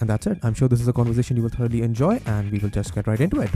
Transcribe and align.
And 0.00 0.08
that's 0.10 0.26
it. 0.26 0.38
I'm 0.42 0.54
sure 0.54 0.68
this 0.68 0.80
is 0.80 0.88
a 0.88 0.92
conversation 0.92 1.36
you 1.36 1.42
will 1.42 1.50
thoroughly 1.50 1.82
enjoy, 1.82 2.20
and 2.26 2.50
we 2.50 2.58
will 2.58 2.68
just 2.70 2.94
get 2.94 3.06
right 3.06 3.20
into 3.20 3.40
it. 3.40 3.50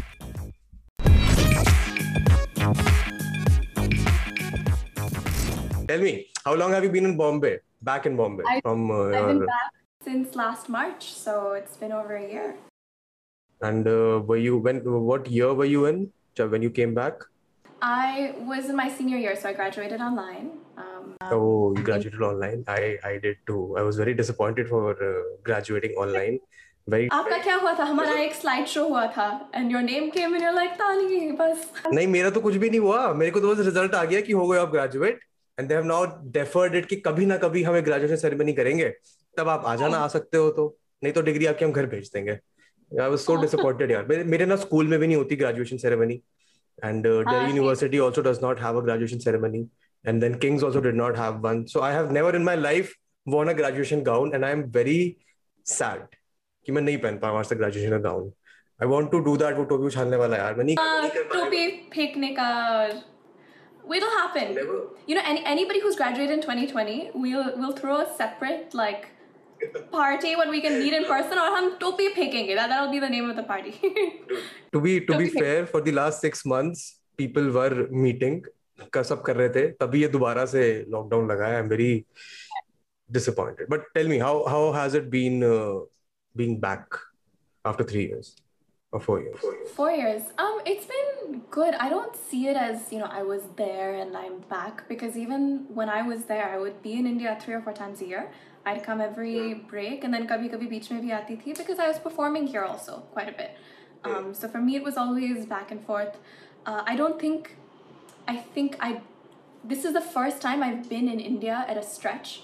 Tell 5.88 5.98
me, 6.00 6.28
how 6.44 6.54
long 6.54 6.72
have 6.72 6.84
you 6.84 6.90
been 6.90 7.04
in 7.04 7.16
Bombay? 7.16 7.58
Back 7.82 8.06
in 8.06 8.16
Bombay 8.16 8.44
I- 8.46 8.60
from 8.60 8.90
uh, 8.90 9.08
I've 9.08 9.26
been 9.26 9.46
back 9.46 9.72
since 10.04 10.36
last 10.36 10.68
March, 10.68 11.04
so 11.12 11.52
it's 11.52 11.76
been 11.76 11.92
over 11.92 12.14
a 12.16 12.26
year. 12.32 12.54
and 13.68 13.86
uh, 13.88 14.20
were 14.26 14.36
you 14.36 14.58
when? 14.58 14.78
What 14.84 15.26
year 15.30 15.52
were 15.54 15.66
you 15.72 15.86
in 15.86 16.12
when 16.52 16.62
you 16.62 16.70
came 16.70 16.94
back? 16.94 17.24
I 17.82 18.34
was 18.38 18.68
in 18.68 18.76
my 18.76 18.88
senior 18.90 19.16
year, 19.16 19.34
so 19.36 19.48
I 19.48 19.52
graduated 19.52 20.00
online. 20.00 20.50
Um, 20.76 21.14
Oh, 21.32 21.74
you 21.76 21.82
graduated 21.82 22.20
online. 22.20 22.64
I 22.68 22.98
I 23.02 23.18
did 23.18 23.36
too. 23.46 23.60
I 23.78 23.82
was 23.82 23.96
very 23.96 24.14
disappointed 24.14 24.68
for 24.68 24.82
uh, 24.90 25.22
graduating 25.48 25.94
online. 26.04 26.38
Very. 26.86 27.08
आपका 27.12 27.38
क्या 27.44 27.54
हुआ 27.54 27.72
था 27.78 27.84
हमारा 27.84 28.18
एक 28.20 28.34
slide 28.34 28.66
show 28.66 28.84
हुआ 28.88 29.06
था 29.16 29.28
and 29.54 29.74
your 29.74 29.82
name 29.88 30.10
came 30.16 30.34
and 30.36 30.44
you're 30.46 30.56
like 30.58 30.76
ताली 30.78 31.30
बस 31.40 31.66
नहीं 31.92 32.06
मेरा 32.06 32.30
तो 32.30 32.40
कुछ 32.40 32.56
भी 32.56 32.70
नहीं 32.70 32.80
हुआ 32.80 33.12
मेरे 33.22 33.30
को 33.30 33.40
तो 33.40 33.54
बस 33.54 33.64
रिज़ल्ट 33.66 33.94
आ 33.94 34.04
गया 34.12 34.20
कि 34.28 34.32
हो 34.32 34.46
गए 34.48 34.58
आप 34.58 34.70
graduate 34.72 35.20
and 35.58 35.68
they 35.68 35.74
have 35.74 35.84
now 35.84 36.06
deferred 36.38 36.74
it 36.76 36.86
कि 36.88 36.96
कभी 37.06 37.26
ना 37.26 37.36
कभी 37.44 37.62
हमें 37.62 37.84
ग्रेजुएशन 37.84 38.16
सेरेमनी 38.24 38.52
करेंगे 38.60 38.88
तब 39.36 39.48
आप 39.48 39.64
आ 39.66 39.74
जाना 39.82 39.98
आ 39.98 40.08
सकते 40.16 40.36
हो 40.36 40.50
तो 40.58 40.66
नहीं 41.04 41.12
तो 41.12 41.22
डिग्री 41.30 41.46
आपके 41.52 41.64
हम 41.64 41.72
घर 41.72 41.86
भेज 41.94 42.10
देंगे 42.14 42.32
आई 42.32 43.08
वाज 43.08 43.18
सो 43.18 43.36
डिसअपॉइंटेड 43.42 43.90
यार 43.90 44.06
मेरे, 44.06 44.24
मेरे 44.24 44.46
ना 44.46 44.56
स्कूल 44.66 44.86
में 44.88 44.98
भी 44.98 45.06
नहीं 45.06 45.16
होती 45.16 45.36
graduation 45.42 45.76
ceremony 45.86 46.20
एंड 46.83 47.03
दिल्ली 47.03 47.35
हाँ, 47.35 47.47
university 47.47 47.97
also 48.05 48.21
does 48.21 48.39
not 48.43 48.59
have 48.61 48.77
a 48.77 48.83
graduation 48.85 49.19
ceremony 49.25 49.67
and 50.05 50.21
then 50.21 50.37
Kings 50.45 50.63
also 50.63 50.81
did 50.81 50.95
not 50.95 51.17
have 51.17 51.39
one 51.47 51.63
so 51.73 51.79
I 51.79 51.93
have 51.93 52.11
never 52.13 52.35
in 52.35 52.43
my 52.43 52.57
life 52.57 52.93
worn 53.27 53.49
a 53.51 53.53
graduation 53.57 54.01
gown 54.07 54.33
and 54.37 54.45
I 54.45 54.49
am 54.55 54.59
very 54.73 54.97
sad 55.65 56.15
कि 56.65 56.71
मैं 56.71 56.81
नहीं 56.81 56.97
पहन 56.97 57.17
पाया 57.17 57.33
वहां 57.33 57.43
से 57.43 57.55
graduation 57.55 57.89
का 57.89 57.97
gown 57.99 58.31
I 58.79 58.87
want 58.87 59.09
to 59.11 59.19
do 59.27 59.35
that 59.37 59.57
वो 59.57 59.63
टोपी 59.71 59.85
उछालने 59.85 60.17
वाला 60.17 60.37
है 60.37 60.43
यार 60.43 60.55
मैं 60.55 60.65
नहीं 60.65 60.75
नहीं 60.79 61.09
कर 61.09 61.23
पाया। 61.23 61.43
टोपी 61.43 61.67
फेंकने 61.95 62.29
का 62.39 62.47
It'll 63.95 64.09
happen. 64.11 64.53
Never. 64.53 64.77
You 65.07 65.15
know, 65.15 65.23
any, 65.23 65.41
anybody 65.45 65.79
who's 65.79 65.95
graduated 65.95 66.31
in 66.35 66.41
2020, 66.41 67.11
we'll 67.15 67.49
we'll 67.57 67.73
throw 67.73 67.97
a 67.97 68.07
separate 68.21 68.73
like 68.73 69.03
party 69.91 70.35
when 70.35 70.49
we 70.49 70.61
can 70.61 70.79
meet 70.79 70.93
in 70.93 71.05
person, 71.05 71.37
or 71.43 71.49
हम 71.55 71.69
टोपी 71.81 72.07
फेंकेंगे. 72.15 72.55
That 72.55 72.69
that'll 72.69 72.91
be 72.91 72.99
the 72.99 73.09
name 73.09 73.29
of 73.29 73.35
the 73.35 73.43
party. 73.43 73.73
to 74.73 74.81
be 74.81 74.99
to 75.09 75.17
be 75.17 75.27
Okay. 75.29 75.39
fair 75.39 75.65
for 75.73 75.81
the 75.81 75.91
last 75.91 76.21
six 76.27 76.45
months 76.53 76.85
people 77.23 77.49
were 77.57 77.87
meeting 78.05 78.41
का 78.93 79.01
सब 79.09 79.21
कर 79.25 79.35
रहे 79.35 79.49
थे 79.49 79.61
तभी 79.81 80.01
ये 80.01 80.07
दोबारा 80.15 80.45
से 80.53 80.63
लॉकडाउन 80.95 81.29
लगा 81.31 81.45
है 81.47 81.53
I 81.55 81.59
am 81.59 81.67
very 81.73 81.91
disappointed 83.17 83.69
but 83.73 83.83
tell 83.97 84.07
me 84.11 84.17
how 84.23 84.33
how 84.53 84.61
has 84.77 84.95
it 84.99 85.09
been 85.13 85.43
uh, 85.43 85.75
being 86.41 86.55
back 86.65 86.97
after 87.71 87.85
3 87.91 88.03
years 88.11 88.31
or 88.91 88.99
4 89.05 89.17
years 89.25 89.45
Four 89.75 89.91
years. 89.91 90.27
Um, 90.45 90.59
it's 90.71 90.85
been 90.91 91.41
good. 91.55 91.77
I 91.85 91.87
don't 91.93 92.15
see 92.31 92.41
it 92.51 92.57
as 92.65 92.91
you 92.95 92.99
know 93.03 93.09
I 93.21 93.23
was 93.29 93.47
there 93.61 93.87
and 94.01 94.17
I'm 94.23 94.35
back 94.51 94.83
because 94.91 95.17
even 95.23 95.47
when 95.79 95.89
I 95.95 96.01
was 96.09 96.25
there, 96.33 96.45
I 96.49 96.59
would 96.65 96.77
be 96.89 96.93
in 96.99 97.09
India 97.13 97.37
three 97.45 97.55
or 97.57 97.61
four 97.69 97.73
times 97.79 98.03
a 98.05 98.07
year. 98.11 98.23
I'd 98.66 98.82
come 98.84 99.00
every 99.00 99.54
break 99.54 100.04
and 100.04 100.12
then 100.12 100.26
kabhi 100.26 100.50
kabhi 100.54 100.68
beach 100.68 100.90
mein 100.90 101.02
bhi 101.02 101.12
aati 101.18 101.40
thi 101.42 101.52
because 101.52 101.78
I 101.78 101.88
was 101.88 101.98
performing 101.98 102.46
here 102.46 102.64
also 102.64 102.98
quite 103.12 103.28
a 103.28 103.32
bit. 103.32 103.56
Um, 104.04 104.34
so 104.34 104.48
for 104.48 104.58
me 104.58 104.76
it 104.76 104.82
was 104.82 104.96
always 104.96 105.46
back 105.46 105.70
and 105.70 105.84
forth. 105.84 106.18
Uh, 106.66 106.82
I 106.86 106.96
don't 106.96 107.18
think, 107.20 107.56
I 108.28 108.36
think 108.36 108.76
I, 108.80 109.00
this 109.64 109.84
is 109.84 109.94
the 109.94 110.00
first 110.00 110.42
time 110.42 110.62
I've 110.62 110.88
been 110.88 111.08
in 111.08 111.20
India 111.20 111.64
at 111.68 111.76
a 111.76 111.82
stretch 111.82 112.42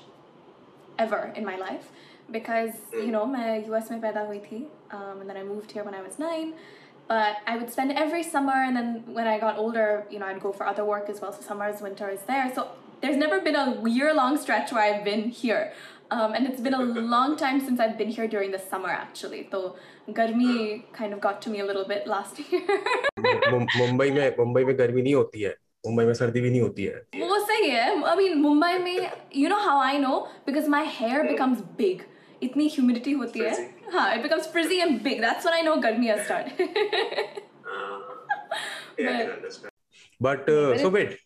ever 0.99 1.33
in 1.37 1.45
my 1.45 1.57
life 1.57 1.91
because 2.31 2.73
mm. 2.95 3.07
you 3.07 3.13
know 3.13 3.27
my 3.27 3.59
US 3.71 3.91
mein 3.91 4.01
paida 4.01 4.27
hui 4.27 4.39
thi 4.39 4.65
um, 4.91 5.21
and 5.21 5.31
then 5.31 5.37
I 5.37 5.45
moved 5.45 5.73
here 5.73 5.85
when 5.85 5.95
I 5.95 6.03
was 6.03 6.19
nine 6.19 6.55
but 7.09 7.37
I 7.47 7.57
would 7.57 7.71
spend 7.71 7.93
every 7.93 8.23
summer 8.23 8.53
and 8.53 8.77
then 8.77 9.05
when 9.07 9.27
I 9.27 9.39
got 9.39 9.59
older, 9.59 10.07
you 10.11 10.19
know, 10.19 10.27
I'd 10.27 10.41
go 10.41 10.53
for 10.53 10.67
other 10.67 10.85
work 10.85 11.09
as 11.09 11.21
well. 11.21 11.33
So 11.33 11.41
summers, 11.41 11.81
is 11.81 12.23
there. 12.23 12.53
So 12.55 12.69
there's 13.01 13.17
never 13.17 13.41
been 13.41 13.55
a 13.55 13.89
year 13.89 14.13
long 14.13 14.37
stretch 14.37 14.73
where 14.73 14.83
I've 14.83 15.05
been 15.05 15.29
here. 15.29 15.73
um, 16.12 16.34
and 16.34 16.48
it's 16.48 16.62
been 16.68 16.74
a 16.74 16.84
long 17.16 17.36
time 17.38 17.60
since 17.66 17.80
I've 17.80 17.98
been 17.98 18.10
here 18.20 18.28
during 18.28 18.52
the 18.52 18.60
summer 18.60 18.90
actually 18.90 19.42
so 19.52 19.62
garmi 20.20 20.84
kind 21.00 21.14
of 21.14 21.22
got 21.26 21.42
to 21.48 21.50
me 21.50 21.60
a 21.66 21.66
little 21.72 21.88
bit 21.94 22.08
last 22.14 22.40
year 22.40 22.62
मुं- 23.28 23.68
मुंबई 23.78 24.10
में 24.12 24.26
मुंबई 24.40 24.64
में 24.66 24.78
गर्मी 24.80 25.02
नहीं 25.02 25.14
होती 25.16 25.42
है 25.42 25.56
मुंबई 25.88 26.06
में 26.06 26.14
सर्दी 26.22 26.42
भी 26.42 26.50
नहीं 26.50 26.62
होती 26.62 26.84
है 26.86 27.28
वो 27.28 27.40
सही 27.52 27.70
है 27.70 27.86
I 28.14 28.16
mean 28.22 28.42
Mumbai 28.46 28.74
में 28.84 29.12
you 29.42 29.50
know 29.54 29.62
how 29.68 29.78
I 29.92 29.94
know 30.06 30.18
because 30.50 30.68
my 30.78 30.84
hair 31.00 31.24
becomes 31.30 31.62
big 31.84 32.04
इतनी 32.44 32.68
humidity 32.76 33.14
होती 33.18 33.40
है 33.40 33.56
हाँ 33.94 34.06
it 34.18 34.24
becomes 34.28 34.48
frizzy 34.54 34.82
and 34.88 35.02
big 35.08 35.22
that's 35.28 35.46
when 35.50 35.58
I 35.58 35.62
know 35.70 35.80
गर्मी 35.88 36.08
has 36.14 36.26
started 36.26 36.54
but 39.00 40.40
but 40.46 40.50
uh, 40.50 40.78
so 40.78 40.90
wait 40.90 41.18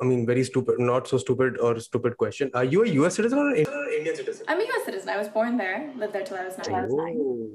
I 0.00 0.04
mean, 0.04 0.26
very 0.26 0.44
stupid, 0.44 0.78
not 0.78 1.06
so 1.06 1.18
stupid 1.18 1.58
or 1.58 1.78
stupid 1.78 2.16
question. 2.16 2.50
Are 2.54 2.64
you 2.64 2.84
a 2.84 2.88
US 3.00 3.16
citizen 3.16 3.38
or 3.38 3.50
an 3.50 3.66
Indian 3.96 4.16
citizen? 4.16 4.44
I'm 4.48 4.60
a 4.60 4.64
US 4.64 4.84
citizen. 4.84 5.08
I 5.08 5.16
was 5.16 5.28
born 5.28 5.56
there, 5.56 5.92
lived 5.96 6.12
there 6.12 6.24
till 6.24 6.36
I 6.36 6.44
was 6.44 6.58
nine. 6.58 6.88
Oh. 6.90 7.50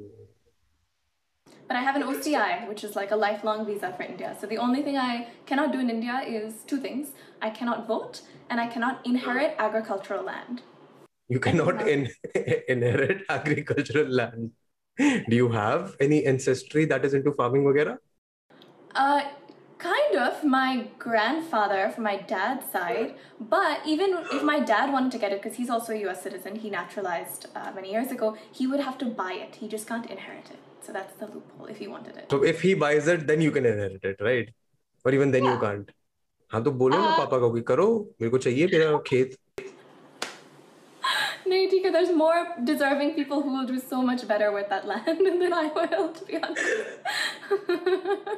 But 1.67 1.75
I 1.75 1.81
have 1.81 1.95
an 1.95 2.03
OCI, 2.03 2.67
which 2.67 2.83
is 2.83 2.95
like 2.95 3.11
a 3.11 3.15
lifelong 3.15 3.65
visa 3.65 3.93
for 3.95 4.03
India. 4.03 4.35
So 4.39 4.47
the 4.47 4.57
only 4.57 4.81
thing 4.81 4.97
I 4.97 5.27
cannot 5.45 5.71
do 5.71 5.79
in 5.79 5.89
India 5.89 6.21
is 6.25 6.63
two 6.65 6.79
things 6.79 7.09
I 7.41 7.51
cannot 7.51 7.87
vote 7.87 8.21
and 8.49 8.59
I 8.59 8.67
cannot 8.67 9.05
inherit 9.05 9.55
agricultural 9.59 10.23
land. 10.23 10.63
You 11.27 11.39
cannot 11.39 11.87
in- 11.87 12.09
inherit 12.67 13.23
agricultural 13.29 14.07
land. 14.07 14.51
Do 14.97 15.35
you 15.35 15.49
have 15.49 15.95
any 15.99 16.25
ancestry 16.25 16.85
that 16.85 17.05
is 17.05 17.13
into 17.13 17.31
farming, 17.33 17.63
wagera? 17.63 17.97
Uh, 18.95 19.21
kind 19.78 20.16
of. 20.16 20.42
My 20.44 20.86
grandfather 20.98 21.90
from 21.94 22.04
my 22.04 22.16
dad's 22.16 22.70
side, 22.70 23.14
but 23.40 23.80
even 23.86 24.18
if 24.32 24.42
my 24.42 24.60
dad 24.60 24.92
wanted 24.92 25.12
to 25.12 25.18
get 25.18 25.32
it, 25.32 25.42
because 25.42 25.56
he's 25.58 25.70
also 25.70 25.92
a 25.92 25.98
U.S. 26.06 26.22
citizen, 26.22 26.56
he 26.56 26.70
naturalized 26.70 27.48
uh, 27.54 27.72
many 27.74 27.90
years 27.92 28.10
ago. 28.10 28.36
He 28.52 28.66
would 28.66 28.80
have 28.80 28.98
to 28.98 29.06
buy 29.06 29.32
it. 29.34 29.56
He 29.56 29.68
just 29.68 29.86
can't 29.86 30.06
inherit 30.06 30.50
it. 30.50 30.58
So 30.86 30.92
that's 30.92 31.14
the 31.14 31.26
loophole 31.26 31.66
if 31.66 31.78
he 31.78 31.88
wanted 31.88 32.16
it. 32.16 32.26
So 32.30 32.42
if 32.44 32.60
he 32.62 32.74
buys 32.74 33.08
it, 33.08 33.26
then 33.26 33.40
you 33.40 33.50
can 33.50 33.66
inherit 33.66 34.04
it, 34.04 34.16
right? 34.20 34.48
Or 35.04 35.12
even 35.12 35.30
then 35.30 35.44
you 35.44 35.54
Yeah. 35.54 35.66
can't. 35.66 35.90
हाँ 36.52 36.62
तो 36.64 36.70
बोलो 36.80 36.98
ना 37.02 37.10
Uh, 37.10 37.14
पापा 37.18 37.38
को 37.40 37.50
कि 37.54 37.60
करो 37.68 37.86
मेरे 38.20 38.30
को 38.30 38.38
चाहिए 38.46 38.66
मेरा 38.72 38.98
खेत 39.06 39.36
No, 41.46 41.56
Tika, 41.70 41.90
there's 41.90 42.10
more 42.16 42.36
deserving 42.64 43.10
people 43.14 43.42
who 43.42 43.50
will 43.54 43.66
do 43.66 43.78
so 43.78 44.00
much 44.02 44.26
better 44.26 44.50
with 44.52 44.70
that 44.70 44.86
land 44.86 45.18
than 45.42 45.52
I 45.52 45.66
will, 45.74 46.08
to 46.12 46.24
be 46.24 46.38
honest. 46.38 46.64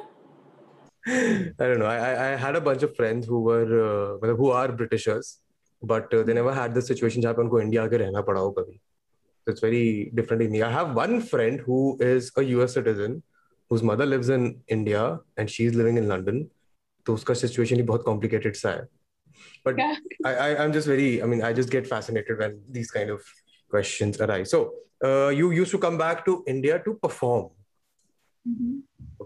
I 1.07 1.65
don't 1.67 1.79
know. 1.79 1.85
I, 1.85 1.97
I 1.97 2.33
I 2.33 2.35
had 2.35 2.55
a 2.55 2.61
bunch 2.61 2.83
of 2.83 2.95
friends 2.95 3.25
who 3.25 3.41
were 3.41 3.69
uh, 3.87 4.17
मतलब 4.23 4.37
who 4.37 4.49
are 4.51 4.67
Britishers, 4.81 5.39
but 5.81 6.13
uh, 6.13 6.23
they 6.23 6.33
never 6.33 6.53
had 6.53 6.73
the 6.73 6.81
situation 6.81 7.21
जहाँ 7.21 7.33
पे 7.33 7.41
उनको 7.41 7.61
India 7.61 7.83
आके 7.83 7.97
रहना 7.97 8.21
पड़ा 8.29 8.41
हो 8.41 8.51
कभी. 8.59 8.79
So 9.45 9.51
it's 9.51 9.61
very 9.61 10.11
different 10.13 10.43
in 10.43 10.51
me. 10.51 10.61
I 10.61 10.71
have 10.71 10.93
one 10.95 11.21
friend 11.21 11.61
who 11.61 11.97
is 12.01 12.31
a 12.37 12.43
US 12.43 12.73
citizen 12.73 13.23
whose 13.69 13.83
mother 13.83 14.05
lives 14.05 14.29
in 14.29 14.61
India 14.67 15.19
and 15.37 15.49
she's 15.49 15.75
living 15.81 15.97
in 15.97 16.07
London. 16.07 16.49
तो 17.05 17.13
उसका 17.13 17.33
situation 17.41 17.77
ही 17.77 17.83
बहुत 17.91 18.03
complicated 18.05 18.55
सा 18.55 18.69
है. 18.69 18.87
But 19.63 19.77
Yeah. 19.77 19.95
I, 20.25 20.33
I 20.47 20.63
I'm 20.63 20.73
just 20.73 20.87
very 20.87 21.21
I 21.23 21.25
mean 21.25 21.43
I 21.43 21.53
just 21.53 21.69
get 21.69 21.87
fascinated 21.87 22.39
when 22.39 22.59
these 22.69 22.91
kind 22.91 23.09
of 23.09 23.21
questions 23.69 24.19
arise. 24.19 24.51
So 24.51 24.73
uh, 25.03 25.29
you 25.29 25.51
used 25.51 25.71
to 25.71 25.77
come 25.77 25.97
back 25.97 26.25
to 26.25 26.43
India 26.47 26.81
to 26.85 26.95
perform. 26.95 27.49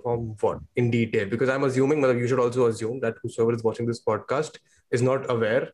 perform 0.07 0.37
what 0.41 0.59
in 0.77 0.91
detail? 0.91 1.29
Because 1.29 1.49
I'm 1.49 1.65
assuming, 1.65 2.03
you 2.03 2.29
should 2.29 2.39
also 2.39 2.67
assume 2.67 3.01
that 3.01 3.17
whoever 3.23 3.55
is 3.55 3.65
watching 3.65 3.87
this 3.87 4.01
podcast 4.01 4.59
is 4.91 5.03
not 5.03 5.31
aware 5.31 5.73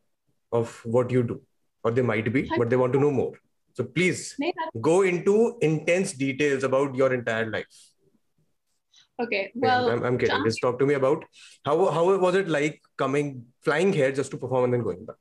of 0.51 0.81
what 0.85 1.11
you 1.11 1.23
do, 1.23 1.41
or 1.83 1.91
they 1.91 2.01
might 2.01 2.31
be, 2.33 2.49
but 2.57 2.69
they 2.69 2.75
want 2.75 2.93
to 2.93 2.99
know 2.99 3.11
more. 3.11 3.33
So 3.73 3.83
please 3.83 4.37
go 4.81 5.01
into 5.01 5.57
intense 5.61 6.13
details 6.13 6.63
about 6.63 6.95
your 6.95 7.13
entire 7.13 7.49
life. 7.49 7.65
Okay, 9.19 9.51
well, 9.55 9.89
I'm, 9.89 10.03
I'm 10.03 10.17
kidding. 10.17 10.43
Just 10.43 10.61
talk 10.61 10.79
to 10.79 10.85
me 10.85 10.95
about 10.95 11.23
how 11.65 11.89
how 11.91 12.17
was 12.17 12.35
it 12.35 12.47
like 12.47 12.81
coming 12.97 13.45
flying 13.61 13.93
here 13.93 14.11
just 14.11 14.31
to 14.31 14.37
perform 14.37 14.65
and 14.65 14.73
then 14.73 14.83
going 14.83 15.05
back. 15.05 15.15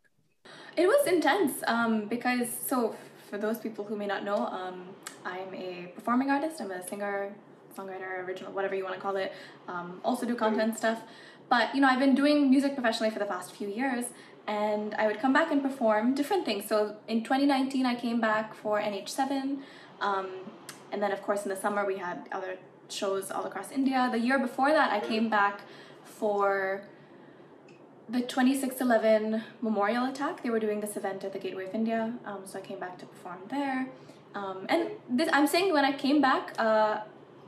It 0.77 0.87
was 0.87 1.07
intense 1.07 1.63
um, 1.67 2.09
because 2.09 2.49
so 2.67 2.97
for 3.31 3.39
those 3.39 3.59
people 3.59 3.85
who 3.85 3.97
may 3.97 4.07
not 4.07 4.25
know, 4.25 4.47
um, 4.47 4.89
I'm 5.25 5.55
a 5.55 5.93
performing 5.95 6.31
artist. 6.31 6.61
I'm 6.61 6.71
a 6.71 6.87
singer, 6.89 7.35
songwriter, 7.77 8.27
original, 8.27 8.53
whatever 8.53 8.75
you 8.75 8.85
want 8.85 8.95
to 8.95 9.01
call 9.01 9.17
it. 9.17 9.33
Um, 9.69 10.01
also 10.05 10.27
do 10.27 10.35
content 10.35 10.79
stuff. 10.79 11.03
But 11.49 11.75
you 11.75 11.81
know, 11.81 11.89
I've 11.89 11.99
been 11.99 12.15
doing 12.15 12.51
music 12.51 12.75
professionally 12.75 13.11
for 13.11 13.19
the 13.19 13.27
past 13.27 13.55
few 13.55 13.69
years, 13.69 14.07
and 14.47 14.95
I 14.95 15.07
would 15.07 15.21
come 15.21 15.33
back 15.33 15.53
and 15.53 15.63
perform 15.63 16.15
different 16.15 16.45
things. 16.45 16.67
So 16.67 16.97
in 17.09 17.23
2019, 17.23 17.87
I 17.87 17.95
came 17.95 18.21
back 18.21 18.55
for 18.55 18.81
NH7, 18.81 19.59
um, 20.01 20.29
and 20.91 21.03
then 21.03 21.13
of 21.13 21.23
course 21.23 21.43
in 21.45 21.51
the 21.51 21.57
summer 21.57 21.87
we 21.87 21.99
had 21.99 22.29
other 22.33 22.57
shows 22.89 23.31
all 23.31 23.45
across 23.45 23.71
India. 23.71 24.09
The 24.11 24.19
year 24.19 24.39
before 24.39 24.71
that, 24.71 24.93
I 24.93 25.01
came 25.01 25.29
back 25.29 25.61
for 26.05 26.83
the 28.09 28.21
2611 28.21 29.43
memorial 29.61 30.05
attack. 30.07 30.43
They 30.43 30.51
were 30.51 30.61
doing 30.61 30.81
this 30.81 30.97
event 30.97 31.25
at 31.25 31.33
the 31.33 31.39
Gateway 31.39 31.67
of 31.67 31.75
India, 31.75 32.13
um, 32.25 32.41
so 32.45 32.59
I 32.59 32.63
came 32.63 32.79
back 32.79 32.99
to 32.99 33.07
perform 33.07 33.39
there. 33.49 33.89
Um, 34.35 34.67
and 34.69 34.91
this, 35.09 35.29
I'm 35.33 35.47
saying 35.47 35.73
when 35.73 35.85
I 35.85 35.93
came 35.93 36.21
back, 36.21 36.55
uh, 36.59 37.01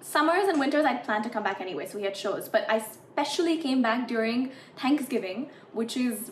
summers 0.04 0.48
and 0.48 0.60
winters 0.60 0.84
I'd 0.84 1.02
plan 1.02 1.22
to 1.22 1.30
come 1.30 1.42
back 1.42 1.60
anyway, 1.60 1.86
so 1.86 1.96
we 1.96 2.04
had 2.04 2.16
shows. 2.16 2.48
But 2.48 2.70
I 2.70 2.76
especially 2.76 3.56
came 3.56 3.80
back 3.80 4.06
during 4.06 4.52
Thanksgiving, 4.76 5.48
which 5.72 5.96
is 5.96 6.30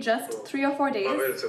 just 0.00 0.44
three 0.44 0.64
or 0.64 0.74
four 0.74 0.88
oh, 0.88 0.92
days. 0.92 1.44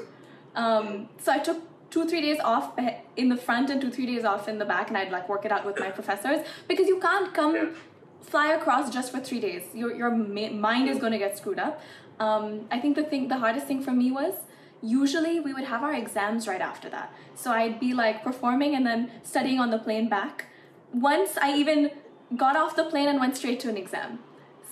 Um, 0.56 1.10
so 1.18 1.32
I 1.32 1.40
took 1.40 1.60
two 1.90 2.08
three 2.08 2.22
days 2.22 2.40
off 2.40 2.78
eh, 2.78 2.98
in 3.18 3.30
the 3.30 3.38
front 3.38 3.72
and 3.72 3.82
two 3.82 3.90
three 3.90 4.06
days 4.06 4.24
off 4.24 4.48
in 4.48 4.60
the 4.60 4.66
back, 4.66 4.90
and 4.90 4.98
I'd 4.98 5.12
like 5.12 5.28
work 5.28 5.46
it 5.46 5.52
out 5.52 5.66
with 5.66 5.80
my 5.80 5.90
professors 6.00 6.46
because 6.68 6.88
you 6.88 7.00
can't 7.00 7.34
come. 7.34 7.76
Fly 8.22 8.54
across 8.54 8.90
just 8.90 9.12
for 9.12 9.20
three 9.20 9.42
days. 9.42 9.64
Your 9.74 9.94
your 9.94 10.10
mind 10.10 10.88
is 10.88 10.98
going 10.98 11.12
to 11.12 11.18
get 11.18 11.38
screwed 11.38 11.60
up. 11.60 11.82
Um, 12.20 12.68
I 12.72 12.80
think 12.80 12.96
the 12.96 13.04
thing, 13.04 13.28
the 13.28 13.38
hardest 13.38 13.68
thing 13.68 13.84
for 13.84 13.92
me 13.92 14.12
was 14.12 14.36
usually 14.82 15.42
we 15.42 15.54
would 15.54 15.66
have 15.66 15.84
our 15.84 15.94
exams 15.94 16.48
right 16.48 16.62
after 16.62 16.90
that. 16.90 17.14
So 17.36 17.52
I'd 17.52 17.82
be 17.82 17.94
like 17.94 18.24
performing 18.24 18.76
and 18.76 18.88
then 18.88 19.12
studying 19.24 19.60
on 19.60 19.72
the 19.72 19.78
plane 19.78 20.08
back 20.08 20.46
Once 20.93 21.37
I 21.37 21.55
even 21.57 21.91
got 22.37 22.57
off 22.57 22.77
the 22.77 22.85
plane 22.85 23.09
and 23.09 23.21
went 23.21 23.37
straight 23.37 23.61
to 23.61 23.69
an 23.69 23.77
exam. 23.77 24.19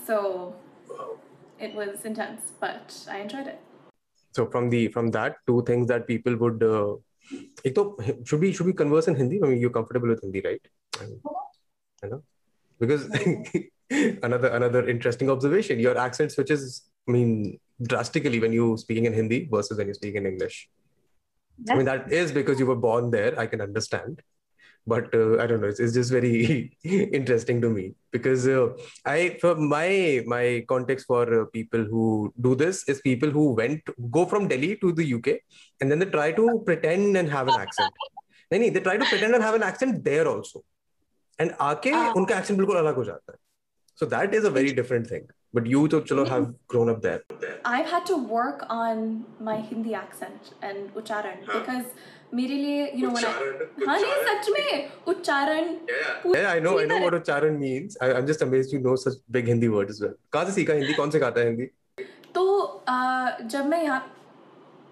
So 0.06 0.54
it 1.58 1.74
was 1.74 2.04
intense, 2.04 2.52
but 2.60 3.06
I 3.10 3.18
enjoyed 3.18 3.46
it. 3.46 3.60
So 4.32 4.46
from 4.46 4.70
the 4.70 4.88
from 4.88 5.10
that, 5.12 5.36
two 5.46 5.62
things 5.62 5.88
that 5.88 6.06
people 6.06 6.36
would. 6.36 6.62
Uh, 6.62 6.96
एक 7.66 7.74
तो 7.74 8.24
should 8.24 8.40
we 8.40 8.52
should 8.52 8.66
we 8.66 8.72
converse 8.72 9.08
in 9.08 9.16
Hindi? 9.16 9.40
I 9.42 9.46
mean, 9.48 9.58
you're 9.58 9.70
comfortable 9.70 10.08
with 10.08 10.20
Hindi, 10.22 10.42
right? 10.44 10.60
I 11.00 11.06
mean, 11.06 11.20
you 12.02 12.10
know, 12.10 12.22
because 12.78 13.08
another 14.22 14.48
another 14.48 14.88
interesting 14.88 15.30
observation. 15.30 15.80
Your 15.80 15.98
accent 15.98 16.32
switches. 16.32 16.82
I 17.08 17.12
mean, 17.12 17.58
drastically 17.82 18.38
when 18.40 18.52
you 18.52 18.76
speaking 18.76 19.06
in 19.06 19.12
Hindi 19.12 19.48
versus 19.50 19.78
when 19.78 19.88
you 19.88 19.94
speak 19.94 20.14
in 20.14 20.26
English. 20.26 20.68
I 21.70 21.74
mean, 21.74 21.86
that 21.86 22.12
is 22.12 22.32
because 22.32 22.60
you 22.60 22.66
were 22.66 22.76
born 22.76 23.10
there. 23.10 23.38
I 23.40 23.46
can 23.46 23.60
understand, 23.60 24.22
but 24.86 25.12
uh, 25.14 25.38
I 25.42 25.46
don't 25.46 25.60
know. 25.60 25.68
It's, 25.68 25.80
it's 25.80 25.94
just 25.94 26.10
very 26.12 26.76
interesting 27.20 27.60
to 27.62 27.70
me 27.70 27.94
because 28.12 28.46
uh, 28.48 28.68
I, 29.04 29.36
for 29.40 29.54
my 29.56 30.22
my 30.26 30.64
context 30.68 31.06
for 31.06 31.22
uh, 31.42 31.44
people 31.46 31.84
who 31.84 32.32
do 32.40 32.54
this 32.54 32.88
is 32.88 33.00
people 33.00 33.30
who 33.30 33.46
went 33.62 33.82
go 34.10 34.24
from 34.26 34.46
Delhi 34.48 34.76
to 34.76 34.92
the 34.92 35.06
UK 35.14 35.38
and 35.80 35.90
then 35.90 35.98
they 35.98 36.06
try 36.06 36.30
to 36.32 36.62
pretend 36.64 37.16
and 37.16 37.28
have 37.38 37.48
an 37.48 37.58
accent. 37.60 37.92
नहीं 38.52 38.60
नहीं 38.60 38.72
they 38.74 38.80
try 38.80 38.96
to 38.96 39.04
pretend 39.12 39.34
and 39.34 39.42
have 39.42 39.54
an 39.56 39.64
accent 39.68 40.04
there 40.04 40.26
also, 40.32 40.60
and 41.38 41.50
आके 41.70 41.92
Ah. 42.00 42.12
उनका 42.16 42.34
accent 42.40 42.58
बिल्कुल 42.58 42.76
अलग 42.84 42.96
हो 42.96 43.04
जाता 43.04 43.32
है. 43.32 43.38
So 44.00 44.06
that 44.12 44.34
is 44.38 44.44
a 44.44 44.50
very 44.50 44.72
different 44.78 45.08
thing. 45.12 45.26
But 45.56 45.66
you 45.72 45.80
तो 45.88 46.00
चलो 46.10 46.24
have 46.28 46.46
grown 46.72 46.90
up 46.92 47.00
there. 47.02 47.20
I've 47.64 47.86
had 47.90 48.06
to 48.10 48.16
work 48.32 48.64
on 48.68 49.24
my 49.48 49.56
Hindi 49.68 49.94
accent 50.00 50.50
and 50.62 50.94
ucharan 51.02 51.40
because 51.46 51.86
मेरे 52.33 52.55
लिए 52.55 52.91
यू 52.95 53.09
नो 53.09 53.15
हाँ 53.87 53.97
नहीं 53.99 54.15
सच 54.27 54.49
में 54.49 54.89
उच्चारण 55.07 55.67
I 56.45 56.59
know 56.61 56.77
I 56.79 56.85
know 56.85 56.97
what 56.99 57.13
उच्चारण 57.13 57.57
means 57.59 57.97
I 58.03 58.09
am 58.09 58.25
just 58.25 58.43
amazed 58.43 58.73
you 58.73 58.79
know 58.81 58.95
such 59.03 59.21
big 59.31 59.47
Hindi 59.47 59.67
words 59.67 60.01
well 60.01 60.13
कहाँ 60.33 60.45
से 60.45 60.51
सीखा 60.51 60.73
हिंदी? 60.73 60.93
कौन 60.93 61.09
से 61.11 61.19
खाता 61.19 61.39
है 61.41 61.47
हिंदी? 61.47 61.65
तो 62.35 62.83
जब 63.43 63.65
मैं 63.65 63.83
यहाँ 63.83 63.99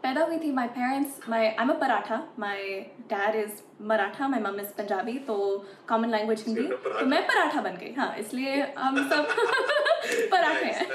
पैदा 0.04 0.24
हुई 0.26 0.38
थी 0.40 0.52
my 0.54 0.68
parents 0.76 1.30
my 1.30 1.46
I 1.46 1.64
am 1.64 1.70
a 1.70 1.74
paratha 1.80 2.18
my 2.40 2.80
dad 3.14 3.36
is 3.36 3.52
Maratha 3.88 4.28
my 4.28 4.40
mom 4.42 4.60
is 4.60 4.68
Punjabi 4.78 5.18
तो 5.28 5.36
कॉमन 5.90 6.10
लैंग्वेज 6.10 6.44
हिंदी 6.48 6.68
तो 6.86 7.06
मैं 7.06 7.22
पराठा 7.28 7.62
बन 7.62 7.76
गई। 7.82 7.94
हाँ 7.94 8.16
इसलिए 8.20 8.62
हम 8.78 8.98
सब 9.10 9.28
पराठे 10.32 10.66
हैं। 10.66 10.88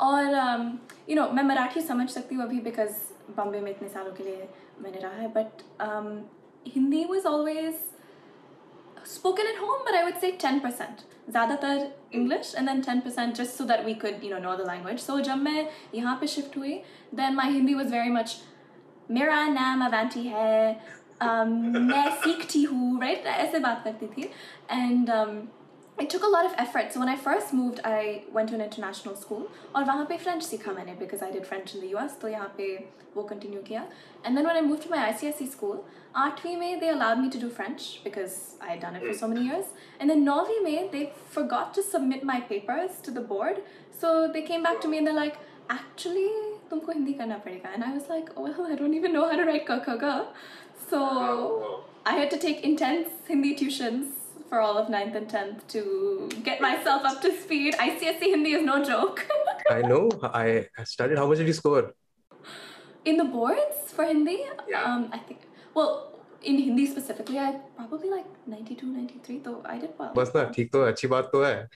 और 0.00 0.24
um, 0.44 0.62
यू 1.08 1.16
नो 1.16 1.28
मैं 1.32 1.42
मराठी 1.42 1.80
समझ 1.82 2.08
सकती 2.10 2.34
हूँ 2.34 2.44
अभी 2.44 2.60
बिकॉज़ 2.60 2.92
बॉम्बे 3.36 3.60
में 3.60 3.70
इतने 3.70 3.88
सालों 3.88 4.12
के 4.12 4.24
लिए 4.24 4.48
मैंने 4.82 4.98
रहा 4.98 5.20
है 5.20 5.32
but 5.34 5.64
um, 5.86 6.12
Hindi 6.68 7.04
was 7.08 7.26
always 7.26 7.74
spoken 9.04 9.46
at 9.46 9.56
home, 9.56 9.80
but 9.84 9.94
I 9.94 10.04
would 10.04 10.20
say 10.20 10.32
10%. 10.36 11.02
ज़्यादातर 11.30 11.90
English 12.12 12.54
and 12.54 12.68
then 12.68 12.82
10% 12.82 13.34
just 13.34 13.56
so 13.56 13.64
that 13.64 13.84
we 13.84 13.94
could, 13.94 14.22
you 14.22 14.30
know, 14.30 14.38
know 14.38 14.56
the 14.56 14.64
language. 14.64 15.00
So 15.00 15.20
जब 15.20 15.42
मैं 15.42 15.68
यहाँ 15.94 16.18
पे 16.20 16.26
shift 16.26 16.56
हुई, 16.56 16.82
then 17.12 17.36
my 17.36 17.46
Hindi 17.50 17.74
was 17.74 17.90
very 17.90 18.10
much 18.10 18.36
मेरा 19.10 19.46
नाम 19.48 19.84
अवंती 19.84 20.26
है, 20.26 20.80
um, 21.20 21.48
मैं 21.88 22.10
सीखती 22.22 22.62
हूँ, 22.62 23.00
right? 23.00 23.26
ऐसे 23.26 23.58
बात 23.58 23.82
करती 23.84 24.06
थी. 24.06 24.30
Um, 24.70 25.48
it 25.99 26.09
took 26.09 26.23
a 26.23 26.27
lot 26.27 26.45
of 26.45 26.53
effort. 26.57 26.93
So 26.93 26.99
when 26.99 27.09
I 27.09 27.15
first 27.15 27.53
moved, 27.53 27.79
I 27.83 28.23
went 28.31 28.49
to 28.49 28.55
an 28.55 28.61
international 28.61 29.15
school 29.15 29.47
और 29.75 29.85
वहाँ 29.85 30.05
पे 30.09 30.17
French 30.23 30.43
सीखा 30.43 30.71
मैंने 30.73 30.97
because 30.99 31.23
I 31.23 31.31
did 31.31 31.45
French 31.45 31.73
in 31.75 31.81
the 31.81 31.95
US. 31.95 32.17
तो 32.21 32.27
यहाँ 32.27 32.53
पे 32.57 32.67
वो 33.15 33.27
continue 33.27 33.63
किया. 33.67 33.85
And 34.23 34.37
then 34.37 34.45
when 34.45 34.55
I 34.55 34.61
moved 34.61 34.83
to 34.83 34.89
my 34.89 34.99
ICSE 35.11 35.47
school, 35.51 35.79
आठवीं 36.15 36.55
में 36.57 36.79
they 36.79 36.89
allowed 36.89 37.19
me 37.19 37.29
to 37.29 37.39
do 37.39 37.49
French 37.49 38.03
because 38.03 38.57
I 38.61 38.67
had 38.67 38.79
done 38.79 38.95
it 38.95 39.07
for 39.07 39.13
so 39.13 39.27
many 39.27 39.45
years. 39.45 39.65
And 39.99 40.09
then 40.09 40.23
नौवीं 40.25 40.59
में 40.63 40.91
they 40.91 41.11
forgot 41.29 41.73
to 41.73 41.83
submit 41.83 42.23
my 42.23 42.41
papers 42.41 43.01
to 43.01 43.11
the 43.11 43.21
board. 43.21 43.63
So 43.99 44.27
they 44.27 44.43
came 44.43 44.61
back 44.61 44.79
to 44.81 44.87
me 44.87 44.99
and 44.99 45.07
they're 45.07 45.21
like, 45.21 45.39
actually 45.69 46.29
तुमको 46.69 46.91
हिंदी 46.91 47.13
करना 47.17 47.41
पड़ेगा. 47.43 47.73
And 47.73 47.83
I 47.83 47.93
was 47.93 48.07
like, 48.09 48.29
well, 48.35 48.67
I 48.71 48.75
don't 48.75 48.93
even 48.93 49.13
know 49.13 49.27
how 49.27 49.35
to 49.35 49.45
write 49.45 49.65
ka 49.65 49.79
ka 49.79 49.97
ga. 49.97 50.27
So 50.89 51.83
I 52.05 52.15
had 52.21 52.29
to 52.29 52.37
take 52.37 52.63
intense 52.63 53.09
Hindi 53.27 53.55
tuitions 53.55 54.20
for 54.51 54.59
all 54.61 54.77
of 54.77 54.87
9th 54.89 55.15
and 55.15 55.27
10th 55.27 55.67
to 55.75 56.29
get 56.43 56.61
myself 56.61 57.03
up 57.03 57.21
to 57.21 57.31
speed. 57.41 57.75
ICSE 57.75 58.21
Hindi 58.33 58.51
is 58.53 58.63
no 58.63 58.83
joke. 58.83 59.25
I 59.69 59.81
know. 59.81 60.09
I 60.23 60.65
studied. 60.85 61.17
How 61.17 61.27
much 61.27 61.37
did 61.39 61.47
you 61.47 61.53
score? 61.53 61.93
in 63.09 63.15
the 63.15 63.23
boards 63.33 63.75
for 63.95 64.03
Hindi, 64.05 64.33
Yeah. 64.67 64.83
um, 64.85 65.03
I 65.13 65.17
think, 65.27 65.43
well, 65.73 65.91
in 66.43 66.57
Hindi 66.63 66.85
specifically, 66.87 67.37
I 67.39 67.59
probably 67.77 68.09
like 68.09 68.25
92, 68.45 68.85
93, 68.85 69.37
though 69.45 69.61
I 69.65 69.77
did 69.83 69.91
well. 69.99 70.13
बस 70.15 70.31
ना 70.35 70.43
ठीक 70.55 70.71
तो 70.71 70.81
अच्छी 70.87 71.07
बात 71.13 71.29
तो 71.33 71.43
है. 71.43 71.67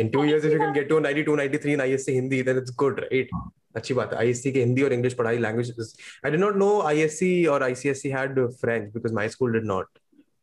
In 0.00 0.10
two 0.14 0.22
years, 0.28 0.46
if 0.50 0.52
you 0.54 0.60
can 0.62 0.72
get 0.78 0.88
to 0.92 0.96
a 0.96 1.00
92, 1.08 1.36
93 1.36 1.74
in 1.74 1.80
ISC 1.86 2.14
Hindi, 2.20 2.40
then 2.48 2.56
it's 2.62 2.70
good, 2.84 3.02
right? 3.02 3.28
अच्छी 3.76 3.94
बात 3.94 4.14
है. 4.14 4.20
ISC 4.26 4.52
के 4.52 4.60
हिंदी 4.60 4.82
और 4.82 4.92
English 4.98 5.14
पढ़ाई 5.18 5.38
languages. 5.46 5.92
I 6.24 6.30
did 6.36 6.40
not 6.46 6.56
know 6.62 6.70
ISC 6.94 7.28
or 7.56 7.58
ICSC 7.68 8.10
had 8.16 8.38
uh, 8.38 8.48
French 8.64 8.90
because 8.94 9.12
my 9.20 9.26
school 9.36 9.52
did 9.58 9.68
not. 9.74 9.86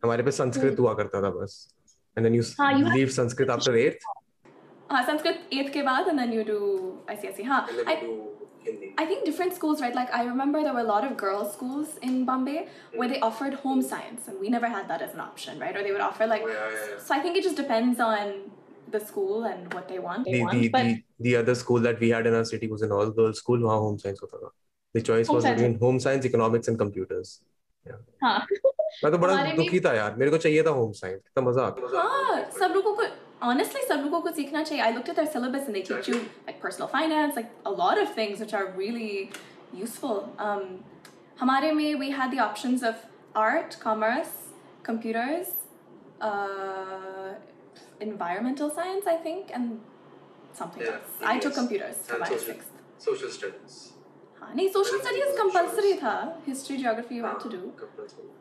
हमारे 0.04 0.24
पे 0.24 0.32
संस्कृत 0.32 0.80
हुआ 0.80 0.94
करता 0.94 1.22
था 1.22 1.30
बस. 1.30 1.68
And 2.18 2.26
then 2.26 2.34
you 2.36 2.44
s- 2.46 2.56
हाँ, 2.60 2.74
you 2.74 2.86
have- 2.86 2.96
leave 2.98 3.12
Sanskrit 3.20 3.50
after 3.50 3.76
eighth. 3.76 4.08
Uh, 4.90 5.06
Sanskrit 5.06 5.38
8th 5.54 5.72
ke 5.74 5.84
baad, 5.88 6.08
and 6.10 6.20
then 6.20 6.32
you 6.32 6.44
do 6.44 6.98
ICSE. 7.08 7.44
Huh. 7.44 7.66
I, 7.88 7.96
Hindi. 7.96 8.94
I 8.98 9.06
think 9.06 9.24
different 9.26 9.54
schools, 9.54 9.82
right? 9.82 9.96
Like 9.96 10.10
I 10.14 10.24
remember 10.26 10.62
there 10.64 10.74
were 10.74 10.82
a 10.82 10.88
lot 10.92 11.06
of 11.10 11.16
girls' 11.18 11.54
schools 11.54 11.98
in 12.02 12.26
Bombay 12.26 12.68
where 12.96 13.08
they 13.08 13.20
offered 13.28 13.54
home 13.66 13.82
science, 13.82 14.28
and 14.28 14.40
we 14.40 14.50
never 14.50 14.68
had 14.68 14.88
that 14.88 15.02
as 15.02 15.14
an 15.14 15.20
option, 15.20 15.60
right? 15.60 15.78
Or 15.78 15.84
they 15.84 15.92
would 15.92 16.02
offer 16.02 16.28
like. 16.28 16.44
Oh, 16.44 16.48
yeah, 16.48 16.54
yeah, 16.54 16.88
yeah. 16.90 16.98
So 17.10 17.14
I 17.16 17.20
think 17.20 17.38
it 17.38 17.44
just 17.44 17.56
depends 17.56 18.00
on 18.00 18.34
the 18.92 19.00
school 19.00 19.44
and 19.44 19.74
what 19.74 19.88
they 19.88 20.00
want. 20.00 20.26
The, 20.26 20.42
want, 20.42 20.52
the, 20.54 20.70
but- 20.70 20.84
the, 20.84 21.04
the 21.20 21.36
other 21.36 21.56
school 21.56 21.80
that 21.80 22.00
we 22.00 22.10
had 22.10 22.26
in 22.26 22.34
our 22.34 22.44
city 22.44 22.68
was 22.68 22.82
an 22.82 22.92
all 22.92 23.12
girls 23.22 23.38
school. 23.38 23.60
वहाँ 23.60 23.80
home 23.86 23.98
science 23.98 24.20
होता 24.20 24.42
था. 24.44 24.52
The 24.96 25.02
choice 25.02 25.28
Home 25.28 25.36
was 25.36 25.44
science. 25.44 25.62
between 25.62 25.80
home 25.80 26.00
science, 26.00 26.26
economics, 26.26 26.68
and 26.68 26.80
computers. 26.80 27.42
हाँ 28.24 28.38
मैं 29.04 29.12
तो 29.12 29.18
बड़ा 29.18 29.34
हमारे 29.34 29.50
भी- 29.50 29.58
दुखी 29.58 29.80
था 29.86 29.94
यार 29.94 30.16
मेरे 30.22 30.32
को 30.32 30.38
चाहिए 30.46 30.64
था 30.64 30.70
होम 30.78 30.92
साइंस 31.02 31.20
कितना 31.22 31.50
मजा 31.50 31.66
आता 31.66 31.98
हाँ 31.98 32.44
सब 32.60 32.74
लोगों 32.76 32.94
को 32.96 33.04
honestly 33.48 33.82
सब 33.90 34.02
लोगों 34.06 34.20
को 34.22 34.32
सीखना 34.38 34.64
चाहिए 34.64 34.84
I 34.86 34.90
looked 34.96 35.10
at 35.12 35.20
their 35.20 35.30
syllabus 35.36 35.68
and 35.72 35.76
they 35.78 35.84
teach 35.90 36.10
you 36.12 36.18
like 36.48 36.58
personal 36.64 36.90
finance 36.96 37.38
like 37.40 37.52
a 37.72 37.72
lot 37.82 38.02
of 38.02 38.14
things 38.18 38.42
which 38.46 38.54
are 38.60 38.66
really 38.80 39.30
useful 39.84 40.20
um 40.48 40.66
हमारे 41.42 41.72
में 41.80 41.86
we 42.02 42.10
had 42.20 42.36
the 42.36 42.42
options 42.48 42.84
of 42.92 43.06
art 43.44 43.78
commerce 43.86 44.34
computers 44.90 45.54
uh 46.22 47.34
environmental 48.02 48.70
science 48.80 49.08
I 49.08 49.16
think 49.28 49.52
and 49.54 49.80
something 50.54 50.84
Yeah, 50.84 50.98
else 50.98 51.24
I 51.36 51.38
took 51.40 51.54
yes. 51.54 51.60
computers 51.62 51.98
for 52.08 52.14
And 52.18 52.26
my 52.26 52.30
social- 52.34 52.54
sixth 52.54 52.72
social 53.08 53.32
studies 53.38 53.80
हाँ 54.44 54.54
नहीं 54.56 54.68
social 54.76 55.00
studies 55.06 55.34
compulsory 55.40 55.94
था 56.04 56.14
history 56.48 56.78
geography 56.84 57.16
you 57.22 57.26
had 57.30 57.40
to 57.46 57.50
do 57.56 57.62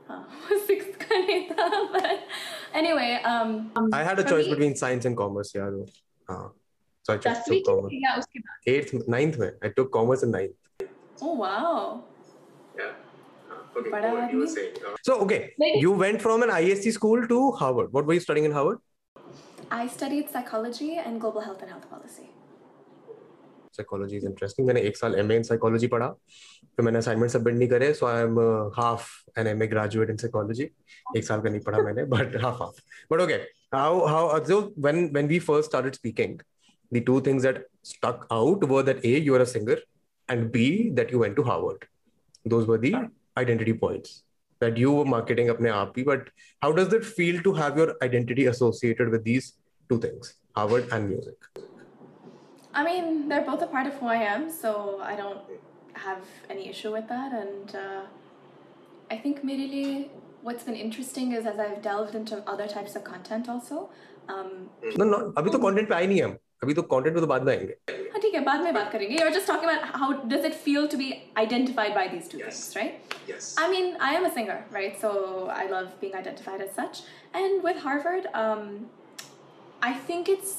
हाँ 0.09 0.21
sixth 0.69 0.95
का 1.05 1.19
नहीं 1.25 1.41
था 1.51 1.69
but 1.95 2.37
anyway 2.83 3.11
um 3.33 3.57
I 4.01 4.03
had 4.11 4.19
a 4.19 4.23
For 4.23 4.31
choice 4.35 4.47
me- 4.47 4.55
between 4.55 4.77
science 4.85 5.11
and 5.11 5.17
commerce 5.23 5.55
यार 5.57 5.71
वो 5.79 5.87
हाँ 6.31 6.45
so 7.09 7.15
I 7.15 7.17
just 7.17 7.27
दसवीं 7.27 7.61
took 7.63 7.71
commerce 7.73 7.91
की 7.97 8.03
या 8.05 8.15
उसके 8.23 8.41
बाद 8.47 8.71
eighth 8.75 8.95
ninth 9.17 9.39
में 9.45 9.51
I 9.69 9.73
took 9.81 9.91
commerce 9.99 10.25
in 10.29 10.37
ninth 10.39 10.87
oh 11.23 11.35
wow 11.45 12.03
Okay, 13.79 13.91
Bada 13.91 14.09
what 14.13 14.33
you 14.33 14.39
were 14.39 14.45
aadmi. 14.45 14.53
saying. 14.53 14.79
Uh, 14.91 14.93
So, 15.07 15.15
okay, 15.25 15.37
Like- 15.63 15.75
you 15.83 15.91
went 16.03 16.23
from 16.23 16.43
an 16.45 16.51
ISC 16.55 16.93
school 16.95 17.27
to 17.33 17.37
Harvard. 17.59 17.93
What 17.97 18.07
were 18.11 18.15
you 18.17 18.23
studying 18.25 18.47
in 18.49 18.55
Harvard? 18.57 18.79
I 19.77 19.87
studied 19.97 20.31
psychology 20.33 20.89
and 21.03 21.21
global 21.25 21.45
health 21.49 21.61
and 21.67 21.71
health 21.75 21.85
policy. 21.91 22.25
Psychology 23.74 24.18
is 24.18 24.26
interesting 24.26 24.68
मैंने 24.68 24.82
एक 24.88 24.98
साल 24.98 25.16
M 25.20 25.32
A 25.32 25.36
in 25.36 25.44
psychology 25.44 25.88
पढ़ा 25.88 26.08
फिर 26.08 26.86
मैंने 26.86 26.98
assignment 26.98 27.32
submit 27.32 27.56
नहीं 27.56 27.68
करे 27.70 27.94
so 27.94 28.06
I 28.06 28.22
am 28.24 28.40
half 28.78 29.08
an 29.40 29.48
M 29.48 29.64
A 29.64 29.68
graduate 29.68 30.10
in 30.10 30.18
psychology 30.18 30.70
एक 31.18 31.24
साल 31.24 31.42
का 31.42 31.50
नहीं 31.50 31.62
पढ़ा 31.62 31.82
मैंने 31.84 32.06
but 32.16 32.36
half 32.44 32.64
half 32.64 32.82
but 33.12 33.22
okay 33.22 33.40
how 33.78 34.06
how 34.08 34.40
जो 34.46 34.62
when 34.88 35.10
when 35.14 35.28
we 35.28 35.40
first 35.40 35.70
start 35.70 35.96
speaking 35.96 36.38
the 36.92 37.04
two 37.08 37.20
things 37.28 37.44
that 37.44 37.66
stuck 37.86 38.28
out 38.32 38.64
were 38.74 38.84
that 38.84 39.06
A 39.06 39.18
you 39.20 39.36
are 39.36 39.42
a 39.42 39.52
singer 39.56 39.84
and 40.30 40.52
B 40.52 40.70
that 41.00 41.14
you 41.14 41.20
went 41.20 41.36
to 41.36 41.44
Harvard 41.44 41.86
those 42.46 42.68
were 42.68 42.80
the 42.80 43.10
identity 43.38 43.74
points 43.86 44.24
that 44.62 44.78
you 44.78 44.94
were 44.94 45.06
marketing 45.06 45.52
up 45.54 45.62
आप 45.74 45.94
ही, 45.98 46.06
but 46.06 46.32
how 46.62 46.72
does 46.72 46.94
it 46.94 47.06
feel 47.20 47.42
to 47.42 47.54
have 47.54 47.78
your 47.78 47.90
identity 48.02 48.48
associated 48.48 49.10
with 49.10 49.24
these 49.24 49.54
two 49.90 50.00
things, 50.00 50.36
harvard 50.56 50.92
and 50.92 51.10
music? 51.10 51.50
I 52.75 52.85
mean, 52.85 53.29
they're 53.29 53.45
both 53.45 53.63
a 53.63 53.67
part 53.67 53.87
of 53.87 53.95
who 53.95 54.07
I 54.07 54.17
am, 54.17 54.51
so 54.51 55.01
I 55.03 55.17
don't 55.17 55.41
have 55.95 56.19
any 56.51 56.69
issue 56.69 56.93
with 56.93 57.09
that. 57.09 57.33
And 57.33 57.75
uh, 57.75 58.03
I 59.11 59.17
think 59.17 59.43
merely 59.43 60.11
what's 60.43 60.65
been 60.65 60.77
interesting 60.77 61.33
is 61.33 61.47
as 61.47 61.59
I've 61.59 61.81
delved 61.83 62.15
into 62.15 62.43
other 62.47 62.67
types 62.67 62.95
of 62.97 63.05
content 63.05 63.49
also. 63.49 63.89
Um, 64.29 64.69
No, 64.99 65.05
no. 65.05 65.19
अभी 65.39 65.51
तो 65.51 65.59
content 65.59 65.89
पे 65.89 65.95
आए 65.95 66.07
नहीं 66.07 66.23
हम. 66.23 66.37
अभी 66.63 66.75
तो 66.75 66.83
content 66.93 67.15
पे 67.15 67.21
तो 67.21 67.27
बाद 67.27 67.43
में 67.45 67.53
आएंगे. 67.57 67.75
हाँ, 68.13 68.21
ठीक 68.23 68.35
है, 68.35 68.41
बाद 68.45 68.61
में 68.63 68.73
बात 68.75 68.91
करेंगे. 68.93 69.17
You're 69.19 69.33
just 69.39 69.47
talking 69.47 69.69
about 69.71 69.85
how 70.03 70.13
does 70.35 70.45
it 70.51 70.55
feel 70.67 70.87
to 70.95 70.99
be 71.03 71.09
identified 71.45 71.95
by 71.99 72.07
these 72.15 72.29
two 72.29 72.39
Yes. 72.45 72.61
things, 72.61 72.77
right? 72.77 73.17
Yes. 73.33 73.55
I 73.65 73.69
mean, 73.75 73.97
I 74.11 74.13
am 74.21 74.27
a 74.27 74.33
singer, 74.39 74.59
right? 74.79 75.01
So 75.01 75.13
I 75.57 75.67
love 75.73 75.89
being 76.05 76.15
identified 76.15 76.61
as 76.69 76.73
such. 76.83 77.03
And 77.43 77.63
with 77.69 77.83
Harvard, 77.89 78.29
um, 78.35 78.65
I 79.83 79.93
think 80.11 80.29
it's 80.37 80.55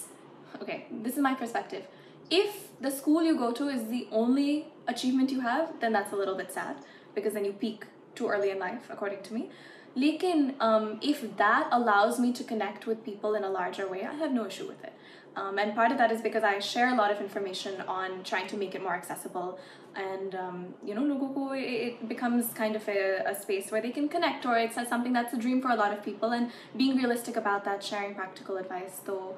okay. 0.61 0.79
This 1.07 1.13
is 1.15 1.25
my 1.29 1.33
perspective. 1.45 1.87
if 2.30 2.68
the 2.80 2.90
school 2.90 3.22
you 3.22 3.36
go 3.36 3.52
to 3.52 3.68
is 3.68 3.88
the 3.88 4.08
only 4.10 4.66
achievement 4.88 5.30
you 5.30 5.40
have, 5.40 5.80
then 5.80 5.92
that's 5.92 6.12
a 6.12 6.16
little 6.16 6.36
bit 6.36 6.52
sad 6.52 6.76
because 7.14 7.34
then 7.34 7.44
you 7.44 7.52
peak 7.52 7.86
too 8.14 8.28
early 8.28 8.50
in 8.50 8.58
life, 8.58 8.88
according 8.90 9.22
to 9.22 9.34
me. 9.34 9.50
Lekin, 9.96 10.54
um, 10.60 10.98
if 11.02 11.36
that 11.36 11.68
allows 11.70 12.18
me 12.18 12.32
to 12.32 12.42
connect 12.42 12.86
with 12.86 13.04
people 13.04 13.34
in 13.34 13.44
a 13.44 13.50
larger 13.50 13.88
way, 13.88 14.04
I 14.04 14.14
have 14.14 14.32
no 14.32 14.46
issue 14.46 14.66
with 14.66 14.82
it. 14.82 14.92
Um, 15.36 15.58
and 15.58 15.74
part 15.74 15.90
of 15.90 15.98
that 15.98 16.12
is 16.12 16.20
because 16.20 16.44
I 16.44 16.58
share 16.58 16.92
a 16.92 16.96
lot 16.96 17.10
of 17.10 17.20
information 17.20 17.80
on 17.82 18.22
trying 18.22 18.46
to 18.48 18.56
make 18.56 18.74
it 18.74 18.82
more 18.82 18.94
accessible. 18.94 19.58
And, 19.96 20.34
um, 20.34 20.74
you 20.84 20.94
know, 20.94 21.52
it 21.52 21.58
it 21.58 22.08
becomes 22.08 22.52
kind 22.54 22.76
of 22.76 22.88
a, 22.88 23.22
a 23.26 23.34
space 23.34 23.70
where 23.70 23.80
they 23.80 23.90
can 23.90 24.08
connect, 24.08 24.46
or 24.46 24.56
it's 24.58 24.76
something 24.88 25.12
that's 25.12 25.32
a 25.32 25.36
dream 25.36 25.60
for 25.60 25.70
a 25.70 25.76
lot 25.76 25.92
of 25.92 26.04
people. 26.04 26.30
And 26.32 26.50
being 26.76 26.96
realistic 26.96 27.36
about 27.36 27.64
that, 27.64 27.82
sharing 27.82 28.14
practical 28.14 28.56
advice, 28.56 29.00
though, 29.04 29.36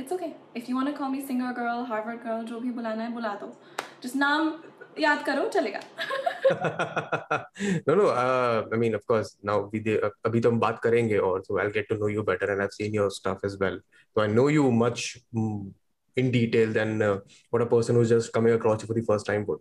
it's 0.00 0.12
okay. 0.12 0.34
If 0.54 0.68
you 0.68 0.74
want 0.76 0.88
to 0.88 0.94
call 0.94 1.08
me 1.08 1.24
singer 1.26 1.52
girl, 1.52 1.84
Harvard 1.84 2.22
girl, 2.22 2.44
जो 2.44 2.60
भी 2.60 2.70
बुलाना 2.72 3.02
है 3.02 3.12
बुला 3.14 3.34
दो. 3.40 3.52
Just 4.02 4.16
नाम 4.16 4.52
याद 4.98 5.24
करो 5.26 5.48
चलेगा. 5.54 5.80
no, 7.86 7.94
no. 7.94 8.06
Uh, 8.08 8.66
I 8.72 8.76
mean, 8.76 8.94
of 8.94 9.06
course, 9.06 9.36
now 9.42 9.58
we 9.72 9.80
de- 9.80 10.00
uh, 10.00 10.10
अभी 10.26 10.40
तो 10.40 10.50
हम 10.50 10.60
बात 10.60 10.78
करेंगे 10.82 11.18
और 11.18 11.42
so 11.46 11.58
I'll 11.58 11.72
get 11.78 11.88
to 11.88 11.98
know 12.02 12.12
you 12.16 12.22
better 12.22 12.50
and 12.52 12.62
I've 12.62 12.72
seen 12.72 12.94
your 12.94 13.10
stuff 13.10 13.38
as 13.44 13.58
well. 13.58 13.80
So 14.14 14.22
I 14.22 14.26
know 14.26 14.46
you 14.48 14.70
much 14.70 15.18
mm, 15.34 15.72
in 16.16 16.30
detail 16.30 16.72
than 16.72 17.02
uh, 17.02 17.18
what 17.50 17.62
a 17.62 17.66
person 17.66 17.96
who's 17.96 18.08
just 18.08 18.32
coming 18.32 18.52
across 18.52 18.82
you 18.82 18.86
for 18.86 18.94
the 18.94 19.02
first 19.02 19.26
time 19.26 19.44
would. 19.46 19.58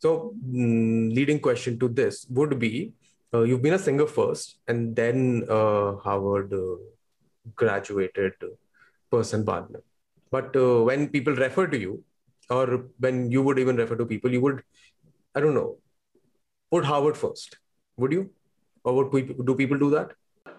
So, 0.00 0.34
mm, 0.46 1.14
leading 1.14 1.40
question 1.40 1.78
to 1.80 1.88
this 1.88 2.26
would 2.30 2.58
be: 2.58 2.92
uh, 3.34 3.42
You've 3.42 3.62
been 3.62 3.74
a 3.74 3.84
singer 3.88 4.06
first, 4.06 4.56
and 4.68 4.94
then 4.94 5.44
uh, 5.48 5.96
Harvard 5.96 6.52
uh, 6.52 6.76
graduated 7.54 8.32
person 9.12 9.44
बाद 9.44 9.68
में. 9.70 9.80
But 10.30 10.56
uh, 10.56 10.82
when 10.84 11.08
people 11.08 11.34
refer 11.34 11.66
to 11.66 11.78
you, 11.78 12.04
or 12.50 12.84
when 12.98 13.30
you 13.30 13.42
would 13.42 13.58
even 13.58 13.76
refer 13.76 13.96
to 13.96 14.06
people, 14.06 14.30
you 14.30 14.40
would, 14.40 14.62
I 15.34 15.40
don't 15.40 15.54
know, 15.54 15.78
put 16.70 16.84
Harvard 16.84 17.16
first. 17.16 17.58
Would 17.96 18.12
you? 18.12 18.30
Or 18.84 18.94
would 18.94 19.12
people, 19.12 19.44
do 19.44 19.54
people 19.54 19.78
do 19.78 19.90
that? 19.90 20.12
Uh, 20.46 20.52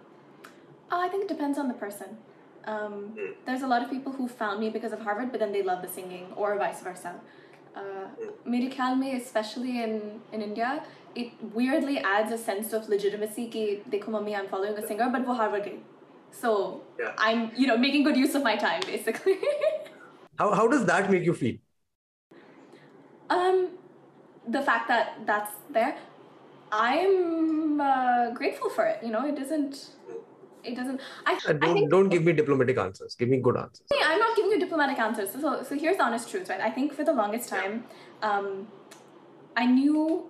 I 0.92 1.08
think 1.08 1.24
it 1.24 1.28
depends 1.28 1.58
on 1.58 1.68
the 1.68 1.74
person. 1.74 2.18
Um, 2.66 3.18
there's 3.46 3.62
a 3.62 3.68
lot 3.68 3.82
of 3.84 3.90
people 3.90 4.12
who 4.12 4.28
found 4.28 4.60
me 4.60 4.70
because 4.70 4.92
of 4.92 5.00
Harvard, 5.02 5.32
but 5.32 5.40
then 5.40 5.52
they 5.52 5.64
love 5.64 5.82
the 5.82 5.88
singing, 5.88 6.28
or 6.36 6.58
vice 6.58 6.82
versa. 6.82 7.16
Uh, 7.76 8.08
मेरे 8.48 8.70
ख्याल 8.76 8.98
में, 8.98 9.16
especially 9.16 9.84
in, 9.84 10.20
in 10.34 10.42
India, 10.42 10.84
it 11.16 11.32
weirdly 11.54 12.00
adds 12.00 12.32
a 12.32 12.38
sense 12.38 12.74
of 12.74 12.90
legitimacy 12.90 13.50
कि 13.50 13.90
देखो 13.90 14.12
mummy, 14.12 14.36
I'm 14.36 14.48
following 14.48 14.78
a 14.78 14.86
singer, 14.86 15.10
but 15.10 15.26
वो 15.26 15.36
Harvard 15.36 15.64
गई. 15.64 15.80
So 16.41 16.83
Yeah. 16.99 17.13
I'm, 17.19 17.51
you 17.57 17.67
know, 17.67 17.77
making 17.77 18.05
good 18.05 18.17
use 18.17 18.35
of 18.35 18.43
my 18.43 18.57
time, 18.57 18.81
basically. 18.87 19.39
How, 20.39 20.53
how 20.53 20.67
does 20.67 20.85
that 20.87 21.11
make 21.11 21.25
you 21.25 21.33
feel? 21.33 21.57
Um, 23.31 23.69
the 24.49 24.61
fact 24.63 24.89
that 24.89 25.25
that's 25.27 25.53
there, 25.71 25.97
I'm 26.73 27.81
uh, 27.81 28.31
grateful 28.31 28.69
for 28.69 28.85
it. 28.85 28.99
You 29.03 29.11
know, 29.11 29.25
it 29.27 29.37
doesn't. 29.37 29.91
It 30.65 30.75
doesn't. 30.75 31.01
I, 31.25 31.35
Uh, 31.35 31.53
don't, 31.53 31.75
think 31.75 31.91
don't 31.91 32.09
give 32.09 32.25
me 32.25 32.33
diplomatic 32.33 32.79
answers. 32.79 33.15
Give 33.15 33.29
me 33.29 33.39
good 33.39 33.57
answers. 33.57 33.87
I'm 34.03 34.19
not 34.19 34.35
giving 34.37 34.51
you 34.51 34.59
diplomatic 34.59 34.99
answers. 34.99 35.31
So, 35.31 35.63
so 35.63 35.79
here's 35.79 35.99
the 35.99 36.03
honest 36.03 36.29
truth, 36.31 36.49
right? 36.51 36.61
I 36.61 36.71
think 36.71 36.93
for 36.93 37.05
the 37.05 37.13
longest 37.13 37.49
time, 37.49 37.85
um, 38.23 38.67
I 39.57 39.67
knew, 39.67 40.29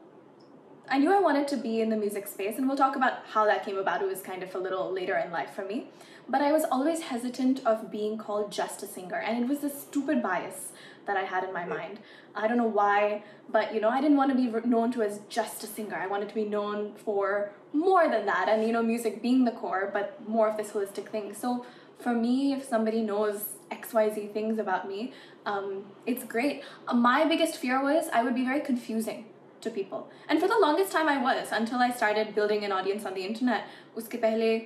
I 0.86 0.98
knew 0.98 1.12
I 1.12 1.18
wanted 1.18 1.48
to 1.48 1.56
be 1.56 1.80
in 1.80 1.88
the 1.88 1.96
music 1.96 2.26
space, 2.26 2.58
and 2.58 2.68
we'll 2.68 2.76
talk 2.76 2.94
about 2.94 3.24
how 3.30 3.46
that 3.46 3.64
came 3.64 3.78
about. 3.78 4.02
It 4.02 4.06
was 4.06 4.20
kind 4.20 4.42
of 4.42 4.54
a 4.54 4.58
little 4.58 4.92
later 4.92 5.16
in 5.16 5.32
life 5.32 5.50
for 5.54 5.64
me, 5.64 5.88
but 6.28 6.42
I 6.42 6.52
was 6.52 6.64
always 6.70 7.00
hesitant 7.00 7.64
of 7.64 7.90
being 7.90 8.18
called 8.18 8.52
just 8.52 8.82
a 8.82 8.86
singer, 8.86 9.16
and 9.16 9.42
it 9.42 9.48
was 9.48 9.60
this 9.60 9.80
stupid 9.80 10.22
bias 10.22 10.72
that 11.06 11.16
I 11.16 11.22
had 11.22 11.42
in 11.42 11.54
my 11.54 11.64
mind. 11.64 12.00
I 12.34 12.48
don't 12.48 12.58
know 12.58 12.66
why, 12.66 13.24
but 13.48 13.74
you 13.74 13.80
know, 13.80 13.88
I 13.88 14.02
didn't 14.02 14.18
want 14.18 14.30
to 14.30 14.36
be 14.36 14.68
known 14.68 14.92
to 14.92 15.02
as 15.02 15.20
just 15.30 15.64
a 15.64 15.66
singer. 15.66 15.96
I 15.96 16.06
wanted 16.06 16.28
to 16.28 16.34
be 16.34 16.44
known 16.44 16.94
for 17.02 17.52
more 17.72 18.10
than 18.10 18.26
that, 18.26 18.50
and 18.50 18.62
you 18.66 18.72
know, 18.72 18.82
music 18.82 19.22
being 19.22 19.46
the 19.46 19.52
core, 19.52 19.90
but 19.90 20.28
more 20.28 20.48
of 20.50 20.58
this 20.58 20.72
holistic 20.72 21.08
thing. 21.08 21.32
So 21.32 21.64
for 21.98 22.12
me, 22.12 22.52
if 22.52 22.62
somebody 22.62 23.00
knows 23.00 23.54
XYZ 23.70 24.34
things 24.34 24.58
about 24.58 24.86
me, 24.86 25.14
um, 25.46 25.86
it's 26.04 26.24
great. 26.24 26.62
Uh, 26.86 26.94
my 26.94 27.24
biggest 27.24 27.56
fear 27.56 27.82
was 27.82 28.08
I 28.12 28.22
would 28.22 28.34
be 28.34 28.44
very 28.44 28.60
confusing 28.60 29.24
to 29.63 29.69
people. 29.69 30.07
And 30.27 30.39
for 30.39 30.47
the 30.47 30.57
longest 30.61 30.91
time 30.91 31.07
I 31.09 31.17
was 31.21 31.51
until 31.51 31.79
I 31.79 31.91
started 31.91 32.33
building 32.35 32.63
an 32.65 32.71
audience 32.71 33.05
on 33.05 33.13
the 33.13 33.25
internet. 33.29 33.63
उसके 33.97 34.17
पहले 34.17 34.57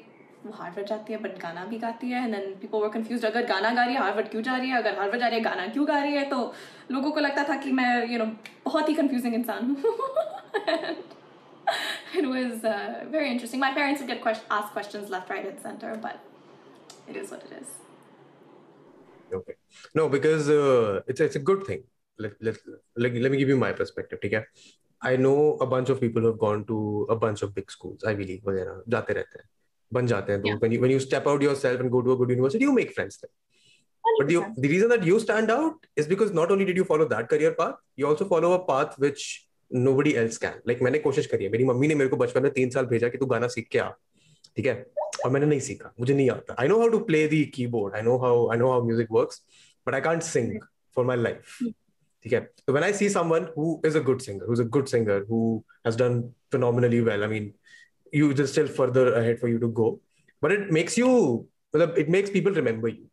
वो 0.46 0.52
Harvard 0.54 0.88
जाती 0.88 1.14
है 1.14 1.20
but 1.22 1.38
गाना 1.42 1.64
भी 1.66 1.78
गाती 1.80 2.10
है 2.12 2.24
and 2.24 2.36
then 2.36 2.54
people 2.62 2.78
were 2.78 2.90
confused 2.96 3.26
अगर 3.26 3.46
गाना 3.48 3.74
गा 3.76 3.84
रही 3.84 3.96
है 3.96 4.02
हार्वर्ड 4.02 4.30
क्यों 4.32 4.42
जा 4.44 4.58
रही 4.58 4.70
है 4.70 4.78
अगर 4.78 4.98
हार्वर्ड 5.00 5.20
जा 5.22 5.28
रही 5.28 5.38
है 5.38 5.44
गाना 5.44 5.68
क्यों 5.74 5.88
गा 5.88 6.00
रही 6.04 6.14
है 6.14 6.30
तो 6.30 6.42
लोगों 6.92 7.12
को 7.12 7.20
लगता 7.20 7.44
था 7.50 7.56
कि 7.64 7.72
मैं 7.80 7.90
यू 8.02 8.08
you 8.08 8.20
नो 8.20 8.26
know, 8.26 8.50
बहुत 8.66 8.90
ही 8.90 8.96
कंफ्यूजिंग 8.96 9.34
इंसान 9.36 9.70
हूँ 9.70 9.78
it 12.20 12.26
was 12.30 12.66
uh, 12.72 13.06
very 13.14 13.30
interesting 13.36 13.62
my 13.62 13.72
parents 13.80 14.02
would 14.02 14.12
get 14.14 14.22
quest- 14.26 14.52
asked 14.58 14.74
questions 14.74 15.16
left 15.16 15.32
right 15.36 15.48
and 15.52 15.64
center 15.68 15.96
but 16.04 17.10
it 17.14 17.18
is 17.22 17.32
what 17.36 17.48
it 17.48 17.56
is 17.62 17.80
Okay. 19.34 19.56
No, 19.96 20.10
because 20.10 20.50
uh, 20.50 21.02
it's 21.08 21.20
it's 21.20 21.36
a 21.36 21.40
good 21.40 21.66
thing. 21.66 21.84
Let, 22.20 22.34
let, 22.42 22.58
let, 22.96 23.16
let 23.16 23.32
me 23.32 23.38
give 23.38 23.50
you 23.50 23.58
my 23.58 23.72
perspective. 23.72 24.20
Okay. 24.24 24.44
I 25.02 25.16
know 25.18 25.38
a 25.62 25.66
bunch 25.72 25.90
of 25.94 26.00
people 26.02 26.22
who 26.22 26.28
have 26.28 26.40
gone 26.42 26.62
to 26.68 26.76
a 27.10 27.16
bunch 27.24 27.42
of 27.46 27.54
big 27.56 27.72
schools, 27.72 28.04
Ivy 28.12 28.26
League, 28.28 28.44
वगैरह 28.50 28.84
जाते 28.96 29.14
रहते 29.14 29.40
हैं 29.40 29.48
बन 29.92 30.08
जाते 30.08 30.32
हैं 30.34 30.42
तो 30.42 30.48
Yeah. 30.50 30.60
when 30.64 30.76
you 30.76 30.82
when 30.84 30.94
you 30.96 31.00
step 31.08 31.28
out 31.32 31.42
yourself 31.48 31.82
and 31.86 31.92
go 31.96 32.02
to 32.06 32.14
a 32.14 32.18
good 32.22 32.30
university 32.36 32.66
you 32.68 32.76
make 32.78 32.94
friends 33.00 33.18
there 33.24 33.34
but 34.20 34.28
the, 34.30 34.38
the 34.66 34.70
reason 34.74 34.90
that 34.94 35.04
you 35.10 35.20
stand 35.26 35.52
out 35.58 35.86
is 36.04 36.08
because 36.14 36.32
not 36.40 36.52
only 36.56 36.66
did 36.70 36.78
you 36.82 36.86
follow 36.94 37.08
that 37.16 37.30
career 37.34 37.52
path 37.60 37.76
you 38.02 38.08
also 38.14 38.26
follow 38.32 38.54
a 38.54 38.62
path 38.72 38.96
which 39.06 39.26
nobody 39.72 40.16
else 40.24 40.38
can 40.46 40.58
like 40.72 40.82
मैंने 40.88 41.00
कोशिश 41.06 41.28
करी 41.34 41.44
है 41.44 41.52
मेरी 41.52 41.66
mummy 41.66 41.88
ने 41.88 41.96
मेरे 42.02 42.10
को 42.10 42.18
बचपन 42.24 42.44
में 42.44 42.52
तीन 42.54 42.70
साल 42.78 42.86
भेजा 42.96 43.10
कि 43.10 43.18
तू 43.18 43.26
गाना 43.36 43.48
सीख 43.58 43.68
के 43.72 43.80
आ 43.80 43.90
ठीक 44.58 44.66
है 44.66 44.76
और 45.26 45.32
मैंने 45.32 45.46
नहीं 45.46 45.60
सीखा 45.68 45.94
मुझे 46.00 46.14
नहीं 46.14 46.30
आता 46.30 46.56
I 46.62 46.68
know 46.68 46.80
how 46.80 46.90
to 46.96 47.00
play 47.12 47.28
the 47.28 47.44
keyboard 47.56 47.96
I 47.96 48.02
know 48.10 48.18
how 48.26 48.50
I 48.52 48.58
know 48.58 48.72
how 48.72 48.84
music 48.86 49.12
works 49.12 49.42
but 49.88 49.94
I 49.96 50.02
can't 50.10 50.22
sing 50.34 50.60
for 50.96 51.06
my 51.06 51.18
life 51.18 51.58
ठीक 52.28 52.34
है 52.34 52.48
so 52.66 52.74
when 52.76 52.86
i 52.88 52.92
see 52.98 53.08
someone 53.14 53.48
who 53.56 53.70
is 53.90 53.96
a 54.00 54.02
good 54.10 54.22
singer 54.26 54.50
who's 54.50 54.64
a 54.64 54.68
good 54.76 54.92
singer 54.92 55.18
who 55.32 55.40
has 55.88 55.98
done 56.02 56.20
phenomenally 56.56 57.02
well 57.08 57.26
i 57.28 57.30
mean 57.34 57.50
you 58.20 58.30
just 58.42 58.54
still 58.58 58.70
further 58.78 59.06
ahead 59.22 59.42
for 59.42 59.52
you 59.54 59.64
to 59.64 59.70
go 59.80 59.90
but 60.46 60.54
it 60.58 60.72
makes 60.78 60.98
you 61.02 61.10
well, 61.74 61.90
it 62.04 62.10
makes 62.16 62.30
people 62.38 62.62
remember 62.62 62.94
you 62.94 63.10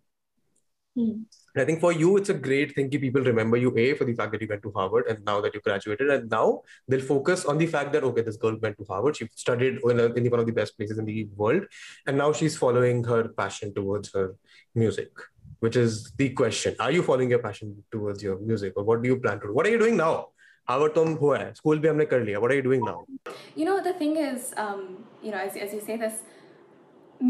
Hmm. 0.96 1.22
and 1.54 1.62
i 1.62 1.64
think 1.64 1.80
for 1.82 1.92
you 1.92 2.16
it's 2.16 2.30
a 2.30 2.34
great 2.34 2.74
thing 2.74 2.90
that 2.90 3.00
people 3.00 3.22
remember 3.22 3.56
you 3.56 3.72
a 3.78 3.94
for 3.94 4.04
the 4.04 4.12
fact 4.12 4.32
that 4.32 4.42
you 4.42 4.48
went 4.52 4.62
to 4.64 4.72
harvard 4.72 5.04
and 5.08 5.24
now 5.24 5.40
that 5.40 5.54
you 5.54 5.60
graduated 5.60 6.10
and 6.10 6.28
now 6.28 6.62
they'll 6.88 7.00
focus 7.10 7.44
on 7.44 7.58
the 7.58 7.66
fact 7.74 7.92
that 7.92 8.02
okay 8.02 8.22
this 8.22 8.36
girl 8.36 8.56
went 8.64 8.76
to 8.76 8.84
harvard 8.88 9.16
she 9.16 9.28
studied 9.36 9.78
in, 9.84 10.00
a, 10.00 10.06
in 10.06 10.28
one 10.32 10.40
of 10.40 10.46
the 10.46 10.52
best 10.52 10.76
places 10.76 10.98
in 10.98 11.04
the 11.04 11.28
world 11.36 11.62
and 12.06 12.18
now 12.18 12.32
she's 12.32 12.56
following 12.56 13.04
her 13.04 13.28
passion 13.28 13.72
towards 13.72 14.12
her 14.12 14.34
music 14.74 15.12
which 15.60 15.76
is 15.76 16.12
the 16.18 16.28
question 16.40 16.76
are 16.80 16.90
you 16.90 17.02
following 17.02 17.30
your 17.30 17.42
passion 17.46 17.72
towards 17.92 18.22
your 18.22 18.38
music 18.50 18.72
or 18.76 18.84
what 18.84 19.02
do 19.02 19.08
you 19.08 19.16
plan 19.24 19.40
to 19.40 19.48
do 19.48 19.54
what 19.54 19.66
are 19.66 19.74
you 19.76 19.82
doing 19.86 19.96
now 19.96 20.12
Harvard 20.68 20.92
तो 20.94 21.04
हम 21.04 21.14
हुआ 21.20 21.38
है 21.38 21.52
school 21.54 21.78
भी 21.78 21.88
हमने 21.88 22.04
कर 22.06 22.20
लिया 22.24 22.38
what 22.38 22.50
are 22.50 22.56
you 22.56 22.62
doing 22.62 22.84
now 22.88 23.04
You 23.60 23.64
know, 23.68 23.78
the 23.86 23.92
thing 24.00 24.12
is, 24.24 24.44
um, 24.64 24.82
you 25.22 25.30
know, 25.32 25.38
as, 25.46 25.56
as 25.64 25.72
you 25.76 25.80
say 25.86 25.96
this, 26.02 26.20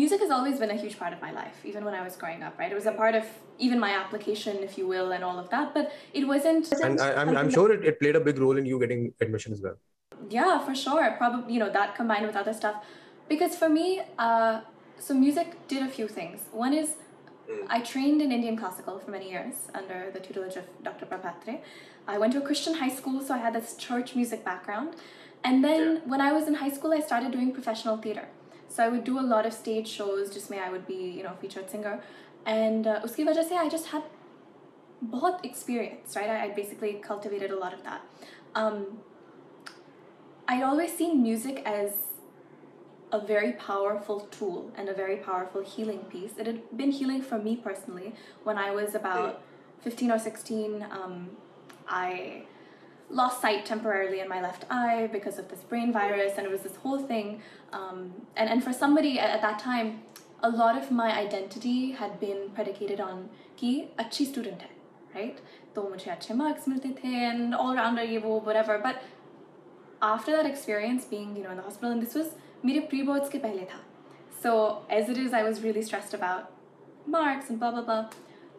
music 0.00 0.20
has 0.24 0.30
always 0.36 0.58
been 0.62 0.72
a 0.74 0.76
huge 0.82 0.96
part 0.98 1.14
of 1.16 1.22
my 1.22 1.30
life, 1.36 1.62
even 1.70 1.84
when 1.84 1.94
I 2.00 2.02
was 2.08 2.18
growing 2.22 2.42
up, 2.48 2.58
right? 2.62 2.74
It 2.74 2.78
was 2.80 2.88
a 2.90 2.92
part 2.98 3.18
of 3.20 3.30
even 3.68 3.80
my 3.84 3.90
application, 4.00 4.60
if 4.66 4.76
you 4.80 4.86
will, 4.90 5.14
and 5.16 5.28
all 5.28 5.40
of 5.44 5.48
that. 5.54 5.72
But 5.78 5.96
it 6.20 6.28
wasn't. 6.32 6.70
and 6.88 7.00
I, 7.06 7.08
I'm, 7.22 7.36
I'm 7.42 7.50
sure 7.56 7.66
it, 7.76 7.88
it 7.92 7.98
played 8.02 8.20
a 8.20 8.24
big 8.28 8.42
role 8.44 8.62
in 8.62 8.66
you 8.72 8.78
getting 8.84 9.06
admission 9.26 9.58
as 9.58 9.62
well 9.68 9.78
Yeah, 10.38 10.52
for 10.68 10.74
sure. 10.74 11.10
Probably, 11.22 11.54
you 11.54 11.60
know, 11.64 11.70
that 11.78 11.96
combined 12.00 12.26
with 12.26 12.36
other 12.36 12.52
stuff. 12.52 12.84
Because 13.32 13.56
for 13.64 13.68
me, 13.68 13.86
uh, 14.18 14.60
so 15.08 15.14
music 15.14 15.56
did 15.74 15.82
a 15.88 15.90
few 15.98 16.08
things. 16.20 16.48
One 16.66 16.74
is 16.82 16.96
I 17.68 17.80
trained 17.80 18.22
in 18.22 18.32
Indian 18.32 18.56
classical 18.56 18.98
for 18.98 19.10
many 19.10 19.30
years 19.30 19.68
under 19.74 20.10
the 20.12 20.20
tutelage 20.20 20.56
of 20.56 20.64
Dr. 20.82 21.06
Prabhatre. 21.06 21.60
I 22.06 22.18
went 22.18 22.32
to 22.34 22.38
a 22.38 22.42
Christian 22.42 22.74
high 22.74 22.88
school, 22.88 23.20
so 23.20 23.34
I 23.34 23.38
had 23.38 23.54
this 23.54 23.76
church 23.76 24.14
music 24.14 24.44
background. 24.44 24.94
And 25.42 25.64
then 25.64 26.02
when 26.04 26.20
I 26.20 26.32
was 26.32 26.46
in 26.46 26.54
high 26.54 26.70
school, 26.70 26.92
I 26.92 27.00
started 27.00 27.32
doing 27.32 27.52
professional 27.52 27.96
theater. 27.96 28.28
So 28.68 28.84
I 28.84 28.88
would 28.88 29.04
do 29.04 29.18
a 29.18 29.26
lot 29.34 29.46
of 29.46 29.52
stage 29.52 29.88
shows, 29.88 30.32
just 30.32 30.50
may 30.50 30.60
I 30.60 30.70
would 30.70 30.86
be, 30.86 30.94
you 30.94 31.22
know, 31.22 31.34
featured 31.40 31.70
singer. 31.70 32.02
And 32.46 32.86
uh, 32.86 33.00
uski 33.02 33.26
wajah 33.26 33.48
se 33.48 33.56
I 33.56 33.68
just 33.68 33.86
had 33.86 34.02
बहुत 35.04 35.44
experience, 35.44 36.14
right? 36.14 36.30
I, 36.30 36.44
I 36.44 36.48
basically 36.50 36.94
cultivated 36.94 37.50
a 37.50 37.58
lot 37.58 37.72
of 37.72 37.82
that. 37.84 38.02
Um, 38.54 38.98
I'd 40.46 40.62
always 40.62 40.96
seen 40.96 41.22
music 41.22 41.62
as 41.64 41.92
a 43.14 43.20
very 43.20 43.52
powerful 43.52 44.20
tool 44.30 44.70
and 44.76 44.88
a 44.88 44.94
very 44.94 45.16
powerful 45.16 45.62
healing 45.62 46.00
piece. 46.10 46.32
It 46.38 46.46
had 46.46 46.76
been 46.76 46.90
healing 46.92 47.22
for 47.22 47.38
me 47.38 47.56
personally. 47.56 48.14
When 48.44 48.56
I 48.56 48.70
was 48.70 48.94
about 48.94 49.42
15 49.80 50.10
or 50.12 50.18
16, 50.18 50.86
um, 50.90 51.30
I 51.88 52.42
lost 53.08 53.40
sight 53.40 53.66
temporarily 53.66 54.20
in 54.20 54.28
my 54.28 54.40
left 54.40 54.64
eye 54.70 55.08
because 55.12 55.38
of 55.38 55.48
this 55.48 55.60
brain 55.60 55.92
virus, 55.92 56.34
and 56.36 56.46
it 56.46 56.50
was 56.50 56.60
this 56.60 56.76
whole 56.76 56.98
thing. 56.98 57.42
Um, 57.72 58.12
and, 58.36 58.48
and 58.48 58.62
for 58.62 58.72
somebody 58.72 59.18
at, 59.18 59.30
at 59.30 59.42
that 59.42 59.58
time, 59.58 60.02
a 60.42 60.50
lot 60.50 60.76
of 60.76 60.90
my 60.90 61.12
identity 61.12 61.92
had 61.92 62.20
been 62.20 62.50
predicated 62.54 63.00
on 63.00 63.28
कि 63.60 63.88
अच्छी 63.98 64.26
student 64.26 64.60
है, 64.60 64.70
right? 65.14 65.40
तो 65.74 65.88
मुझे 65.90 66.10
अच्छे 66.10 66.34
marks 66.34 66.68
मिलते 66.68 66.94
थे 67.02 67.14
and 67.30 67.54
all 67.54 67.74
rounder 67.76 68.02
ये 68.02 68.22
वो 68.22 68.42
whatever. 68.44 68.78
But 68.78 69.02
after 70.00 70.32
that 70.32 70.46
experience 70.46 71.04
being 71.04 71.36
you 71.36 71.42
know 71.42 71.50
in 71.50 71.56
the 71.56 71.62
hospital 71.62 71.90
and 71.90 72.02
this 72.02 72.14
was 72.14 72.34
मेरे 72.64 72.80
pre 72.90 73.02
boards 73.08 73.28
के 73.30 73.38
पहले 73.38 73.64
था 73.72 73.80
so 74.42 74.52
as 74.98 75.08
it 75.08 75.18
is 75.18 75.32
I 75.32 75.42
was 75.42 75.62
really 75.62 75.82
stressed 75.82 76.14
about 76.14 76.50
marks 77.06 77.50
and 77.50 77.60
blah 77.60 77.70
blah 77.70 77.82
blah 77.82 78.04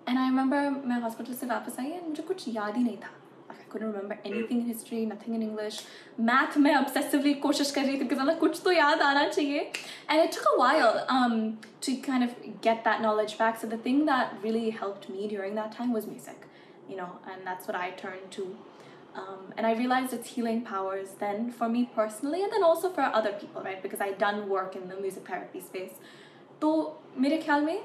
and 0.08 0.20
I 0.20 0.28
remember 0.30 0.62
मैं 0.88 1.02
hospital 1.02 1.36
से 1.36 1.48
वापस 1.48 1.80
आई 1.80 1.92
and 1.98 2.08
मुझे 2.10 2.24
कुछ 2.28 2.48
याद 2.48 2.78
ही 2.78 2.84
नहीं 2.84 2.98
था 2.98 3.12
like 3.50 3.62
I 3.62 3.68
couldn't 3.72 3.92
remember 3.92 4.18
anything 4.30 4.62
in 4.62 4.68
history 4.72 5.06
nothing 5.06 5.36
in 5.40 5.44
English 5.48 5.82
math 6.30 6.58
मैं 6.58 6.76
obsessively 6.82 7.36
कोशिश 7.42 7.72
कर 7.72 7.86
रही 7.86 8.00
थी 8.00 8.08
because 8.08 8.24
I'm 8.24 8.32
like 8.32 8.40
कुछ 8.40 8.62
तो 8.64 8.72
याद 8.72 9.02
आना 9.02 9.28
चाहिए 9.30 9.72
and 10.10 10.26
it 10.26 10.32
took 10.38 10.50
a 10.54 10.58
while 10.64 11.06
um, 11.18 11.38
to 11.88 11.96
kind 12.10 12.24
of 12.24 12.36
get 12.68 12.84
that 12.90 13.02
knowledge 13.08 13.38
back 13.44 13.62
so 13.62 13.72
the 13.76 13.82
thing 13.88 14.06
that 14.12 14.36
really 14.44 14.70
helped 14.82 15.10
me 15.10 15.28
during 15.36 15.56
that 15.62 15.78
time 15.80 15.94
was 16.00 16.12
music 16.16 16.50
you 16.90 16.98
know 16.98 17.10
and 17.32 17.48
that's 17.52 17.68
what 17.68 17.82
I 17.86 17.90
turned 18.04 18.30
to 18.38 18.50
um, 19.16 19.54
and 19.58 19.68
I 19.68 19.74
realized 19.74 20.14
its 20.14 20.30
healing 20.30 20.62
powers 20.62 21.10
then 21.20 21.52
for 21.52 21.68
me 21.68 21.90
personally 21.94 22.44
and 22.44 22.52
then 22.52 22.64
also 22.64 22.90
for 22.90 23.02
other 23.02 23.34
people, 23.34 23.62
right? 23.62 23.82
Because 23.84 24.00
I'd 24.00 24.18
done 24.18 24.48
work 24.48 24.76
in 24.76 24.88
the 24.88 24.96
music 24.96 25.28
therapy 25.28 25.60
space. 25.60 25.94
तो 26.62 26.72
मेरे 27.18 27.38
ख्याल 27.44 27.64
में 27.66 27.82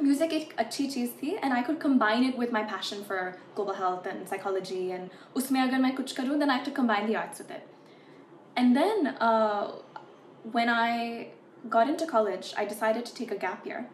music 0.00 0.32
एक 0.32 0.54
अच्छी 0.58 0.86
चीज़ 0.86 1.10
थी 1.22 1.38
and 1.42 1.52
I 1.52 1.62
could 1.62 1.80
combine 1.80 2.24
it 2.24 2.38
with 2.38 2.52
my 2.52 2.62
passion 2.62 3.04
for 3.04 3.36
global 3.56 3.74
health 3.74 4.06
and 4.06 4.28
psychology 4.28 4.92
and 4.92 5.10
उसमें 5.36 5.60
अगर 5.60 5.78
मैं 5.78 5.94
कुछ 5.96 6.12
करूँ 6.16 6.38
then 6.38 6.50
I 6.50 6.58
have 6.58 6.66
to 6.66 6.76
combine 6.80 7.06
the 7.06 7.16
arts 7.16 7.38
with 7.38 7.50
it. 7.50 7.66
And 8.56 8.76
then 8.76 9.08
uh, 9.20 9.72
when 10.52 10.68
I 10.68 11.28
got 11.68 11.88
into 11.88 12.06
college, 12.06 12.54
I 12.56 12.64
decided 12.64 13.04
to 13.06 13.14
take 13.14 13.32
a 13.32 13.36
gap 13.36 13.66
year. 13.66 13.88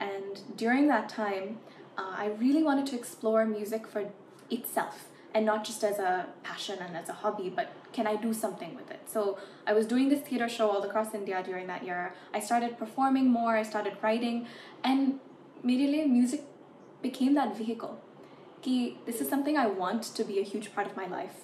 And 0.00 0.40
during 0.56 0.88
that 0.88 1.08
time, 1.08 1.58
uh, 1.98 2.14
I 2.16 2.26
really 2.38 2.62
wanted 2.62 2.86
to 2.86 2.96
explore 2.96 3.44
music 3.44 3.86
for 3.86 4.04
itself 4.50 5.08
and 5.33 5.45
not 5.45 5.63
just 5.63 5.83
as 5.83 5.99
a 5.99 6.27
passion 6.43 6.79
and 6.79 6.95
as 6.95 7.09
a 7.09 7.13
hobby, 7.13 7.49
but 7.49 7.71
can 7.91 8.05
I 8.07 8.15
do 8.15 8.33
something 8.33 8.75
with 8.75 8.91
it? 8.91 9.01
So 9.07 9.37
I 9.65 9.73
was 9.73 9.87
doing 9.87 10.09
this 10.09 10.21
theater 10.21 10.47
show 10.47 10.69
all 10.69 10.83
across 10.83 11.13
India 11.13 11.41
during 11.43 11.67
that 11.67 11.83
year. 11.83 12.13
I 12.33 12.39
started 12.39 12.77
performing 12.77 13.29
more, 13.29 13.55
I 13.57 13.63
started 13.63 13.97
writing, 14.01 14.47
and 14.83 15.19
immediately 15.63 16.05
music 16.05 16.43
became 17.01 17.33
that 17.35 17.57
vehicle. 17.57 17.99
Ki, 18.61 18.97
this 19.05 19.19
is 19.21 19.29
something 19.29 19.57
I 19.57 19.67
want 19.67 20.03
to 20.03 20.23
be 20.23 20.39
a 20.39 20.43
huge 20.43 20.73
part 20.73 20.87
of 20.87 20.95
my 20.95 21.07
life 21.07 21.43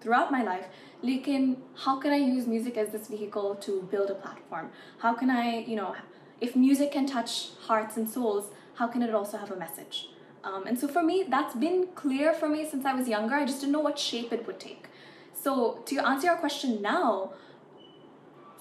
throughout 0.00 0.32
my 0.32 0.42
life. 0.42 0.66
Lekin, 1.02 1.56
how 1.76 1.98
can 1.98 2.12
I 2.12 2.16
use 2.16 2.46
music 2.46 2.76
as 2.76 2.90
this 2.90 3.08
vehicle 3.08 3.54
to 3.56 3.82
build 3.90 4.10
a 4.10 4.14
platform? 4.14 4.70
How 4.98 5.14
can 5.14 5.30
I, 5.30 5.60
you 5.60 5.76
know, 5.76 5.94
if 6.40 6.56
music 6.56 6.92
can 6.92 7.06
touch 7.06 7.50
hearts 7.66 7.96
and 7.96 8.08
souls, 8.08 8.50
how 8.74 8.88
can 8.88 9.02
it 9.02 9.14
also 9.14 9.38
have 9.38 9.50
a 9.50 9.56
message? 9.56 10.08
Um, 10.43 10.65
and 10.65 10.79
so 10.79 10.87
for 10.87 11.03
me, 11.03 11.25
that's 11.27 11.55
been 11.55 11.87
clear 11.95 12.33
for 12.33 12.47
me 12.47 12.67
since 12.69 12.85
I 12.85 12.93
was 12.93 13.07
younger. 13.07 13.35
I 13.35 13.45
just 13.45 13.59
didn't 13.61 13.73
know 13.73 13.79
what 13.79 13.99
shape 13.99 14.31
it 14.31 14.45
would 14.47 14.59
take. 14.59 14.87
So 15.33 15.83
to 15.85 15.99
answer 15.99 16.27
your 16.27 16.37
question 16.37 16.81
now, 16.81 17.31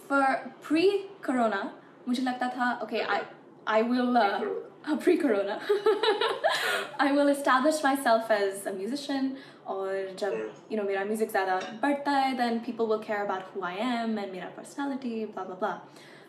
for 0.08 0.52
pre-corona, 0.62 1.72
मुझे 2.08 2.22
लगता 2.22 2.52
था, 2.54 2.82
okay, 2.82 3.02
I, 3.02 3.22
I 3.66 3.82
will, 3.82 4.16
uh, 4.16 4.40
uh, 4.86 4.96
pre-corona, 4.96 5.60
I 7.00 7.12
will 7.12 7.28
establish 7.28 7.82
myself 7.82 8.30
as 8.30 8.66
a 8.66 8.72
musician 8.72 9.36
और 9.66 10.16
जब 10.18 10.32
you 10.70 10.76
know 10.78 10.86
मेरा 10.86 11.04
music 11.06 11.30
ज़्यादा 11.30 11.60
बढ़ता 11.82 12.10
है 12.10 12.36
then 12.36 12.60
people 12.60 12.86
will 12.86 13.02
care 13.06 13.24
about 13.24 13.42
who 13.52 13.62
I 13.62 13.74
am 13.86 14.18
and 14.18 14.32
मेरा 14.32 14.54
personality 14.54 15.24
blah 15.24 15.44
blah 15.44 15.56
blah 15.56 15.78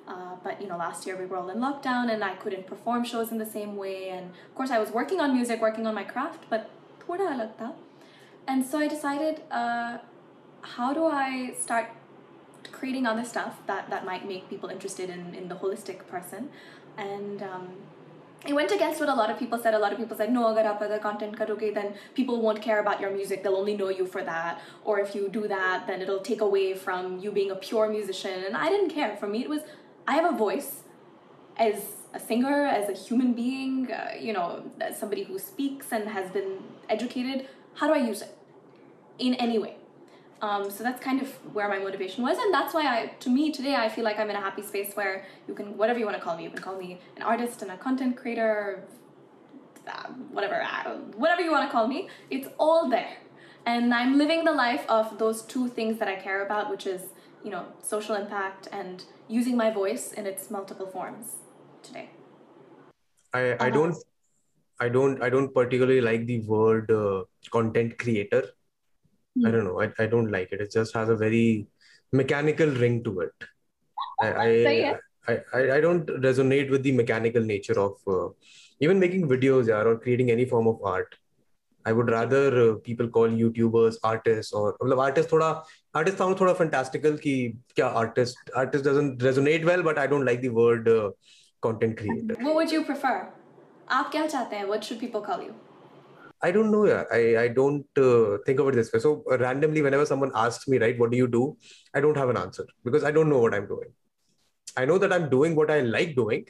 uh, 0.07 0.35
but 0.43 0.61
you 0.61 0.69
know, 0.69 0.77
last 0.77 1.07
year 1.07 1.17
we 1.17 1.27
were 1.27 1.37
all 1.37 1.49
in 1.49 1.59
lockdown 1.59 2.13
and 2.13 2.25
I 2.25 2.35
couldn't 2.35 2.67
perform 2.67 3.05
shows 3.05 3.31
in 3.31 3.39
the 3.39 3.47
same 3.47 3.77
way. 3.77 4.09
And 4.11 4.27
of 4.27 4.55
course, 4.55 4.71
I 4.71 4.79
was 4.79 4.91
working 4.91 5.21
on 5.21 5.33
music, 5.33 5.61
working 5.61 5.87
on 5.87 5.95
my 5.95 6.05
craft, 6.05 6.45
but 6.51 6.71
thoda. 7.01 7.51
And 8.49 8.67
so 8.67 8.79
I 8.79 8.89
decided, 8.89 9.43
uh, 9.51 9.99
how 10.63 10.93
do 10.93 11.07
I 11.07 11.55
start 11.59 11.91
creating 12.73 13.07
other 13.07 13.25
stuff 13.25 13.61
that, 13.67 13.91
that 13.91 14.05
might 14.05 14.27
make 14.27 14.51
people 14.51 14.69
interested 14.69 15.09
in, 15.11 15.35
in 15.35 15.49
the 15.49 15.55
holistic 15.55 16.07
person? 16.09 16.49
And 16.99 17.43
um, 17.43 17.69
it 18.45 18.55
went 18.55 18.73
against 18.73 18.99
what 18.99 19.09
a 19.09 19.15
lot 19.15 19.31
of 19.31 19.39
people 19.39 19.59
said. 19.59 19.75
A 19.75 19.79
lot 19.79 19.93
of 19.93 19.99
people 19.99 20.17
said, 20.17 20.33
no, 20.33 20.51
agar 20.51 20.69
aap 20.69 20.83
other 20.83 20.99
content 20.99 21.37
karoge, 21.39 21.73
then 21.75 21.95
people 22.15 22.43
won't 22.43 22.61
care 22.61 22.81
about 22.81 23.01
your 23.01 23.11
music. 23.11 23.45
They'll 23.45 23.57
only 23.57 23.77
know 23.77 23.89
you 23.89 24.07
for 24.07 24.25
that. 24.25 24.61
Or 24.85 24.99
if 24.99 25.15
you 25.15 25.29
do 25.29 25.47
that, 25.47 25.87
then 25.87 26.03
it'll 26.03 26.21
take 26.21 26.41
away 26.41 26.75
from 26.75 27.21
you 27.21 27.31
being 27.31 27.53
a 27.53 27.55
pure 27.55 27.89
musician. 27.89 28.43
And 28.45 28.57
I 28.57 28.69
didn't 28.69 28.91
care. 28.91 29.17
For 29.17 29.29
me, 29.29 29.43
it 29.43 29.49
was 29.49 29.63
I 30.07 30.15
have 30.15 30.35
a 30.35 30.37
voice 30.37 30.83
as 31.57 31.83
a 32.13 32.21
singer, 32.21 32.67
as 32.67 32.89
a 32.89 32.93
human 32.93 33.33
being, 33.33 33.91
uh, 33.91 34.13
you 34.19 34.33
know, 34.33 34.65
somebody 34.99 35.23
who 35.25 35.39
speaks 35.39 35.93
and 35.93 36.09
has 36.09 36.31
been 36.31 36.59
educated. 36.89 37.49
How 37.75 37.87
do 37.87 37.95
I 37.95 37.99
use 37.99 38.23
it? 38.23 38.37
In 39.19 39.35
any 39.35 39.59
way. 39.59 39.77
Um, 40.41 40.71
so 40.71 40.83
that's 40.83 41.01
kind 41.01 41.23
of 41.23 41.29
where 41.55 41.69
my 41.69 41.79
motivation 41.79 42.25
was, 42.25 42.37
and 42.37 42.53
that's 42.53 42.75
why 42.75 42.83
I, 42.83 43.07
to 43.21 43.31
me 43.31 43.53
today, 43.53 43.77
I 43.77 43.89
feel 43.89 44.03
like 44.03 44.19
I'm 44.19 44.29
in 44.29 44.35
a 44.35 44.41
happy 44.41 44.63
space 44.63 44.93
where 44.95 45.25
you 45.47 45.55
can, 45.55 45.77
whatever 45.77 46.01
you 46.01 46.05
want 46.05 46.17
to 46.17 46.23
call 46.23 46.37
me, 46.37 46.43
you 46.43 46.51
can 46.51 46.61
call 46.61 46.77
me 46.77 46.99
an 47.17 47.23
artist 47.23 47.63
and 47.63 47.71
a 47.71 47.77
content 47.77 48.17
creator, 48.17 48.83
uh, 49.87 50.09
whatever, 50.33 50.61
uh, 50.61 50.97
whatever 51.15 51.43
you 51.43 51.53
want 51.53 51.69
to 51.69 51.73
call 51.73 51.87
me. 51.87 52.09
It's 52.29 52.49
all 52.59 52.91
there, 52.91 53.19
and 53.67 53.95
I'm 53.95 54.19
living 54.19 54.43
the 54.43 54.53
life 54.53 54.85
of 54.89 55.19
those 55.19 55.43
two 55.43 55.69
things 55.69 56.01
that 56.01 56.09
I 56.09 56.17
care 56.17 56.45
about, 56.45 56.71
which 56.71 56.89
is, 56.89 57.03
you 57.45 57.51
know, 57.51 57.67
social 57.81 58.17
impact 58.17 58.67
and 58.73 59.05
using 59.29 59.57
my 59.57 59.71
voice 59.71 60.13
in 60.13 60.27
its 60.27 60.51
multiple 60.51 60.87
forms 60.87 61.37
today. 61.83 62.11
I, 63.33 63.41
I 63.41 63.53
uh-huh. 63.53 63.71
don't 63.71 63.97
I 64.81 64.89
don't 64.89 65.23
I 65.23 65.31
don't 65.31 65.55
particularly 65.55 66.01
like 66.01 66.27
the 66.27 66.41
word 66.41 66.91
uh, 66.91 67.25
content 67.51 67.99
creator. 67.99 68.43
Mm. 69.39 69.47
I 69.47 69.51
hmm. 69.51 69.57
don't 69.57 69.65
know. 69.65 69.81
I, 69.81 69.93
I 69.99 70.07
don't 70.07 70.31
like 70.31 70.53
it. 70.53 70.61
It 70.61 70.73
just 70.73 70.95
has 70.95 71.09
a 71.09 71.17
very 71.17 71.67
mechanical 72.13 72.69
ring 72.69 73.03
to 73.05 73.21
it. 73.21 73.33
I 74.21 74.29
I. 74.29 74.99
I, 75.29 75.39
I, 75.55 75.77
I, 75.77 75.81
don't 75.81 76.05
resonate 76.21 76.69
with 76.69 76.83
the 76.83 76.91
mechanical 76.91 77.41
nature 77.41 77.79
of 77.79 77.93
uh, 78.09 78.31
even 78.81 78.99
making 78.99 79.29
videos 79.29 79.69
yeah, 79.69 79.83
or 79.83 79.97
creating 79.97 80.33
any 80.33 80.45
form 80.45 80.67
of 80.67 80.81
art. 80.83 81.15
I 81.86 81.94
would 81.94 82.10
rather 82.10 82.46
uh, 82.62 82.76
people 82.86 83.08
call 83.08 83.30
YouTubers 83.30 83.98
artists 84.04 84.52
or 84.52 84.78
मतलब 84.82 85.00
artist 85.04 85.30
थोड़ा 85.32 85.50
artist 86.00 86.18
sound 86.18 86.40
थोड़ा 86.40 86.56
fantastical 86.62 87.18
कि 87.26 87.36
क्या 87.76 87.94
artist 88.02 88.52
artist 88.62 88.84
doesn't 88.84 89.24
resonate 89.28 89.66
well 89.70 89.84
but 89.84 89.98
I 89.98 90.08
don't 90.14 90.26
like 90.26 90.42
the 90.42 90.50
word 90.50 90.90
uh, 90.90 91.12
content 91.62 91.98
creator. 91.98 92.36
What 92.48 92.56
would 92.56 92.72
you 92.72 92.84
prefer? 92.92 93.16
आप 93.92 94.12
क्या 94.12 94.26
चाहते 94.28 94.56
हैं? 94.56 94.68
What 94.68 94.84
should 94.84 95.00
people 95.00 95.22
call 95.30 95.44
you? 95.48 95.54
I 96.44 96.52
don't 96.52 96.72
know. 96.72 96.84
Yeah, 96.86 97.06
I 97.12 97.22
I 97.44 97.48
don't 97.60 98.02
uh, 98.08 98.38
think 98.46 98.60
of 98.60 98.68
it 98.72 98.76
this 98.80 98.92
way. 98.94 99.00
So 99.06 99.24
uh, 99.32 99.38
randomly, 99.44 99.82
whenever 99.82 100.06
someone 100.06 100.32
asks 100.36 100.68
me, 100.68 100.78
right, 100.84 101.00
what 101.00 101.12
do 101.12 101.18
you 101.18 101.28
do? 101.28 101.46
I 101.96 102.02
don't 102.02 102.18
have 102.24 102.34
an 102.36 102.38
answer 102.38 102.66
because 102.90 103.04
I 103.04 103.12
don't 103.12 103.30
know 103.36 103.40
what 103.46 103.56
I'm 103.60 103.68
doing. 103.68 103.94
I 104.76 104.86
know 104.86 104.98
that 105.04 105.14
I'm 105.14 105.30
doing 105.30 105.56
what 105.56 105.72
I 105.72 105.80
like 105.82 106.16
doing. 106.16 106.46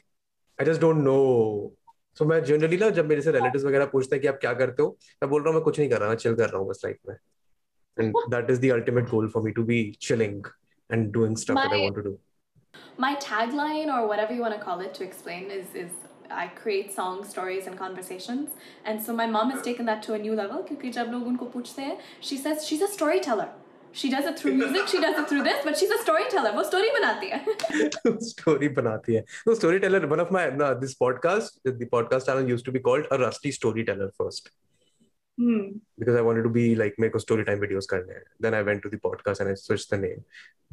I 0.58 0.64
just 0.64 0.80
don't 0.80 1.04
know. 1.04 1.72
So 2.19 2.25
मैं 2.27 2.43
generally 2.43 2.77
ना 2.77 2.89
जब 2.97 3.05
मेरे 3.09 3.21
से 3.21 3.31
relatives 3.31 3.65
वगैरह 3.65 3.85
पूछते 3.93 4.15
हैं 4.15 4.21
कि 4.21 4.27
आप 4.27 4.37
क्या 4.41 4.53
करते 4.53 4.83
हो 4.83 4.97
मैं 5.23 5.29
बोल 5.29 5.41
रहा 5.41 5.49
हूँ 5.49 5.55
मैं 5.55 5.63
कुछ 5.63 5.79
नहीं 5.79 5.89
कर 5.89 5.99
रहा 5.99 6.09
मैं 6.09 6.17
चिल 6.23 6.35
कर 6.35 6.49
रहा 6.49 6.57
हूँ 6.61 6.69
बस 6.69 6.81
लाइफ 6.85 6.97
में 7.09 7.15
and 7.97 8.15
that 8.29 8.49
is 8.49 8.59
the 8.59 8.71
ultimate 8.71 9.09
goal 9.09 9.27
for 9.27 9.41
me 9.41 9.51
to 9.53 9.63
be 9.63 9.95
chilling 9.99 10.43
and 10.89 11.11
doing 11.13 11.35
stuff 11.35 11.57
that 11.63 11.73
I 11.73 11.77
My- 11.77 11.83
want 11.83 12.03
to. 12.05 12.19
My 12.97 13.15
tagline, 13.15 13.91
or 13.95 14.07
whatever 14.07 14.33
you 14.33 14.41
want 14.41 14.55
to 14.55 14.63
call 14.63 14.79
it, 14.79 14.93
to 14.95 15.03
explain 15.03 15.51
is 15.51 15.75
is 15.75 15.91
I 16.31 16.47
create 16.47 16.91
songs, 16.91 17.29
stories, 17.29 17.67
and 17.67 17.77
conversations. 17.77 18.55
And 18.85 19.03
so 19.07 19.13
my 19.13 19.27
mom 19.27 19.51
has 19.51 19.61
taken 19.61 19.85
that 19.85 20.01
to 20.07 20.13
a 20.13 20.19
new 20.23 20.35
level. 20.39 20.63
क्योंकि 20.69 20.89
जब 20.91 21.11
लोग 21.11 21.27
उनको 21.27 21.45
पूछते 21.55 21.81
हैं, 21.81 21.97
she 22.21 22.37
says 22.37 22.65
she's 22.67 22.81
a 22.81 22.91
storyteller. 22.95 23.49
She 23.92 24.10
does 24.10 24.26
it 24.26 24.38
through 24.38 24.52
music, 24.54 24.86
she 24.88 25.00
does 25.00 25.18
it 25.18 25.28
through 25.28 25.42
this, 25.44 25.64
but 25.64 25.76
she's 25.76 25.90
a 25.90 25.98
storyteller. 26.02 26.52
वो 26.56 26.64
story 26.70 26.90
बनाती 26.96 27.30
है. 27.30 28.20
story 28.30 28.68
banati 28.68 29.16
hai. 29.18 29.24
No, 29.46 29.54
storyteller. 29.54 30.06
One 30.06 30.20
of 30.20 30.30
my 30.30 30.50
no, 30.50 30.68
this 30.78 30.94
podcast, 30.94 31.58
the 31.64 31.86
podcast 31.96 32.26
channel 32.26 32.48
used 32.48 32.64
to 32.66 32.72
be 32.72 32.78
called 32.80 33.06
a 33.10 33.18
rusty 33.18 33.50
storyteller 33.50 34.10
first 34.16 34.50
Hmm. 35.40 35.66
because 35.96 36.16
I 36.16 36.20
wanted 36.26 36.42
to 36.42 36.48
be 36.48 36.74
like 36.74 36.94
make 36.98 37.14
a 37.14 37.20
story 37.24 37.44
time 37.44 37.60
videos 37.64 37.86
karne. 37.90 38.14
hai. 38.14 38.22
Then 38.40 38.54
I 38.54 38.62
went 38.68 38.82
to 38.82 38.88
the 38.94 38.98
podcast 38.98 39.40
and 39.40 39.48
I 39.48 39.54
switched 39.54 39.90
the 39.90 39.98
name. 40.04 40.24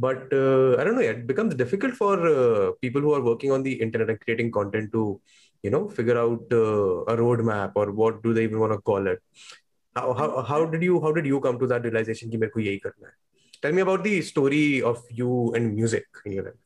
But 0.06 0.32
uh, 0.34 0.76
I 0.80 0.84
don't 0.84 0.96
know. 0.96 1.02
It 1.02 1.26
becomes 1.28 1.54
difficult 1.56 1.94
for 1.94 2.14
uh, 2.28 2.72
people 2.82 3.02
who 3.02 3.14
are 3.14 3.22
working 3.22 3.52
on 3.52 3.62
the 3.64 3.74
internet 3.74 4.10
and 4.10 4.20
creating 4.20 4.52
content 4.52 4.92
to, 4.94 5.22
you 5.64 5.70
know, 5.70 5.88
figure 5.88 6.18
out 6.18 6.48
uh, 6.52 7.04
a 7.14 7.16
roadmap 7.16 7.74
or 7.76 7.92
what 7.92 8.24
do 8.24 8.34
they 8.34 8.44
even 8.44 8.60
want 8.60 8.74
to 8.74 8.80
call 8.80 9.06
it. 9.08 9.22
How, 9.96 10.14
how, 10.14 10.42
how 10.44 10.66
did 10.66 10.82
you 10.84 11.02
how 11.02 11.12
did 11.14 11.26
you 11.26 11.40
come 11.40 11.58
to 11.60 11.68
that 11.68 11.84
realization 11.84 12.30
कि 12.32 12.38
मेरे 12.38 12.52
को 12.52 12.60
यही 12.60 12.78
करना 12.86 13.08
है? 13.08 13.14
Tell 13.62 13.72
me 13.72 13.82
about 13.82 14.04
the 14.04 14.22
story 14.22 14.82
of 14.82 15.04
you 15.10 15.54
and 15.56 15.74
music 15.74 16.06
in 16.26 16.34
your 16.34 16.44
life. 16.44 16.62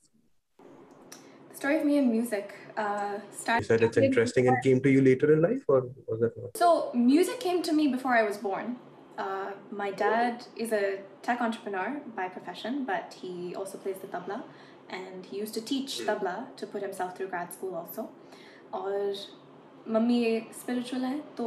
The 1.51 1.55
story 1.55 1.77
of 1.77 1.85
me 1.85 1.97
and 1.99 2.09
music 2.11 2.53
uh, 2.77 3.19
You 3.19 3.37
started. 3.41 3.65
said 3.67 3.81
it's 3.83 3.97
interesting 3.97 4.47
and 4.47 4.57
came 4.63 4.81
to 4.81 4.89
you 4.89 5.01
later 5.01 5.31
in 5.33 5.41
life, 5.41 5.63
or 5.67 5.81
was 6.07 6.21
that 6.21 6.37
not? 6.37 6.57
So 6.57 6.91
music 6.93 7.39
came 7.39 7.61
to 7.63 7.73
me 7.73 7.87
before 7.87 8.15
I 8.15 8.23
was 8.23 8.37
born. 8.37 8.77
Uh, 9.17 9.51
my 9.69 9.91
dad 9.91 10.45
is 10.55 10.71
a 10.71 10.99
tech 11.21 11.41
entrepreneur 11.41 12.01
by 12.15 12.29
profession, 12.29 12.85
but 12.85 13.15
he 13.21 13.53
also 13.53 13.77
plays 13.77 13.97
the 13.97 14.07
tabla, 14.07 14.43
and 14.89 15.25
he 15.25 15.37
used 15.37 15.53
to 15.53 15.61
teach 15.61 15.99
tabla 15.99 16.55
to 16.55 16.65
put 16.65 16.81
himself 16.81 17.15
through 17.17 17.27
grad 17.27 17.53
school 17.53 17.75
also. 17.75 18.09
और 18.73 19.15
mummy 19.89 20.47
spiritual 20.53 21.03
है 21.03 21.19
तो 21.37 21.45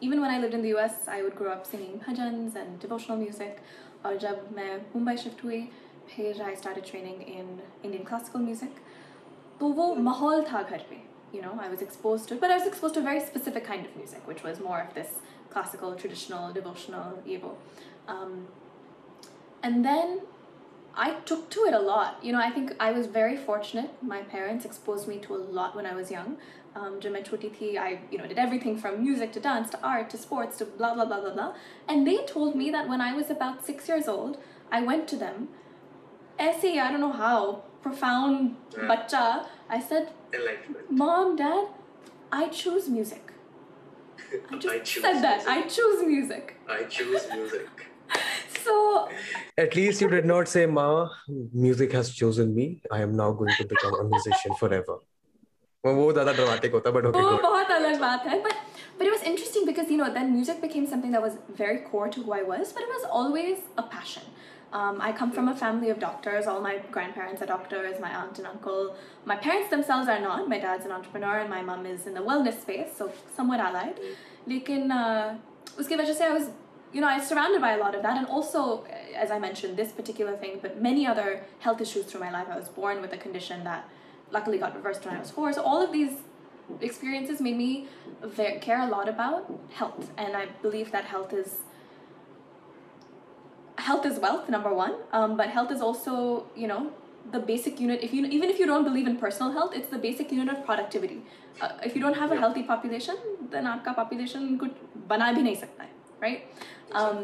even 0.00 0.20
when 0.20 0.30
I 0.30 0.38
lived 0.38 0.54
in 0.54 0.62
the 0.62 0.74
US, 0.76 1.08
I 1.08 1.22
would 1.22 1.34
grow 1.36 1.52
up 1.52 1.66
singing 1.66 2.00
bhajans 2.06 2.56
and 2.56 2.78
devotional 2.80 3.18
music. 3.18 3.58
और 4.06 4.16
जब 4.22 4.48
मैं 4.56 4.76
Mumbai 4.94 5.16
shift 5.16 5.44
हुई 5.44 5.62
फिर 6.08 6.42
I 6.46 6.54
started 6.54 6.84
training 6.84 7.22
in 7.36 7.60
Indian 7.84 8.04
classical 8.10 8.46
music. 8.48 8.82
तो 9.60 9.68
वो 9.78 9.94
माहौल 9.94 10.44
था 10.50 10.62
घर 10.62 10.84
पे 10.90 11.00
you 11.34 11.42
know 11.42 11.54
I 11.60 11.68
was 11.68 11.82
exposed 11.82 12.28
to 12.28 12.34
it 12.34 12.40
but 12.40 12.50
I 12.50 12.58
was 12.58 12.66
exposed 12.66 12.94
to 12.94 13.00
a 13.00 13.02
very 13.02 13.20
specific 13.20 13.64
kind 13.64 13.86
of 13.86 13.96
music 13.96 14.28
which 14.32 14.42
was 14.42 14.60
more 14.60 14.80
of 14.80 14.94
this 14.94 15.16
classical 15.54 15.94
traditional 16.02 16.52
devotional 16.52 17.18
evo 17.36 17.54
um, 18.08 18.46
and 19.62 19.84
then 19.84 20.20
I 20.96 21.14
took 21.30 21.48
to 21.56 21.64
it 21.70 21.74
a 21.74 21.80
lot 21.80 22.24
you 22.28 22.32
know 22.32 22.42
I 22.48 22.50
think 22.50 22.74
I 22.88 22.92
was 22.98 23.06
very 23.06 23.36
fortunate 23.36 24.02
my 24.02 24.20
parents 24.34 24.64
exposed 24.64 25.08
me 25.08 25.18
to 25.26 25.34
a 25.34 25.40
lot 25.60 25.74
when 25.80 25.86
I 25.86 25.94
was 25.94 26.12
young 26.16 26.36
um, 26.76 27.00
जब 27.02 27.12
मैं 27.12 27.22
छोटी 27.24 27.48
थी 27.58 27.72
I 27.84 27.90
you 28.12 28.18
know 28.20 28.26
did 28.32 28.38
everything 28.44 28.76
from 28.84 29.02
music 29.02 29.32
to 29.36 29.40
dance 29.48 29.70
to 29.74 29.80
art 29.90 30.08
to 30.14 30.18
sports 30.24 30.62
to 30.62 30.66
blah 30.80 30.92
blah 30.94 31.04
blah 31.12 31.20
blah 31.26 31.34
blah 31.36 31.52
and 31.88 32.06
they 32.10 32.16
told 32.32 32.56
me 32.62 32.70
that 32.78 32.88
when 32.94 33.04
I 33.10 33.12
was 33.20 33.30
about 33.36 33.64
six 33.70 33.88
years 33.92 34.08
old 34.14 34.38
I 34.78 34.82
went 34.90 35.06
to 35.14 35.20
them 35.24 35.46
ऐसे 36.48 36.72
I 36.86 36.90
don't 36.90 37.00
know 37.06 37.12
how 37.24 37.38
profound 37.82 38.56
Yeah. 38.76 38.88
बच्चा 38.94 39.24
I 39.76 39.80
said 39.92 40.10
Enlightenment. 40.38 40.90
Mom, 40.90 41.36
Dad, 41.36 41.68
I 42.32 42.48
choose 42.60 42.88
music. 42.98 43.30
I 44.50 44.58
just 44.58 44.74
I 44.74 44.78
choose 44.78 45.02
said 45.04 45.22
that. 45.24 45.44
music. 45.44 45.52
I 45.54 45.62
choose 45.76 46.02
music. 46.12 46.54
I 46.76 46.82
choose 46.96 47.26
music. 47.34 47.84
So, 48.64 48.74
At 49.62 49.74
least 49.76 50.00
you 50.00 50.08
did 50.12 50.24
not 50.30 50.48
say, 50.48 50.64
Ma, 50.66 51.08
music 51.52 51.92
has 51.92 52.10
chosen 52.20 52.54
me. 52.54 52.66
I 52.90 53.00
am 53.06 53.14
now 53.16 53.30
going 53.32 53.52
to 53.58 53.66
become 53.72 53.94
a 54.00 54.04
musician 54.04 54.54
forever. 54.60 54.96
वो 55.86 55.92
वो 55.94 56.12
ज्यादा 56.12 56.32
dramatic 56.32 56.72
होता 56.72 56.90
but 56.92 57.06
okay 57.06 57.22
वो 57.22 57.30
good. 57.30 57.42
बहुत 57.42 57.70
अलग 57.70 57.98
बात 58.00 58.26
है. 58.26 58.42
But, 58.42 58.56
but 58.98 59.06
it 59.06 59.12
was 59.12 59.22
interesting 59.32 59.66
because, 59.66 59.90
you 59.90 59.98
know, 59.98 60.08
then 60.14 60.32
music 60.32 60.60
became 60.60 60.86
something 60.86 61.12
that 61.16 61.22
was 61.22 61.36
very 61.62 61.78
core 61.90 62.08
to 62.08 62.22
who 62.22 62.32
I 62.32 62.42
was, 62.42 62.72
but 62.72 62.82
it 62.82 62.88
was 62.96 63.04
always 63.20 63.58
a 63.76 63.82
passion. 63.94 64.22
Um, 64.72 65.00
I 65.00 65.12
come 65.12 65.30
from 65.30 65.48
a 65.48 65.54
family 65.54 65.90
of 65.90 65.98
doctors. 66.04 66.46
All 66.52 66.60
my 66.60 66.72
grandparents 66.94 67.42
are 67.42 67.46
doctors, 67.46 68.00
my 68.04 68.12
aunt 68.20 68.38
and 68.38 68.48
uncle. 68.52 68.96
My 69.32 69.36
parents 69.36 69.70
themselves 69.70 70.08
are 70.08 70.18
not. 70.20 70.48
My 70.48 70.58
dad's 70.58 70.86
an 70.86 70.92
entrepreneur 70.92 71.34
and 71.40 71.50
my 71.50 71.62
mom 71.62 71.86
is 71.86 72.06
in 72.06 72.14
the 72.14 72.24
wellness 72.30 72.60
space, 72.62 72.96
so 72.98 73.10
somewhat 73.36 73.60
allied. 73.66 74.00
लेकिन 74.48 74.90
uh, 74.90 75.34
उसकी 75.78 75.96
वजह 75.96 76.14
से 76.14 76.30
I 76.30 76.32
was, 76.38 76.48
you 76.92 77.00
know, 77.00 77.08
I 77.08 77.18
was 77.18 77.28
surrounded 77.28 77.60
by 77.60 77.72
a 77.72 77.78
lot 77.78 77.94
of 77.94 78.02
that. 78.02 78.16
And 78.16 78.26
also, 78.26 78.84
as 79.16 79.30
I 79.30 79.38
mentioned, 79.38 79.76
this 79.76 79.92
particular 79.92 80.36
thing, 80.36 80.58
but 80.64 80.80
many 80.88 81.06
other 81.06 81.28
health 81.60 81.80
issues 81.80 82.06
through 82.06 82.20
my 82.24 82.32
life. 82.38 82.48
I 82.50 82.56
was 82.56 82.68
born 82.80 83.00
with 83.00 83.12
a 83.12 83.20
condition 83.26 83.62
that 83.64 83.88
luckily 84.30 84.58
got 84.58 84.74
reversed 84.76 85.04
when 85.06 85.16
I 85.16 85.20
was 85.20 85.30
four. 85.30 85.52
So 85.52 85.62
all 85.62 85.82
of 85.82 85.92
these 85.92 86.12
experiences 86.80 87.40
made 87.40 87.56
me 87.56 87.88
ve- 88.22 88.58
care 88.60 88.80
a 88.80 88.86
lot 88.86 89.08
about 89.08 89.52
health. 89.72 90.10
And 90.16 90.36
I 90.36 90.46
believe 90.62 90.90
that 90.92 91.04
health 91.04 91.32
is 91.32 91.58
health 93.78 94.06
is 94.06 94.18
wealth 94.18 94.48
number 94.48 94.72
one 94.72 94.94
um, 95.12 95.36
but 95.36 95.48
health 95.48 95.70
is 95.70 95.80
also 95.80 96.46
you 96.54 96.66
know 96.68 96.90
the 97.32 97.40
basic 97.40 97.80
unit 97.80 98.02
if 98.02 98.12
you 98.14 98.24
even 98.26 98.48
if 98.48 98.58
you 98.58 98.66
don't 98.66 98.84
believe 98.84 99.06
in 99.06 99.16
personal 99.16 99.50
health 99.52 99.72
it's 99.74 99.88
the 99.88 99.98
basic 99.98 100.30
unit 100.30 100.48
of 100.56 100.64
productivity 100.64 101.22
uh, 101.60 101.70
if 101.82 101.94
you 101.96 102.00
don't 102.00 102.14
have 102.14 102.30
a 102.30 102.34
Yeah. 102.34 102.40
healthy 102.44 102.62
population 102.62 103.16
then 103.50 103.66
आपका 103.72 103.94
population 103.96 104.46
कुछ 104.60 104.70
बना 105.08 105.32
भी 105.32 105.42
नहीं 105.42 105.56
सकता 105.64 105.82
है 105.82 105.90
right 106.22 106.40
um, 107.00 107.20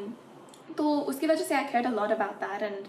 तो 0.76 0.88
उसकी 1.12 1.26
वजह 1.26 1.44
से 1.44 1.56
I 1.60 1.64
cared 1.72 1.86
a 1.92 1.94
lot 2.00 2.10
about 2.18 2.40
that 2.40 2.62
and 2.70 2.88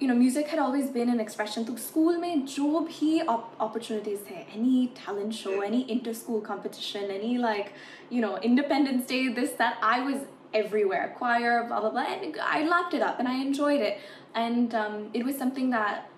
you 0.00 0.08
know 0.08 0.14
music 0.14 0.48
had 0.48 0.58
always 0.58 0.90
been 0.90 1.08
an 1.08 1.20
expression 1.20 1.64
तो 1.64 1.78
school 1.78 2.18
में 2.20 2.44
जो 2.46 2.80
भी 2.86 3.26
op- 3.26 3.58
opportunities 3.60 4.20
थे 4.28 4.44
any 4.58 4.88
talent 5.00 5.34
show 5.34 5.60
any 5.60 5.82
inter 5.90 6.12
school 6.12 6.40
competition 6.40 7.10
any 7.16 7.38
like 7.38 7.72
you 8.10 8.20
know 8.20 8.36
independence 8.38 9.06
day 9.06 9.28
this 9.28 9.52
that 9.52 9.76
I 9.82 10.00
was 10.00 10.24
everywhere 10.52 11.14
choir 11.18 11.64
blah 11.68 11.80
blah 11.80 11.90
blah 11.90 12.02
and 12.02 12.36
I 12.42 12.64
lapped 12.64 12.94
it 12.94 13.02
up 13.02 13.20
and 13.20 13.28
I 13.28 13.36
enjoyed 13.42 13.80
it 13.80 14.00
and 14.34 14.74
um, 14.74 15.10
it 15.14 15.24
was 15.24 15.36
something 15.36 15.70
that 15.70 16.10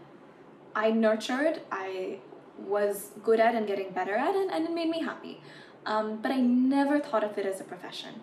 I 0.74 0.90
nurtured 0.90 1.60
I 1.70 2.18
was 2.58 3.10
good 3.22 3.40
at 3.40 3.54
and 3.54 3.66
getting 3.66 3.90
better 3.90 4.14
at 4.14 4.34
and, 4.34 4.50
and 4.50 4.64
it 4.64 4.72
made 4.72 4.88
me 4.88 5.02
happy 5.02 5.40
um, 5.86 6.16
but 6.22 6.30
I 6.30 6.38
never 6.38 7.00
thought 7.00 7.22
of 7.22 7.36
it 7.36 7.46
as 7.46 7.60
a 7.60 7.64
profession 7.64 8.22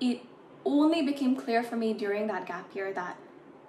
it 0.00 0.20
only 0.64 1.02
became 1.02 1.34
clear 1.34 1.62
for 1.62 1.76
me 1.76 1.94
during 1.94 2.26
that 2.26 2.46
gap 2.46 2.74
year 2.74 2.92
that 2.92 3.16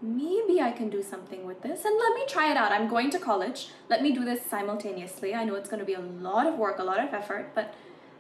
maybe 0.02 0.61
I 0.61 0.72
can 0.72 0.90
do 0.90 1.02
something 1.02 1.46
with 1.46 1.62
this 1.62 1.85
and 1.85 1.98
let 1.98 2.14
me 2.14 2.24
try 2.28 2.50
it 2.50 2.57
out. 2.57 2.72
I'm 2.72 2.88
going 2.88 3.11
to 3.11 3.18
college. 3.18 3.68
Let 3.88 4.02
me 4.02 4.12
do 4.12 4.24
this 4.24 4.44
simultaneously. 4.44 5.35
I 5.35 5.44
know 5.44 5.54
it's 5.54 5.68
going 5.68 5.80
to 5.80 5.87
be 5.87 5.94
a 5.94 6.00
lot 6.00 6.46
of 6.46 6.57
work, 6.57 6.78
a 6.78 6.85
lot 6.85 7.02
of 7.02 7.14
effort, 7.14 7.52
but 7.54 7.74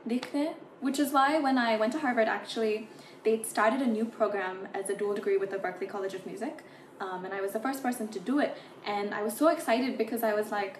dekhte, 0.08 0.54
which 0.80 0.98
is 0.98 1.12
why 1.12 1.38
when 1.38 1.58
I 1.58 1.76
went 1.76 1.92
to 1.92 1.98
Harvard, 1.98 2.28
actually, 2.28 2.88
they 3.24 3.42
started 3.42 3.80
a 3.80 3.86
new 3.86 4.04
program 4.04 4.68
as 4.74 4.88
a 4.88 4.96
dual 4.96 5.14
degree 5.14 5.36
with 5.36 5.50
the 5.50 5.56
Berklee 5.56 5.88
College 5.88 6.14
of 6.14 6.26
Music. 6.26 6.62
Um, 7.00 7.24
and 7.24 7.34
I 7.34 7.40
was 7.40 7.52
the 7.52 7.60
first 7.60 7.82
person 7.82 8.08
to 8.08 8.20
do 8.20 8.38
it. 8.38 8.56
And 8.86 9.14
I 9.14 9.22
was 9.22 9.36
so 9.36 9.48
excited 9.48 9.98
because 9.98 10.22
I 10.22 10.32
was 10.32 10.50
like, 10.50 10.78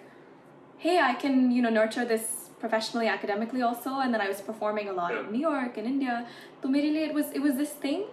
hey, 0.77 0.99
I 0.99 1.13
can, 1.13 1.51
you 1.51 1.61
know, 1.61 1.69
nurture 1.69 2.05
this 2.05 2.49
professionally, 2.59 3.07
academically 3.07 3.61
also. 3.61 3.99
And 3.99 4.13
then 4.13 4.21
I 4.21 4.27
was 4.27 4.41
performing 4.41 4.87
a 4.87 4.93
lot 4.93 5.15
in 5.15 5.31
New 5.31 5.39
York 5.39 5.77
and 5.77 5.85
India. 5.85 6.27
So 6.61 6.73
it 6.73 7.13
was 7.13 7.31
it 7.31 7.41
was 7.41 7.55
this 7.55 7.71
thing 7.71 8.05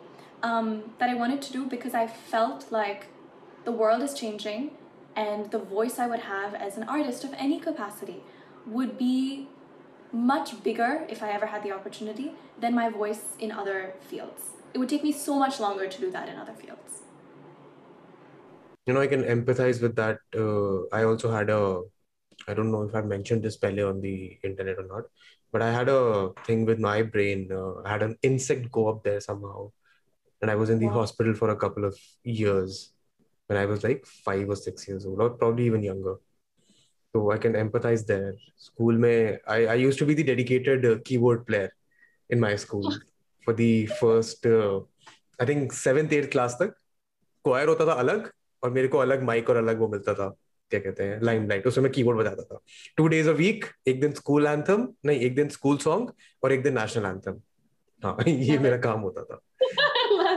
um, 0.43 0.93
that 0.99 1.09
I 1.11 1.15
wanted 1.15 1.43
to 1.43 1.53
do 1.53 1.67
because 1.67 1.95
I 1.95 2.07
felt 2.07 2.71
like 2.71 3.07
the 3.65 3.73
world 3.73 4.03
is 4.03 4.15
changing 4.15 4.73
and 5.15 5.51
the 5.51 5.59
voice 5.59 5.99
I 5.99 6.07
would 6.07 6.21
have 6.21 6.55
as 6.55 6.77
an 6.77 6.85
artist 6.85 7.25
of 7.25 7.33
any 7.35 7.61
capacity 7.61 8.23
would 8.67 8.99
be 8.99 9.49
much 10.13 10.63
bigger 10.63 11.07
if 11.09 11.23
I 11.23 11.31
ever 11.31 11.47
had 11.47 11.63
the 11.63 11.73
opportunity 11.73 12.33
than 12.59 12.75
my 12.75 12.89
voice 12.89 13.35
in 13.39 13.51
other 13.51 13.95
fields. 14.01 14.51
It 14.75 14.79
would 14.79 14.89
take 14.89 15.03
me 15.03 15.13
so 15.13 15.39
much 15.39 15.61
longer 15.61 15.87
to 15.89 16.01
do 16.01 16.11
that 16.11 16.29
in 16.29 16.37
other 16.37 16.53
fields. 16.55 17.03
You 18.87 18.95
know, 18.95 19.01
I 19.01 19.07
can 19.07 19.23
empathize 19.23 19.81
with 19.81 19.97
that. 19.97 20.19
Uh, 20.37 20.89
I 20.95 21.05
also 21.05 21.31
had 21.31 21.51
a, 21.51 21.83
I 22.49 22.55
don't 22.55 22.73
know 22.73 22.83
if 22.83 22.95
I've 22.95 23.07
mentioned 23.07 23.43
this 23.43 23.57
pele 23.57 23.83
on 23.83 24.01
the 24.01 24.39
internet 24.43 24.79
or 24.79 24.87
not, 24.87 25.05
but 25.53 25.63
I 25.63 25.73
had 25.73 25.89
a 25.89 26.31
thing 26.47 26.65
with 26.65 26.79
my 26.81 27.03
brain. 27.03 27.49
Uh, 27.53 27.81
I 27.85 27.91
had 27.91 28.03
an 28.03 28.17
insect 28.23 28.71
go 28.73 28.89
up 28.89 29.05
there 29.05 29.21
somehow. 29.21 29.71
And 30.43 30.51
I 30.51 30.55
was 30.57 30.71
in 30.71 30.79
the 30.79 30.87
Wow. 30.89 31.01
hospital 31.01 31.35
for 31.35 31.51
a 31.51 31.57
couple 31.57 31.85
of 31.85 31.99
years 32.25 32.93
when 33.51 33.59
I 33.59 33.67
was 33.67 33.85
like 33.85 34.07
five 34.07 34.49
or 34.49 34.57
six 34.57 34.89
years 34.89 35.07
old, 35.07 35.21
or 35.21 35.31
probably 35.31 35.67
even 35.67 35.83
younger. 35.83 36.15
So 37.15 37.31
I 37.31 37.39
can 37.39 37.53
empathize 37.55 38.07
there. 38.07 38.35
School 38.57 38.99
mein, 39.05 39.39
I, 39.47 39.67
I 39.67 39.75
used 39.75 39.99
to 40.01 40.07
be 40.07 40.15
the 40.15 40.23
dedicated 40.25 40.85
uh, 40.87 40.99
keyboard 41.05 41.47
player 41.47 41.71
in 42.31 42.41
my 42.41 42.57
school 42.57 42.89
for 43.47 43.53
the 43.55 43.87
first, 44.01 44.47
uh, 44.47 44.81
I 45.39 45.45
think 45.45 45.73
seventh, 45.73 46.13
eighth 46.13 46.31
class 46.31 46.57
तक. 46.63 46.75
Choir 47.45 47.67
होता 47.69 47.87
था 47.87 47.93
अलग 48.01 48.31
और 48.63 48.71
मेरे 48.71 48.89
को 48.89 48.99
अलग 48.99 49.23
mic 49.25 49.49
और 49.51 49.57
अलग 49.57 49.79
वो 49.79 49.89
मिलता 49.89 50.15
था 50.15 50.29
क्या 50.71 50.81
कहते 50.81 51.05
हैं 51.05 51.21
लाइमलाइट 51.23 51.67
उसमें 51.67 51.83
मैं 51.85 51.93
कीबोर्ड 51.93 52.19
बजाता 52.19 52.43
था 52.43 52.59
टू 52.97 53.07
डेज़ 53.15 53.29
अ 53.29 53.33
वीक 53.41 53.65
एक 53.89 54.01
दिन 54.01 54.13
स्कूल 54.21 54.47
एंथम 54.47 54.87
नहीं 55.07 55.21
एक 55.27 55.35
दिन 55.35 55.49
स्कूल 55.57 55.79
सॉन्ग 55.87 56.13
और 56.45 56.53
एक 56.53 56.63
दिन 56.63 56.79
नेशनल 56.79 57.07
एंथम 57.07 57.41
हाँ 58.03 58.17
ये 58.29 58.59
मेरा 58.59 58.77
काम 58.87 59.01
होता 59.01 59.25
था 59.25 59.41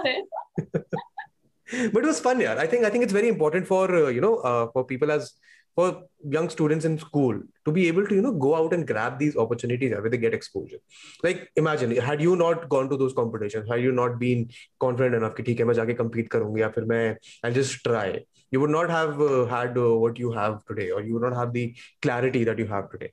it. 0.05 0.25
but 1.93 2.03
it 2.03 2.07
was 2.07 2.21
fun 2.21 2.41
yeah 2.41 2.57
i 2.59 2.67
think 2.67 2.85
i 2.85 2.91
think 2.91 3.05
it's 3.05 3.13
very 3.13 3.29
important 3.29 3.67
for 3.67 3.85
uh, 3.95 4.09
you 4.09 4.21
know 4.21 4.37
uh, 4.39 4.67
for 4.73 4.85
people 4.85 5.11
as 5.11 5.33
for 5.77 6.03
young 6.37 6.49
students 6.55 6.85
in 6.85 6.99
school 6.99 7.41
to 7.65 7.73
be 7.77 7.87
able 7.89 8.07
to 8.07 8.15
you 8.15 8.23
know 8.23 8.33
go 8.33 8.55
out 8.57 8.73
and 8.73 8.87
grab 8.87 9.19
these 9.19 9.37
opportunities 9.37 9.93
where 9.93 10.11
they 10.11 10.19
get 10.25 10.35
exposure 10.35 10.81
like 11.23 11.49
imagine 11.63 11.95
had 12.09 12.21
you 12.21 12.35
not 12.37 12.69
gone 12.75 12.91
to 12.93 12.97
those 12.97 13.15
competitions 13.21 13.69
had 13.69 13.81
you 13.87 13.93
not 13.93 14.19
been 14.25 14.49
confident 14.85 15.15
enough 15.21 15.37
कि 15.37 15.43
ठीक 15.43 15.61
है 15.61 15.65
मैं 15.71 15.75
जाके 15.75 15.97
compete 16.03 16.29
करूंगी 16.35 16.61
या 16.63 16.69
फिर 16.77 16.85
मैं 16.93 17.05
I'll 17.45 17.57
just 17.61 17.81
try 17.87 18.09
you 18.51 18.61
would 18.65 18.75
not 18.77 18.91
have 18.91 19.21
uh, 19.21 19.47
had 19.55 19.79
uh, 19.79 19.89
what 20.05 20.19
you 20.25 20.33
have 20.41 20.61
today 20.73 20.91
or 20.91 21.01
you 21.09 21.15
would 21.15 21.27
not 21.29 21.41
have 21.41 21.53
the 21.59 21.65
clarity 22.03 22.45
that 22.51 22.59
you 22.65 22.71
have 22.77 22.91
today 22.97 23.13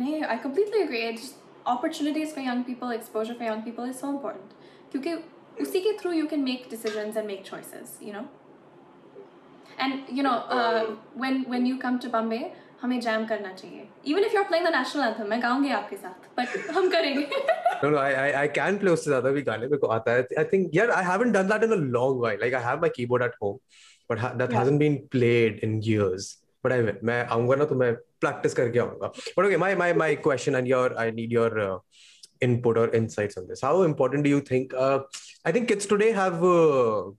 No, 0.00 0.20
I 0.26 0.38
completely 0.38 0.82
agree. 0.82 1.00
It's 1.06 1.34
opportunities 1.66 2.32
for 2.32 2.40
young 2.40 2.64
people, 2.64 2.90
exposure 2.90 3.34
for 3.34 3.44
young 3.44 3.62
people 3.62 3.84
is 3.84 3.98
so 4.02 4.10
important. 4.12 4.54
क्योंकि 4.92 5.16
उसी 5.60 5.80
के 5.80 5.98
through 6.00 6.14
you 6.18 6.26
can 6.28 6.44
make 6.44 6.68
decisions 6.70 7.16
and 7.16 7.26
make 7.26 7.44
choices, 7.44 7.96
you 8.00 8.12
know. 8.12 8.26
And 9.78 10.08
you 10.08 10.22
know, 10.22 10.36
uh, 10.58 10.96
when 11.14 11.44
when 11.54 11.66
you 11.66 11.78
come 11.78 11.98
to 12.06 12.10
Bombay, 12.16 12.42
हमें 12.82 13.00
jam 13.00 13.26
करना 13.28 13.52
चाहिए. 13.56 13.86
Even 14.12 14.24
if 14.24 14.32
you're 14.36 14.44
playing 14.50 14.64
the 14.64 14.72
national 14.76 15.04
anthem, 15.04 15.28
मैं 15.28 15.40
गाऊंगी 15.42 15.70
आपके 15.80 15.96
साथ, 15.96 16.28
but 16.38 16.74
हम 16.76 16.90
करेंगे. 16.92 17.26
no 17.82 17.90
no 17.90 17.98
I, 17.98 18.10
I 18.24 18.42
I 18.42 18.48
can 18.58 18.78
play 18.82 18.92
उससे 18.92 19.10
ज्यादा 19.10 19.30
भी 19.36 19.42
गाने 19.42 19.66
मेरे 19.66 19.78
को 19.78 19.86
आता 19.96 20.12
है 20.12 20.26
I 20.38 20.44
think 20.52 20.74
yeah 20.78 20.92
I 20.96 21.02
haven't 21.10 21.32
done 21.38 21.48
that 21.52 21.64
in 21.68 21.72
a 21.76 21.80
long 21.96 22.18
while 22.24 22.38
like 22.44 22.54
I 22.58 22.62
have 22.68 22.82
my 22.84 22.90
keyboard 22.98 23.24
at 23.28 23.34
home 23.42 23.58
but 24.10 24.18
ha- 24.24 24.34
that 24.42 24.50
Yeah. 24.52 24.58
hasn't 24.60 24.82
been 24.84 24.98
played 25.16 25.58
in 25.68 25.80
years 25.88 26.28
but 26.64 26.74
I 26.76 26.80
will 26.86 27.00
मैं 27.10 27.18
आऊंगा 27.36 27.56
ना 27.62 27.64
तो 27.72 27.74
मैं 27.84 27.90
practice 28.26 28.54
करके 28.60 28.78
आऊंगा 28.84 29.12
but 29.38 29.48
okay 29.48 29.60
my 29.64 29.72
my 29.82 29.90
my 30.04 30.10
question 30.28 30.58
and 30.60 30.72
your 30.74 30.84
I 31.06 31.10
need 31.20 31.34
your 31.38 31.50
uh, 31.66 31.78
input 32.40 32.76
or 32.76 32.88
insights 32.90 33.36
on 33.36 33.46
this 33.48 33.60
how 33.60 33.82
important 33.82 34.24
do 34.24 34.30
you 34.30 34.40
think 34.40 34.74
uh, 34.74 35.00
I 35.44 35.52
think 35.52 35.68
kids 35.68 35.86
today 35.86 36.12
have 36.12 36.42
uh, 36.42 37.10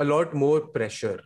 a 0.00 0.04
lot 0.04 0.34
more 0.34 0.60
pressure 0.60 1.20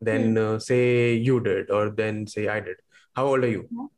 than 0.00 0.36
uh, 0.36 0.58
say 0.58 1.14
you 1.14 1.40
did 1.40 1.70
or 1.70 1.90
than 1.90 2.26
say 2.26 2.48
I 2.48 2.60
did 2.60 2.76
how 3.14 3.26
old 3.26 3.44
are 3.44 3.48
you 3.48 3.90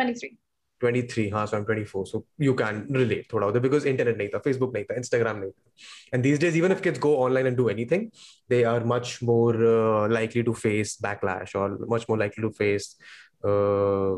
23. 0.00 0.38
23 0.82 1.30
हाँ 1.30 1.46
so 1.46 1.56
I'm 1.56 1.64
24 1.64 2.06
so 2.06 2.24
you 2.38 2.54
can 2.60 2.86
relate 2.90 3.28
थोड़ा 3.32 3.46
उधर 3.46 3.60
because 3.62 3.84
internet 3.84 4.16
नहीं 4.18 4.28
था 4.28 4.42
Facebook 4.42 4.72
नहीं 4.74 4.84
था 4.84 4.96
Instagram 5.00 5.40
नहीं 5.42 5.50
था 5.50 5.70
and 6.12 6.24
these 6.24 6.38
days 6.38 6.56
even 6.56 6.74
if 6.76 6.82
kids 6.86 6.98
go 6.98 7.14
online 7.26 7.46
and 7.50 7.56
do 7.56 7.68
anything 7.74 8.10
they 8.48 8.64
are 8.64 8.80
much 8.94 9.22
more 9.22 9.54
uh, 9.54 10.08
likely 10.08 10.42
to 10.42 10.54
face 10.54 10.96
backlash 11.06 11.54
or 11.54 11.68
much 11.94 12.08
more 12.08 12.18
likely 12.18 12.42
to 12.42 12.50
face 12.50 12.96
uh, 13.44 14.16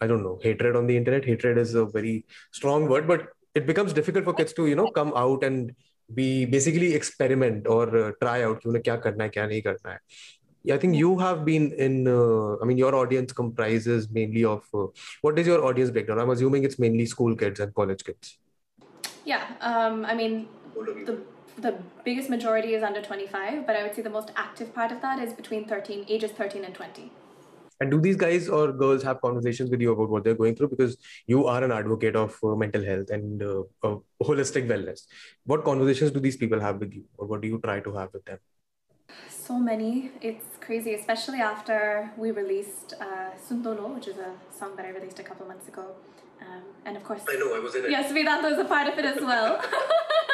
I 0.00 0.06
don't 0.06 0.22
know, 0.22 0.38
hatred 0.42 0.76
on 0.76 0.86
the 0.86 0.96
internet. 0.96 1.24
Hatred 1.24 1.58
is 1.58 1.74
a 1.74 1.84
very 1.84 2.24
strong 2.52 2.88
word, 2.88 3.06
but 3.06 3.28
it 3.54 3.66
becomes 3.66 3.92
difficult 3.92 4.24
for 4.24 4.32
kids 4.34 4.52
to, 4.54 4.66
you 4.66 4.74
know, 4.76 4.90
come 4.90 5.12
out 5.16 5.44
and 5.44 5.74
be 6.14 6.44
basically 6.44 6.94
experiment 6.94 7.66
or 7.66 7.96
uh, 7.96 8.12
try 8.20 8.42
out. 8.42 8.64
You 8.64 8.72
know, 8.72 8.80
what 8.84 9.02
to 9.02 9.12
do, 9.12 9.18
what 9.18 9.34
not 9.34 9.82
karna. 9.82 9.98
I 10.70 10.76
think 10.76 10.94
you 10.96 11.18
have 11.18 11.44
been 11.44 11.72
in. 11.72 12.06
Uh, 12.06 12.56
I 12.62 12.64
mean, 12.64 12.78
your 12.78 12.94
audience 12.94 13.32
comprises 13.32 14.10
mainly 14.10 14.44
of 14.44 14.62
uh, 14.74 14.86
what 15.22 15.38
is 15.38 15.46
your 15.46 15.64
audience 15.64 15.90
breakdown? 15.90 16.18
I'm 16.18 16.30
assuming 16.30 16.64
it's 16.64 16.78
mainly 16.78 17.06
school 17.06 17.34
kids 17.34 17.60
and 17.60 17.74
college 17.74 18.04
kids. 18.04 18.38
Yeah, 19.24 19.46
um, 19.60 20.04
I 20.04 20.14
mean, 20.14 20.48
the 21.06 21.18
the 21.58 21.76
biggest 22.04 22.30
majority 22.30 22.74
is 22.74 22.82
under 22.82 23.02
25, 23.02 23.66
but 23.66 23.76
I 23.76 23.82
would 23.82 23.94
say 23.94 24.02
the 24.02 24.10
most 24.10 24.30
active 24.36 24.74
part 24.74 24.92
of 24.92 25.00
that 25.02 25.18
is 25.18 25.32
between 25.32 25.66
13 25.66 26.06
ages 26.08 26.30
13 26.30 26.64
and 26.64 26.74
20. 26.74 27.10
And 27.80 27.90
do 27.90 28.00
these 28.00 28.16
guys 28.16 28.48
or 28.48 28.72
girls 28.72 29.02
have 29.02 29.20
conversations 29.22 29.70
with 29.70 29.80
you 29.80 29.92
about 29.92 30.10
what 30.10 30.22
they're 30.22 30.34
going 30.34 30.54
through? 30.54 30.68
Because 30.68 30.98
you 31.26 31.46
are 31.46 31.64
an 31.64 31.72
advocate 31.72 32.14
of 32.14 32.38
uh, 32.44 32.54
mental 32.54 32.84
health 32.84 33.08
and 33.10 33.42
uh, 33.42 33.62
uh, 33.82 33.96
holistic 34.22 34.68
wellness. 34.68 35.06
What 35.44 35.64
conversations 35.64 36.10
do 36.10 36.20
these 36.20 36.36
people 36.36 36.60
have 36.60 36.78
with 36.78 36.92
you, 36.92 37.04
or 37.16 37.26
what 37.26 37.40
do 37.40 37.48
you 37.48 37.58
try 37.58 37.80
to 37.80 37.92
have 37.94 38.12
with 38.12 38.24
them? 38.26 38.38
So 39.28 39.58
many. 39.58 40.12
It's 40.20 40.44
crazy, 40.60 40.94
especially 40.94 41.40
after 41.40 42.10
we 42.16 42.30
released 42.30 42.94
uh, 43.00 43.30
Sundolo, 43.48 43.94
which 43.94 44.08
is 44.08 44.18
a 44.18 44.32
song 44.56 44.76
that 44.76 44.84
I 44.84 44.90
released 44.90 45.18
a 45.18 45.22
couple 45.22 45.46
months 45.46 45.66
ago. 45.66 45.86
Um, 46.42 46.62
and 46.84 46.96
of 46.96 47.04
course, 47.04 47.22
I 47.28 47.36
know. 47.36 47.54
I 47.56 47.60
was 47.60 47.74
in 47.74 47.84
it. 47.86 47.90
yes, 47.90 48.12
Vedanta 48.12 48.48
is 48.48 48.58
a 48.58 48.64
part 48.64 48.88
of 48.88 48.98
it 48.98 49.04
as 49.04 49.20
well. 49.20 49.60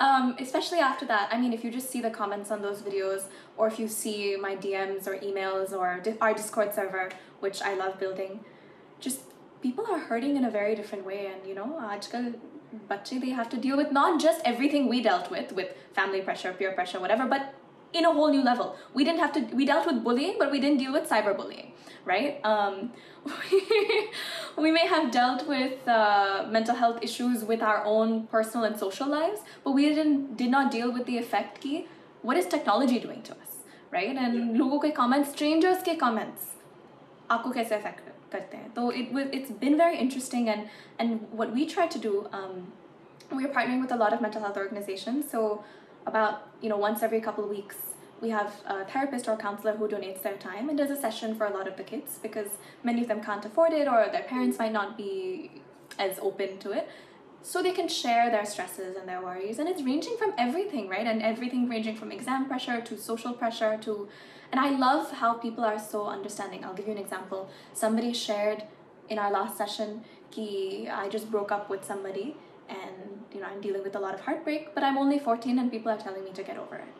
um, 0.00 0.36
especially 0.38 0.78
after 0.78 1.06
that, 1.06 1.28
I 1.32 1.38
mean, 1.38 1.52
if 1.52 1.62
you 1.64 1.70
just 1.70 1.90
see 1.90 2.00
the 2.00 2.10
comments 2.10 2.50
on 2.50 2.62
those 2.62 2.82
videos, 2.82 3.24
or 3.56 3.66
if 3.68 3.78
you 3.78 3.88
see 3.88 4.36
my 4.36 4.56
DMs 4.56 5.06
or 5.06 5.16
emails 5.18 5.72
or 5.72 6.02
our 6.20 6.34
Discord 6.34 6.74
server, 6.74 7.10
which 7.40 7.62
I 7.62 7.74
love 7.74 7.98
building, 7.98 8.44
just 9.00 9.20
people 9.62 9.86
are 9.90 9.98
hurting 9.98 10.36
in 10.36 10.44
a 10.44 10.50
very 10.50 10.74
different 10.74 11.06
way. 11.06 11.26
And 11.26 11.46
you 11.46 11.54
know, 11.54 11.78
aajkal 11.80 12.34
bache 12.88 13.20
they 13.20 13.30
have 13.30 13.48
to 13.50 13.56
deal 13.56 13.76
with 13.76 13.92
not 13.92 14.20
just 14.20 14.40
everything 14.44 14.88
we 14.88 15.02
dealt 15.02 15.30
with, 15.30 15.52
with 15.52 15.68
family 15.92 16.20
pressure, 16.20 16.52
peer 16.52 16.72
pressure, 16.72 17.00
whatever, 17.00 17.26
but 17.26 17.54
in 17.93 18.05
a 18.05 18.11
whole 18.11 18.29
new 18.29 18.43
level. 18.43 18.75
We 18.93 19.03
didn't 19.03 19.19
have 19.19 19.33
to. 19.33 19.41
We 19.55 19.65
dealt 19.65 19.85
with 19.85 20.03
bullying, 20.03 20.35
but 20.39 20.51
we 20.51 20.59
didn't 20.59 20.77
deal 20.77 20.93
with 20.93 21.09
cyberbullying, 21.09 21.71
right? 22.05 22.39
Um, 22.43 22.91
we 24.57 24.71
may 24.71 24.87
have 24.87 25.11
dealt 25.11 25.47
with 25.47 25.87
uh, 25.87 26.45
mental 26.49 26.75
health 26.75 26.99
issues 27.01 27.43
with 27.43 27.61
our 27.61 27.83
own 27.85 28.27
personal 28.27 28.65
and 28.65 28.77
social 28.77 29.07
lives, 29.07 29.41
but 29.63 29.71
we 29.71 29.87
didn't 29.89 30.37
did 30.37 30.51
not 30.51 30.71
deal 30.71 30.91
with 30.91 31.05
the 31.05 31.17
effect 31.17 31.61
ki 31.61 31.87
what 32.21 32.37
is 32.37 32.45
technology 32.47 32.99
doing 32.99 33.21
to 33.23 33.33
us, 33.33 33.57
right? 33.91 34.15
And 34.15 34.57
लोगों 34.57 34.79
के 34.81 34.93
comments, 34.93 35.31
strangers 35.31 35.83
के 35.83 35.97
comments, 35.97 36.53
आपको 37.31 37.53
कैसे 37.53 37.75
affect 37.75 38.01
करते 38.31 38.57
हैं? 38.57 38.73
So 38.75 38.89
it 38.89 39.13
was 39.13 39.27
it's 39.31 39.51
been 39.51 39.77
very 39.77 39.97
interesting 39.97 40.49
and 40.49 40.67
and 40.99 41.27
what 41.31 41.53
we 41.53 41.65
try 41.65 41.87
to 41.87 41.99
do. 41.99 42.27
Um, 42.31 42.73
we're 43.31 43.49
partnering 43.49 43.81
with 43.81 43.91
a 43.91 43.97
lot 43.97 44.13
of 44.13 44.21
mental 44.21 44.41
health 44.41 44.57
organizations. 44.57 45.31
About 46.06 46.48
you 46.60 46.68
know 46.68 46.76
once 46.76 47.02
every 47.02 47.20
couple 47.20 47.44
of 47.44 47.50
weeks 47.50 47.76
we 48.20 48.30
have 48.30 48.52
a 48.66 48.84
therapist 48.84 49.28
or 49.28 49.36
counselor 49.36 49.76
who 49.76 49.88
donates 49.88 50.22
their 50.22 50.36
time 50.36 50.68
and 50.68 50.78
does 50.78 50.90
a 50.90 50.96
session 50.96 51.34
for 51.34 51.46
a 51.46 51.52
lot 51.52 51.66
of 51.66 51.76
the 51.76 51.82
kids 51.82 52.18
because 52.22 52.46
many 52.84 53.02
of 53.02 53.08
them 53.08 53.20
can't 53.20 53.44
afford 53.44 53.72
it 53.72 53.88
or 53.88 54.08
their 54.12 54.22
parents 54.22 54.58
might 54.60 54.72
not 54.72 54.96
be 54.96 55.50
as 55.98 56.18
open 56.20 56.58
to 56.58 56.70
it. 56.70 56.88
So 57.42 57.60
they 57.60 57.72
can 57.72 57.88
share 57.88 58.30
their 58.30 58.46
stresses 58.46 58.94
and 58.96 59.08
their 59.08 59.20
worries 59.20 59.58
and 59.58 59.68
it's 59.68 59.82
ranging 59.82 60.16
from 60.16 60.32
everything 60.38 60.88
right? 60.88 61.06
And 61.06 61.20
everything 61.20 61.68
ranging 61.68 61.96
from 61.96 62.12
exam 62.12 62.46
pressure 62.46 62.80
to 62.80 62.96
social 62.96 63.32
pressure 63.32 63.76
to 63.82 64.08
and 64.52 64.60
i 64.60 64.68
love 64.68 65.10
how 65.12 65.34
people 65.34 65.64
are 65.64 65.78
so 65.78 66.06
understanding. 66.06 66.64
I'll 66.64 66.74
give 66.74 66.86
you 66.86 66.92
an 66.92 66.98
example. 66.98 67.48
Somebody 67.72 68.12
shared 68.12 68.64
in 69.08 69.18
our 69.18 69.30
last 69.30 69.56
session 69.56 70.04
ki 70.30 70.88
i 70.88 71.08
just 71.08 71.30
broke 71.30 71.50
up 71.52 71.68
with 71.68 71.84
somebody 71.84 72.36
and 72.68 73.24
you 73.32 73.40
know 73.40 73.46
i'm 73.46 73.60
dealing 73.60 73.82
with 73.82 73.94
a 73.96 74.00
lot 74.00 74.14
of 74.14 74.20
heartbreak 74.20 74.74
but 74.74 74.82
i'm 74.82 74.98
only 74.98 75.18
14 75.18 75.58
and 75.58 75.70
people 75.70 75.90
are 75.90 75.98
telling 75.98 76.24
me 76.24 76.30
to 76.32 76.42
get 76.42 76.56
over 76.56 76.76
it 76.76 76.94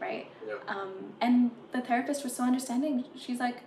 right? 0.00 0.26
Yeah. 0.46 0.54
um, 0.68 1.14
and 1.20 1.50
the 1.72 1.80
therapist 1.80 2.24
was 2.24 2.34
so 2.36 2.44
understanding. 2.44 3.04
She's 3.16 3.38
like 3.38 3.58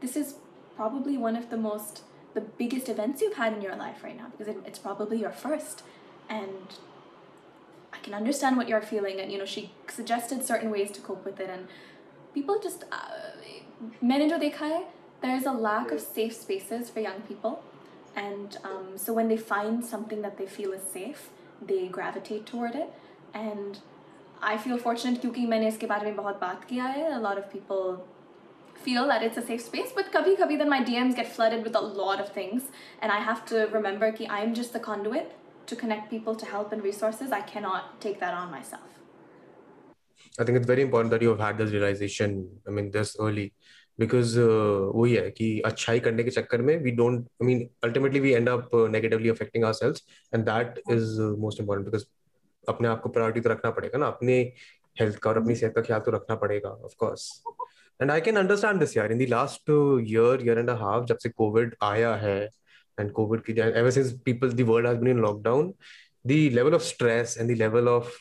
this 0.00 0.16
is 0.16 0.36
probably 0.76 1.16
one 1.16 1.36
of 1.36 1.50
the 1.50 1.56
most 1.56 2.02
the 2.34 2.40
biggest 2.40 2.88
events 2.88 3.20
you've 3.20 3.34
had 3.34 3.52
in 3.52 3.60
your 3.60 3.74
life 3.76 4.04
right 4.04 4.16
now 4.16 4.26
because 4.30 4.48
it, 4.48 4.56
it's 4.64 4.78
probably 4.78 5.18
your 5.18 5.32
first 5.32 5.82
and 6.28 6.76
i 7.92 7.98
can 7.98 8.14
understand 8.14 8.56
what 8.56 8.68
you're 8.68 8.82
feeling 8.82 9.18
and 9.18 9.32
you 9.32 9.38
know 9.38 9.44
she 9.44 9.72
suggested 9.88 10.44
certain 10.44 10.70
ways 10.70 10.92
to 10.92 11.00
cope 11.00 11.24
with 11.24 11.40
it 11.40 11.50
and 11.50 11.66
people 12.34 12.60
just 12.62 12.84
uh, 12.92 13.08
mein 14.00 14.28
jo 14.28 14.38
there's 15.20 15.46
a 15.46 15.52
lack 15.52 15.90
of 15.90 16.00
safe 16.00 16.34
spaces 16.34 16.90
for 16.90 17.00
young 17.00 17.20
people. 17.22 17.62
and 18.15 18.57
um, 18.63 18.97
so 18.97 19.13
when 19.13 19.27
they 19.27 19.37
find 19.37 19.83
something 19.83 20.21
that 20.21 20.37
they 20.37 20.45
feel 20.45 20.71
is 20.71 20.83
safe 20.83 21.29
they 21.65 21.87
gravitate 21.87 22.45
toward 22.45 22.75
it 22.75 22.93
and 23.33 23.79
I 24.41 24.57
feel 24.57 24.77
fortunate 24.77 25.21
क्योंकि 25.21 25.45
मैंने 25.47 25.67
इसके 25.67 25.87
बारे 25.87 26.05
में 26.05 26.15
बहुत 26.15 26.39
बात 26.39 26.65
किया 26.69 26.85
है 26.85 27.11
a 27.11 27.19
lot 27.19 27.37
of 27.37 27.49
people 27.51 28.05
feel 28.85 29.07
that 29.07 29.23
it's 29.23 29.37
a 29.37 29.45
safe 29.51 29.61
space 29.67 29.93
but 29.99 30.11
kabhi 30.15 30.37
kabhi 30.37 30.57
then 30.63 30.69
my 30.69 30.81
DMs 30.89 31.15
get 31.15 31.31
flooded 31.35 31.63
with 31.63 31.75
a 31.75 31.85
lot 32.01 32.19
of 32.25 32.33
things 32.39 32.63
and 33.01 33.11
I 33.11 33.19
have 33.29 33.45
to 33.53 33.67
remember 33.77 34.11
कि 34.11 34.27
I'm 34.39 34.53
just 34.53 34.73
the 34.73 34.83
conduit 34.89 35.37
to 35.67 35.75
connect 35.75 36.09
people 36.09 36.35
to 36.35 36.51
help 36.55 36.73
and 36.73 36.83
resources 36.83 37.31
I 37.31 37.41
cannot 37.53 38.01
take 38.01 38.19
that 38.19 38.33
on 38.33 38.51
myself 38.51 38.93
I 40.39 40.43
think 40.43 40.57
it's 40.57 40.65
very 40.65 40.81
important 40.81 41.11
that 41.11 41.21
you 41.21 41.29
have 41.29 41.39
had 41.39 41.57
this 41.59 41.71
realization. 41.71 42.49
I 42.67 42.71
mean, 42.71 42.89
this 42.89 43.15
early, 43.19 43.53
because 43.98 44.38
uh, 44.40 44.94
वही 44.94 45.14
है 45.14 45.30
कि 45.30 45.60
अच्छाई 45.66 46.00
करने 46.00 46.24
के 46.24 46.30
चक्कर 46.30 46.62
में 46.62 46.76
we 46.82 46.90
don't 46.90 47.20
I 47.42 47.46
mean 47.46 47.68
ultimately 47.84 48.20
we 48.20 48.32
end 48.32 48.48
up 48.48 48.74
affecting 48.74 49.64
our 49.64 49.72
selves 49.72 50.04
and 50.34 50.44
that 50.44 50.82
is 50.90 51.20
most 51.38 51.60
important 51.60 51.86
because 51.86 52.04
अपने 52.68 52.88
आप 52.88 53.00
को 53.00 53.08
प्रायोरिटी 53.08 53.40
तो 53.40 53.50
रखना 53.50 53.70
पड़ेगा 53.70 53.98
ना 53.98 54.06
अपने 54.06 54.40
हेल्थ 55.00 55.18
का 55.18 55.30
और 55.30 55.38
अपनी 55.38 55.54
सेहत 55.54 55.74
का 55.74 55.82
ख्याल 55.82 56.00
तो 56.00 56.10
रखना 56.10 56.36
पड़ेगा 56.36 56.68
of course 56.68 57.30
and 58.00 58.10
I 58.10 58.20
can 58.20 58.36
understand 58.36 58.80
this 58.80 58.96
यार 58.96 59.12
in 59.12 59.18
the 59.18 59.28
last 59.30 59.70
year 59.70 60.46
year 60.46 60.58
and 60.58 60.70
half 60.82 61.04
जब 61.04 61.18
से 61.22 61.28
कोविड 61.28 61.74
आया 61.82 62.14
है 62.16 62.38
एंड 62.98 63.10
कोविड 63.12 63.40
की 63.42 63.52
ever 63.60 63.90
since 63.90 64.12
people 64.24 64.52
the 64.52 64.68
world 64.68 64.88
has 64.88 64.98
been 64.98 65.10
in 65.10 65.20
lockdown 65.22 65.72
the 66.26 66.32
level 66.52 66.74
of 66.74 66.82
stress 66.82 67.36
and 67.40 67.50
the 67.50 67.58
level 67.58 67.88
of 67.88 68.14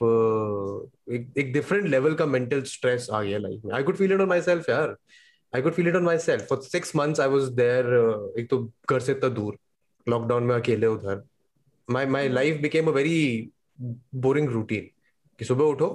एक 1.40 1.52
different 1.54 1.86
level 1.86 2.14
का 2.16 2.26
mental 2.26 2.62
stress 2.74 3.08
आ 3.14 3.22
गया 3.22 3.38
life 3.38 3.62
में. 3.66 3.74
I 3.76 3.84
could 3.84 3.96
feel 3.98 4.14
it 4.14 4.22
on 4.22 4.28
my 4.30 4.42
self 4.42 4.70
यार. 4.70 4.96
I 5.54 5.60
could 5.62 5.74
feel 5.74 5.88
it 5.88 5.96
on 5.96 6.04
my 6.04 6.18
for 6.50 6.58
six 6.64 6.94
months 7.00 7.20
I 7.20 7.28
was 7.34 7.46
there 7.56 7.86
uh, 8.00 8.40
एक 8.40 8.48
तो 8.50 8.58
घर 8.90 9.00
से 9.00 9.12
इतना 9.12 9.30
दूर 9.30 9.58
लॉकडाउन 10.08 10.44
में 10.44 10.56
अकेले 10.56 10.88
उधर। 10.88 11.24
My 11.88 12.06
my 12.06 12.30
life 12.30 12.62
became 12.62 12.88
a 12.88 12.92
very 12.92 13.52
boring 14.16 14.50
routine 14.50 14.90
कि 15.40 15.46
सुबह 15.46 15.66
उठो 15.66 15.90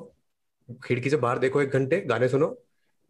खिड़की 0.85 1.11
से 1.11 1.17
बाहर 1.17 1.39
देखो 1.39 1.63
एक 1.63 1.73
घंटे 1.73 2.01
गाने 2.01 2.29
सुनो 2.29 2.49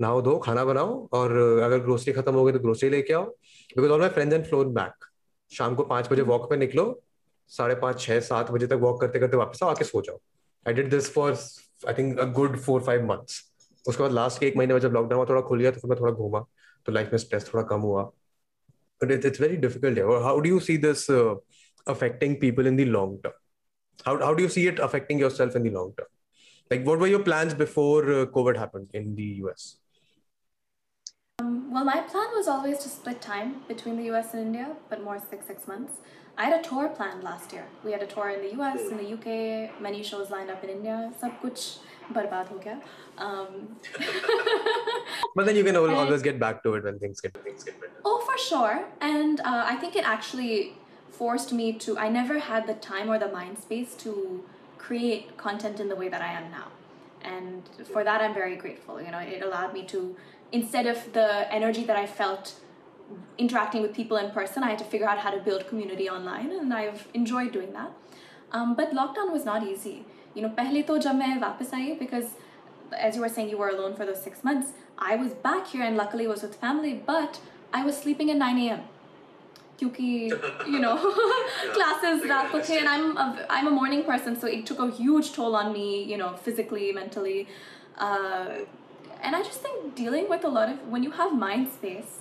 नहाओ 0.01 0.23
धो 0.23 0.37
खाना 0.39 0.65
बनाओ 0.65 1.09
और 1.13 1.37
अगर 1.65 1.79
ग्रोसरी 1.79 2.13
खत्म 2.13 2.35
हो 2.35 2.45
गई 2.45 2.53
तो 2.53 2.59
ग्रोसरी 2.59 2.91
लेके 2.91 3.13
आओ। 3.15 3.25
Because 3.25 3.91
all 3.91 4.01
my 4.01 4.09
friends 4.09 4.35
and 4.35 4.45
floor 4.47 4.67
back 4.81 5.05
शाम 5.53 5.75
को 5.75 5.85
पाँच 5.85 6.11
बजे 6.13 6.23
वॉक 6.23 6.49
पे 6.51 6.57
निकलो 6.57 7.03
साढ़े 7.49 7.75
पाँच 7.75 8.01
छह 8.01 8.21
सात 8.21 8.51
बजे 8.51 8.67
तक 8.67 8.79
वॉक 8.83 9.01
करते 9.01 9.19
करते 9.19 9.37
वापस 9.37 9.63
आओ 9.63 9.71
आके 9.71 9.85
सो 9.85 10.03
जाओ। 10.03 10.19
I 10.69 10.75
did 10.75 10.91
this 10.91 11.13
for 11.13 11.37
I 11.89 11.95
think 11.99 12.19
a 12.19 12.25
good 12.33 12.59
four 12.61 12.83
five 12.83 13.07
months 13.07 13.41
उसके 13.88 14.04
बाद 14.04 14.12
लास्ट 14.12 14.40
के 14.40 14.48
एक 14.48 14.58
महीने 14.58 14.74
में 14.74 14.80
जब 14.82 14.94
लॉकडाउन 14.94 15.26
थोड़ा 15.30 15.42
खुल 15.50 15.60
गया 15.62 15.72
तो 15.72 15.80
फिर 15.80 15.90
मैं 15.90 16.00
थोड़ा 16.00 16.12
घूमा 16.14 16.46
तो 16.86 16.92
लाइफ 16.92 17.12
में 17.12 17.18
स्ट्रेस 17.20 17.50
थोड़ा 17.54 17.64
कम 17.68 17.82
हुआ 17.90 18.04
but 19.04 19.12
it's 19.26 19.42
very 19.42 19.58
difficult 19.68 20.00
how 20.24 20.40
do 20.40 20.50
you 20.50 20.60
see 20.70 20.78
this 20.88 21.10
affecting 21.92 22.34
people 22.40 22.68
in 22.70 22.78
the 22.78 22.86
long 22.94 23.12
term 23.24 23.36
how, 24.06 24.14
how 24.24 24.34
do 24.38 24.44
you 24.44 24.50
see 24.56 24.68
it 24.68 24.80
affecting 24.88 25.20
yourself 25.20 25.56
in 25.56 25.64
the 25.68 25.70
long 25.76 25.94
term 26.00 26.10
like 26.72 26.86
what 26.88 27.04
were 27.04 27.08
your 27.08 27.22
plans 27.28 27.54
before 27.66 28.00
uh, 28.14 28.26
covid 28.38 28.58
happened 28.64 28.98
in 29.02 29.14
the 29.20 29.28
us 29.52 29.68
Um, 31.40 31.72
well, 31.72 31.86
my 31.86 31.96
plan 32.12 32.32
was 32.36 32.48
always 32.52 32.80
to 32.84 32.90
split 32.90 33.22
time 33.24 33.50
between 33.68 33.98
the 33.98 34.06
US 34.12 34.34
and 34.34 34.42
India, 34.42 34.70
but 34.90 35.04
more 35.08 35.18
six 35.26 35.46
six 35.50 35.68
months. 35.72 36.00
I 36.36 36.46
had 36.46 36.56
a 36.56 36.64
tour 36.68 36.88
planned 37.00 37.24
last 37.24 37.54
year. 37.58 37.66
We 37.84 37.92
had 37.92 38.06
a 38.06 38.08
tour 38.14 38.30
in 38.30 38.42
the 38.46 38.50
US, 38.56 38.80
in 38.94 38.98
the 39.02 39.10
UK, 39.18 39.80
many 39.80 40.02
shows 40.10 40.32
lined 40.32 40.50
up 40.56 40.64
in 40.64 40.72
India. 40.78 40.96
Sab 41.20 41.36
kuch 41.44 41.68
barbad 42.13 42.49
ho 42.49 42.59
gaya. 42.59 42.79
Um, 43.19 43.77
but 45.35 45.47
then 45.47 45.57
you 45.57 45.65
can 45.65 45.77
al- 45.77 45.85
And- 45.87 45.95
always 45.95 46.23
get 46.23 46.39
back 46.39 46.63
to 46.65 46.75
it 46.75 46.85
when 46.85 46.99
things 46.99 47.21
get 47.21 47.35
things 47.45 47.65
get 47.65 47.81
better 47.81 47.93
Oh, 48.05 48.19
for 48.27 48.37
sure. 48.39 48.85
And 49.01 49.41
uh, 49.41 49.65
I 49.73 49.77
think 49.77 49.97
it 49.97 50.05
actually 50.07 50.75
forced 51.11 51.53
me 51.53 51.73
to, 51.75 51.99
I 51.99 52.09
never 52.09 52.39
had 52.39 52.67
the 52.67 52.75
time 52.75 53.09
or 53.11 53.19
the 53.19 53.29
mind 53.29 53.59
space 53.59 53.95
to 53.97 54.43
create 54.79 55.37
content 55.37 55.79
in 55.79 55.89
the 55.89 55.97
way 55.97 56.09
that 56.09 56.23
I 56.23 56.33
am 56.33 56.51
now. 56.51 56.69
And 57.23 57.63
for 57.93 58.03
that, 58.03 58.21
I'm 58.21 58.35
very 58.35 58.57
grateful. 58.57 59.01
You 59.01 59.11
know, 59.13 59.19
it 59.19 59.43
allowed 59.43 59.73
me 59.73 59.85
to, 59.85 60.17
instead 60.51 60.87
of 60.87 61.13
the 61.13 61.53
energy 61.53 61.85
that 61.85 61.97
I 61.97 62.07
felt 62.07 62.55
interacting 63.39 63.83
with 63.83 63.95
people 63.95 64.17
in 64.17 64.31
person, 64.33 64.65
I 64.65 64.71
had 64.71 64.79
to 64.79 64.85
figure 64.85 65.09
out 65.09 65.19
how 65.19 65.31
to 65.31 65.39
build 65.39 65.69
community 65.69 66.09
online, 66.11 66.51
and 66.51 66.73
I've 66.75 67.07
enjoyed 67.15 67.53
doing 67.53 67.73
that. 67.75 67.93
Um, 68.51 68.75
but 68.75 68.91
lockdown 68.93 69.31
was 69.33 69.45
not 69.45 69.63
easy 69.63 70.05
You 70.36 70.44
know, 70.44 70.50
पहले 70.58 70.82
तो 70.88 70.98
जब 70.98 71.16
मैं 71.16 71.40
वापस 71.42 71.74
आई 71.74 71.98
because 72.00 72.36
as 73.06 73.16
you 73.16 73.22
were 73.22 73.30
saying, 73.30 73.50
you 73.50 73.58
were 73.58 73.70
alone 73.70 73.96
for 73.96 74.06
those 74.06 74.22
six 74.22 74.44
months. 74.44 74.74
I 74.98 75.16
was 75.16 75.34
back 75.48 75.68
here 75.68 75.84
and 75.84 75.98
luckily 75.98 76.28
was 76.28 76.42
with 76.42 76.56
family, 76.56 76.94
but 77.08 77.40
I 77.74 77.84
was 77.86 77.98
sleeping 77.98 78.32
at 78.32 78.38
9 78.38 78.60
a.m. 78.60 78.86
क्योंकि 79.80 80.30
you 80.74 80.80
know 80.80 80.96
classes 81.74 82.24
रात 82.30 82.52
को 82.52 82.60
थे 82.68 82.80
and 82.80 82.90
I'm 82.90 83.18
a, 83.18 83.46
I'm 83.50 83.68
a 83.68 83.72
morning 83.72 84.04
person 84.04 84.40
so 84.44 84.48
it 84.48 84.66
took 84.66 84.80
a 84.80 84.90
huge 85.00 85.34
toll 85.34 85.56
on 85.56 85.72
me 85.74 86.04
you 86.12 86.18
know 86.22 86.30
physically 86.48 86.92
mentally 86.92 87.48
uh, 87.98 88.48
and 89.22 89.36
I 89.36 89.44
just 89.44 89.62
think 89.62 89.96
dealing 89.96 90.30
with 90.30 90.44
a 90.44 90.54
lot 90.56 90.70
of 90.70 90.88
when 90.96 91.04
you 91.04 91.12
have 91.20 91.36
mind 91.44 91.70
space 91.74 92.18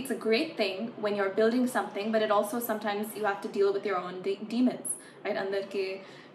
it's 0.00 0.10
a 0.10 0.18
great 0.26 0.56
thing 0.56 0.92
when 1.06 1.16
you're 1.16 1.30
building 1.40 1.66
something 1.66 2.12
but 2.12 2.22
it 2.22 2.30
also 2.30 2.60
sometimes 2.60 3.16
you 3.16 3.24
have 3.24 3.40
to 3.46 3.48
deal 3.48 3.72
with 3.72 3.86
your 3.86 3.98
own 3.98 4.20
de- 4.22 4.40
demons 4.54 4.95
right 5.26 5.36
अंदर 5.36 5.66
के 5.72 5.86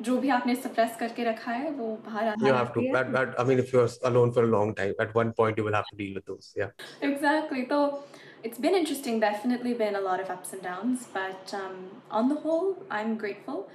जो 0.02 0.18
भी 0.18 0.30
आपने 0.30 0.56
suppress 0.56 1.00
करके 1.00 1.24
रखा 1.24 1.52
है 1.52 1.72
वो 1.72 1.88
बाहर 2.06 2.28
आता 2.28 2.48
you 2.48 2.54
have 2.54 2.74
to 2.74 2.82
रहती 2.82 2.88
है। 2.88 3.04
at, 3.04 3.16
at, 3.22 3.40
i 3.40 3.48
mean 3.50 3.64
if 3.66 3.74
you're 3.74 3.90
alone 4.12 4.32
for 4.38 4.44
a 4.44 4.52
long 4.58 4.76
time 4.82 4.94
at 5.06 5.16
one 5.22 5.34
point 5.42 5.58
you 5.58 5.68
will 5.70 5.80
have 5.82 5.90
to 5.94 5.98
deal 6.04 6.14
with 6.20 6.26
those 6.26 6.54
yeah 6.62 6.88
Exactly. 7.02 7.66
So 7.70 8.04
it's 8.44 8.60
been 8.60 8.76
interesting, 8.76 9.20
definitely 9.20 9.74
been 9.74 9.96
a 9.96 10.02
lot 10.02 10.20
of 10.20 10.30
ups 10.30 10.54
and 10.54 10.62
downs, 10.62 11.08
but 11.14 11.54
um, 11.54 11.78
on 12.12 12.30
the 12.30 12.36
whole, 12.36 12.78
I'm 12.90 13.18
grateful. 13.18 13.70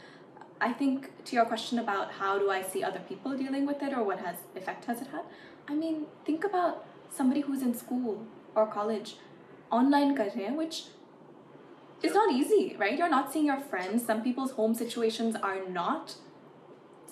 I 0.61 0.73
think 0.73 1.11
to 1.25 1.37
your 1.37 1.45
question 1.45 1.81
about 1.81 2.13
how 2.13 2.39
do 2.39 2.51
I 2.51 2.63
see 2.63 2.85
other 2.85 3.01
people 3.09 3.37
dealing 3.37 3.67
with 3.67 3.83
it 3.83 3.93
or 3.93 4.05
what 4.05 4.21
has 4.21 4.37
effect 4.57 4.85
has 4.85 5.03
it 5.03 5.09
had, 5.09 5.25
I 5.69 5.75
mean, 5.75 6.07
think 6.25 6.45
about 6.45 6.85
somebody 7.11 7.41
who's 7.41 7.63
in 7.63 7.75
school 7.75 8.25
or 8.55 8.67
college, 8.67 9.17
online 9.71 10.17
kar 10.17 10.27
rahe 10.27 10.45
hain, 10.45 10.57
which 10.57 10.85
it's 12.04 12.14
not 12.14 12.32
easy, 12.32 12.76
right? 12.78 12.98
You're 12.98 13.10
not 13.10 13.32
seeing 13.34 13.46
your 13.46 13.60
friends. 13.60 14.06
Some 14.06 14.22
people's 14.24 14.52
home 14.52 14.74
situations 14.76 15.36
are 15.36 15.68
not 15.68 16.16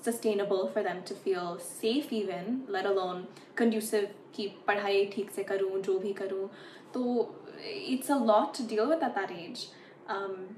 sustainable 0.01 0.67
for 0.67 0.83
them 0.83 1.01
to 1.03 1.15
feel 1.15 1.57
safe 1.59 2.13
even, 2.13 2.63
let 2.67 2.85
alone 2.85 3.27
conducive 3.55 4.09
Keep 4.35 4.65
padhai 4.67 4.95
theek 5.11 5.31
se 5.31 5.43
karu, 5.49 5.81
jo 5.87 5.93
bhi 5.99 6.13
karu. 6.13 6.49
So 6.93 7.35
it's 7.59 8.09
a 8.09 8.15
lot 8.15 8.53
to 8.55 8.63
deal 8.63 8.89
with 8.89 9.01
at 9.01 9.15
that 9.15 9.31
age. 9.31 9.67
Um, 10.07 10.57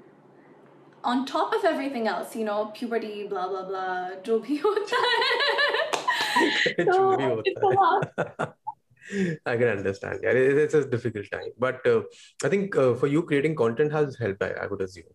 on 1.03 1.25
top 1.25 1.53
of 1.53 1.63
everything 1.63 2.07
else, 2.07 2.35
you 2.35 2.43
know, 2.43 2.71
puberty, 2.79 3.27
blah, 3.27 3.47
blah, 3.47 3.65
blah, 3.67 4.09
jo 4.23 4.39
bhi 4.39 4.59
hota 4.63 5.03
hai. 5.03 6.85
so 6.91 7.41
it's 7.45 7.61
a 7.61 7.67
lot. 7.67 8.57
I 9.46 9.56
can 9.56 9.68
understand. 9.68 10.20
Yeah, 10.22 10.30
it- 10.30 10.58
it's 10.64 10.74
a 10.74 10.84
difficult 10.88 11.26
time, 11.32 11.50
but 11.58 11.86
uh, 11.86 12.02
I 12.44 12.48
think 12.48 12.76
uh, 12.76 12.94
for 12.94 13.06
you, 13.06 13.22
creating 13.22 13.54
content 13.56 13.92
has 13.92 14.18
helped. 14.18 14.42
I, 14.42 14.50
I 14.62 14.66
would 14.66 14.80
assume 14.80 15.12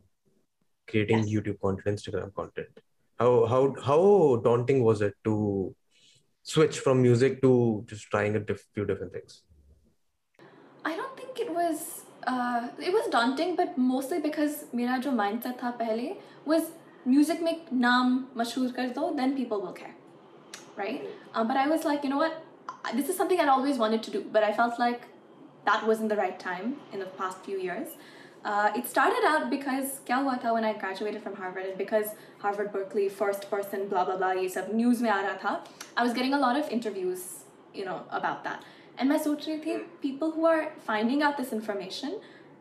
creating 0.87 1.19
Yes. 1.19 1.29
YouTube 1.29 1.59
content, 1.61 1.97
Instagram 1.99 2.33
content. 2.33 2.81
How 3.19 3.45
how 3.45 3.61
how 3.89 4.41
daunting 4.43 4.83
was 4.83 5.01
it 5.01 5.15
to 5.25 5.75
switch 6.43 6.79
from 6.79 7.01
music 7.01 7.41
to 7.41 7.83
just 7.87 8.09
trying 8.11 8.35
a 8.35 8.39
diff- 8.39 8.67
few 8.73 8.85
different 8.85 9.13
things? 9.13 9.43
I 10.85 10.95
don't 10.95 11.15
think 11.17 11.39
it 11.39 11.53
was 11.53 12.03
uh, 12.27 12.67
it 12.79 12.93
was 12.93 13.09
daunting, 13.09 13.55
but 13.55 13.77
mostly 13.77 14.19
because 14.21 14.65
मेरा 14.75 14.97
जो 15.07 15.11
mindset 15.21 15.61
था 15.63 15.71
पहले 15.81 16.15
was 16.45 16.69
music 17.15 17.41
में 17.43 17.55
नाम 17.73 18.17
मशहूर 18.37 18.71
कर 18.77 18.89
दो, 18.99 19.15
then 19.17 19.35
people 19.35 19.61
will 19.61 19.73
care, 19.73 19.95
right? 20.77 21.07
Uh, 21.33 21.43
but 21.43 21.57
I 21.57 21.67
was 21.67 21.85
like, 21.85 22.03
you 22.03 22.09
know 22.09 22.17
what? 22.17 22.40
this 22.94 23.08
is 23.08 23.16
something 23.16 23.40
I'd 23.40 23.48
always 23.48 23.78
wanted 23.78 24.02
to 24.04 24.10
do, 24.10 24.24
but 24.32 24.42
I 24.42 24.52
felt 24.52 24.78
like 24.78 25.02
that 25.64 25.86
wasn't 25.86 26.08
the 26.08 26.16
right 26.16 26.38
time 26.38 26.76
in 26.92 26.98
the 26.98 27.06
past 27.06 27.38
few 27.44 27.58
years. 27.58 27.88
Uh, 28.44 28.72
it 28.74 28.88
started 28.88 29.22
out 29.24 29.48
because 29.50 30.00
क्या 30.04 30.52
when 30.52 30.64
I 30.64 30.72
graduated 30.72 31.22
from 31.22 31.36
Harvard 31.36 31.64
and 31.64 31.78
because 31.78 32.06
Harvard 32.38 32.72
Berklee 32.72 33.08
first 33.08 33.48
person 33.48 33.86
blah 33.88 34.04
blah 34.04 34.16
blah 34.16 34.32
ये 34.34 34.48
सब 34.48 34.72
news 34.74 35.00
me 35.00 35.08
रहा 35.08 35.60
I 35.96 36.02
was 36.02 36.12
getting 36.12 36.34
a 36.34 36.38
lot 36.38 36.56
of 36.56 36.68
interviews 36.68 37.44
you 37.72 37.84
know 37.84 38.02
about 38.10 38.42
that 38.42 38.64
and 38.98 39.08
my 39.08 39.16
सोच 39.16 39.46
people 40.00 40.32
who 40.32 40.44
are 40.44 40.72
finding 40.84 41.22
out 41.22 41.36
this 41.36 41.52
information 41.52 42.18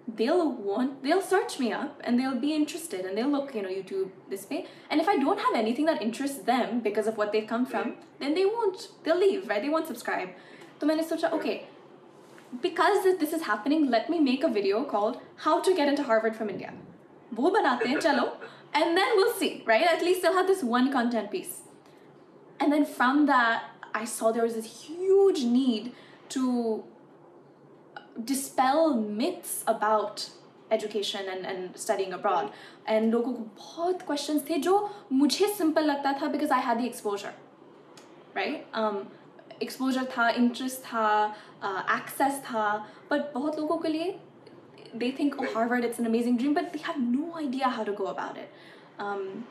they'll 0.08 0.52
want 0.52 1.04
they'll 1.04 1.22
search 1.22 1.60
me 1.60 1.72
up 1.72 2.02
and 2.04 2.20
they'll 2.20 2.40
be 2.40 2.54
interested 2.54 3.06
and 3.06 3.18
they'll 3.18 3.30
look 3.30 3.54
you 3.54 3.62
know 3.62 3.70
youtube 3.70 4.10
this 4.30 4.50
way. 4.50 4.66
And 4.90 5.00
if 5.00 5.08
i 5.08 5.18
don't 5.18 5.40
have 5.40 5.56
anything 5.56 5.86
that 5.86 6.02
interests 6.02 6.40
them 6.40 6.80
because 6.80 7.08
of 7.08 7.18
what 7.18 7.32
they've 7.32 7.48
come 7.48 7.66
from 7.66 7.92
mm-hmm. 7.92 8.02
then 8.20 8.34
they 8.34 8.46
won't 8.46 8.90
they'll 9.04 9.20
leave 9.20 9.48
right? 9.48 9.62
They 9.62 9.70
won't 9.70 9.88
subscribe. 9.88 10.30
So 10.80 10.90
i 10.90 11.02
thought 11.02 11.34
okay 11.34 11.68
because 12.62 13.04
this, 13.04 13.32
is 13.32 13.44
happening 13.44 13.90
let 13.90 14.10
me 14.10 14.20
make 14.20 14.44
a 14.44 14.50
video 14.50 14.84
called 14.84 15.22
how 15.38 15.62
to 15.62 15.74
get 15.74 15.88
into 15.88 16.04
harvard 16.04 16.36
from 16.36 16.50
india. 16.50 16.74
banate 17.34 18.02
chalo 18.06 18.34
and 18.74 18.98
then 18.98 19.10
we'll 19.16 19.34
see 19.34 19.64
right? 19.66 19.84
At 19.84 20.02
least 20.02 20.22
they'll 20.22 20.34
have 20.34 20.48
this 20.48 20.64
one 20.64 20.92
content 20.92 21.30
piece. 21.30 21.62
And 22.60 22.74
then 22.74 22.86
from 22.86 23.26
that 23.28 23.66
i 23.94 24.06
saw 24.06 24.32
there 24.32 24.44
was 24.44 24.56
this 24.56 24.88
huge 24.88 25.44
need 25.44 25.94
to 26.30 26.84
dispel 28.25 28.95
myths 28.95 29.65
about 29.67 30.31
education 30.71 31.27
and, 31.31 31.47
and 31.47 31.77
studying 31.77 32.13
abroad. 32.13 32.51
And 32.87 33.13
लोगों 33.13 33.33
को 33.33 33.51
बहुत 33.59 34.07
questions 34.07 34.49
थे 34.51 34.59
जो 34.63 34.79
मुझे 35.13 35.55
simple 35.57 35.85
लगता 35.87 36.21
था 36.21 36.33
because 36.33 36.51
I 36.51 36.61
had 36.61 36.79
the 36.79 36.87
exposure 36.87 37.35
right? 38.37 38.67
Um, 38.75 39.09
exposure 39.61 40.05
था, 40.05 40.31
interest 40.37 40.85
था, 40.85 41.35
uh, 41.63 41.83
access 41.89 42.41
था, 42.45 42.85
but 43.09 43.33
बहुत 43.35 43.59
लोगों 43.59 43.83
के 43.83 43.89
लिए 43.89 44.19
they 44.95 45.11
think 45.11 45.35
oh 45.39 45.47
Harvard 45.53 45.85
it's 45.85 45.99
an 45.99 46.07
amazing 46.07 46.37
dream, 46.37 46.55
but 46.55 46.73
they 46.73 46.79
have 46.79 47.01
no 47.01 47.35
idea 47.37 47.69
how 47.69 47.85
to 47.85 47.93
go 47.93 48.07
about 48.07 48.37
it. 48.37 48.51
Um, 48.99 49.45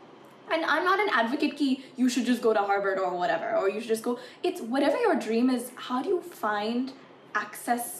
and 0.51 0.63
I'm 0.63 0.85
not 0.85 0.99
an 0.99 1.09
advocate 1.11 1.55
key 1.57 1.83
you 1.95 2.07
should 2.07 2.26
just 2.26 2.41
go 2.41 2.53
to 2.53 2.59
Harvard 2.59 2.99
or 2.99 3.11
whatever, 3.17 3.55
or 3.57 3.69
you 3.69 3.80
should 3.80 3.93
just 3.95 4.03
go. 4.03 4.19
It's 4.43 4.61
whatever 4.61 4.97
your 5.07 5.15
dream 5.15 5.49
is. 5.49 5.71
How 5.89 6.01
do 6.01 6.09
you 6.09 6.21
find 6.21 6.93
access 7.34 7.98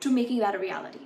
to 0.00 0.10
making 0.10 0.38
that 0.38 0.54
a 0.54 0.58
reality? 0.58 1.00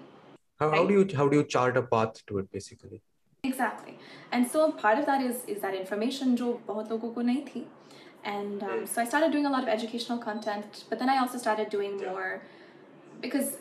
How, 0.59 0.71
how 0.71 0.87
do 0.87 0.95
you 0.95 1.17
how 1.17 1.29
do 1.29 1.37
you 1.37 1.45
chart 1.45 1.77
a 1.77 1.83
path 1.83 2.25
to 2.27 2.39
it 2.39 2.51
basically? 2.53 3.01
Exactly. 3.45 3.99
And 4.33 4.51
so 4.51 4.73
part 4.73 4.99
of 4.99 5.07
that 5.07 5.23
is 5.23 5.45
is 5.47 5.61
that 5.63 5.75
information 5.75 6.37
जो 6.37 6.61
बहुत 6.69 6.91
लोगों 6.91 7.15
को 7.15 7.23
नहीं 7.23 7.45
थी. 7.47 7.65
And 8.25 8.63
um, 8.63 8.87
so 8.87 9.01
I 9.01 9.05
started 9.05 9.31
doing 9.31 9.47
a 9.47 9.51
lot 9.51 9.63
of 9.63 9.69
educational 9.69 10.19
content, 10.19 10.85
but 10.91 10.99
then 10.99 11.09
I 11.09 11.19
also 11.19 11.39
started 11.39 11.71
doing 11.71 11.97
more 11.99 12.43
because 13.21 13.57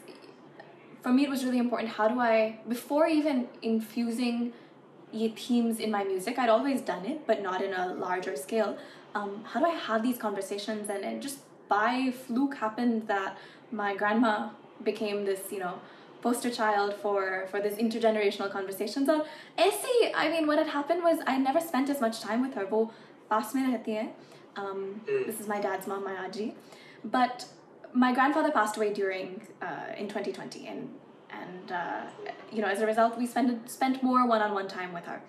for 1.01 1.13
me 1.13 1.23
it 1.23 1.29
was 1.29 1.45
really 1.45 1.59
important 1.59 1.91
how 1.91 2.07
do 2.07 2.19
I 2.19 2.59
before 2.67 3.07
even 3.07 3.47
infusing 3.61 4.53
ye 5.11 5.29
themes 5.29 5.79
in 5.79 5.91
my 5.91 6.03
music, 6.03 6.37
I'd 6.37 6.49
always 6.49 6.81
done 6.81 7.05
it, 7.05 7.25
but 7.25 7.41
not 7.41 7.61
in 7.61 7.73
a 7.73 7.93
larger 7.93 8.35
scale. 8.35 8.77
Um, 9.15 9.43
how 9.45 9.59
do 9.59 9.65
I 9.65 9.75
have 9.75 10.03
these 10.03 10.17
conversations 10.17 10.89
and, 10.89 11.03
and 11.03 11.21
just 11.21 11.39
by 11.69 12.11
fluke 12.11 12.55
happened 12.55 13.07
that 13.07 13.37
my 13.71 13.95
grandma 13.95 14.49
became 14.83 15.25
this, 15.25 15.51
you 15.51 15.59
know, 15.59 15.75
poster 16.21 16.49
child 16.49 16.93
for 17.01 17.47
for 17.49 17.59
this 17.61 17.75
intergenerational 17.75 18.51
conversations 18.51 19.09
on 19.09 19.21
ऐसे 19.57 20.13
I 20.15 20.29
mean 20.29 20.47
what 20.47 20.57
had 20.57 20.67
happened 20.67 21.03
was 21.03 21.19
I 21.33 21.37
never 21.37 21.59
spent 21.59 21.89
as 21.89 22.01
much 22.01 22.21
time 22.21 22.41
with 22.41 22.55
her 22.55 22.65
वो 22.71 22.79
पास 23.31 23.55
में 23.55 23.61
रहती 23.67 23.91
है 23.91 24.07
Um, 24.57 25.01
This 25.05 25.39
is 25.39 25.47
my 25.47 25.59
dad's 25.59 25.87
mom, 25.87 26.03
my 26.03 26.13
aji. 26.27 26.53
But 27.03 27.45
my 27.93 28.13
grandfather 28.13 28.51
passed 28.51 28.77
away 28.77 28.91
during 28.93 29.41
uh, 29.61 29.93
in 29.97 30.07
2020, 30.07 30.67
and 30.67 30.89
and 31.29 31.71
uh, 31.71 32.01
you 32.51 32.61
know 32.61 32.67
as 32.67 32.81
a 32.81 32.87
result, 32.87 33.17
we 33.17 33.27
spent 33.27 33.69
spent 33.69 34.01
more 34.03 34.25
one-on-one 34.27 34.67
time 34.67 34.93
with 34.93 35.05
her. 35.05 35.21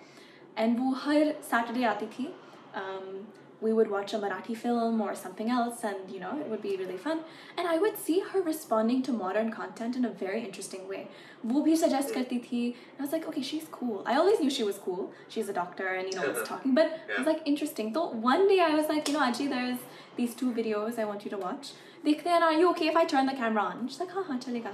And 0.57 0.79
वो 0.79 0.95
हर 1.03 1.35
Saturday 1.41 1.85
आती 1.85 2.07
थी. 2.15 2.27
Um, 2.73 3.27
we 3.63 3.73
would 3.73 3.89
watch 3.91 4.13
a 4.13 4.17
Marathi 4.19 4.55
film 4.55 5.01
or 5.01 5.13
something 5.13 5.49
else, 5.49 5.83
and 5.83 6.09
you 6.09 6.19
know 6.19 6.37
it 6.39 6.47
would 6.47 6.61
be 6.61 6.77
really 6.77 6.97
fun. 6.97 7.19
And 7.57 7.67
I 7.67 7.77
would 7.77 7.97
see 7.97 8.19
her 8.31 8.41
responding 8.41 9.01
to 9.03 9.11
modern 9.11 9.51
content 9.51 9.97
in 9.97 10.05
a 10.05 10.09
very 10.09 10.43
interesting 10.43 10.87
way. 10.87 11.07
वो 11.45 11.61
भी 11.65 11.75
suggest 11.77 12.13
करती 12.13 12.39
थी. 12.45 12.61
And 12.73 12.99
I 12.99 13.03
was 13.03 13.11
like, 13.11 13.27
okay, 13.27 13.41
she's 13.41 13.65
cool. 13.71 14.03
I 14.05 14.15
always 14.15 14.39
knew 14.39 14.49
she 14.49 14.63
was 14.63 14.77
cool. 14.77 15.11
She's 15.27 15.49
a 15.49 15.53
doctor 15.53 15.87
and 15.87 16.11
you 16.11 16.19
know 16.19 16.29
was 16.29 16.47
talking, 16.47 16.73
but 16.73 16.85
it 17.09 17.17
was 17.17 17.27
like 17.27 17.41
interesting. 17.45 17.93
So 17.93 18.05
one 18.29 18.47
day 18.47 18.59
I 18.61 18.73
was 18.75 18.87
like, 18.87 19.07
you 19.09 19.13
know, 19.15 19.25
Aji, 19.29 19.49
there's 19.49 19.79
these 20.15 20.35
two 20.35 20.51
videos 20.53 20.99
I 20.99 21.05
want 21.05 21.25
you 21.25 21.31
to 21.31 21.37
watch. 21.37 21.73
देखते 22.05 22.29
हैं, 22.29 22.35
and 22.35 22.43
are 22.43 22.53
you 22.53 22.69
okay 22.69 22.87
if 22.87 22.95
I 22.95 23.03
turn 23.05 23.25
the 23.25 23.33
camera 23.33 23.63
on? 23.63 23.87
She's 23.87 23.99
like, 23.99 24.11
हाँ 24.11 24.23
हाँ 24.29 24.39
चलेगा. 24.39 24.71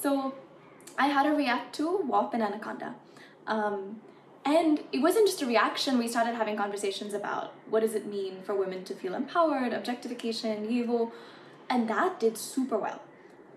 So 0.00 0.32
I 0.98 1.08
had 1.08 1.26
her 1.26 1.34
react 1.34 1.74
to 1.74 1.98
WAP 2.14 2.34
and 2.34 2.42
Anaconda. 2.42 2.94
Um, 3.46 4.00
and 4.47 4.79
it 4.93 4.99
wasn't 4.99 5.27
just 5.27 5.41
a 5.41 5.45
reaction, 5.45 5.97
we 5.97 6.07
started 6.07 6.35
having 6.35 6.55
conversations 6.55 7.13
about 7.13 7.53
what 7.69 7.81
does 7.81 7.95
it 7.95 8.05
mean 8.05 8.41
for 8.43 8.55
women 8.55 8.85
to 8.85 8.95
feel 8.95 9.13
empowered, 9.13 9.73
objectification, 9.73 10.65
evil, 10.69 11.11
and 11.69 11.89
that 11.89 12.17
did 12.21 12.37
super 12.37 12.77
well. 12.77 13.01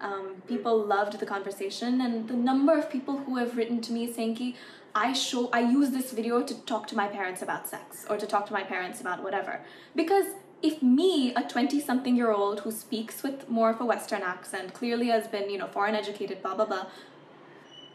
Um, 0.01 0.43
people 0.49 0.85
loved 0.85 1.21
the 1.21 1.27
conversation, 1.27 2.01
and 2.01 2.27
the 2.27 2.35
number 2.35 2.77
of 2.77 2.91
people 2.91 3.19
who 3.19 3.37
have 3.37 3.57
written 3.57 3.81
to 3.83 3.93
me 3.93 4.13
saying, 4.13 4.35
Ki, 4.35 4.57
I 4.93 5.13
show, 5.13 5.49
I 5.53 5.61
use 5.61 5.91
this 5.91 6.11
video 6.11 6.43
to 6.43 6.55
talk 6.63 6.89
to 6.89 6.97
my 6.97 7.07
parents 7.07 7.41
about 7.41 7.69
sex 7.69 8.05
or 8.11 8.17
to 8.17 8.27
talk 8.27 8.47
to 8.47 8.53
my 8.53 8.65
parents 8.65 9.01
about 9.01 9.23
whatever. 9.23 9.61
Because 9.95 10.25
if 10.61 10.83
me, 10.83 11.33
a 11.37 11.45
20 11.45 11.81
something 11.81 12.17
year 12.17 12.33
old 12.33 12.61
who 12.61 12.73
speaks 12.73 13.23
with 13.23 13.49
more 13.49 13.71
of 13.71 13.81
a 13.81 13.85
Western 13.85 14.23
accent, 14.23 14.75
clearly 14.75 15.07
has 15.07 15.29
been, 15.29 15.51
you 15.51 15.59
know, 15.59 15.69
foreign 15.69 15.95
educated, 15.95 16.43
blah, 16.43 16.57
blah, 16.57 16.67
blah, 16.67 16.87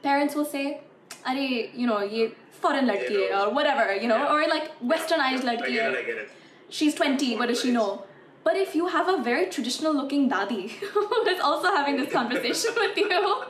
parents 0.01 0.33
will 0.33 0.45
say, 0.45 0.79
Are, 1.25 1.35
you 1.35 1.87
know, 1.87 2.01
ye 2.01 2.31
foreign 2.51 2.85
ladki 2.87 3.29
hai, 3.29 3.43
or 3.43 3.53
whatever, 3.53 3.93
you 3.95 4.07
know, 4.07 4.27
or 4.27 4.47
like 4.47 4.71
westernized 4.79 5.41
ladki 5.49 5.79
hai. 5.81 6.25
She's 6.69 6.95
20, 6.95 7.37
what 7.37 7.47
does 7.47 7.61
she 7.61 7.71
know? 7.71 8.03
But 8.43 8.57
if 8.57 8.75
you 8.75 8.87
have 8.87 9.07
a 9.07 9.17
very 9.23 9.47
traditional 9.47 9.93
looking 9.93 10.29
dadi 10.29 10.69
who 10.93 11.27
is 11.27 11.39
also 11.39 11.69
having 11.71 11.97
this 11.97 12.11
conversation 12.11 12.71
with 12.83 12.97
you, 12.97 13.43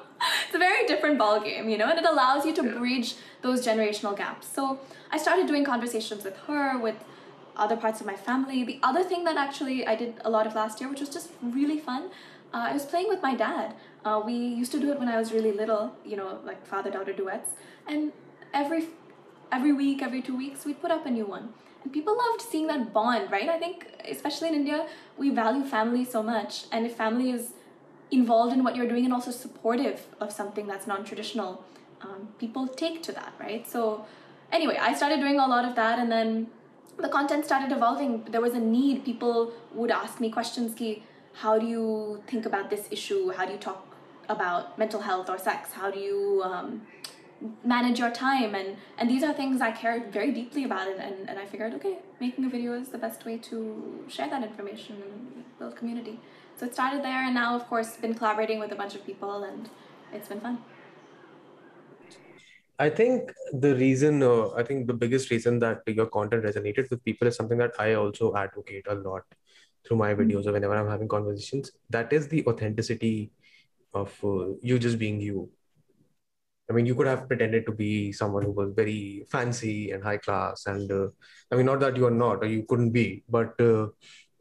it's 0.46 0.56
a 0.56 0.58
very 0.58 0.88
different 0.88 1.18
ball 1.18 1.42
game, 1.42 1.68
you 1.70 1.78
know, 1.78 1.90
and 1.90 2.00
it 2.00 2.06
allows 2.06 2.46
you 2.46 2.54
to 2.54 2.64
bridge 2.64 3.16
those 3.42 3.66
generational 3.66 4.16
gaps. 4.18 4.48
So 4.48 4.80
I 5.12 5.18
started 5.18 5.48
doing 5.48 5.66
conversations 5.66 6.24
with 6.24 6.38
her, 6.48 6.80
with 6.80 6.96
other 7.58 7.76
parts 7.76 8.00
of 8.00 8.08
my 8.08 8.16
family. 8.16 8.64
The 8.64 8.80
other 8.84 9.04
thing 9.04 9.26
that 9.26 9.38
actually 9.38 9.86
I 9.86 9.96
did 9.96 10.16
a 10.24 10.30
lot 10.30 10.48
of 10.48 10.56
last 10.56 10.80
year, 10.80 10.90
which 10.90 11.02
was 11.02 11.10
just 11.10 11.30
really 11.42 11.80
fun, 11.80 12.04
uh, 12.54 12.68
I 12.70 12.74
was 12.74 12.86
playing 12.86 13.10
with 13.10 13.22
my 13.22 13.36
dad. 13.36 13.74
Uh, 14.06 14.22
we 14.24 14.34
used 14.34 14.72
to 14.72 14.80
do 14.80 14.92
it 14.92 15.00
when 15.00 15.10
I 15.10 15.18
was 15.18 15.34
really 15.34 15.52
little, 15.52 15.92
you 16.06 16.16
know, 16.16 16.40
like 16.46 16.66
father 16.66 16.92
daughter 16.92 17.12
duets, 17.12 17.52
and 17.88 18.12
every 18.54 18.88
every 19.52 19.74
week, 19.74 20.04
every 20.04 20.22
two 20.22 20.38
weeks, 20.38 20.64
we'd 20.64 20.80
put 20.80 20.92
up 20.92 21.06
a 21.08 21.10
new 21.10 21.26
one. 21.26 21.50
And 21.84 21.92
people 21.92 22.16
loved 22.16 22.42
seeing 22.42 22.68
that 22.68 22.94
bond, 22.94 23.32
right? 23.32 23.50
I 23.50 23.58
think, 23.58 23.88
especially 24.08 24.50
in 24.50 24.54
India, 24.56 24.88
we 25.18 25.30
value 25.32 25.64
family 25.64 26.06
so 26.06 26.22
much. 26.22 26.66
And 26.72 26.86
if 26.86 26.96
family 26.96 27.32
is 27.32 27.54
involved 28.12 28.54
in 28.54 28.64
what 28.64 28.76
you're 28.76 28.88
doing 28.88 29.06
and 29.06 29.14
also 29.14 29.32
supportive 29.32 30.06
of 30.20 30.32
something 30.32 30.68
that's 30.68 30.86
non 30.86 31.04
traditional, 31.04 31.64
um, 32.02 32.30
people 32.38 32.68
take 32.68 33.02
to 33.04 33.12
that, 33.14 33.34
right? 33.40 33.68
So, 33.68 34.06
anyway, 34.52 34.78
I 34.80 34.94
started 34.94 35.20
doing 35.20 35.40
a 35.40 35.48
lot 35.48 35.66
of 35.66 35.76
that, 35.76 35.98
and 35.98 36.12
then 36.12 36.48
the 36.98 37.10
content 37.10 37.44
started 37.44 37.72
evolving. 37.72 38.24
There 38.26 38.42
was 38.42 38.54
a 38.54 38.60
need. 38.60 39.04
People 39.04 39.52
would 39.74 39.90
ask 39.90 40.20
me 40.20 40.30
questions 40.30 40.76
ki, 40.76 41.04
how 41.34 41.58
do 41.58 41.66
you 41.66 42.24
think 42.28 42.46
about 42.46 42.70
this 42.70 42.88
issue? 42.92 43.32
How 43.32 43.46
do 43.46 43.54
you 43.54 43.58
talk 43.58 43.95
about 44.30 44.78
mental 44.78 45.02
health 45.02 45.30
or 45.30 45.38
sex? 45.38 45.72
How 45.74 45.92
do 45.92 46.00
you 46.00 46.42
um, 46.44 46.82
manage 47.64 48.00
your 48.00 48.12
time? 48.12 48.56
And, 48.56 48.78
and 48.98 49.10
these 49.10 49.24
are 49.24 49.34
things 49.34 49.62
I 49.62 49.72
cared 49.72 50.12
very 50.12 50.32
deeply 50.32 50.64
about. 50.64 50.88
It, 50.88 50.98
and, 51.00 51.30
and 51.30 51.40
I 51.40 51.46
figured, 51.46 51.74
okay, 51.76 52.00
making 52.20 52.46
a 52.46 52.50
video 52.50 52.74
is 52.74 52.90
the 52.90 52.98
best 52.98 53.26
way 53.26 53.38
to 53.38 54.04
share 54.08 54.30
that 54.30 54.44
information 54.44 55.02
and 55.02 55.44
build 55.60 55.76
community. 55.76 56.20
So 56.58 56.66
it 56.66 56.74
started 56.74 57.04
there, 57.04 57.24
and 57.26 57.34
now, 57.34 57.56
of 57.56 57.68
course, 57.68 57.98
been 57.98 58.14
collaborating 58.14 58.60
with 58.60 58.72
a 58.72 58.76
bunch 58.76 58.96
of 58.96 59.06
people, 59.06 59.44
and 59.44 59.70
it's 60.14 60.30
been 60.30 60.40
fun. 60.40 60.60
I 62.80 62.90
think 62.90 63.32
the 63.54 63.76
reason, 63.76 64.24
uh, 64.24 64.50
I 64.52 64.64
think 64.64 64.88
the 64.88 64.94
biggest 64.94 65.32
reason 65.32 65.60
that 65.60 65.82
your 65.88 66.08
content 66.08 66.44
resonated 66.44 66.90
with 66.90 67.04
people 67.04 67.28
is 67.28 67.36
something 67.36 67.58
that 67.58 67.74
I 67.80 67.94
also 67.94 68.36
advocate 68.36 68.86
a 68.88 68.96
lot 68.96 69.24
through 69.86 69.98
my 69.98 70.14
videos 70.14 70.46
or 70.46 70.52
whenever 70.54 70.76
I'm 70.76 70.90
having 70.90 71.08
conversations. 71.08 71.72
That 71.90 72.12
is 72.12 72.28
the 72.28 72.46
authenticity 72.48 73.32
of 73.96 74.14
uh, 74.24 74.54
you 74.62 74.78
just 74.80 75.00
being 75.00 75.20
you. 75.20 75.50
I 76.70 76.74
mean, 76.74 76.86
you 76.86 76.96
could 76.96 77.08
have 77.08 77.28
pretended 77.28 77.66
to 77.68 77.72
be 77.72 78.12
someone 78.12 78.44
who 78.44 78.52
was 78.52 78.74
very 78.76 79.26
fancy 79.30 79.92
and 79.92 80.04
high 80.04 80.18
class, 80.18 80.66
and 80.66 80.92
uh, 80.92 81.08
I 81.52 81.56
mean, 81.56 81.66
not 81.68 81.80
that 81.82 81.96
you 81.96 82.06
are 82.08 82.12
not 82.12 82.44
or 82.44 82.48
you 82.48 82.64
couldn't 82.68 82.92
be, 82.92 83.24
but 83.30 83.60
uh, 83.62 83.88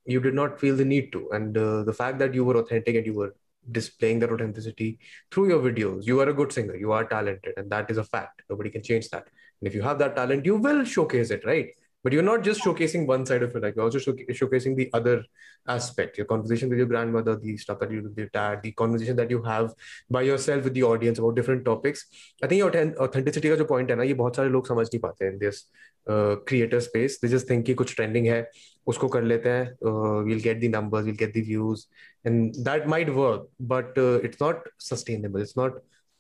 you 0.07 0.21
did 0.21 0.35
not 0.35 0.59
feel 0.59 0.77
the 0.77 0.85
need 0.85 1.13
to. 1.13 1.31
And 1.31 1.57
uh, 1.57 1.83
the 1.85 1.93
fact 1.93 2.19
that 2.19 2.35
you 2.35 2.45
were 2.45 2.57
authentic 2.57 2.97
and 2.97 3.07
you 3.07 3.15
were 3.15 3.35
displaying 3.71 4.19
that 4.21 4.33
authenticity 4.33 4.99
through 5.31 5.49
your 5.49 5.61
videos. 5.61 6.07
You 6.07 6.21
are 6.21 6.29
a 6.29 6.35
good 6.35 6.53
singer, 6.53 6.77
you 6.77 6.93
are 6.93 7.05
talented, 7.05 7.55
and 7.57 7.71
that 7.71 7.91
is 7.91 7.99
a 7.99 8.05
fact. 8.05 8.43
Nobody 8.51 8.71
can 8.71 8.83
change 8.83 9.09
that. 9.11 9.27
And 9.61 9.69
if 9.69 9.75
you 9.75 9.83
have 9.83 9.99
that 9.99 10.17
talent, 10.17 10.45
you 10.45 10.57
will 10.57 10.85
showcase 10.85 11.31
it, 11.31 11.45
right? 11.45 11.69
But 12.04 12.14
you're 12.14 12.24
not 12.24 12.44
just 12.44 12.62
showcasing 12.64 13.08
one 13.08 13.26
side 13.26 13.44
of 13.44 13.54
it, 13.54 13.62
like 13.62 13.76
you're 13.76 13.84
also 13.84 14.00
showcasing 14.00 14.78
the 14.78 14.90
other 14.94 15.26
aspect, 15.68 16.18
your 16.18 16.26
conversation 16.26 16.70
with 16.70 16.78
your 16.78 16.88
grandmother, 16.88 17.36
the 17.36 17.58
stuff 17.58 17.80
that 17.80 17.92
you 17.92 18.00
do 18.02 18.08
with 18.08 18.18
your 18.18 18.30
dad, 18.34 18.62
the 18.64 18.72
conversation 18.72 19.18
that 19.18 19.30
you 19.30 19.44
have 19.44 19.74
by 20.10 20.22
yourself 20.22 20.64
with 20.64 20.74
the 20.74 20.84
audience 20.84 21.20
about 21.20 21.36
different 21.36 21.66
topics. 21.66 22.06
I 22.42 22.48
think 22.48 22.60
your 22.60 22.72
authenticity 23.02 23.50
का 23.50 23.58
जो 23.58 23.68
point 23.68 23.90
है 23.90 23.96
ना 23.98 24.04
ये 24.04 24.14
बहुत 24.14 24.36
सारे 24.36 24.50
लोग 24.50 24.68
समझ 24.68 24.88
नहीं 24.88 25.00
पाते 25.00 25.34
in 25.34 25.40
this 25.40 25.66
uh, 26.08 26.38
creator 26.48 26.80
space. 26.80 27.20
They 27.20 27.28
just 27.28 27.48
think 27.48 27.66
कि 27.66 27.76
कुछ 27.76 27.96
trending 27.96 28.28
है, 28.28 28.48
उसको 28.88 29.08
कर 29.10 29.24
लेते 29.24 29.50
हैं, 29.50 29.68
uh, 29.86 30.24
we'll 30.24 30.44
get 30.48 30.62
the 30.62 30.70
numbers, 30.70 31.06
we'll 31.06 31.20
get 31.26 31.34
the 31.34 31.42
views, 31.42 31.88
and 32.24 32.56
that 32.64 32.88
might 32.88 33.14
work, 33.14 33.48
but 33.60 33.98
uh, 33.98 34.20
it's 34.24 34.40
not 34.40 34.64
sustainable. 34.78 35.42
It's 35.42 35.58
not 35.58 35.74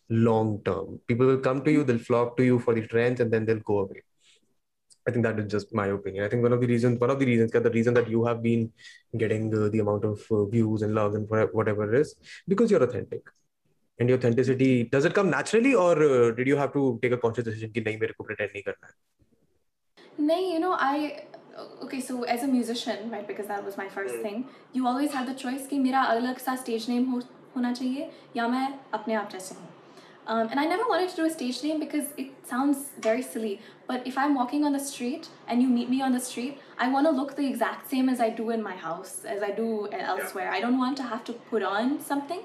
long 0.10 0.62
term. 0.66 1.00
People 1.08 1.28
will 1.28 1.38
come 1.38 1.64
to 1.64 1.72
you, 1.72 1.84
they'll 1.84 2.06
flock 2.12 2.36
to 2.38 2.44
you 2.44 2.60
for 2.60 2.74
the 2.74 2.86
trends, 2.86 3.22
and 3.22 3.32
then 3.32 3.46
they'll 3.46 3.68
go 3.74 3.80
away. 3.80 4.04
I 5.08 5.12
think 5.12 5.26
that 5.26 5.40
is 5.40 5.52
just 5.52 5.74
my 5.74 5.88
opinion. 5.88 6.24
I 6.24 6.30
think 6.30 6.44
one 6.44 6.54
of 6.54 6.62
the 6.62 6.68
reasons, 6.68 7.00
one 7.00 7.10
of 7.10 7.20
the 7.20 7.26
reasons, 7.26 7.52
the 7.52 7.70
reason 7.72 7.94
that 7.96 8.10
you 8.10 8.26
have 8.26 8.44
been 8.44 8.72
getting 9.18 9.54
uh, 9.54 9.70
the 9.70 9.80
amount 9.80 10.06
of 10.06 10.22
uh, 10.32 10.46
views 10.46 10.82
and 10.84 10.94
love 10.94 11.16
and 11.16 11.28
whatever 11.30 11.94
it 11.94 12.00
is, 12.00 12.16
because 12.48 12.70
you're 12.70 12.84
authentic. 12.84 13.22
And 14.00 14.08
your 14.08 14.18
authenticity, 14.18 14.84
does 14.84 15.06
it 15.06 15.14
come 15.14 15.30
naturally 15.30 15.74
or 15.74 15.92
uh, 15.92 16.32
did 16.32 16.48
you 16.48 16.56
have 16.56 16.72
to 16.74 17.00
take 17.02 17.12
a 17.12 17.18
conscious 17.18 17.44
decision 17.44 17.72
कि 17.74 17.82
नहीं 17.86 18.00
मेरे 18.00 18.14
को 18.20 18.26
pretend 18.28 18.54
नहीं 18.54 18.64
करना 18.64 18.88
है? 18.88 18.94
नहीं, 20.20 20.54
you 20.54 20.60
know, 20.60 20.76
I 20.80 21.26
okay, 21.84 22.00
so 22.02 22.24
as 22.24 22.44
a 22.44 22.48
musician, 22.48 23.10
right, 23.10 23.28
because 23.28 23.48
that 23.48 23.66
was 23.66 23.78
my 23.78 23.90
first 23.90 24.16
thing, 24.22 24.46
you 24.74 24.88
always 24.88 25.12
have 25.12 25.28
the 25.28 25.34
choice 25.34 25.68
कि 25.68 25.80
मेरा 25.80 26.04
अलग 26.16 26.38
सा 26.38 26.58
stage 26.64 26.88
name 26.90 27.12
हो 27.12 27.22
होना 27.56 27.74
चाहिए 27.74 28.10
या 28.36 28.48
मैं 28.48 28.68
अपने 28.94 29.14
आप 29.14 29.30
जैसे 29.32 29.56
हूँ. 29.56 29.68
um, 30.27 30.49
and 30.51 30.59
I 30.59 30.65
never 30.65 30.85
wanted 30.85 31.11
to 31.11 31.17
do 31.17 31.25
a 31.27 31.31
stage 31.31 31.63
name 31.63 31.79
because 31.79 32.07
it 32.17 32.31
sounds 32.47 32.91
very 32.99 33.23
silly. 33.23 33.61
But 33.87 34.07
if 34.07 34.17
I'm 34.17 34.35
walking 34.35 34.65
on 34.65 34.73
the 34.73 34.81
street 34.81 35.29
and 35.47 35.61
you 35.61 35.69
meet 35.69 35.91
me 35.91 36.01
on 36.01 36.13
the 36.13 36.21
street, 36.21 36.61
I 36.79 36.89
want 36.89 37.07
to 37.07 37.11
look 37.11 37.37
the 37.37 37.47
exact 37.47 37.91
same 37.91 38.09
as 38.09 38.21
I 38.21 38.31
do 38.31 38.51
in 38.51 38.63
my 38.63 38.75
house, 38.75 39.25
as 39.25 39.43
I 39.43 39.51
do 39.51 39.89
elsewhere. 39.93 40.51
I 40.51 40.61
don't 40.61 40.79
want 40.79 40.97
to 40.99 41.03
have 41.03 41.25
to 41.25 41.33
put 41.35 41.63
on 41.63 42.01
something. 42.01 42.41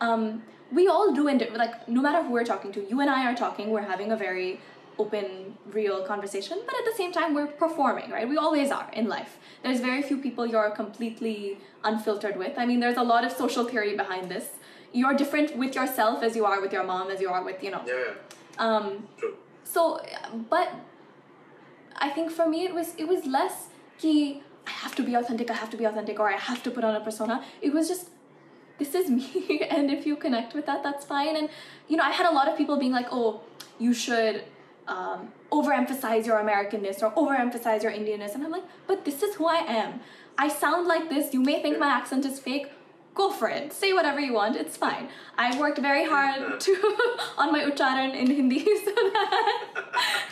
Um, 0.00 0.42
we 0.72 0.86
all 0.88 1.12
do, 1.12 1.28
and 1.28 1.46
like 1.54 1.88
no 1.88 2.00
matter 2.00 2.22
who 2.22 2.32
we're 2.32 2.44
talking 2.44 2.72
to, 2.72 2.88
you 2.88 3.00
and 3.00 3.10
I 3.10 3.30
are 3.30 3.36
talking, 3.36 3.70
we're 3.70 3.82
having 3.82 4.12
a 4.12 4.16
very 4.16 4.60
open, 4.98 5.56
real 5.70 6.04
conversation, 6.04 6.58
but 6.66 6.74
at 6.74 6.84
the 6.84 6.96
same 6.96 7.12
time, 7.12 7.32
we're 7.34 7.46
performing, 7.46 8.10
right? 8.10 8.28
We 8.28 8.36
always 8.36 8.70
are 8.70 8.90
in 8.92 9.08
life. 9.08 9.38
There's 9.62 9.80
very 9.80 10.02
few 10.02 10.18
people 10.18 10.44
you're 10.44 10.70
completely 10.70 11.58
unfiltered 11.84 12.36
with. 12.36 12.58
I 12.58 12.66
mean, 12.66 12.80
there's 12.80 12.96
a 12.96 13.02
lot 13.02 13.24
of 13.24 13.32
social 13.32 13.64
theory 13.64 13.96
behind 13.96 14.28
this 14.28 14.57
you're 14.92 15.14
different 15.14 15.56
with 15.56 15.74
yourself 15.74 16.22
as 16.22 16.34
you 16.36 16.44
are 16.44 16.60
with 16.60 16.72
your 16.72 16.84
mom, 16.84 17.10
as 17.10 17.20
you 17.20 17.28
are 17.28 17.44
with, 17.44 17.62
you 17.62 17.70
know. 17.70 17.82
Yeah. 17.86 18.14
Um, 18.58 19.08
True. 19.16 19.34
So, 19.64 20.00
but 20.48 20.72
I 21.96 22.10
think 22.10 22.30
for 22.30 22.48
me, 22.48 22.64
it 22.64 22.74
was 22.74 22.94
it 22.96 23.06
was 23.06 23.26
less 23.26 23.68
ki 23.98 24.42
I 24.66 24.70
have 24.70 24.94
to 24.96 25.02
be 25.02 25.14
authentic, 25.14 25.50
I 25.50 25.54
have 25.54 25.70
to 25.70 25.76
be 25.76 25.84
authentic, 25.84 26.18
or 26.18 26.28
I 26.30 26.36
have 26.36 26.62
to 26.64 26.70
put 26.70 26.84
on 26.84 26.94
a 26.94 27.00
persona. 27.00 27.44
It 27.60 27.72
was 27.72 27.88
just 27.88 28.08
this 28.78 28.94
is 28.94 29.10
me, 29.18 29.66
and 29.70 29.90
if 29.90 30.06
you 30.06 30.16
connect 30.16 30.54
with 30.54 30.66
that, 30.66 30.82
that's 30.82 31.04
fine. 31.04 31.36
And 31.36 31.48
you 31.88 31.96
know, 31.96 32.04
I 32.04 32.10
had 32.10 32.26
a 32.26 32.34
lot 32.34 32.48
of 32.48 32.56
people 32.56 32.78
being 32.78 32.92
like, 32.92 33.08
"Oh, 33.10 33.40
you 33.78 33.92
should." 33.94 34.44
Um, 34.88 35.32
overemphasize 35.52 36.24
your 36.24 36.38
Americanness 36.38 37.02
or 37.02 37.10
overemphasize 37.10 37.82
your 37.82 37.92
Indianness. 37.92 38.34
And 38.34 38.42
I'm 38.42 38.50
like, 38.50 38.64
but 38.86 39.04
this 39.04 39.22
is 39.22 39.34
who 39.34 39.46
I 39.46 39.56
am. 39.56 40.00
I 40.38 40.48
sound 40.48 40.86
like 40.86 41.10
this. 41.10 41.34
You 41.34 41.42
may 41.42 41.60
think 41.60 41.78
my 41.78 41.88
accent 41.88 42.24
is 42.24 42.38
fake 42.40 42.70
go 43.14 43.30
for 43.30 43.48
it. 43.48 43.72
Say 43.72 43.92
whatever 43.92 44.20
you 44.20 44.32
want. 44.32 44.56
It's 44.56 44.76
fine. 44.76 45.08
I 45.36 45.58
worked 45.58 45.78
very 45.78 46.04
hard 46.06 46.60
to 46.66 46.72
on 47.38 47.52
my 47.52 47.64
ucharan 47.64 48.14
in 48.14 48.26
Hindi 48.26 48.60
so 48.84 48.92
that 48.94 49.74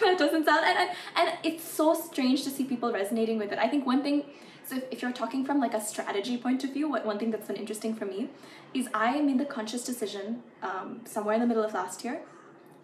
that 0.01 0.19
doesn't 0.19 0.45
sound 0.45 0.65
and, 0.65 0.79
and 0.79 0.91
and 1.17 1.39
it's 1.43 1.65
so 1.65 1.95
strange 1.95 2.45
to 2.45 2.51
see 2.51 2.65
people 2.65 2.93
resonating 2.93 3.39
with 3.39 3.53
it. 3.53 3.59
I 3.59 3.69
think 3.69 3.87
one 3.87 4.03
thing 4.03 4.25
So 4.69 4.77
if, 4.77 4.85
if 4.91 5.03
you're 5.03 5.13
talking 5.13 5.45
from 5.45 5.61
like 5.61 5.75
a 5.75 5.81
strategy 5.81 6.37
point 6.37 6.65
of 6.65 6.73
view, 6.73 6.89
what 6.89 7.07
one 7.07 7.19
thing 7.19 7.31
that's 7.31 7.47
been 7.47 7.57
interesting 7.57 7.95
for 7.95 8.05
me 8.05 8.31
is 8.75 8.89
I 8.93 9.21
made 9.21 9.39
the 9.39 9.45
conscious 9.45 9.85
decision 9.85 10.43
um, 10.63 11.03
somewhere 11.05 11.35
in 11.35 11.41
the 11.41 11.47
middle 11.47 11.63
of 11.63 11.73
last 11.73 12.05
year 12.05 12.23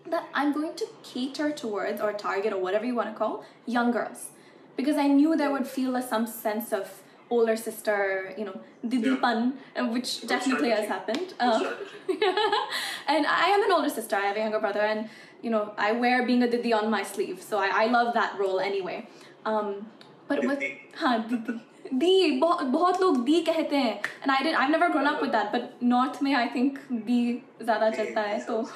that 0.08 0.28
I'm 0.32 0.52
going 0.52 0.74
to 0.76 0.86
cater 1.02 1.50
towards 1.50 2.00
or 2.00 2.12
target 2.12 2.52
or 2.52 2.60
whatever 2.60 2.84
you 2.84 2.94
want 2.94 3.12
to 3.12 3.18
call 3.18 3.44
young 3.66 3.90
girls 3.90 4.30
because 4.76 4.96
I 4.96 5.08
knew 5.08 5.36
there 5.36 5.50
would 5.50 5.66
feel 5.66 5.96
a, 5.96 6.02
some 6.02 6.26
sense 6.26 6.72
of 6.72 7.01
older 7.31 7.55
sister, 7.57 8.33
you 8.37 8.45
know, 8.45 8.59
didipan, 8.85 9.53
uh, 9.75 9.85
which 9.87 10.25
definitely 10.27 10.69
has 10.69 10.87
happened. 10.87 11.33
Uh, 11.39 11.73
and 13.07 13.27
I 13.27 13.49
am 13.55 13.63
an 13.63 13.71
older 13.71 13.89
sister. 13.89 14.15
I 14.15 14.27
have 14.27 14.37
a 14.37 14.39
younger 14.39 14.59
brother, 14.59 14.81
and 14.81 15.09
you 15.41 15.49
know, 15.49 15.73
I 15.77 15.91
wear 15.91 16.25
being 16.25 16.43
a 16.43 16.49
didi 16.49 16.73
on 16.73 16.89
my 16.89 17.03
sleeve, 17.03 17.41
so 17.41 17.57
I, 17.57 17.69
I 17.83 17.85
love 17.87 18.13
that 18.13 18.37
role 18.39 18.59
anyway. 18.59 19.07
Um, 19.45 19.87
but 20.27 20.45
with 20.45 20.63
हाँ 20.99 21.17
दीदी 21.29 21.59
दी 21.99 22.39
बहुत 22.39 22.65
बहुत 22.67 23.01
लोग 23.01 23.23
दी 23.25 23.41
कहते 23.49 23.75
हैं 23.77 23.99
and 24.23 24.31
I 24.31 24.43
did 24.43 24.55
I've 24.55 24.71
never 24.71 24.89
grown 24.89 25.07
up 25.07 25.21
with 25.21 25.31
that 25.31 25.51
but 25.53 25.81
north 25.81 26.21
में 26.23 26.33
I 26.35 26.47
think 26.55 26.79
दी 26.91 27.19
ज़्यादा 27.61 27.89
चलता 27.89 28.21
है 28.21 28.45
so 28.45 28.67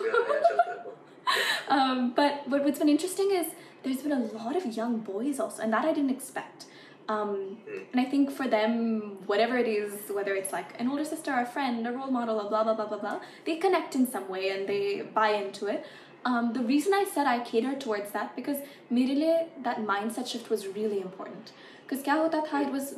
um, 1.69 2.13
but 2.19 2.49
but 2.49 2.63
what's 2.63 2.79
been 2.79 2.89
interesting 2.89 3.32
is 3.32 3.47
there's 3.84 4.01
been 4.03 4.11
a 4.11 4.23
lot 4.38 4.55
of 4.55 4.65
young 4.77 4.97
boys 4.97 5.39
also, 5.39 5.63
and 5.63 5.73
that 5.73 5.86
I 5.86 5.93
didn't 5.93 6.11
expect. 6.11 6.65
Um, 7.09 7.57
and 7.91 7.99
I 7.99 8.05
think 8.05 8.32
for 8.32 8.47
them, 8.47 9.17
whatever 9.25 9.57
it 9.57 9.67
is, 9.67 10.11
whether 10.11 10.34
it's 10.34 10.53
like 10.53 10.79
an 10.79 10.88
older 10.88 11.03
sister, 11.03 11.34
a 11.34 11.45
friend, 11.45 11.86
a 11.86 11.91
role 11.91 12.11
model, 12.11 12.39
a 12.39 12.47
blah 12.47 12.63
blah 12.63 12.73
blah 12.73 12.88
blah 12.88 12.99
blah, 12.99 13.19
they 13.45 13.57
connect 13.57 13.95
in 13.95 14.07
some 14.09 14.29
way 14.29 14.49
and 14.49 14.67
they 14.67 15.01
buy 15.01 15.29
into 15.29 15.67
it. 15.67 15.86
Um, 16.23 16.53
the 16.53 16.61
reason 16.61 16.93
I 16.93 17.05
said 17.11 17.25
I 17.25 17.39
cater 17.39 17.75
towards 17.75 18.11
that 18.11 18.36
because 18.36 18.57
मेरे 18.91 19.47
that 19.63 19.79
mindset 19.79 20.27
shift 20.27 20.49
was 20.49 20.67
really 20.67 21.01
important. 21.01 21.51
Because 21.84 22.03
क्या 22.03 22.15
होता 22.15 22.47
था 22.47 22.65
it 22.67 22.71
was 22.71 22.93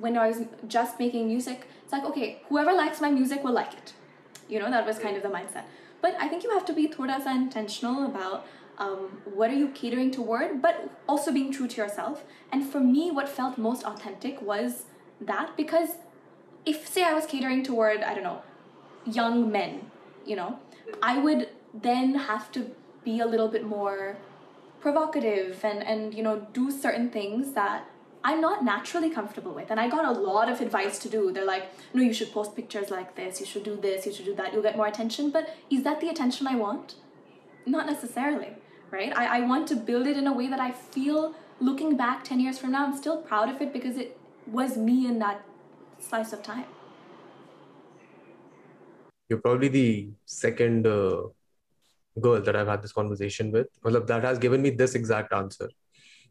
when 0.00 0.16
I 0.16 0.28
was 0.28 0.42
just 0.68 0.98
making 0.98 1.26
music, 1.26 1.66
it's 1.82 1.92
like 1.92 2.04
okay, 2.04 2.42
whoever 2.48 2.72
likes 2.72 3.00
my 3.00 3.10
music 3.10 3.44
will 3.44 3.52
like 3.52 3.74
it. 3.74 3.92
You 4.48 4.60
know 4.60 4.70
that 4.70 4.86
was 4.86 4.98
kind 4.98 5.16
of 5.16 5.22
the 5.22 5.28
mindset. 5.28 5.64
But 6.00 6.16
I 6.20 6.28
think 6.28 6.44
you 6.44 6.50
have 6.50 6.64
to 6.66 6.72
be 6.72 6.88
thoda 6.88 7.22
sa 7.22 7.34
intentional 7.34 8.06
about 8.06 8.46
um, 8.79 9.21
what 9.25 9.51
are 9.51 9.55
you 9.55 9.69
catering 9.69 10.09
toward, 10.09 10.61
but 10.61 10.89
also 11.07 11.31
being 11.31 11.51
true 11.51 11.67
to 11.67 11.77
yourself. 11.81 12.23
And 12.51 12.65
for 12.65 12.79
me, 12.79 13.11
what 13.11 13.27
felt 13.27 13.57
most 13.57 13.83
authentic 13.83 14.41
was 14.41 14.85
that 15.21 15.55
because 15.57 15.89
if, 16.65 16.87
say, 16.87 17.03
I 17.03 17.13
was 17.13 17.25
catering 17.25 17.63
toward, 17.63 18.01
I 18.01 18.13
don't 18.13 18.23
know, 18.23 18.41
young 19.05 19.51
men, 19.51 19.91
you 20.25 20.35
know, 20.35 20.59
I 21.01 21.17
would 21.17 21.49
then 21.73 22.15
have 22.15 22.51
to 22.53 22.71
be 23.03 23.19
a 23.19 23.25
little 23.25 23.47
bit 23.47 23.65
more 23.65 24.17
provocative 24.79 25.63
and, 25.63 25.83
and 25.83 26.13
you 26.13 26.23
know, 26.23 26.47
do 26.53 26.71
certain 26.71 27.09
things 27.09 27.53
that 27.53 27.85
I'm 28.23 28.41
not 28.41 28.63
naturally 28.63 29.09
comfortable 29.09 29.53
with. 29.53 29.71
And 29.71 29.79
I 29.79 29.89
got 29.89 30.05
a 30.05 30.11
lot 30.11 30.49
of 30.49 30.61
advice 30.61 30.99
to 30.99 31.09
do. 31.09 31.31
They're 31.31 31.45
like, 31.45 31.69
no, 31.93 32.01
you 32.01 32.13
should 32.13 32.31
post 32.31 32.55
pictures 32.55 32.89
like 32.89 33.15
this, 33.15 33.39
you 33.39 33.45
should 33.45 33.63
do 33.63 33.75
this, 33.75 34.05
you 34.05 34.13
should 34.13 34.25
do 34.25 34.35
that, 34.35 34.53
you'll 34.53 34.61
get 34.61 34.77
more 34.77 34.87
attention. 34.87 35.31
But 35.31 35.55
is 35.69 35.83
that 35.83 36.01
the 36.01 36.09
attention 36.09 36.47
I 36.47 36.55
want? 36.55 36.95
Not 37.65 37.85
necessarily, 37.85 38.55
right? 38.91 39.15
I, 39.15 39.39
I 39.39 39.41
want 39.41 39.67
to 39.69 39.75
build 39.75 40.07
it 40.07 40.17
in 40.17 40.27
a 40.27 40.33
way 40.33 40.47
that 40.47 40.59
I 40.59 40.71
feel 40.71 41.35
looking 41.59 41.97
back 41.97 42.23
10 42.23 42.39
years 42.39 42.57
from 42.57 42.71
now, 42.71 42.85
I'm 42.85 42.97
still 42.97 43.17
proud 43.17 43.49
of 43.49 43.61
it 43.61 43.73
because 43.73 43.97
it 43.97 44.17
was 44.47 44.77
me 44.77 45.07
in 45.07 45.19
that 45.19 45.43
slice 45.99 46.33
of 46.33 46.43
time. 46.43 46.65
You're 49.27 49.39
probably 49.39 49.67
the 49.67 50.09
second 50.25 50.87
uh, 50.87 51.23
girl 52.19 52.41
that 52.41 52.55
I've 52.55 52.67
had 52.67 52.81
this 52.81 52.93
conversation 52.93 53.51
with. 53.51 53.67
Well, 53.83 54.01
that 54.01 54.23
has 54.23 54.39
given 54.39 54.61
me 54.61 54.71
this 54.71 54.95
exact 54.95 55.33
answer 55.33 55.69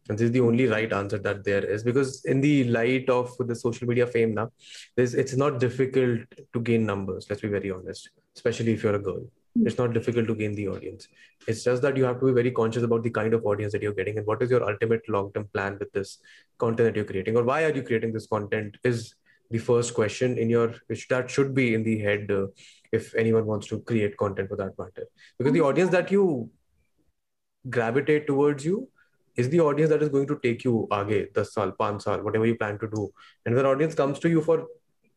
and 0.08 0.18
this 0.18 0.26
is 0.26 0.32
the 0.32 0.40
only 0.40 0.66
right 0.66 0.92
answer 0.92 1.18
that 1.18 1.44
there 1.44 1.64
is 1.64 1.82
because 1.82 2.24
in 2.24 2.40
the 2.40 2.64
light 2.64 3.08
of 3.08 3.34
the 3.38 3.54
social 3.54 3.86
media 3.86 4.06
fame 4.06 4.34
now 4.34 4.50
it's 4.96 5.36
not 5.36 5.60
difficult 5.60 6.20
to 6.52 6.60
gain 6.60 6.86
numbers 6.86 7.26
let's 7.28 7.42
be 7.42 7.48
very 7.48 7.70
honest 7.70 8.10
especially 8.34 8.72
if 8.72 8.82
you're 8.82 8.94
a 8.94 9.06
girl 9.10 9.24
it's 9.64 9.78
not 9.78 9.92
difficult 9.92 10.26
to 10.28 10.34
gain 10.34 10.54
the 10.54 10.68
audience. 10.68 11.08
It's 11.46 11.64
just 11.64 11.82
that 11.82 11.96
you 11.96 12.04
have 12.04 12.20
to 12.20 12.26
be 12.26 12.32
very 12.32 12.50
conscious 12.50 12.82
about 12.82 13.02
the 13.02 13.10
kind 13.10 13.34
of 13.34 13.44
audience 13.44 13.72
that 13.72 13.82
you're 13.82 13.94
getting 13.94 14.18
and 14.18 14.26
what 14.26 14.42
is 14.42 14.50
your 14.50 14.62
ultimate 14.62 15.08
long-term 15.08 15.48
plan 15.52 15.78
with 15.78 15.92
this 15.92 16.18
content 16.58 16.88
that 16.88 16.96
you're 16.96 17.04
creating? 17.04 17.36
Or 17.36 17.42
why 17.42 17.64
are 17.64 17.74
you 17.74 17.82
creating 17.82 18.12
this 18.12 18.26
content 18.26 18.76
is 18.84 19.14
the 19.50 19.58
first 19.58 19.94
question 19.94 20.36
in 20.36 20.50
your 20.50 20.74
which 20.86 21.08
that 21.08 21.30
should 21.30 21.54
be 21.54 21.74
in 21.74 21.82
the 21.82 21.98
head 21.98 22.30
uh, 22.30 22.46
if 22.92 23.14
anyone 23.14 23.46
wants 23.46 23.66
to 23.68 23.80
create 23.80 24.16
content 24.16 24.48
for 24.48 24.56
that 24.56 24.78
matter. 24.78 25.06
Because 25.38 25.52
the 25.52 25.60
audience 25.60 25.90
that 25.90 26.10
you 26.10 26.50
gravitate 27.68 28.26
towards 28.26 28.64
you 28.64 28.88
is 29.36 29.48
the 29.48 29.60
audience 29.60 29.90
that 29.90 30.02
is 30.02 30.08
going 30.08 30.26
to 30.26 30.38
take 30.42 30.64
you 30.64 30.86
aage 30.90 31.32
10 31.34 31.44
saal 31.44 31.72
5 31.78 32.02
saal 32.02 32.22
whatever 32.26 32.46
you 32.46 32.56
plan 32.56 32.78
to 32.78 32.88
do. 32.94 33.10
And 33.46 33.58
an 33.58 33.66
audience 33.66 33.94
comes 33.94 34.18
to 34.20 34.28
you 34.28 34.42
for 34.42 34.66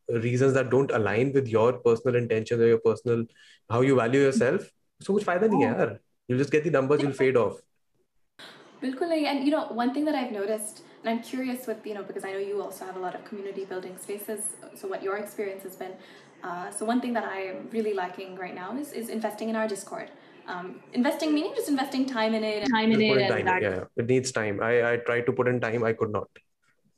reasons 0.08 0.54
that 0.54 0.70
don't 0.70 0.90
align 0.90 1.32
with 1.32 1.48
your 1.48 1.72
personal 1.74 2.16
intentions 2.16 2.60
or 2.60 2.66
your 2.66 2.78
personal 2.78 3.24
how 3.70 3.80
you 3.80 3.96
value 3.96 4.20
yourself 4.20 4.70
so 5.00 5.12
much 5.12 5.24
fayda 5.28 5.50
nahi 5.52 5.66
hai 5.66 5.74
yaar. 5.74 5.98
You'll 6.28 6.38
just 6.38 6.52
get 6.54 6.64
the 6.64 6.70
numbers 6.70 7.02
you'll 7.02 7.18
fade 7.20 7.36
off. 7.36 7.60
Bilkul 8.82 9.12
and 9.32 9.44
you 9.44 9.52
know 9.54 9.66
one 9.80 9.94
thing 9.94 10.04
that 10.06 10.14
I've 10.14 10.32
noticed 10.32 10.82
and 11.02 11.10
I'm 11.10 11.22
curious 11.28 11.66
with 11.66 11.86
you 11.90 11.94
know 11.94 12.02
because 12.02 12.24
I 12.24 12.32
know 12.32 12.38
you 12.38 12.62
also 12.62 12.84
have 12.84 12.96
a 12.96 13.04
lot 13.04 13.14
of 13.18 13.24
community 13.24 13.64
building 13.64 13.96
spaces 13.96 14.56
so 14.80 14.88
what 14.88 15.02
your 15.08 15.18
experience 15.18 15.62
has 15.68 15.76
been 15.76 15.94
uh, 16.42 16.70
so 16.70 16.84
one 16.84 17.00
thing 17.00 17.12
that 17.12 17.24
I 17.24 17.38
am 17.50 17.68
really 17.72 17.94
liking 17.94 18.36
right 18.36 18.54
now 18.54 18.76
is 18.76 18.92
is 18.92 19.08
investing 19.08 19.48
in 19.48 19.56
our 19.56 19.68
Discord. 19.68 20.10
Um, 20.52 20.80
investing 20.92 21.32
meaning 21.34 21.52
just 21.56 21.68
investing 21.68 22.06
time 22.06 22.34
in 22.34 22.42
it 22.42 22.68
time 22.68 22.92
in 22.92 23.00
it 23.00 23.18
and 23.18 23.28
time, 23.34 23.44
that... 23.50 23.62
yeah. 23.62 23.84
It 23.96 24.08
needs 24.14 24.32
time. 24.32 24.60
I 24.70 24.72
i 24.92 24.96
tried 25.10 25.26
to 25.26 25.32
put 25.40 25.52
in 25.52 25.60
time 25.66 25.84
i 25.90 25.92
could 25.92 26.10
not 26.16 26.42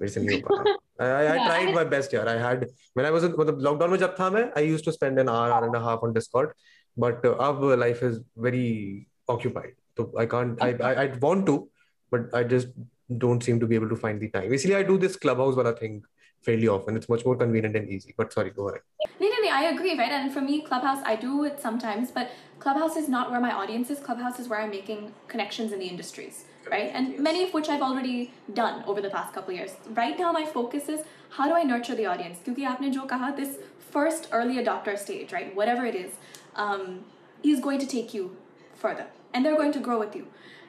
I, 0.02 1.06
I, 1.06 1.34
I 1.34 1.48
tried 1.48 1.74
my 1.76 1.84
best 1.84 2.12
here. 2.12 2.26
I 2.28 2.38
had 2.38 2.68
when 2.94 3.06
I 3.06 3.12
was 3.12 3.24
in 3.24 3.32
the 3.32 3.54
lockdown 3.54 3.90
में 3.90 3.98
जब 3.98 4.16
था 4.18 4.30
मैं 4.34 4.54
I 4.56 4.62
used 4.62 4.86
to 4.86 4.92
spend 4.92 5.20
an 5.20 5.30
hour, 5.30 5.52
hour 5.52 5.66
and 5.66 5.76
a 5.76 5.80
half 5.80 6.00
on 6.04 6.14
Discord, 6.14 6.54
but 6.98 7.26
uh, 7.26 7.36
अब 7.36 7.78
life 7.78 8.04
is 8.04 8.22
very 8.38 9.08
occupied. 9.28 9.74
So 9.98 10.12
I 10.18 10.26
can't. 10.26 10.62
I, 10.62 10.70
I 10.92 10.94
I 11.04 11.08
want 11.18 11.46
to, 11.48 11.70
but 12.12 12.34
I 12.34 12.44
just 12.44 12.70
don't 13.18 13.44
seem 13.44 13.60
to 13.60 13.68
be 13.68 13.76
able 13.76 13.90
to 13.90 13.96
find 13.96 14.22
the 14.22 14.30
time. 14.30 14.50
Basically, 14.50 14.76
I 14.76 14.84
do 14.84 14.98
this 14.98 15.16
clubhouse 15.16 15.56
wala 15.56 15.74
thing 15.74 16.04
fairly 16.42 16.68
often. 16.68 16.96
It's 16.96 17.10
much 17.10 17.26
more 17.26 17.36
convenient 17.36 17.76
and 17.76 17.90
easy. 17.90 18.14
But 18.18 18.32
sorry, 18.34 18.52
go 18.52 18.70
ahead. 18.70 18.82
No, 19.20 19.28
no, 19.28 19.36
no, 19.44 19.50
I 19.50 19.64
agree, 19.64 19.98
right? 19.98 20.12
And 20.12 20.34
for 20.34 20.42
me, 20.42 20.62
Clubhouse, 20.62 21.02
I 21.06 21.16
do 21.16 21.44
it 21.44 21.60
sometimes, 21.62 22.12
but 22.12 22.32
Clubhouse 22.60 22.96
is 22.96 23.10
not 23.10 23.32
where 23.32 23.40
my 23.40 23.52
audience 23.52 23.90
is. 23.90 24.00
Clubhouse 24.00 24.40
is 24.40 24.48
where 24.48 24.62
I'm 24.62 24.70
making 24.70 25.14
connections 25.28 25.72
in 25.72 25.80
the 25.80 25.88
industries, 25.88 26.46
right? 26.71 26.91
And 26.93 27.19
many 27.19 27.43
of 27.43 27.53
which 27.55 27.69
I've 27.69 27.83
already 27.83 28.33
done 28.53 28.85
over 28.87 29.01
the 29.01 29.11
past 29.11 29.35
couple 29.35 29.55
years. 29.55 29.73
Right 29.91 30.19
now, 30.19 30.33
my 30.33 30.45
focus 30.45 30.89
is 30.89 31.01
how 31.31 31.49
do 31.49 31.55
I 31.55 31.63
nurture 31.63 31.95
the 31.95 32.07
audience? 32.07 32.39
Because 32.45 32.63
aapne 32.63 32.93
jo 32.93 33.07
kaha, 33.07 33.37
this 33.37 33.59
first 33.91 34.29
early 34.33 34.57
adopter 34.57 34.99
stage, 34.99 35.33
right? 35.33 35.55
Whatever 35.55 35.85
it 35.87 35.95
is, 35.95 36.13
um, 36.57 37.05
is 37.43 37.61
going 37.61 37.79
to 37.79 37.87
take 37.87 38.15
you 38.15 38.37
further, 38.75 39.07
and 39.33 39.45
they're 39.45 39.57
going 39.57 39.73
to 39.73 39.81
grow 39.81 39.99
with 39.99 40.17
you. 40.17 40.27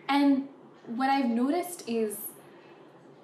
And 0.09 0.47
what 0.85 1.09
I've 1.09 1.29
noticed 1.29 1.83
is 1.87 2.17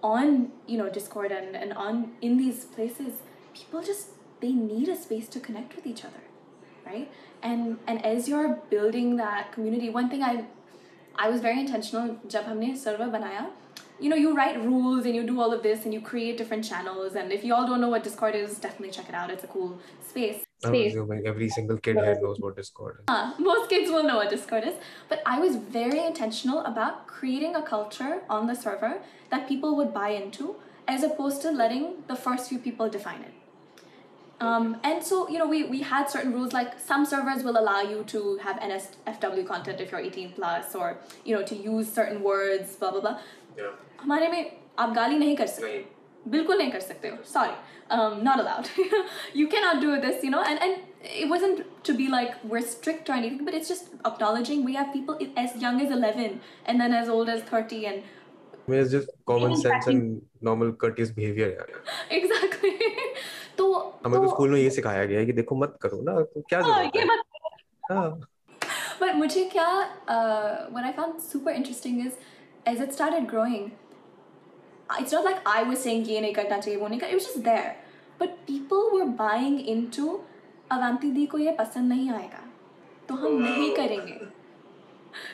on 0.04 0.52
you 0.68 0.78
know 0.78 0.90
discord 0.90 1.32
and, 1.32 1.56
and 1.56 1.74
on 1.74 2.12
in 2.22 2.38
these 2.38 2.66
places 2.66 3.22
people 3.54 3.82
just 3.84 4.08
they 4.40 4.52
need 4.52 4.90
a 4.90 4.96
space 4.96 5.28
to 5.28 5.40
connect 5.40 5.76
with 5.76 5.86
each 5.86 6.04
other 6.04 6.22
right 6.86 7.12
and 7.44 7.78
and 7.88 8.04
as 8.06 8.28
you're 8.28 8.56
building 8.70 9.18
that 9.18 9.52
community 9.52 9.90
one 9.90 10.10
thing 10.10 10.24
i 10.24 10.44
i 11.16 11.30
was 11.30 11.42
very 11.42 11.60
intentional 11.60 12.18
jab 12.28 12.46
humne 12.46 12.76
server 12.76 13.10
banaya 13.16 13.48
you 14.00 14.10
know 14.10 14.16
you 14.16 14.36
write 14.36 14.62
rules 14.66 15.06
and 15.06 15.16
you 15.16 15.24
do 15.24 15.40
all 15.40 15.54
of 15.54 15.64
this 15.64 15.86
and 15.86 15.94
you 15.94 16.02
create 16.02 16.38
different 16.38 16.64
channels 16.64 17.16
and 17.16 17.32
if 17.32 17.44
you 17.44 17.54
all 17.54 17.68
don't 17.68 17.82
know 17.82 17.90
what 17.90 18.04
discord 18.04 18.36
is 18.36 18.58
definitely 18.60 18.92
check 19.00 19.10
it 19.10 19.16
out 19.16 19.30
it's 19.30 19.44
a 19.44 19.48
cool 19.48 19.80
space 20.14 20.48
assuming 20.64 21.26
every 21.26 21.50
single 21.50 21.78
kid 21.78 21.98
here 21.98 22.20
knows 22.22 22.40
what 22.40 22.56
Discord 22.56 22.98
is. 23.00 23.06
Uh, 23.08 23.34
most 23.40 23.70
kids 23.70 23.90
will 23.90 24.04
know 24.04 24.18
what 24.18 24.30
Discord 24.30 24.64
is. 24.64 24.76
But 25.10 25.22
I 25.26 25.40
was 25.40 25.56
very 25.56 26.06
intentional 26.06 26.60
about 26.60 27.08
creating 27.08 27.56
a 27.56 27.62
culture 27.62 28.22
on 28.30 28.48
the 28.48 28.56
server 28.56 29.02
that 29.32 29.48
people 29.48 29.76
would 29.78 29.94
buy 29.94 30.10
into 30.10 30.56
as 30.88 31.04
opposed 31.04 31.42
to 31.44 31.52
letting 31.52 32.04
the 32.08 32.16
first 32.16 32.50
few 32.50 32.60
people 32.60 32.90
define 32.90 33.22
it. 33.22 33.34
Um, 34.41 34.77
and 34.85 35.03
so, 35.03 35.29
you 35.31 35.39
know, 35.39 35.47
we, 35.49 35.65
we 35.65 35.81
had 35.81 36.11
certain 36.11 36.33
rules 36.33 36.53
like 36.53 36.79
some 36.79 37.07
servers 37.07 37.43
will 37.43 37.59
allow 37.59 37.81
you 37.81 38.05
to 38.09 38.37
have 38.39 38.57
NSFW 38.61 39.47
content 39.47 39.81
if 39.81 39.91
you're 39.91 40.01
18 40.01 40.33
plus 40.33 40.75
or, 40.75 40.99
you 41.25 41.35
know, 41.35 41.43
to 41.43 41.57
use 41.57 41.91
certain 41.91 42.23
words, 42.23 42.77
blah, 42.77 42.91
blah, 42.91 43.01
blah. 43.01 43.19
Yeah. 43.57 43.73
हमारे 44.03 44.29
में 44.29 44.53
आप 44.79 44.91
गाली 44.95 45.19
नहीं 45.19 45.37
कर 45.37 45.47
सकते 45.47 45.85
बिल्कुल 46.31 46.59
नहीं 46.59 46.71
कर 46.71 46.81
सकते 46.81 47.09
हो 47.09 47.17
sorry 47.33 47.55
um, 47.97 48.23
not 48.25 48.41
allowed 48.41 48.69
you 49.41 49.47
cannot 49.49 49.81
do 49.81 49.97
this 50.05 50.25
you 50.27 50.31
know 50.31 50.43
and 50.43 50.63
and 50.67 50.79
it 51.23 51.29
wasn't 51.33 51.63
to 51.89 51.95
be 52.01 52.09
like 52.15 52.33
we're 52.53 52.63
strict 52.71 53.09
or 53.09 53.17
anything 53.19 53.45
but 53.49 53.55
it's 53.59 53.69
just 53.73 53.93
acknowledging 54.11 54.65
we 54.65 54.75
have 54.79 54.93
people 54.93 55.21
as 55.45 55.57
young 55.65 55.81
as 55.87 55.93
11 55.99 56.41
and 56.67 56.85
then 56.85 56.97
as 57.01 57.09
old 57.17 57.29
as 57.37 57.43
30 57.43 57.87
and 57.87 58.03
I 58.67 58.71
mean, 58.71 58.81
it's 58.81 58.91
just 58.91 59.11
common 59.25 59.57
sense 59.57 59.87
and 59.87 60.23
normal 60.51 60.73
courteous 60.73 61.13
behavior 61.21 61.53
exactly 62.11 62.75
तो 63.58 63.74
हमें 64.06 64.20
तो, 64.20 64.26
तो 64.26 64.30
school 64.30 64.50
में 64.50 64.60
ये 64.60 64.70
सिखाया 64.70 65.06
गया 65.06 65.20
है 65.20 65.26
कि 65.26 65.34
देखो 65.34 65.56
मत 65.56 65.78
करो 65.82 66.02
ना 66.02 66.20
तो 66.22 66.42
क्या 66.50 66.62
हाँ, 66.62 66.80
आ, 66.80 66.82
ये 66.82 67.06
मत 67.06 67.24
बट 67.92 69.08
हाँ। 69.08 69.14
मुझे 69.14 69.44
क्या 69.46 69.68
when 70.72 70.84
I 70.86 70.92
found 70.92 71.20
super 71.22 71.52
interesting 71.52 72.06
is 72.06 72.14
as 72.70 72.82
it 72.82 72.92
started 72.92 73.28
growing 73.30 73.70
it's 75.00 75.14
not 75.14 75.24
like 75.26 75.48
I 75.48 75.64
was 75.64 75.78
saying 75.78 76.10
ये 76.10 76.22
नहीं 76.22 76.34
करना 76.34 76.58
चाहिए 76.58 76.80
वो 76.80 76.88
नहीं 76.88 77.00
करना 77.00 77.14
it 77.14 77.22
was 77.22 77.28
just 77.28 77.44
there 77.46 77.76
but 78.20 78.38
people 78.48 78.90
were 78.94 79.06
buying 79.24 79.60
into 79.70 80.20
Avanti 80.72 81.12
दी 81.12 81.26
को 81.26 81.38
ये 81.38 81.52
पसंद 81.52 81.90
नहीं 81.90 82.10
आएगा 82.12 82.44
तो 83.10 83.16
हम 83.16 83.28
oh. 83.28 83.42
नहीं 83.42 83.76
करेंगे। 83.76 84.20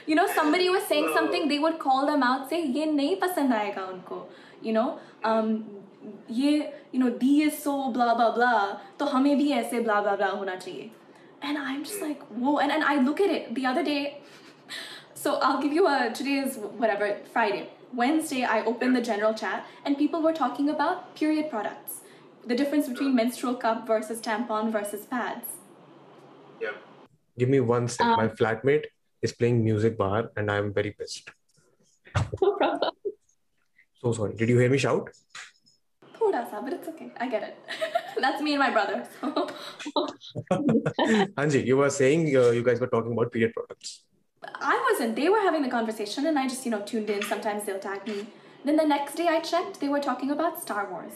You 0.09 0.15
know 0.15 0.27
somebody 0.27 0.69
was 0.69 0.81
saying 0.81 1.09
something 1.15 1.49
they 1.49 1.57
would 1.57 1.77
call 1.77 2.05
them 2.05 2.23
out 2.23 2.49
say 2.49 2.57
ये 2.57 2.85
नहीं 2.85 3.15
पसंद 3.15 3.53
आएगा 3.53 3.85
उनको. 3.85 4.27
You 4.63 4.73
know 4.73 4.85
um, 5.25 5.51
um, 6.06 6.12
ये 6.30 6.72
you 6.92 7.00
know 7.02 7.10
D 7.22 7.42
is 7.42 7.58
so 7.58 7.74
blah 7.92 8.14
blah 8.14 8.30
blah 8.38 8.76
तो 8.98 9.06
हमें 9.12 9.36
भी 9.38 9.50
ऐसे 9.60 9.84
blah 9.84 10.00
blah 10.06 10.16
blah 10.16 10.32
होना 10.40 10.56
चाहिए 10.56 10.90
and 11.42 11.58
I'm 11.58 11.84
just 11.84 12.00
like 12.00 12.20
whoa 12.42 12.58
and, 12.58 12.72
and 12.72 12.84
I 12.84 12.96
look 13.06 13.20
at 13.20 13.30
it 13.30 13.54
the 13.54 13.66
other 13.66 13.82
day 13.82 14.18
so 15.14 15.34
I'll 15.36 15.62
give 15.62 15.72
you 15.72 15.86
a 15.86 16.10
today 16.14 16.38
is 16.38 16.58
whatever 16.82 17.08
Friday 17.32 17.70
Wednesday 17.94 18.44
I 18.44 18.64
opened 18.64 18.96
the 18.96 19.02
general 19.08 19.34
chat 19.34 19.66
and 19.84 19.98
people 19.98 20.22
were 20.22 20.32
talking 20.32 20.68
about 20.74 21.14
period 21.16 21.50
products 21.50 21.98
the 22.52 22.54
difference 22.54 22.88
between 22.88 23.14
menstrual 23.14 23.56
cup 23.66 23.86
versus 23.86 24.20
tampon 24.20 24.72
versus 24.78 25.04
pads 25.16 25.58
Yeah. 26.62 26.74
Give 27.38 27.48
me 27.48 27.60
one 27.60 27.88
sec. 27.88 28.06
Um, 28.06 28.16
My 28.16 28.28
flatmate 28.28 28.84
is 29.22 29.32
playing 29.32 29.64
music 29.64 29.96
bar 29.98 30.30
and 30.36 30.50
I'm 30.50 30.72
very 30.72 30.92
pissed. 30.92 31.30
No 32.40 32.52
problem. 32.52 32.92
So 34.00 34.12
sorry. 34.12 34.34
Did 34.34 34.48
you 34.48 34.58
hear 34.58 34.70
me 34.70 34.78
shout? 34.78 35.10
But 36.31 36.73
it's 36.73 36.87
okay. 36.89 37.11
I 37.17 37.27
get 37.27 37.43
it. 37.43 37.57
That's 38.21 38.41
me 38.41 38.53
and 38.53 38.59
my 38.59 38.71
brother. 38.71 39.07
So 39.21 39.47
Anji, 41.37 41.65
you 41.65 41.77
were 41.77 41.89
saying 41.89 42.35
uh, 42.35 42.49
you 42.49 42.63
guys 42.63 42.79
were 42.79 42.87
talking 42.87 43.11
about 43.13 43.31
period 43.31 43.53
products. 43.53 44.03
I 44.55 44.89
wasn't. 44.91 45.15
They 45.15 45.29
were 45.29 45.39
having 45.39 45.61
the 45.61 45.69
conversation, 45.69 46.25
and 46.27 46.37
I 46.37 46.47
just, 46.47 46.65
you 46.65 46.71
know, 46.71 46.81
tuned 46.81 47.09
in. 47.09 47.21
Sometimes 47.21 47.65
they'll 47.65 47.79
tag 47.79 48.07
me. 48.07 48.27
Then 48.65 48.75
the 48.75 48.85
next 48.85 49.15
day 49.15 49.27
I 49.27 49.39
checked, 49.39 49.79
they 49.79 49.89
were 49.89 49.99
talking 49.99 50.31
about 50.31 50.61
Star 50.61 50.89
Wars. 50.91 51.13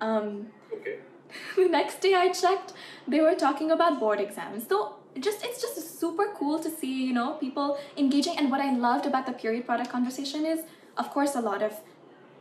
Um, 0.00 0.48
Okay. 0.72 0.98
the 1.56 1.68
next 1.68 2.00
day 2.00 2.14
I 2.14 2.28
checked, 2.28 2.72
they 3.08 3.20
were 3.20 3.34
talking 3.34 3.70
about 3.70 3.98
board 4.00 4.20
exams. 4.20 4.68
So 4.68 4.96
just 5.20 5.44
it's 5.44 5.60
just 5.60 6.00
super 6.00 6.26
cool 6.36 6.58
to 6.58 6.70
see, 6.70 7.04
you 7.04 7.12
know, 7.12 7.34
people 7.34 7.78
engaging. 7.96 8.36
And 8.38 8.50
what 8.50 8.60
I 8.60 8.76
loved 8.76 9.06
about 9.06 9.26
the 9.26 9.32
period 9.32 9.66
product 9.66 9.90
conversation 9.90 10.44
is, 10.44 10.60
of 10.96 11.10
course, 11.10 11.34
a 11.34 11.40
lot 11.40 11.62
of 11.62 11.80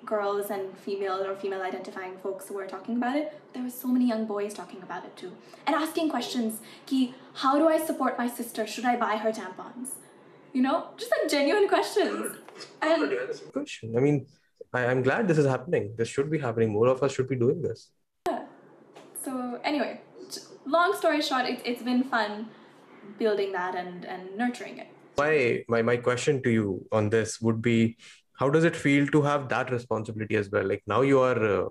girls 0.05 0.49
and 0.49 0.77
female 0.77 1.23
or 1.25 1.35
female 1.35 1.61
identifying 1.61 2.17
folks 2.17 2.47
who 2.47 2.55
were 2.55 2.67
talking 2.67 2.97
about 2.97 3.15
it. 3.15 3.39
There 3.53 3.63
were 3.63 3.69
so 3.69 3.87
many 3.87 4.07
young 4.07 4.25
boys 4.25 4.53
talking 4.53 4.81
about 4.81 5.05
it 5.05 5.15
too. 5.15 5.31
And 5.65 5.75
asking 5.75 6.09
questions, 6.09 6.59
ki, 6.85 7.13
how 7.33 7.57
do 7.57 7.67
I 7.67 7.83
support 7.83 8.17
my 8.17 8.27
sister? 8.27 8.67
Should 8.67 8.85
I 8.85 8.95
buy 8.95 9.17
her 9.17 9.31
tampons? 9.31 9.89
You 10.53 10.61
know, 10.61 10.89
just 10.97 11.11
like 11.11 11.29
genuine 11.29 11.67
questions. 11.67 12.35
And 12.81 13.11
That's 13.11 13.41
a 13.41 13.43
good 13.45 13.53
question. 13.53 13.97
I 13.97 13.99
mean, 13.99 14.25
I, 14.73 14.85
I'm 14.85 15.01
glad 15.01 15.27
this 15.27 15.37
is 15.37 15.45
happening. 15.45 15.93
This 15.97 16.07
should 16.07 16.29
be 16.29 16.39
happening. 16.39 16.71
More 16.71 16.87
of 16.87 17.01
us 17.01 17.13
should 17.13 17.29
be 17.29 17.35
doing 17.35 17.61
this. 17.61 17.89
yeah. 18.27 18.45
so 19.23 19.59
anyway, 19.63 20.01
long 20.65 20.95
story 20.95 21.21
short, 21.21 21.45
it, 21.45 21.61
it's 21.65 21.81
been 21.81 22.03
fun 22.03 22.49
building 23.17 23.51
that 23.51 23.75
and, 23.75 24.05
and 24.05 24.35
nurturing 24.37 24.77
it. 24.77 24.87
My, 25.17 25.63
my 25.67 25.81
my 25.83 25.97
question 25.97 26.41
to 26.41 26.49
you 26.49 26.87
on 26.91 27.09
this 27.09 27.39
would 27.39 27.61
be 27.61 27.97
how 28.35 28.49
does 28.49 28.63
it 28.63 28.75
feel 28.75 29.07
to 29.07 29.21
have 29.21 29.49
that 29.49 29.71
responsibility 29.71 30.35
as 30.35 30.49
well? 30.49 30.65
Like 30.65 30.83
now 30.87 31.01
you 31.01 31.19
are 31.19 31.65
uh, 31.65 31.69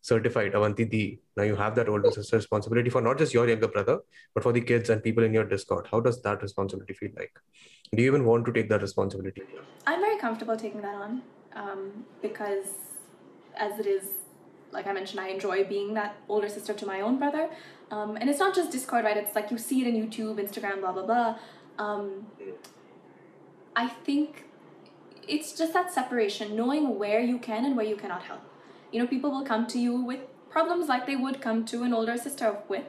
certified 0.00 0.54
Avanti 0.54 0.84
D. 0.84 1.20
Now 1.36 1.44
you 1.44 1.56
have 1.56 1.74
that 1.76 1.88
older 1.88 2.10
sister 2.10 2.36
responsibility 2.36 2.90
for 2.90 3.00
not 3.00 3.18
just 3.18 3.34
your 3.34 3.48
younger 3.48 3.68
brother, 3.68 3.98
but 4.34 4.42
for 4.42 4.52
the 4.52 4.60
kids 4.60 4.90
and 4.90 5.02
people 5.02 5.24
in 5.24 5.32
your 5.32 5.44
Discord. 5.44 5.88
How 5.90 6.00
does 6.00 6.20
that 6.22 6.42
responsibility 6.42 6.94
feel 6.94 7.10
like? 7.16 7.32
Do 7.94 8.02
you 8.02 8.08
even 8.08 8.24
want 8.24 8.44
to 8.46 8.52
take 8.52 8.68
that 8.68 8.82
responsibility? 8.82 9.42
I'm 9.86 10.00
very 10.00 10.18
comfortable 10.18 10.56
taking 10.56 10.82
that 10.82 10.94
on 10.94 11.22
um, 11.54 12.04
because, 12.22 12.68
as 13.56 13.78
it 13.78 13.86
is, 13.86 14.04
like 14.72 14.86
I 14.86 14.92
mentioned, 14.92 15.20
I 15.20 15.28
enjoy 15.28 15.64
being 15.64 15.94
that 15.94 16.16
older 16.28 16.48
sister 16.48 16.74
to 16.74 16.86
my 16.86 17.00
own 17.00 17.18
brother. 17.18 17.48
Um, 17.90 18.16
and 18.16 18.28
it's 18.28 18.40
not 18.40 18.54
just 18.54 18.72
Discord, 18.72 19.04
right? 19.04 19.16
It's 19.16 19.34
like 19.34 19.50
you 19.50 19.58
see 19.58 19.82
it 19.82 19.86
in 19.86 19.94
YouTube, 20.02 20.36
Instagram, 20.36 20.80
blah, 20.80 20.92
blah, 20.92 21.06
blah. 21.06 21.38
Um, 21.78 22.26
I 23.76 23.88
think 23.88 24.44
it's 25.28 25.56
just 25.56 25.72
that 25.72 25.92
separation, 25.92 26.56
knowing 26.56 26.98
where 26.98 27.20
you 27.20 27.38
can 27.38 27.64
and 27.64 27.76
where 27.76 27.86
you 27.86 27.96
cannot 27.96 28.22
help. 28.22 28.40
You 28.92 29.00
know, 29.00 29.06
people 29.06 29.30
will 29.30 29.44
come 29.44 29.66
to 29.68 29.78
you 29.78 29.96
with 29.96 30.20
problems 30.50 30.88
like 30.88 31.06
they 31.06 31.16
would 31.16 31.40
come 31.40 31.64
to 31.66 31.82
an 31.82 31.92
older 31.92 32.16
sister 32.16 32.56
with. 32.68 32.84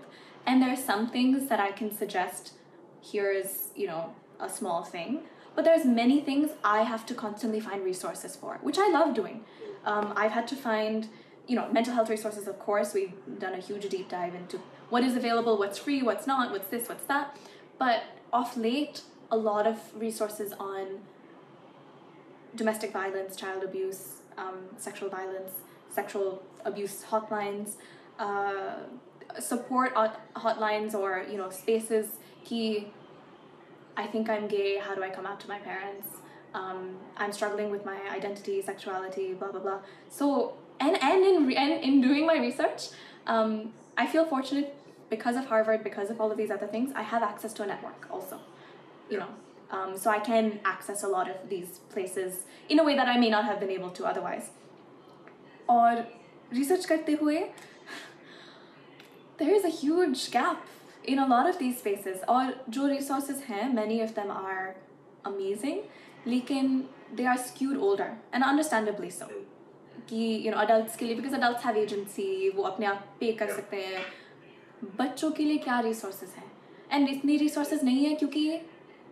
And 0.46 0.62
there 0.62 0.72
are 0.72 0.76
some 0.92 1.10
things 1.10 1.50
that 1.50 1.60
I 1.60 1.72
can 1.72 1.96
suggest 1.96 2.54
here 3.02 3.32
is, 3.32 3.70
you 3.76 3.88
know, 3.88 4.14
a 4.40 4.50
small 4.50 4.84
thing. 4.84 5.22
But 5.56 5.66
there's 5.66 5.86
many 5.86 6.22
things 6.22 6.52
I 6.64 6.84
have 6.84 7.06
to 7.08 7.16
constantly 7.16 7.60
find 7.60 7.84
resources 7.84 8.36
for, 8.36 8.60
which 8.62 8.78
I 8.78 8.90
love 8.90 9.14
doing. 9.16 9.46
Um, 9.86 10.14
I've 10.16 10.32
had 10.32 10.48
to 10.50 10.56
find, 10.56 11.08
you 11.48 11.56
know, 11.56 11.72
mental 11.72 11.94
health 11.94 12.10
resources, 12.10 12.48
of 12.48 12.60
course. 12.60 12.94
We've 12.94 13.14
done 13.40 13.54
a 13.54 13.60
huge 13.60 13.88
deep 13.90 14.10
dive 14.10 14.36
into 14.36 14.60
what 14.90 15.04
is 15.04 15.16
available, 15.16 15.58
what's 15.58 15.78
free, 15.78 16.02
what's 16.02 16.28
not, 16.28 16.52
what's 16.52 16.68
this, 16.68 16.90
what's 16.90 17.06
that. 17.06 17.38
But 17.80 18.04
off 18.34 18.58
late, 18.58 19.02
a 19.32 19.38
lot 19.38 19.66
of 19.66 19.80
resources 19.96 20.54
on 20.60 21.00
domestic 22.56 22.92
violence, 22.92 23.36
child 23.36 23.64
abuse, 23.64 24.22
um, 24.38 24.56
sexual 24.78 25.10
violence, 25.10 25.52
sexual 25.90 26.44
abuse 26.66 27.04
hotlines, 27.10 27.74
uh, 28.20 28.76
support 29.40 29.94
hotlines, 30.36 30.94
or 30.94 31.26
you 31.30 31.38
know 31.38 31.50
spaces. 31.50 32.08
He, 32.44 32.88
I 33.98 34.06
think 34.08 34.30
I'm 34.30 34.48
gay. 34.48 34.78
How 34.78 34.96
do 34.96 35.04
I 35.04 35.10
come 35.10 35.26
out 35.26 35.40
to 35.42 35.48
my 35.48 35.60
parents? 35.60 36.08
Um, 36.54 36.96
I'm 37.18 37.34
struggling 37.34 37.70
with 37.70 37.86
my 37.86 38.00
identity, 38.10 38.62
sexuality, 38.62 39.34
blah 39.34 39.52
blah 39.52 39.62
blah. 39.62 39.80
So 40.10 40.56
and 40.80 41.02
and 41.02 41.24
in 41.24 41.48
re- 41.48 41.56
and 41.56 41.84
in 41.84 42.02
doing 42.02 42.26
my 42.26 42.38
research, 42.38 42.90
um, 43.28 43.74
I 43.98 44.08
feel 44.08 44.26
fortunate 44.26 44.76
because 45.10 45.36
of 45.36 45.46
Harvard, 45.46 45.84
because 45.84 46.10
of 46.10 46.20
all 46.20 46.32
of 46.32 46.38
these 46.38 46.52
other 46.52 46.68
things. 46.68 46.92
I 46.96 47.04
have 47.04 47.24
access 47.24 47.54
to 47.54 47.64
a 47.64 47.68
network 47.68 48.08
also, 48.12 48.40
you 49.10 49.20
know. 49.20 49.28
Um, 49.71 49.97
so 49.97 50.11
I 50.11 50.19
can 50.19 50.59
access 50.65 51.05
a 51.05 51.09
lot 51.09 51.29
of 51.31 51.49
these 51.49 51.79
places 51.91 52.45
in 52.69 52.81
a 52.81 52.85
way 52.85 52.97
that 52.97 53.07
I 53.07 53.17
may 53.19 53.31
not 53.31 53.45
have 53.45 53.61
been 53.61 53.71
able 53.71 53.91
to 53.91 54.05
otherwise. 54.05 54.51
और 55.71 56.05
research 56.53 56.87
करते 56.87 57.13
हुए 57.21 57.43
there 59.39 59.55
is 59.55 59.65
a 59.65 59.69
huge 59.69 60.31
gap 60.31 60.67
in 61.05 61.19
a 61.19 61.27
lot 61.27 61.49
of 61.49 61.59
these 61.59 61.79
spaces 61.79 62.25
और 62.29 62.65
जो 62.69 62.89
resources 62.89 63.43
हैं 63.43 63.73
many 63.75 64.01
of 64.07 64.15
them 64.15 64.31
are 64.31 64.75
amazing 65.25 65.79
लेकिन 66.27 66.85
they 67.15 67.27
are 67.27 67.39
skewed 67.39 67.79
older 67.79 68.11
and 68.33 68.45
understandably 68.45 69.11
so 69.11 69.29
कि 70.11 70.43
you 70.45 70.51
know 70.51 70.65
adults 70.65 70.97
के 70.97 71.07
लिए 71.07 71.17
because 71.17 71.39
adults 71.41 71.63
have 71.63 71.77
agency 71.77 72.51
वो 72.57 72.63
अपने 72.73 72.87
आप 72.87 73.07
पे 73.21 73.33
कर 73.41 73.55
सकते 73.55 73.85
हैं 73.87 74.05
बच्चों 74.99 75.31
के 75.31 75.45
लिए 75.45 75.59
क्या 75.69 75.81
resources 75.83 76.37
हैं 76.37 76.51
and 76.93 77.09
इतनी 77.09 77.39
resources 77.39 77.83
नहीं 77.85 78.05
है 78.05 78.15
क्योंकि 78.15 78.61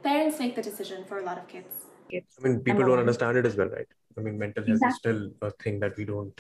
parents 0.04 0.40
make 0.40 0.56
the 0.56 0.62
decision 0.62 1.04
for 1.06 1.20
a 1.20 1.24
lot 1.24 1.38
of 1.38 1.48
kids 1.48 1.86
I 2.16 2.48
mean, 2.48 2.60
people 2.60 2.86
don't 2.86 3.00
understand 3.00 3.38
it 3.38 3.46
as 3.46 3.56
well, 3.56 3.70
right? 3.70 3.88
I 4.18 4.22
mean, 4.22 4.38
mental 4.38 4.66
health 4.66 4.80
is 4.88 4.96
still 4.96 5.32
a 5.42 5.52
thing 5.52 5.80
that 5.80 5.98
we 5.98 6.06
don't 6.06 6.40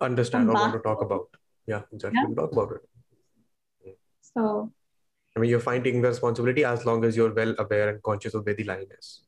understand 0.00 0.48
or 0.48 0.54
want 0.54 0.72
to 0.72 0.78
talk 0.80 1.02
about. 1.02 1.28
Yeah, 1.66 1.82
exactly. 1.92 2.20
Yeah. 2.22 2.28
We 2.28 2.34
talk 2.34 2.52
about 2.52 2.72
it. 2.72 3.98
So 4.20 4.72
I 5.36 5.40
mean, 5.40 5.50
you're 5.50 5.60
finding 5.60 6.00
the 6.00 6.08
responsibility 6.08 6.64
as 6.64 6.86
long 6.86 7.04
as 7.04 7.16
you're 7.16 7.34
well 7.34 7.54
aware 7.58 7.90
and 7.90 8.02
conscious 8.02 8.34
of 8.34 8.46
where 8.46 8.54
the 8.54 8.64
line 8.64 8.86
is. 8.98 9.20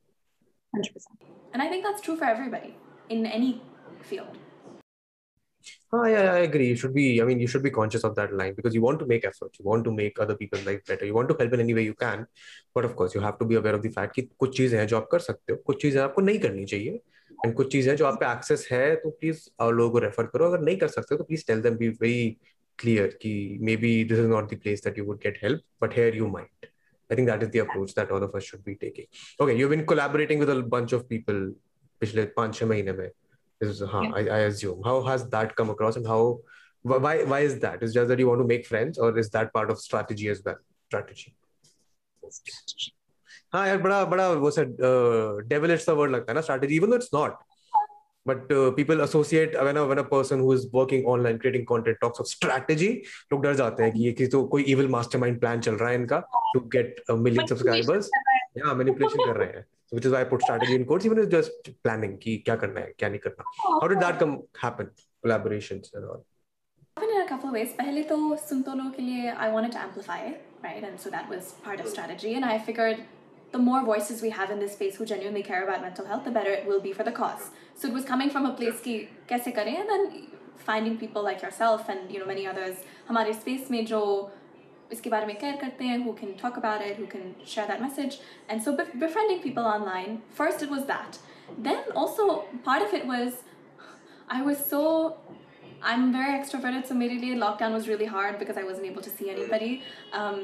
hundred 0.75 0.93
percent. 0.95 1.19
and 1.53 1.63
I 1.63 1.69
think 1.69 1.85
that's 1.85 2.01
true 2.01 2.17
for 2.17 2.25
everybody 2.25 2.77
in 3.09 3.27
any 3.27 3.63
field 4.03 4.39
Oh, 5.92 6.06
yeah, 6.06 6.34
I 6.34 6.40
agree. 6.40 6.68
You 6.68 6.76
should 6.76 6.94
be, 6.94 7.22
I 7.22 7.26
mean, 7.26 7.40
you 7.40 7.48
should 7.48 7.64
be 7.64 7.72
conscious 7.72 8.04
of 8.04 8.16
that 8.16 8.34
line 8.34 8.54
because 8.56 8.74
you 8.74 8.82
want 8.82 9.00
to 9.00 9.06
make 9.06 9.26
efforts. 9.26 9.60
You 9.60 9.66
want 9.66 9.84
to 9.86 9.92
make 9.92 10.20
other 10.20 10.36
people's 10.36 10.66
life 10.66 10.82
better. 10.88 11.06
You 11.06 11.14
want 11.14 11.30
to 11.30 11.36
help 11.40 11.54
in 11.54 11.60
any 11.60 11.74
way 11.74 11.84
you 11.84 11.94
can. 11.94 12.26
But 12.74 12.86
of 12.86 12.96
course, 12.96 13.14
you 13.16 13.22
have 13.22 13.38
to 13.40 13.46
be 13.46 13.56
aware 13.56 13.76
of 13.76 13.84
the 13.84 13.92
fact 13.98 14.16
कि 14.16 14.22
कुछ 14.40 14.58
चीजें 14.58 14.78
हैं 14.78 14.86
जो 14.88 14.98
आप 14.98 15.08
कर 15.12 15.20
सकते 15.20 15.54
हो 15.54 15.58
कुछ 15.68 15.82
चीजें 15.82 16.00
आपको 16.02 16.22
नहीं 16.22 16.40
करनी 16.40 16.66
चाहिए 16.74 17.00
एंड 17.46 17.54
कुछ 17.56 17.72
चीजें 17.72 17.96
जो 17.96 18.06
आप 18.06 18.20
पे 18.20 18.32
एक्सेस 18.32 18.68
है 18.72 18.96
तो 19.04 19.10
प्लीज 19.10 19.50
और 19.60 19.74
लोगों 19.76 19.92
को 19.92 20.00
रेफर 20.06 20.26
करो 20.34 20.48
अगर 20.52 20.60
नहीं 20.66 20.78
कर 20.78 20.88
सकते 20.88 21.18
तो 21.18 21.24
please 21.24 21.46
tell 21.48 21.62
them 21.62 21.78
be 21.78 21.90
very 22.02 22.30
clear 22.80 23.18
कि 23.22 23.58
may 23.62 23.76
be 23.78 24.04
this 24.12 24.20
is 24.20 24.26
not 24.36 24.54
the 24.54 24.60
place 24.64 24.84
that 24.84 24.98
you 24.98 25.06
would 25.06 25.20
get 25.24 25.40
help 25.44 25.62
but 25.84 25.98
here 25.98 26.18
you 26.18 26.28
might 26.38 26.72
I 27.12 27.16
think 27.16 27.28
that 27.30 27.44
is 27.46 27.50
the 27.54 27.60
approach 27.60 27.92
that 27.96 28.12
all 28.12 28.24
of 28.24 28.36
us 28.38 28.44
should 28.44 28.62
be 28.68 28.74
taking. 28.76 29.06
Okay, 29.40 29.56
you've 29.58 29.70
been 29.70 29.86
collaborating 29.86 30.40
with 30.44 30.52
a 30.52 30.56
bunch 30.76 30.94
of 30.98 31.04
people 31.10 31.42
पिछले 32.00 32.24
पाँच 32.38 32.56
छह 32.56 32.66
महीने 32.66 32.92
में. 32.92 33.10
is 33.61 33.81
huh, 33.81 34.03
yeah. 34.03 34.13
I, 34.15 34.21
I 34.37 34.39
assume. 34.51 34.83
How 34.83 35.03
has 35.03 35.29
that 35.31 35.55
come 35.57 35.71
across 35.71 35.97
and 35.97 36.07
how 36.07 36.41
why 36.83 37.25
why 37.25 37.41
is 37.41 37.59
that? 37.61 37.83
Is 37.83 37.93
just 37.93 38.09
that 38.09 38.19
you 38.19 38.29
want 38.29 38.41
to 38.41 38.47
make 38.47 38.67
friends 38.67 38.99
or 38.99 39.19
is 39.19 39.31
that 39.31 39.53
part 39.53 39.71
of 39.71 39.81
strategy 39.81 40.29
as 40.29 40.43
well? 40.45 40.59
Strategy. 40.91 41.35
हाँ 43.53 43.67
यार 43.69 43.79
बड़ा 43.83 44.05
बड़ा 44.05 44.29
वो 44.31 44.51
सा 44.51 44.63
devilish 45.49 45.85
सा 45.85 45.93
word 45.93 46.11
लगता 46.13 46.33
है 46.33 46.35
ना 46.35 46.41
strategy 46.41 46.77
even 46.77 46.91
though 46.91 46.97
it's 46.97 47.09
not 47.15 47.37
but 48.29 48.49
people 48.77 49.01
associate 49.01 49.57
when 49.57 49.77
a 49.77 49.83
when 49.83 49.99
a 49.99 50.03
person 50.09 50.41
who 50.41 50.53
is 50.55 50.67
working 50.75 51.07
online 51.09 51.39
creating 51.39 51.65
content 51.67 51.99
talks 52.01 52.21
of 52.21 52.29
strategy 52.29 52.89
लोग 53.33 53.43
डर 53.43 53.55
जाते 53.63 53.83
हैं 53.83 53.93
कि 53.93 54.05
ये 54.05 54.13
किसी 54.13 54.31
तो 54.31 54.45
कोई 54.55 54.63
इविल 54.75 54.89
मास्टरमाइंड 54.97 55.41
प्लान 55.41 55.61
चल 55.61 55.75
रहा 55.75 55.89
है 55.91 55.95
इनका 55.95 56.19
टू 56.55 56.61
गेट 56.77 57.03
मिलियन 57.11 57.47
सब्सक्राइबर्स 57.47 58.11
या 58.59 58.75
मैनिपुलेशन 58.75 59.25
कर 59.27 59.37
रहे 59.37 59.49
हैं। 59.49 59.65
Which 59.91 60.05
is 60.05 60.13
why 60.13 60.21
I 60.21 60.25
put 60.25 60.43
strategy 60.43 60.75
in 60.75 60.85
quotes. 60.85 61.07
Even 61.07 61.19
it's 61.19 61.31
just 61.31 61.71
planning. 61.83 62.19
कि 62.19 62.43
क्या 62.47 62.57
करना 62.57 62.81
है, 62.81 62.95
क्या 62.99 63.09
नहीं 63.09 63.21
करना. 63.27 63.45
How 63.81 63.89
did 63.89 64.01
that 64.01 64.19
come 64.19 64.43
happen? 64.61 64.91
Collaborations 65.25 65.95
and 65.95 66.05
all. 66.05 66.25
happened 66.99 67.15
in 67.17 67.23
a 67.23 67.29
couple 67.29 67.49
of 67.49 67.55
ways. 67.55 67.73
पहले 67.79 68.03
तो 68.09 68.37
सुनतोलो 68.49 68.91
के 68.97 69.03
लिए 69.03 69.37
I 69.37 69.49
wanted 69.49 69.73
to 69.73 69.79
amplify 69.79 70.19
it, 70.31 70.43
right? 70.63 70.85
And 70.85 71.01
so 71.01 71.11
that 71.11 71.29
was 71.29 71.53
part 71.65 71.81
of 71.81 71.89
strategy. 71.89 72.35
And 72.35 72.45
I 72.45 72.59
figured 72.59 73.05
the 73.53 73.59
more 73.59 73.83
voices 73.85 74.21
we 74.21 74.31
have 74.31 74.51
in 74.51 74.59
this 74.59 74.73
space 74.73 74.97
who 74.97 75.07
genuinely 75.07 75.43
care 75.43 75.63
about 75.65 75.81
mental 75.81 76.05
health, 76.05 76.25
the 76.25 76.31
better 76.31 76.51
it 76.51 76.67
will 76.67 76.81
be 76.81 76.93
for 76.93 77.05
the 77.05 77.13
cause. 77.13 77.51
So 77.75 77.89
it 77.89 77.95
was 77.95 78.05
coming 78.05 78.31
from 78.31 78.47
a 78.47 78.55
place 78.55 78.81
की 78.81 78.97
कैसे 79.29 79.55
करें, 79.55 79.77
and 79.81 79.89
then 79.89 80.29
finding 80.57 80.99
people 80.99 81.23
like 81.23 81.41
yourself 81.43 81.89
and 81.89 82.11
you 82.11 82.19
know 82.19 82.27
many 82.27 82.47
others 82.47 82.85
हमारे 83.09 83.35
space 83.43 83.71
में 83.71 83.85
जो 83.87 84.31
इसके 84.92 85.10
बारे 85.10 85.26
में 85.26 85.36
care 85.42 85.60
करते 85.62 85.86
हैं, 85.86 85.98
who 86.06 86.14
can 86.22 86.34
talk 86.44 86.58
about 86.62 86.82
it, 86.88 86.98
who 87.02 87.06
can 87.14 87.30
share 87.54 87.68
that 87.70 87.82
message, 87.84 88.18
and 88.50 88.64
so 88.66 88.74
bef- 88.80 88.96
befriending 89.04 89.40
people 89.46 89.70
online. 89.76 90.18
First, 90.42 90.66
it 90.68 90.74
was 90.76 90.86
that. 90.92 91.20
Then 91.68 91.80
also 92.04 92.28
part 92.68 92.86
of 92.88 92.94
it 93.00 93.08
was 93.14 93.40
I 94.38 94.42
was 94.50 94.62
so 94.74 94.82
I'm 95.92 96.04
very 96.12 96.34
extroverted, 96.40 96.86
so 96.90 96.96
मेरे 97.00 97.18
लिए 97.22 97.40
lockdown 97.40 97.74
was 97.78 97.88
really 97.94 98.06
hard 98.18 98.38
because 98.44 98.60
I 98.62 98.64
wasn't 98.68 98.92
able 98.92 99.08
to 99.08 99.16
see 99.18 99.30
anybody. 99.38 99.72
Um, 100.20 100.38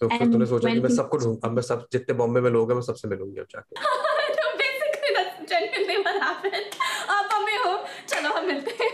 तो 0.00 0.08
फिर 0.08 0.20
And 0.24 0.32
तूने 0.32 0.46
सोचा 0.46 0.68
कि 0.68 0.74
when 0.74 0.82
मैं 0.82 0.88
you- 0.90 0.96
सबको 0.96 1.18
ढूंढ 1.24 1.44
अब 1.44 1.52
मैं 1.56 1.62
सब 1.70 1.86
जितने 1.92 2.14
बॉम्बे 2.20 2.40
में 2.40 2.50
लोग 2.50 2.70
हैं 2.70 2.76
मैं 2.76 2.84
सबसे 2.84 3.08
मिलूंगी 3.08 3.40
अब 3.40 3.46
जाके 3.54 3.80
no, 3.80 4.46
basically 4.60 5.10
that's 5.16 5.42
genuinely 5.50 5.96
what 6.04 6.22
happened. 6.26 6.78
आप 7.16 7.34
हमें 7.34 7.58
हो, 7.64 7.74
चलो 8.12 8.32
हम 8.36 8.46
मिलते 8.52 8.76
हैं. 8.84 8.93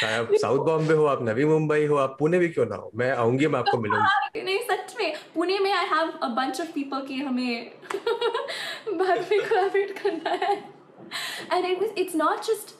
चाहे 0.00 0.14
आप 0.18 0.34
साउथ 0.42 0.64
बॉम्बे 0.66 0.94
हो 0.94 1.04
आप 1.14 1.22
नवी 1.28 1.44
मुंबई 1.44 1.84
हो 1.86 1.96
आप 2.04 2.16
पुणे 2.18 2.38
भी 2.38 2.48
क्यों 2.48 2.66
ना 2.66 2.76
हो 2.76 2.90
मैं 2.96 3.10
आऊँगी 3.12 3.46
मैं 3.46 3.58
आपको 3.58 3.78
मिलूँगी 3.78 4.42
नहीं 4.42 4.58
सच 4.70 4.94
में 5.00 5.12
पुणे 5.34 5.58
में 5.58 5.72
I 5.72 5.84
have 5.94 6.14
a 6.22 6.30
bunch 6.40 6.60
of 6.60 6.74
people 6.74 7.06
कि 7.08 7.22
हमें 7.22 7.72
बाद 7.94 9.18
में 9.30 9.38
collaborate 9.48 9.98
करना 10.02 10.30
है. 10.44 10.62
And 11.50 11.66
it 11.66 11.80
was, 11.80 11.90
it's 11.96 12.14
not 12.14 12.46
just. 12.46 12.74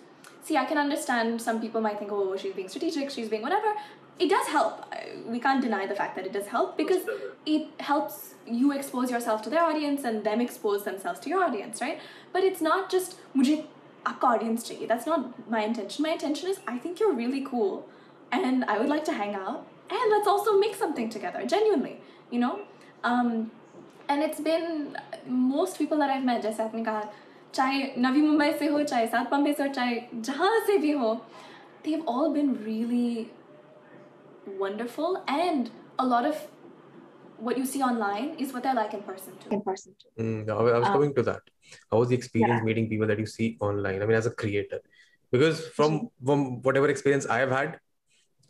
See, 0.44 0.56
I 0.56 0.64
can 0.64 0.78
understand 0.78 1.40
some 1.40 1.60
people 1.60 1.80
might 1.80 1.98
think, 1.98 2.12
oh, 2.12 2.36
she's 2.36 2.54
being 2.54 2.68
strategic, 2.68 3.10
she's 3.10 3.28
being 3.28 3.42
whatever. 3.42 3.74
It 4.18 4.28
does 4.28 4.48
help. 4.48 4.80
We 5.26 5.38
can't 5.40 5.62
deny 5.62 5.86
the 5.86 5.94
fact 5.94 6.16
that 6.16 6.26
it 6.26 6.32
does 6.32 6.48
help 6.54 6.76
because 6.76 7.04
it 7.46 7.68
helps 7.78 8.34
you 8.46 8.72
expose 8.72 9.10
yourself 9.10 9.42
to 9.42 9.50
their 9.50 9.62
audience 9.62 10.04
and 10.04 10.24
them 10.24 10.40
expose 10.40 10.82
themselves 10.84 11.20
to 11.20 11.30
your 11.30 11.44
audience, 11.44 11.80
right? 11.80 12.00
But 12.32 12.42
it's 12.48 12.60
not 12.60 12.90
just 12.90 13.16
मुझे 13.36 13.64
आपका 14.07 14.27
audience 14.27 14.63
चाहिए. 14.69 14.87
That's 14.87 15.07
not 15.07 15.49
my 15.49 15.63
intention. 15.69 16.03
My 16.03 16.13
intention 16.17 16.49
is 16.49 16.59
I 16.67 16.77
think 16.77 16.99
you're 16.99 17.13
really 17.13 17.41
cool 17.41 17.85
and 18.31 18.65
I 18.65 18.77
would 18.79 18.89
like 18.89 19.05
to 19.05 19.13
hang 19.13 19.35
out 19.35 19.65
and 19.89 20.11
let's 20.11 20.27
also 20.27 20.57
make 20.59 20.75
something 20.75 21.09
together, 21.09 21.45
genuinely, 21.45 22.01
you 22.31 22.39
know? 22.39 22.59
Um, 23.03 23.51
and 24.09 24.23
it's 24.23 24.39
been 24.39 24.97
most 25.27 25.77
people 25.77 25.97
that 25.99 26.09
I've 26.09 26.25
met, 26.25 26.41
जैसे 26.43 26.63
आपने 26.63 26.83
कहा 26.83 27.03
चाहे 27.53 27.95
नवी 27.97 28.21
मुंबई 28.21 28.51
से 28.59 28.67
हो 28.67 28.83
चाहे 28.83 29.07
south 29.07 29.29
Bombay 29.31 29.53
से 29.53 29.63
हो 29.63 29.69
चाहे 29.73 30.01
जहाँ 30.29 30.59
से 30.67 30.77
भी 30.77 30.91
हो 30.91 31.19
they've 31.83 32.05
all 32.13 32.33
been 32.33 32.53
really 32.65 33.31
wonderful 34.59 35.23
and 35.27 35.69
a 35.99 36.05
lot 36.05 36.25
of 36.25 36.47
what 37.37 37.57
you 37.57 37.65
see 37.65 37.81
online 37.81 38.29
is 38.45 38.53
what 38.53 38.63
they're 38.63 38.73
like 38.73 38.93
in 38.93 39.03
person 39.03 39.33
too. 39.43 39.49
in 39.51 39.61
person 39.61 39.95
too. 40.01 40.23
Mm, 40.23 40.49
I 40.49 40.61
was 40.61 40.73
I 40.73 40.77
was 40.79 40.87
Um, 40.87 40.93
coming 40.93 41.13
to 41.15 41.23
that. 41.23 41.41
How 41.90 41.98
was 41.98 42.08
the 42.08 42.14
experience 42.14 42.60
yeah. 42.60 42.64
meeting 42.64 42.88
people 42.88 43.06
that 43.06 43.18
you 43.18 43.26
see 43.26 43.56
online? 43.60 44.02
I 44.02 44.06
mean, 44.06 44.16
as 44.16 44.26
a 44.26 44.30
creator, 44.30 44.80
because 45.30 45.66
from 45.68 46.08
from 46.24 46.62
whatever 46.62 46.88
experience 46.88 47.26
I 47.26 47.38
have 47.38 47.50
had, 47.50 47.78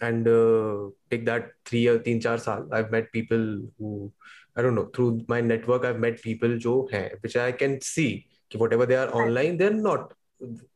and 0.01 0.27
uh, 0.27 0.91
take 1.11 1.25
that 1.27 1.53
three 1.65 1.87
or 1.87 1.99
teen 1.99 2.21
char 2.21 2.39
saal, 2.39 2.67
I've 2.73 2.91
met 2.91 3.13
people 3.13 3.63
who 3.79 4.13
I 4.57 4.63
don't 4.63 4.75
know 4.75 4.87
through 4.95 5.25
my 5.29 5.41
network. 5.41 5.85
I've 5.85 6.01
met 6.01 6.21
people 6.23 6.59
jo 6.59 6.89
hai, 6.91 7.13
which 7.21 7.37
I 7.37 7.53
can 7.53 7.81
see 7.81 8.27
कि 8.53 8.59
whatever 8.59 8.85
they 8.87 8.97
are 8.97 9.09
online, 9.15 9.57
they're 9.57 9.71
not 9.71 10.13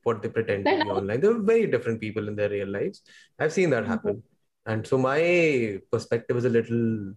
what 0.05 0.22
they 0.22 0.28
pretend 0.28 0.64
They're 0.64 0.78
to 0.78 0.84
be 0.84 0.88
not. 0.88 0.99
online. 0.99 1.20
They're 1.20 1.42
very 1.42 1.66
different 1.66 2.01
people 2.01 2.28
in 2.28 2.36
their 2.36 2.49
real 2.49 2.68
lives. 2.68 3.03
I've 3.38 3.53
seen 3.53 3.70
that 3.70 3.86
happen, 3.86 4.22
and 4.64 4.86
so 4.86 4.99
my 4.99 5.80
perspective 5.90 6.36
is 6.36 6.44
a 6.44 6.49
little 6.49 7.14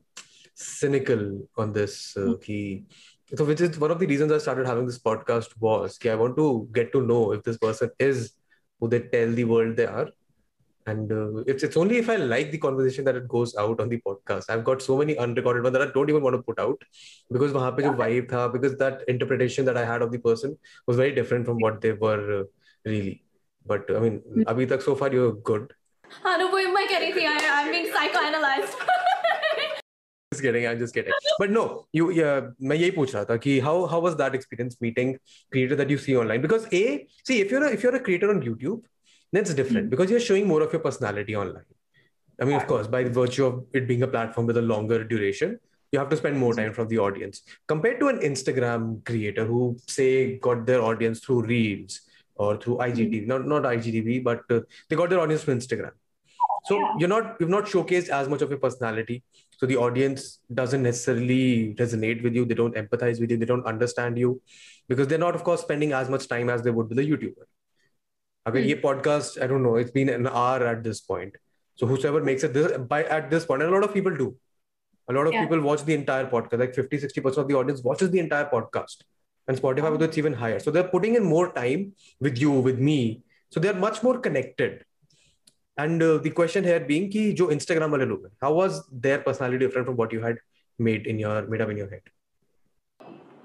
cynical 0.56 1.48
on 1.58 1.74
this. 1.74 2.18
Uh, 2.18 2.34
कि 2.46 2.86
so 3.37 3.45
which 3.45 3.61
is 3.61 3.79
one 3.79 3.91
of 3.91 3.99
the 3.99 4.07
reasons 4.07 4.33
I 4.33 4.39
started 4.39 4.67
having 4.67 4.87
this 4.87 4.99
podcast 4.99 5.55
was 5.59 5.99
कि 5.99 6.11
I 6.11 6.15
want 6.15 6.37
to 6.37 6.69
get 6.73 6.93
to 6.93 7.01
know 7.07 7.33
if 7.33 7.43
this 7.43 7.57
person 7.59 7.91
is 7.99 8.33
who 8.81 8.89
they 8.89 9.01
tell 9.01 9.33
the 9.33 9.45
world 9.45 9.77
they 9.77 9.87
are. 9.87 10.09
And 10.87 11.11
uh, 11.11 11.43
it's 11.47 11.63
it's 11.63 11.79
only 11.79 11.97
if 11.97 12.11
I 12.11 12.17
like 12.17 12.51
the 12.51 12.59
conversation 12.59 13.07
that 13.07 13.17
it 13.17 13.27
goes 13.27 13.57
out 13.57 13.81
on 13.81 13.89
the 13.89 13.99
podcast. 14.07 14.51
I've 14.51 14.65
got 14.65 14.83
so 14.83 14.99
many 14.99 15.17
unrecorded 15.17 15.63
ones 15.63 15.73
that 15.73 15.85
I 15.89 15.91
don't 15.93 16.11
even 16.11 16.23
want 16.23 16.37
to 16.37 16.43
put 16.43 16.59
out 16.59 16.83
because 17.31 17.53
वहाँ 17.53 17.71
पे 17.77 17.83
जो 17.83 17.93
vibe 18.01 18.29
था 18.33 18.53
because 18.53 18.77
that 18.83 19.01
interpretation 19.09 19.65
that 19.65 19.79
I 19.79 19.85
had 19.93 20.03
of 20.03 20.13
the 20.13 20.19
person 20.19 20.59
was 20.87 20.99
very 20.99 21.15
different 21.21 21.47
from 21.47 21.59
what 21.59 21.81
they 21.81 21.93
were 21.93 22.41
uh, 22.41 22.45
really. 22.85 23.23
But 23.67 23.91
I 23.97 23.99
mean, 24.01 24.21
अभी 24.47 24.67
तक 24.75 24.83
so 24.83 24.95
far 24.95 25.11
you're 25.11 25.33
good. 25.33 25.73
हाँ 26.23 26.37
no 26.39 26.51
वो 26.53 26.69
मैं 26.75 26.87
कह 26.89 26.99
रही 26.99 27.13
थी 27.13 27.27
I, 27.33 27.39
I'm 27.57 27.71
being 27.71 27.91
psychoanalyzed. 27.97 29.08
just 30.33 30.43
kidding 30.43 30.67
i'm 30.67 30.79
just 30.79 30.95
kidding 30.95 31.13
but 31.39 31.51
no 31.57 31.63
you 31.99 32.11
yeah 32.11 32.41
मैं 32.71 32.77
यही 32.77 32.91
पूछ 32.97 33.15
रहा 33.15 33.25
था 33.31 33.37
कि 33.45 33.61
how 33.67 33.75
how 33.93 34.01
was 34.07 34.17
that 34.23 34.35
experience 34.39 34.77
meeting 34.87 35.13
creator 35.53 35.77
that 35.81 35.93
you 35.95 35.99
see 36.07 36.17
online 36.23 36.43
because 36.47 36.67
a 36.79 36.83
see 37.29 37.41
if 37.45 37.53
you're 37.55 37.65
a, 37.67 37.71
if 37.77 37.85
you're 37.85 37.95
a 37.99 38.01
creator 38.09 38.31
on 38.35 38.41
youtube 38.49 38.81
that's 39.39 39.55
different 39.61 39.91
because 39.95 40.11
you're 40.15 40.25
showing 40.31 40.49
more 40.53 40.61
of 40.67 40.75
your 40.77 40.83
personality 40.89 41.37
online 41.43 41.69
i 42.41 42.49
mean 42.51 42.57
of 42.61 42.67
course 42.73 42.91
by 42.97 43.05
virtue 43.21 43.47
of 43.51 43.63
it 43.81 43.87
being 43.93 44.03
a 44.09 44.11
platform 44.17 44.51
with 44.53 44.61
a 44.63 44.67
longer 44.73 44.99
duration 45.15 45.57
you 45.93 46.01
have 46.01 46.09
to 46.15 46.17
spend 46.23 46.39
more 46.45 46.53
time 46.61 46.73
from 46.79 46.89
the 46.95 46.99
audience 47.09 47.43
compared 47.75 48.01
to 48.05 48.09
an 48.15 48.19
instagram 48.31 48.89
creator 49.11 49.45
who 49.53 49.61
say 49.99 50.11
got 50.49 50.67
their 50.71 50.83
audience 50.93 51.21
through 51.27 51.43
reels 51.53 52.01
or 52.47 52.57
through 52.65 52.79
igtv 52.89 53.27
not 53.35 53.47
not 53.55 53.71
igtv 53.75 54.23
but 54.31 54.57
uh, 54.57 54.61
they 54.89 54.97
got 55.03 55.15
their 55.15 55.21
audience 55.27 55.45
through 55.45 55.55
instagram 55.61 56.01
so 56.69 56.77
Yeah. 56.81 56.93
you're 57.01 57.13
not 57.13 57.41
you've 57.41 57.53
not 57.55 57.67
showcased 57.73 58.09
as 58.19 58.29
much 58.33 58.43
of 58.45 58.53
your 58.55 58.59
personality 58.61 59.17
so 59.60 59.66
the 59.66 59.76
audience 59.76 60.40
doesn't 60.54 60.84
necessarily 60.84 61.76
resonate 61.78 62.24
with 62.24 62.34
you. 62.34 62.46
They 62.46 62.56
don't 62.56 62.76
empathize 62.76 63.20
with 63.20 63.30
you. 63.30 63.36
They 63.36 63.46
don't 63.46 63.66
understand 63.66 64.18
you 64.18 64.42
because 64.88 65.08
they're 65.08 65.18
not 65.24 65.36
of 65.36 65.44
course 65.44 65.62
spending 65.62 65.92
as 65.92 66.10
much 66.10 66.30
time 66.30 66.50
as 66.50 66.62
they 66.62 66.72
would 66.72 66.88
with 66.88 67.00
a 67.00 67.04
youtuber. 67.04 67.44
Okay 68.48 68.62
mm. 68.74 68.82
podcast 68.82 69.42
i 69.44 69.48
don't 69.48 69.62
know. 69.62 69.76
It's 69.76 69.92
been 69.92 70.08
an 70.08 70.28
hour 70.28 70.66
at 70.66 70.82
this 70.82 71.02
point. 71.02 71.36
So 71.76 71.88
whosoever 71.88 72.24
makes 72.24 72.46
it 72.46 72.54
this, 72.54 72.78
by 72.78 73.04
at 73.04 73.30
this 73.30 73.46
point 73.46 73.62
and 73.62 73.70
a 73.70 73.76
lot 73.76 73.84
of 73.84 73.94
people 73.94 74.16
do. 74.16 74.34
A 75.10 75.14
lot 75.14 75.28
of 75.28 75.34
yeah. 75.34 75.42
people 75.42 75.60
watch 75.60 75.84
the 75.84 75.94
entire 75.94 76.28
podcast. 76.28 76.60
Like 76.60 76.74
50 76.74 76.98
60% 76.98 77.38
of 77.38 77.48
the 77.50 77.56
audience 77.56 77.84
watches 77.84 78.12
the 78.12 78.20
entire 78.20 78.46
podcast. 78.46 79.04
And 79.50 79.62
spotify 79.62 79.90
oh. 79.90 79.92
with 79.92 80.04
it's 80.04 80.18
even 80.18 80.32
higher. 80.32 80.60
So 80.60 80.72
they're 80.72 80.92
putting 80.96 81.16
in 81.16 81.26
more 81.26 81.52
time 81.52 81.96
with 82.22 82.38
you 82.38 82.52
with 82.52 82.80
me. 82.80 83.24
So 83.52 83.60
they're 83.60 83.74
much 83.74 84.04
more 84.04 84.20
connected. 84.20 84.86
and 85.79 86.03
uh, 86.03 86.19
the 86.27 86.31
question 86.41 86.65
here 86.71 86.81
being 86.91 87.09
कि 87.13 87.23
जो 87.41 87.51
Instagram 87.53 87.91
वाले 87.97 88.05
लोग 88.13 88.25
हैं 88.27 88.33
how 88.45 88.53
was 88.61 88.81
their 89.07 89.19
personality 89.29 89.65
different 89.65 89.87
from 89.91 89.97
what 90.03 90.13
you 90.17 90.21
had 90.27 90.43
made 90.79 91.07
in 91.15 91.19
your 91.25 91.37
made 91.55 91.65
up 91.67 91.73
in 91.77 91.81
your 91.83 91.91
head 91.95 92.11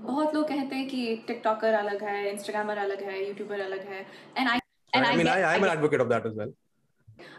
बहुत 0.02 0.34
लोग 0.36 0.48
कहते 0.48 0.76
हैं 0.76 0.88
कि 0.90 1.16
टिकटॉकर 1.28 1.74
अलग 1.74 2.04
है 2.04 2.30
इंस्टाग्रामर 2.32 2.78
अलग 2.78 3.02
है 3.10 3.28
यूट्यूबर 3.28 3.60
अलग 3.60 3.88
है 3.94 4.06
and 4.38 4.48
I 4.50 4.60
And 4.98 5.06
I, 5.06 5.10
I 5.12 5.16
mean 5.18 5.28
get- 5.28 5.36
I, 5.38 5.42
I'm 5.48 5.50
I 5.50 5.56
an 5.56 5.62
get- 5.64 5.72
advocate 5.78 6.02
of 6.04 6.08
that 6.12 6.24
as 6.28 6.36
well 6.42 6.54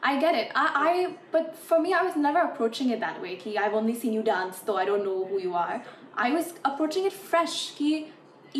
I 0.09 0.11
get 0.23 0.37
it. 0.41 0.51
I, 0.63 0.65
I 0.89 0.91
but 1.35 1.47
for 1.69 1.77
me, 1.85 1.93
I 1.99 2.03
was 2.09 2.17
never 2.25 2.41
approaching 2.49 2.91
it 2.97 3.01
that 3.05 3.21
way. 3.23 3.31
Ki 3.45 3.53
I've 3.63 3.77
only 3.79 3.95
seen 4.03 4.13
you 4.17 4.23
dance, 4.27 4.59
though 4.69 4.77
I 4.81 4.85
don't 4.91 5.07
know 5.09 5.15
who 5.31 5.39
you 5.45 5.55
are. 5.61 5.77
I 6.25 6.27
was 6.35 6.51
approaching 6.71 7.07
it 7.11 7.17
fresh. 7.31 7.55
Ki 7.79 7.89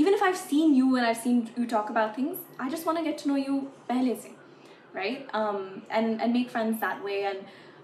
even 0.03 0.17
if 0.19 0.25
I've 0.29 0.39
seen 0.45 0.73
you 0.79 0.89
and 1.01 1.11
I've 1.11 1.21
seen 1.27 1.43
you 1.59 1.67
talk 1.75 1.91
about 1.95 2.17
things, 2.21 2.41
I 2.67 2.71
just 2.77 2.89
want 2.91 3.03
to 3.03 3.05
get 3.11 3.19
to 3.25 3.29
know 3.33 3.37
you 3.43 3.59
pehle 3.91 4.11
se, 4.25 4.33
right? 4.95 5.27
Um, 5.35 5.83
and 5.91 6.21
and 6.23 6.33
make 6.33 6.51
friends 6.51 6.81
that 6.81 7.03
way. 7.05 7.19
And 7.25 7.39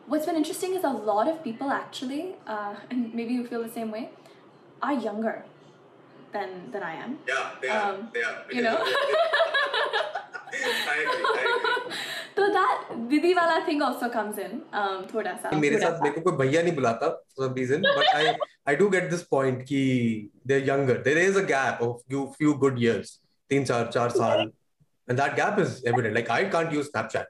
what's 0.06 0.26
been 0.26 0.36
interesting 0.36 0.74
is 0.74 0.84
a 0.84 0.94
lot 1.10 1.28
of 1.34 1.42
people 1.44 1.70
actually, 1.70 2.22
uh, 2.46 2.74
and 2.90 3.12
maybe 3.14 3.32
you 3.34 3.46
feel 3.46 3.62
the 3.62 3.74
same 3.80 3.90
way, 3.90 4.10
are 4.82 4.94
younger 4.94 5.36
than 6.32 6.56
than 6.72 6.82
I 6.82 6.94
am. 7.04 7.18
yeah 7.28 7.50
they 7.62 7.68
are, 7.68 7.92
Um, 7.92 8.08
they 8.14 8.22
are 8.22 8.36
You 8.52 8.62
know. 8.62 8.78
I 10.56 10.58
agree, 10.58 11.24
I 11.28 11.38
agree. 11.42 11.96
so 12.36 12.42
that 12.56 12.84
didi 13.10 13.32
wala 13.38 13.56
thing 13.66 13.82
also 13.82 14.08
comes 14.08 14.38
in. 14.38 14.62
Um, 14.72 15.06
thoda 15.12 15.32
sa. 15.42 15.50
मेरे 15.50 15.78
thoda 15.78 15.86
साथ 15.86 15.96
sa. 15.98 16.04
मेरे 16.04 16.14
को 16.14 16.20
कोई 16.28 16.36
भैया 16.42 16.62
नहीं 16.62 16.74
बुलाता 16.76 17.10
for 17.34 17.44
some 17.46 17.54
reason 17.60 17.82
but 17.98 18.06
I 18.20 18.36
I 18.72 18.74
do 18.82 18.88
get 18.94 19.08
this 19.14 19.24
point 19.34 19.64
कि 19.70 19.80
they're 20.44 20.66
younger 20.70 20.96
there 21.08 21.18
is 21.24 21.36
a 21.36 21.44
gap 21.50 21.82
of 21.88 21.96
few 22.08 22.22
few 22.38 22.54
good 22.64 22.78
years 22.86 23.12
तीन 23.50 23.64
चार 23.72 23.90
चार 23.96 24.08
साल 24.20 24.50
and 25.07 25.17
that 25.17 25.35
gap 25.35 25.59
is 25.59 25.83
evident 25.85 26.15
like 26.15 26.29
I 26.29 26.45
can't 26.45 26.71
use 26.71 26.91
Snapchat 26.91 27.25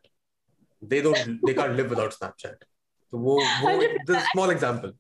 they 0.82 1.02
don't 1.02 1.40
they 1.46 1.54
can't 1.54 1.76
live 1.76 1.90
without 1.90 2.12
Snapchat 2.12 2.58
so 3.12 3.18
वो 3.18 3.38
100%. 3.62 4.06
this 4.08 4.28
small 4.34 4.50
example 4.50 4.94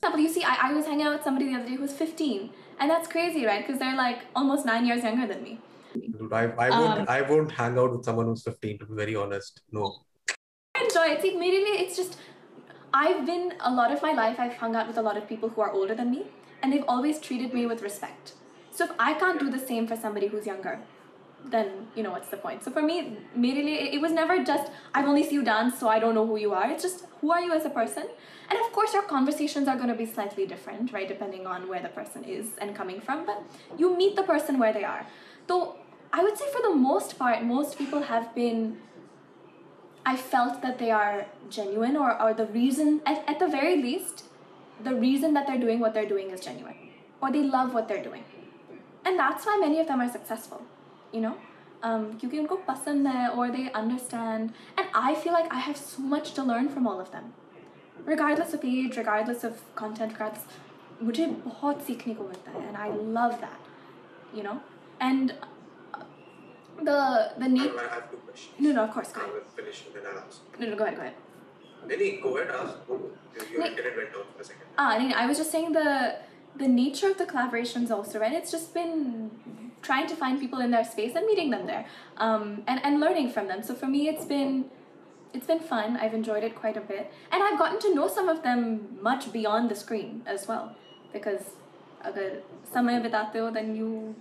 example, 0.00 0.20
you 0.20 0.28
see, 0.28 0.44
I, 0.44 0.68
I 0.68 0.72
was 0.72 0.86
hanging 0.86 1.06
out 1.06 1.14
with 1.14 1.24
somebody 1.24 1.46
the 1.46 1.56
other 1.56 1.68
day 1.68 1.74
who 1.74 1.82
was 1.82 1.92
15, 1.92 2.50
and 2.78 2.90
that's 2.90 3.08
crazy, 3.08 3.44
right? 3.44 3.66
Because 3.66 3.80
they're 3.80 3.96
like 3.96 4.20
almost 4.36 4.64
nine 4.64 4.86
years 4.86 5.02
younger 5.02 5.26
than 5.26 5.42
me. 5.42 5.58
Dude, 5.94 6.32
I, 6.32 6.44
I 6.44 6.70
won't 6.70 7.00
Um, 7.00 7.06
I 7.08 7.22
won't 7.22 7.50
hang 7.50 7.78
out 7.78 7.92
with 7.92 8.04
someone 8.04 8.26
who's 8.26 8.42
15 8.42 8.78
to 8.80 8.86
be 8.86 8.94
very 8.94 9.16
honest 9.16 9.62
no 9.72 10.02
I 10.76 10.84
enjoy 10.84 11.06
it. 11.14 11.22
See, 11.22 11.34
maybe 11.36 11.56
it's 11.56 11.96
just 11.96 12.18
I've 12.92 13.26
been 13.26 13.54
a 13.60 13.72
lot 13.72 13.92
of 13.92 14.02
my 14.02 14.12
life, 14.12 14.38
I've 14.38 14.54
hung 14.54 14.76
out 14.76 14.86
with 14.86 14.98
a 14.98 15.02
lot 15.02 15.16
of 15.16 15.28
people 15.28 15.48
who 15.48 15.60
are 15.60 15.70
older 15.70 15.94
than 15.94 16.10
me, 16.10 16.26
and 16.62 16.72
they've 16.72 16.84
always 16.86 17.18
treated 17.18 17.52
me 17.52 17.66
with 17.66 17.82
respect. 17.82 18.32
So 18.70 18.84
if 18.84 18.92
I 18.98 19.14
can't 19.14 19.40
do 19.40 19.50
the 19.50 19.58
same 19.58 19.86
for 19.86 19.96
somebody 19.96 20.28
who's 20.28 20.46
younger, 20.46 20.78
then 21.44 21.88
you 21.94 22.02
know 22.02 22.10
what's 22.10 22.28
the 22.28 22.36
point. 22.36 22.64
So 22.64 22.70
for 22.70 22.82
me, 22.82 23.16
merely 23.34 23.94
it 23.94 24.00
was 24.00 24.12
never 24.12 24.42
just 24.44 24.70
I've 24.94 25.06
only 25.06 25.22
seen 25.22 25.34
you 25.34 25.44
dance, 25.44 25.78
so 25.78 25.88
I 25.88 25.98
don't 25.98 26.14
know 26.14 26.26
who 26.26 26.36
you 26.36 26.52
are. 26.52 26.70
It's 26.70 26.82
just 26.82 27.04
who 27.20 27.32
are 27.32 27.40
you 27.40 27.52
as 27.52 27.64
a 27.64 27.70
person, 27.70 28.04
and 28.50 28.58
of 28.58 28.72
course 28.72 28.92
your 28.92 29.02
conversations 29.02 29.68
are 29.68 29.76
going 29.76 29.88
to 29.88 29.94
be 29.94 30.06
slightly 30.06 30.46
different, 30.46 30.92
right, 30.92 31.08
depending 31.08 31.46
on 31.46 31.68
where 31.68 31.82
the 31.82 31.88
person 31.88 32.24
is 32.24 32.50
and 32.58 32.74
coming 32.74 33.00
from. 33.00 33.24
But 33.26 33.42
you 33.76 33.96
meet 33.96 34.16
the 34.16 34.22
person 34.22 34.58
where 34.58 34.72
they 34.72 34.84
are. 34.84 35.06
So 35.46 35.76
I 36.12 36.22
would 36.22 36.36
say 36.36 36.44
for 36.52 36.62
the 36.62 36.74
most 36.74 37.18
part, 37.18 37.42
most 37.42 37.78
people 37.78 38.02
have 38.02 38.34
been 38.34 38.78
I 40.08 40.16
felt 40.16 40.62
that 40.62 40.78
they 40.78 40.90
are 40.90 41.26
genuine 41.50 41.94
or, 41.94 42.20
or 42.20 42.32
the 42.32 42.46
reason, 42.46 43.02
at, 43.04 43.28
at 43.28 43.38
the 43.38 43.46
very 43.46 43.76
least, 43.76 44.24
the 44.82 44.94
reason 44.94 45.34
that 45.34 45.46
they're 45.46 45.58
doing 45.58 45.80
what 45.80 45.92
they're 45.92 46.08
doing 46.08 46.30
is 46.30 46.40
genuine 46.40 46.76
or 47.20 47.30
they 47.30 47.42
love 47.42 47.74
what 47.74 47.88
they're 47.88 48.02
doing. 48.02 48.24
And 49.04 49.18
that's 49.18 49.44
why 49.44 49.58
many 49.60 49.80
of 49.80 49.86
them 49.86 50.00
are 50.00 50.10
successful, 50.10 50.62
you 51.11 51.21
know? 51.21 51.35
Um, 51.83 52.03
क्योंकि 52.19 52.39
उनको 52.39 52.55
पसंद 52.67 53.07
है 53.07 53.29
or 53.35 53.47
they 53.51 53.71
understand. 53.73 54.53
And 54.77 54.87
I 54.95 55.15
feel 55.15 55.33
like 55.33 55.53
I 55.53 55.59
have 55.69 55.77
so 55.77 56.01
much 56.01 56.33
to 56.35 56.43
learn 56.43 56.69
from 56.75 56.87
all 56.87 56.99
of 57.05 57.11
them. 57.11 57.33
Regardless 58.05 58.53
of 58.53 58.63
age, 58.65 58.97
regardless 58.97 59.43
of 59.43 59.59
content, 59.81 60.13
regardless, 60.13 60.45
मुझे 61.03 61.25
बहुत 61.45 61.81
सीखने 61.87 62.13
को 62.15 62.23
मिलता 62.27 62.51
है 62.51 62.67
and 62.67 62.77
I 62.77 62.89
love 63.17 63.39
that, 63.41 63.59
you 64.33 64.43
know? 64.43 64.59
And 65.01 65.33
uh, 65.93 66.03
the, 66.89 67.31
the 67.37 67.47
need, 67.49 67.71
I 67.83 67.87
have 67.95 68.09
two 68.11 68.17
questions. 68.17 68.55
no, 68.59 68.71
no, 68.71 68.83
of 68.85 68.91
course, 68.91 69.11
go 69.11 69.21
I 69.21 69.23
ahead. 69.25 69.35
will 69.35 69.49
finish 69.63 69.83
and 69.87 69.95
then 69.95 70.03
I'll 70.11 70.19
ask. 70.25 70.59
No, 70.59 70.67
no, 70.67 70.75
go 70.75 70.85
ahead, 70.85 70.95
go 70.97 71.01
ahead. 71.01 71.13
Any 71.91 72.11
go 72.21 72.37
ahead, 72.37 72.53
ask. 72.55 72.75
Your 72.87 73.61
Wait. 73.61 73.71
internet 73.71 73.97
went 73.97 74.13
down 74.13 74.23
for 74.35 74.41
a 74.41 74.45
second. 74.45 74.67
Ah, 74.77 74.91
I, 74.91 74.99
mean, 74.99 75.11
I 75.13 75.25
was 75.25 75.37
just 75.37 75.51
saying 75.51 75.73
the 75.73 76.15
the 76.55 76.67
nature 76.67 77.09
of 77.09 77.17
the 77.17 77.25
collaborations 77.25 77.91
also, 77.91 78.19
right? 78.19 78.31
It's 78.33 78.51
just 78.51 78.73
been 78.73 79.31
trying 79.82 80.06
to 80.08 80.16
find 80.16 80.40
people 80.40 80.60
in 80.60 80.70
their 80.70 80.84
space 80.84 81.14
and 81.14 81.26
meeting 81.26 81.50
them 81.50 81.66
there 81.66 81.86
um, 82.16 82.62
and, 82.66 82.84
and 82.84 83.00
learning 83.00 83.30
from 83.30 83.48
them. 83.48 83.62
So 83.62 83.74
for 83.74 83.86
me, 83.86 84.08
it's 84.08 84.24
been 84.24 84.70
it's 85.34 85.46
been 85.46 85.60
fun. 85.60 85.96
I've 85.96 86.14
enjoyed 86.14 86.42
it 86.42 86.54
quite 86.54 86.76
a 86.76 86.80
bit. 86.80 87.12
And 87.30 87.42
I've 87.42 87.58
gotten 87.58 87.78
to 87.80 87.94
know 87.94 88.08
some 88.08 88.28
of 88.28 88.42
them 88.42 88.98
much 89.02 89.30
beyond 89.32 89.70
the 89.70 89.74
screen 89.74 90.22
as 90.26 90.48
well. 90.48 90.74
Because 91.12 91.42
agar 92.04 92.42
samay 92.72 93.02
bitate 93.04 93.32
ho, 93.32 93.50
then 93.50 93.76
you 93.76 94.16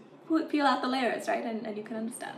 peel 0.50 0.66
out 0.66 0.82
the 0.82 0.88
layers, 0.88 1.28
right? 1.28 1.46
And, 1.46 1.66
and 1.66 1.78
you 1.78 1.84
can 1.84 1.96
understand. 1.96 2.38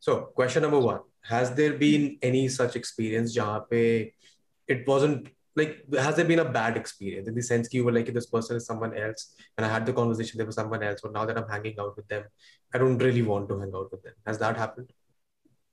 So 0.00 0.32
question 0.34 0.62
number 0.62 0.80
one, 0.80 1.00
has 1.22 1.54
there 1.54 1.74
been 1.74 2.18
any 2.22 2.48
such 2.48 2.74
experience 2.74 3.34
jahan 3.34 3.62
it 3.70 4.86
wasn't 4.86 5.28
like 5.56 5.84
has 5.98 6.16
there 6.16 6.24
been 6.24 6.38
a 6.38 6.44
bad 6.44 6.76
experience 6.76 7.28
in 7.28 7.34
the 7.34 7.42
sense 7.42 7.68
that 7.68 7.76
you 7.76 7.84
were 7.84 7.92
like 7.92 8.12
this 8.12 8.26
person 8.26 8.56
is 8.56 8.66
someone 8.66 8.96
else 8.96 9.34
and 9.56 9.66
I 9.66 9.68
had 9.68 9.84
the 9.86 9.92
conversation 9.92 10.38
there 10.38 10.46
was 10.46 10.56
someone 10.56 10.82
else, 10.82 11.00
but 11.02 11.12
now 11.12 11.24
that 11.26 11.36
I'm 11.38 11.48
hanging 11.48 11.78
out 11.78 11.96
with 11.96 12.08
them, 12.08 12.24
I 12.74 12.78
don't 12.78 12.98
really 12.98 13.22
want 13.22 13.48
to 13.50 13.58
hang 13.58 13.72
out 13.74 13.90
with 13.90 14.02
them. 14.02 14.14
Has 14.26 14.38
that 14.38 14.56
happened? 14.56 14.92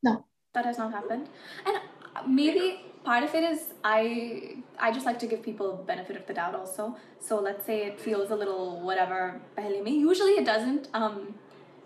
No. 0.03 0.25
That 0.53 0.65
has 0.65 0.79
not 0.79 0.91
happened 0.91 1.29
and 1.67 1.77
uh, 1.77 2.23
maybe 2.27 2.81
part 3.03 3.23
of 3.23 3.33
it 3.35 3.43
is 3.43 3.73
i 3.83 4.55
i 4.79 4.91
just 4.91 5.05
like 5.05 5.19
to 5.19 5.27
give 5.27 5.43
people 5.43 5.83
benefit 5.85 6.17
of 6.17 6.25
the 6.25 6.33
doubt 6.33 6.55
also 6.55 6.95
so 7.19 7.39
let's 7.39 7.65
say 7.65 7.85
it 7.85 7.99
feels 7.99 8.31
a 8.31 8.35
little 8.35 8.81
whatever 8.81 9.39
pehle 9.55 9.83
mein. 9.83 9.99
usually 9.99 10.31
it 10.41 10.45
doesn't 10.45 10.89
um 10.93 11.35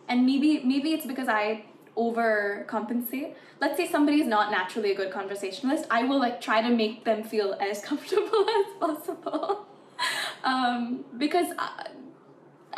and 0.08 0.26
maybe 0.26 0.62
maybe 0.64 0.94
it's 0.94 1.06
because 1.06 1.28
i 1.28 1.66
overcompensate 1.97 3.35
let's 3.61 3.77
say 3.77 3.87
somebody 3.87 4.21
is 4.21 4.27
not 4.27 4.51
naturally 4.51 4.93
a 4.93 4.95
good 4.95 5.11
conversationalist 5.13 5.87
i 5.91 6.03
will 6.05 6.19
like 6.19 6.41
try 6.41 6.61
to 6.63 6.69
make 6.83 7.05
them 7.05 7.23
feel 7.25 7.55
as 7.71 7.81
comfortable 7.91 8.47
as 8.59 8.67
possible 8.81 9.67
um 10.45 11.05
because 11.19 11.49
I, 11.59 11.89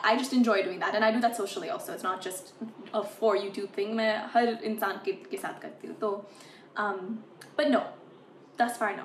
I 0.03 0.17
just 0.17 0.33
enjoy 0.33 0.63
doing 0.63 0.79
that 0.81 0.95
and 0.95 1.05
I 1.05 1.11
do 1.13 1.21
that 1.21 1.37
socially 1.37 1.69
also 1.69 1.93
it's 1.93 2.03
not 2.03 2.23
just 2.23 2.55
a 2.95 3.03
for 3.17 3.37
YouTube 3.37 3.69
thing 3.79 3.91
मैं 3.97 4.13
हर 4.35 4.49
इंसान 4.71 5.01
के 5.05 5.13
के 5.31 5.37
साथ 5.43 5.61
करती 5.63 5.89
हूँ 5.89 5.97
तो 6.05 6.11
um, 6.85 7.19
but 7.59 7.69
no 7.75 7.83
thus 8.57 8.79
far 8.83 8.89
no 8.97 9.05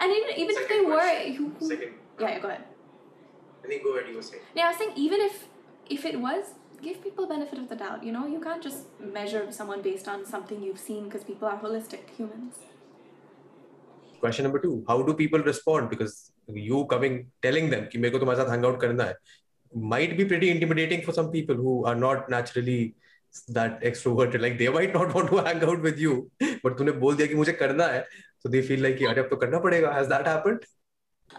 and 0.00 0.12
even 0.18 0.30
even 0.42 0.56
if 0.56 0.68
they 0.68 0.74
Second 0.74 0.90
were 0.90 0.98
question. 1.00 1.34
who, 1.36 1.48
who, 1.60 1.68
Second. 1.68 1.92
yeah, 2.20 2.28
yeah 2.34 2.38
go 2.44 2.48
ahead 2.48 2.64
Any 3.64 3.78
go 3.86 3.94
ahead, 3.96 4.10
you 4.10 4.16
were 4.16 4.26
saying. 4.28 4.42
yeah 4.54 4.66
I 4.66 4.68
was 4.74 4.78
saying 4.82 4.92
even 5.06 5.20
if 5.30 5.40
if 5.98 6.04
it 6.12 6.20
was 6.26 6.52
give 6.82 7.02
people 7.02 7.26
benefit 7.26 7.58
of 7.58 7.68
the 7.68 7.76
doubt 7.76 8.04
you 8.04 8.12
know 8.12 8.26
you 8.26 8.40
can't 8.40 8.62
just 8.62 9.02
measure 9.18 9.44
someone 9.50 9.82
based 9.82 10.08
on 10.14 10.24
something 10.24 10.62
you've 10.62 10.82
seen 10.86 11.04
because 11.04 11.24
people 11.24 11.48
are 11.48 11.58
holistic 11.66 12.16
humans 12.16 12.64
Question 14.20 14.44
number 14.44 14.58
two: 14.58 14.82
How 14.88 15.02
do 15.02 15.14
people 15.14 15.40
respond? 15.40 15.90
Because 15.90 16.32
you 16.48 16.84
coming 16.92 17.16
telling 17.42 17.68
them 17.70 17.82
कि 17.92 17.98
मेरे 17.98 18.10
को 18.10 18.18
तुम्हारे 18.18 18.38
साथ 18.38 18.50
hang 18.50 18.64
out 18.68 18.80
करना 18.80 19.04
है 19.04 19.14
might 19.92 20.16
be 20.16 20.24
pretty 20.24 20.50
intimidating 20.50 21.02
for 21.08 21.12
some 21.12 21.30
people 21.30 21.54
who 21.54 21.74
are 21.84 21.94
not 21.94 22.30
naturally 22.30 22.94
that 23.48 23.82
extroverted. 23.82 24.40
Like 24.40 24.58
they 24.58 24.68
might 24.68 24.94
not 24.94 25.14
want 25.14 25.30
to 25.30 25.42
hang 25.48 25.62
out 25.64 25.82
with 25.82 25.98
you, 25.98 26.30
but 26.62 26.78
तूने 26.78 26.92
बोल 27.02 27.16
दिया 27.16 27.26
कि 27.28 27.34
मुझे 27.34 27.52
करना 27.62 27.86
है, 27.94 28.04
so 28.42 28.48
they 28.54 28.62
feel 28.70 28.80
like 28.86 28.96
कि 28.98 29.04
अरे 29.06 29.20
अब 29.20 29.28
तो 29.30 29.36
करना 29.44 29.58
पड़ेगा. 29.66 29.92
Has 29.94 30.08
that 30.08 30.26
happened? 30.26 30.64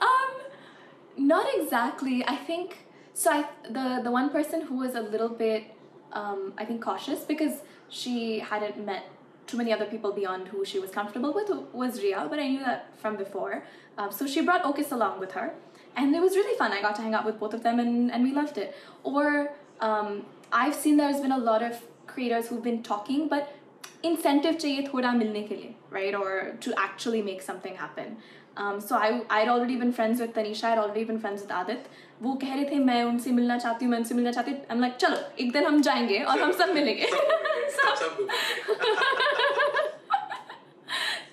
Um, 0.10 1.28
not 1.34 1.47
exactly. 1.55 2.24
I 2.28 2.36
think 2.51 2.78
so 3.15 3.31
I, 3.31 3.49
the 3.69 4.01
the 4.03 4.11
one 4.11 4.31
person 4.31 4.63
who 4.63 4.77
was 4.77 4.95
a 4.95 5.01
little 5.01 5.29
bit 5.29 5.65
um, 6.13 6.53
I 6.59 6.65
think 6.65 6.83
cautious 6.83 7.21
because 7.21 7.61
she 7.89 8.39
hadn't 8.39 8.85
met 8.85 9.05
too 9.47 9.57
many 9.57 9.73
other 9.73 9.87
people 9.87 10.13
beyond 10.13 10.49
who 10.49 10.65
she 10.65 10.79
was 10.79 10.91
comfortable 10.91 11.33
with 11.33 11.51
was 11.73 12.03
Ria, 12.03 12.27
but 12.29 12.39
I 12.39 12.49
knew 12.49 12.61
that 12.61 12.99
from 12.99 13.17
before. 13.17 13.65
Um, 13.99 14.11
so 14.11 14.27
she 14.27 14.41
brought 14.41 14.65
Okis 14.65 14.93
along 14.93 15.21
with 15.21 15.33
her, 15.33 15.53
and 15.97 16.15
it 16.15 16.21
was 16.21 16.37
really 16.37 16.57
fun. 16.57 16.73
I 16.73 16.81
got 16.81 16.95
to 16.97 17.03
hang 17.03 17.15
out 17.15 17.25
with 17.25 17.39
both 17.39 17.55
of 17.55 17.63
them, 17.63 17.79
and, 17.79 18.11
and 18.11 18.23
we 18.23 18.33
loved 18.33 18.57
it. 18.57 18.75
Or 19.03 19.53
um, 19.81 20.25
I've 20.53 20.75
seen 20.75 20.97
there's 20.97 21.21
been 21.21 21.33
a 21.33 21.39
lot 21.39 21.63
of 21.63 21.83
creators 22.07 22.49
who've 22.49 22.63
been 22.63 22.83
talking, 22.83 23.29
but 23.29 23.55
incentive 24.03 24.57
chahiye 24.57 24.89
thoda 24.89 25.17
milne 25.17 25.47
ke 25.47 25.51
liye, 25.51 25.75
right? 25.91 26.15
Or 26.15 26.57
to 26.61 26.75
actually 26.79 27.23
make 27.23 27.43
something 27.43 27.77
happen. 27.77 28.17
Um, 28.58 28.80
so 28.82 28.95
I 28.95 29.22
I'd 29.30 29.47
already 29.49 29.76
been 29.76 29.91
friends 29.93 30.20
with 30.20 30.34
Tanisha, 30.34 30.64
I'd 30.72 30.80
already 30.84 31.03
been 31.03 31.20
friends 31.26 31.41
with 31.43 31.51
Adit. 31.62 31.88
वो 32.24 32.34
कह 32.41 32.53
रहे 32.55 32.64
थे 32.70 32.78
मैं 32.86 33.03
उनसे 33.03 33.32
मिलना 33.32 33.58
चाहती 33.58 33.86
हूँ 33.86 33.91
मैं 33.91 33.97
उनसे 33.99 34.16
मिलना 34.16 34.32
चाहती 34.32 34.51
हूँ 34.51 34.60
I'm 34.72 34.80
like 34.84 34.95
चलो 35.01 35.18
एक 35.39 35.51
दिन 35.53 35.66
हम 35.66 35.82
जाएंगे 35.88 36.20
और 36.24 36.39
हम 36.41 36.51
सब 36.62 36.74
मिलेंगे 36.74 37.08
So- 37.78 38.28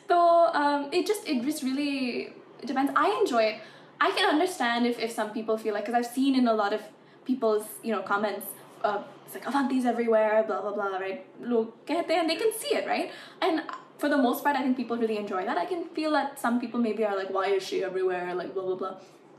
so 0.09 0.19
um, 0.53 0.89
it 0.93 1.07
just 1.07 1.29
it 1.29 1.43
just 1.45 1.63
really 1.63 2.33
depends. 2.65 2.93
I 2.97 3.07
enjoy 3.21 3.43
it. 3.45 3.57
I 4.01 4.11
can 4.11 4.29
understand 4.29 4.87
if, 4.87 4.99
if 4.99 5.11
some 5.13 5.31
people 5.31 5.57
feel 5.57 5.75
like 5.75 5.87
because 5.87 5.99
I've 5.99 6.13
seen 6.15 6.35
in 6.35 6.49
a 6.49 6.53
lot 6.55 6.73
of 6.73 6.83
people's 7.25 7.65
you 7.83 7.93
know 7.95 8.03
comments, 8.03 8.47
uh, 8.83 8.99
it's 9.27 9.35
like 9.35 9.45
Avanti's 9.53 9.87
everywhere, 9.87 10.43
blah 10.47 10.61
blah 10.61 10.73
blah, 10.73 10.99
right? 10.99 11.25
Log 11.41 11.73
कहते 11.89 12.15
हैं, 12.15 12.27
they 12.29 12.37
can 12.37 12.53
see 12.53 12.75
it, 12.81 12.87
right? 12.87 13.11
And 13.41 13.63
for 14.00 14.10
the 14.10 14.18
most 14.18 14.44
part, 14.44 14.56
I 14.56 14.62
think 14.62 14.78
people 14.78 14.98
really 14.98 15.18
enjoy 15.18 15.46
that. 15.46 15.58
I 15.58 15.66
can 15.66 15.84
feel 15.90 16.12
that 16.12 16.40
some 16.40 16.60
people 16.60 16.80
maybe 16.80 17.06
are 17.06 17.16
like, 17.16 17.30
why 17.30 17.48
is 17.48 17.64
she 17.64 17.84
everywhere? 17.84 18.34
Like 18.34 18.54
blah 18.54 18.64
blah 18.64 18.76
blah. 18.76 18.96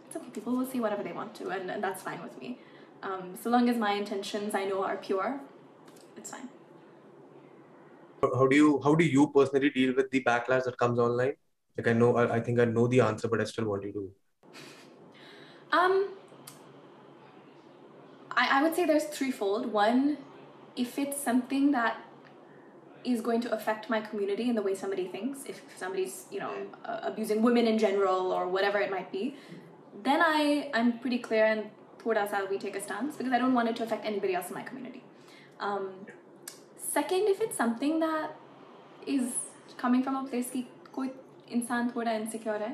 It's 0.06 0.16
okay. 0.16 0.30
People 0.30 0.56
will 0.56 0.66
see 0.66 0.80
whatever 0.80 1.02
they 1.02 1.12
want 1.12 1.34
to, 1.36 1.48
and, 1.50 1.70
and 1.70 1.82
that's 1.82 2.02
fine 2.02 2.22
with 2.22 2.38
me. 2.40 2.58
Um, 3.02 3.36
so 3.42 3.48
long 3.48 3.68
as 3.70 3.76
my 3.78 3.92
intentions 3.92 4.54
I 4.54 4.64
know 4.66 4.84
are 4.84 4.96
pure, 4.96 5.40
it's 6.16 6.30
fine. 6.30 6.48
How 8.22 8.46
do 8.46 8.54
you 8.54 8.80
how 8.84 8.94
do 8.94 9.04
you 9.04 9.28
personally 9.34 9.70
deal 9.70 9.94
with 9.96 10.10
the 10.10 10.22
backlash 10.22 10.64
that 10.64 10.76
comes 10.76 10.98
online? 10.98 11.34
Like 11.78 11.88
I 11.88 11.94
know 11.94 12.16
I, 12.16 12.36
I 12.36 12.40
think 12.40 12.60
I 12.60 12.66
know 12.66 12.86
the 12.86 13.00
answer, 13.00 13.28
but 13.28 13.40
I 13.40 13.44
still 13.44 13.64
want 13.64 13.84
you 13.84 13.92
to. 13.92 14.10
Um, 15.72 16.08
I, 18.32 18.58
I 18.58 18.62
would 18.62 18.74
say 18.74 18.84
there's 18.84 19.04
threefold. 19.04 19.72
One, 19.72 20.18
if 20.76 20.98
it's 20.98 21.18
something 21.18 21.70
that 21.70 22.04
is 23.04 23.20
going 23.20 23.40
to 23.40 23.52
affect 23.52 23.88
my 23.88 24.00
community 24.00 24.48
in 24.48 24.54
the 24.54 24.62
way 24.62 24.74
somebody 24.74 25.08
thinks 25.08 25.44
if 25.46 25.62
somebody's 25.76 26.26
you 26.30 26.38
know 26.38 26.52
uh, 26.84 27.00
abusing 27.02 27.42
women 27.42 27.66
in 27.66 27.78
general 27.78 28.32
or 28.32 28.48
whatever 28.48 28.78
it 28.78 28.90
might 28.90 29.10
be 29.10 29.34
then 30.02 30.20
i 30.20 30.70
i'm 30.74 30.98
pretty 30.98 31.18
clear 31.18 31.44
and 31.44 31.70
towards 31.98 32.30
how 32.30 32.46
we 32.46 32.58
take 32.58 32.76
a 32.76 32.80
stance 32.80 33.16
because 33.16 33.32
i 33.32 33.38
don't 33.38 33.54
want 33.54 33.68
it 33.68 33.76
to 33.76 33.82
affect 33.82 34.04
anybody 34.04 34.34
else 34.34 34.48
in 34.48 34.54
my 34.54 34.62
community. 34.62 35.02
Um, 35.60 35.90
second 36.76 37.28
if 37.28 37.40
it's 37.40 37.56
something 37.56 38.00
that 38.00 38.36
is 39.06 39.32
coming 39.76 40.02
from 40.02 40.16
a 40.16 40.24
place 40.28 40.50
insecure 42.16 42.72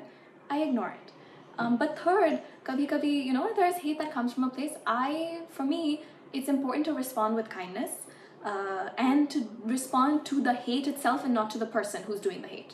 i 0.51 0.62
ignore 0.62 0.91
it. 0.91 1.12
Um, 1.59 1.77
but 1.77 1.99
third 1.99 2.43
kabhi 2.64 2.89
kabhi 2.89 3.24
you 3.24 3.33
know 3.33 3.51
there's 3.57 3.77
hate 3.77 3.99
that 3.99 4.12
comes 4.12 4.33
from 4.35 4.45
a 4.45 4.51
place. 4.51 4.72
I 4.87 5.43
for 5.51 5.64
me 5.64 6.03
it's 6.33 6.49
important 6.49 6.85
to 6.87 6.95
respond 6.95 7.35
with 7.35 7.49
kindness. 7.49 7.91
uh, 8.45 8.89
and 8.97 9.30
to 9.30 9.41
respond 9.74 10.26
to 10.32 10.41
the 10.41 10.53
hate 10.68 10.88
itself 10.88 11.26
and 11.26 11.34
not 11.34 11.49
to 11.55 11.59
the 11.64 11.70
person 11.78 12.03
who's 12.07 12.22
doing 12.28 12.41
the 12.41 12.53
hate. 12.55 12.74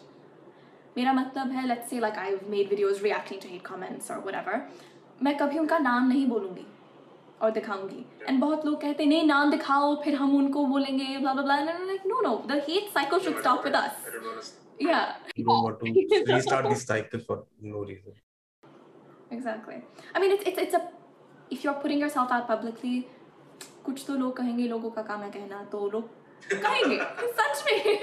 मेरा 0.97 1.13
मतलब 1.13 1.51
है 1.55 1.65
let's 1.67 1.89
say 1.93 1.99
like 1.99 2.17
I've 2.17 2.47
made 2.55 2.69
videos 2.69 3.01
reacting 3.07 3.39
to 3.41 3.47
hate 3.53 3.63
comments 3.71 4.09
or 4.13 4.19
whatever 4.27 4.61
मैं 5.23 5.37
कभी 5.37 5.59
उनका 5.59 5.77
नाम 5.79 6.07
नहीं 6.07 6.25
बोलूँगी 6.27 6.65
और 7.41 7.51
दिखाऊंगी 7.51 8.03
and 8.29 8.39
बहुत 8.41 8.65
लोग 8.65 8.79
कहते 8.81 9.03
हैं 9.03 9.09
नहीं 9.09 9.25
नाम 9.27 9.51
दिखाओ 9.51 9.95
फिर 10.03 10.15
हम 10.21 10.35
उनको 10.37 10.65
बोलेंगे 10.75 11.17
blah 11.25 11.33
blah 11.39 11.43
blah 11.49 11.59
and 11.63 11.69
I'm 11.75 11.87
like 11.91 12.07
no 12.13 12.21
no 12.29 12.33
the 12.53 12.59
hate 12.69 12.89
cycle 12.99 13.19
should 13.27 13.39
stop 13.43 13.63
with 13.69 13.75
us 13.83 14.55
Yeah, 14.85 15.13
You 15.35 15.43
don't 15.45 15.63
want 15.65 15.79
to 15.83 16.33
restart 16.33 16.65
this 16.71 16.83
cycle 16.89 17.21
for 17.27 17.35
no 17.69 17.79
reason. 17.91 18.13
exactly. 19.31 19.77
I 20.15 20.19
mean, 20.19 20.31
it's 20.35 20.43
it's 20.49 20.59
it's 20.65 20.75
a 20.79 20.81
if 21.55 21.63
you're 21.63 21.73
putting 21.85 21.99
yourself 22.03 22.31
out 22.35 22.45
publicly, 22.49 23.07
कुछ 23.84 24.04
तो 24.06 24.16
लोग 24.16 24.36
कहेंगे 24.36 24.66
लोगों 24.68 24.90
का 24.90 25.02
काम 25.02 25.22
है 25.22 25.30
कहना 25.30 25.62
तो 25.72 25.88
लोग 25.90 26.10
कहेंगे 26.62 26.98
सच 27.38 27.62
में. 27.66 27.98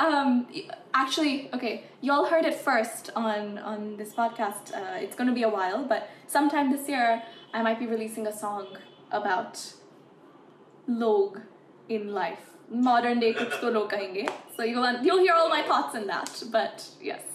um, 0.00 0.46
actually, 0.94 1.50
okay, 1.54 1.84
y'all 2.00 2.24
heard 2.24 2.46
it 2.50 2.54
first 2.66 3.10
on 3.14 3.58
on 3.72 3.96
this 3.96 4.14
podcast. 4.14 4.72
Uh, 4.74 4.96
it's 5.06 5.16
gonna 5.16 5.34
be 5.38 5.42
a 5.42 5.52
while, 5.56 5.84
but 5.84 6.08
sometime 6.36 6.72
this 6.72 6.88
year 6.88 7.22
I 7.52 7.62
might 7.62 7.78
be 7.78 7.86
releasing 7.86 8.26
a 8.26 8.32
song 8.32 8.66
about 9.20 9.64
log 10.88 11.40
in 11.88 12.12
life. 12.14 12.52
Modern 12.88 13.20
day 13.20 13.32
कुछ 13.34 13.60
तो 13.60 13.70
लोग 13.70 13.90
कहेंगे. 13.90 14.26
So 14.56 14.64
you'll 14.64 15.04
you'll 15.08 15.24
hear 15.26 15.34
all 15.34 15.48
my 15.48 15.62
thoughts 15.72 15.94
in 15.94 16.06
that. 16.06 16.44
But 16.52 16.88
yes. 17.00 17.32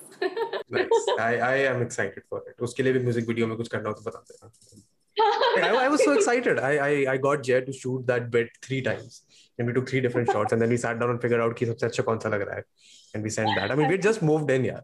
Nice. 0.69 1.05
I, 1.19 1.37
I 1.37 1.55
am 1.67 1.81
excited 1.81 2.23
for 2.29 2.41
it. 2.47 2.61
उसके 2.61 2.83
लिए 2.83 2.93
भी 2.93 2.99
music 2.99 3.27
video 3.27 3.47
में 3.47 3.55
कुछ 3.57 3.67
करना 3.67 3.89
हो 3.89 3.95
तो 3.95 4.09
बता 4.09 4.23
देना. 4.31 4.51
I, 5.18 5.68
I 5.84 5.88
was 5.88 6.05
so 6.05 6.12
excited. 6.12 6.59
I, 6.59 6.72
I 6.86 7.12
I 7.12 7.16
got 7.26 7.42
Jay 7.42 7.61
to 7.68 7.72
shoot 7.72 8.07
that 8.09 8.30
bit 8.30 8.51
three 8.66 8.80
times, 8.88 9.22
and 9.59 9.66
we 9.66 9.72
took 9.78 9.88
three 9.88 10.03
different 10.07 10.30
shots, 10.30 10.53
and 10.57 10.61
then 10.64 10.68
we 10.68 10.76
sat 10.82 10.99
down 11.03 11.11
and 11.14 11.22
figured 11.22 11.40
out 11.44 11.55
कि 11.61 11.66
सबसे 11.66 11.86
अच्छा 11.86 12.03
कौन 12.09 12.18
सा 12.24 12.28
लग 12.34 12.42
रहा 12.49 12.57
है, 12.57 12.64
and 13.14 13.28
we 13.28 13.32
sent 13.38 13.55
that. 13.61 13.70
I 13.70 13.78
mean, 13.80 13.88
we 13.94 13.99
just 14.09 14.22
moved 14.30 14.51
in, 14.57 14.66
yeah. 14.70 14.82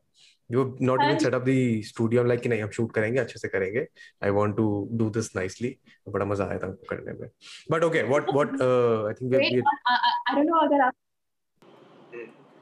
You 0.54 0.58
have 0.62 0.80
not 0.88 1.02
even 1.02 1.12
And- 1.16 1.22
set 1.24 1.34
up 1.38 1.44
the 1.48 1.82
studio. 1.90 2.22
I'm 2.22 2.30
like 2.32 2.42
कि 2.42 2.48
नहीं 2.48 2.62
हम 2.62 2.70
shoot 2.78 2.92
करेंगे 2.94 3.20
अच्छे 3.20 3.38
से 3.40 3.48
करेंगे. 3.48 3.86
I 4.22 4.30
want 4.38 4.56
to 4.62 4.66
do 5.02 5.10
this 5.18 5.30
nicely. 5.40 5.72
बड़ा 6.16 6.26
मजा 6.32 6.48
आया 6.48 6.58
था 6.62 6.66
हमको 6.66 6.88
करने 6.94 7.18
में. 7.20 7.28
But 7.74 7.84
okay, 7.90 8.02
what 8.14 8.32
what 8.38 8.58
uh, 8.70 9.06
I 9.10 9.14
think 9.20 9.30
we, 9.30 9.36
Great. 9.36 9.52
we 9.52 9.62
I, 9.62 9.96
I, 10.06 10.12
I 10.30 10.34
don't 10.38 10.52
know 10.52 10.64
अगर 10.66 10.86
आप 10.88 10.92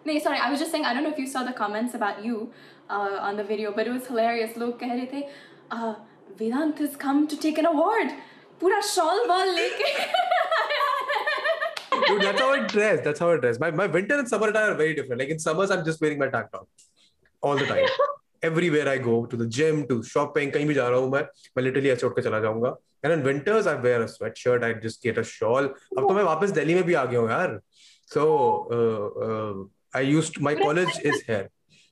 No, 0.06 0.18
sorry, 0.18 0.38
I 0.38 0.50
was 0.50 0.58
just 0.58 0.72
saying, 0.72 0.84
I 0.86 0.94
don't 0.94 1.02
know 1.04 1.10
if 1.12 1.18
you 1.18 1.26
saw 1.26 1.40
the 1.46 1.52
comments 1.52 1.94
about 1.94 2.24
you 2.24 2.36
uh, 2.88 3.18
on 3.30 3.36
the 3.36 3.44
video, 3.44 3.70
but 3.78 3.86
it 3.86 3.92
was 3.92 4.06
hilarious. 4.06 4.56
लोग 4.58 4.78
कह 4.80 4.92
रहे 4.94 5.06
थे, 5.12 5.20
uh, 5.70 5.94
Vedant 6.37 6.77
has 6.79 6.95
come 6.97 7.27
to 7.27 7.37
take 7.37 7.57
an 7.57 7.65
award. 7.65 8.09
पूरा 8.61 8.81
shawl 8.83 9.27
ball 9.27 9.47
लेके. 9.55 9.91
Dude, 12.07 12.21
that's 12.21 12.41
how 12.41 12.49
I 12.53 12.59
dress. 12.67 12.99
That's 13.03 13.19
how 13.19 13.31
I 13.31 13.37
dress. 13.37 13.59
My 13.59 13.71
my 13.71 13.87
winter 13.87 14.17
and 14.19 14.27
summer 14.27 14.49
attire 14.49 14.71
are 14.71 14.75
very 14.75 14.95
different. 14.95 15.21
Like 15.21 15.29
in 15.29 15.39
summers, 15.39 15.71
I'm 15.71 15.85
just 15.85 16.01
wearing 16.01 16.19
my 16.19 16.27
tank 16.27 16.51
top 16.51 16.67
all 17.41 17.55
the 17.55 17.65
time. 17.65 17.87
Everywhere 18.43 18.89
I 18.89 18.97
go, 18.97 19.25
to 19.25 19.37
the 19.37 19.47
gym, 19.47 19.87
to 19.87 20.03
shopping, 20.03 20.51
कहीं 20.51 20.65
भी 20.67 20.73
जा 20.73 20.87
रहा 20.89 20.99
हूँ 20.99 21.09
मैं, 21.11 21.21
मैं 21.57 21.63
literally 21.63 21.91
ऐसे 21.91 22.05
उठ 22.07 22.15
के 22.15 22.21
चला 22.21 22.39
जाऊँगा. 22.39 22.75
And 23.03 23.13
in 23.13 23.23
winters, 23.23 23.67
I 23.67 23.75
wear 23.75 24.01
a 24.01 24.05
sweatshirt. 24.05 24.63
I 24.63 24.73
just 24.73 25.01
get 25.07 25.17
a 25.17 25.23
shawl. 25.23 25.69
अब 25.97 26.07
तो 26.07 26.13
मैं 26.13 26.23
वापस 26.23 26.49
दिल्ली 26.59 26.75
में 26.75 26.83
भी 26.83 26.93
आ 26.93 27.05
गया 27.05 27.19
हूँ 27.19 27.29
यार. 27.29 27.59
So 28.13 28.23
uh, 28.77 29.07
uh, 29.27 29.53
I 29.93 30.01
used 30.01 30.41
my 30.41 30.55
college 30.55 30.99
is 31.03 31.21
here. 31.21 31.49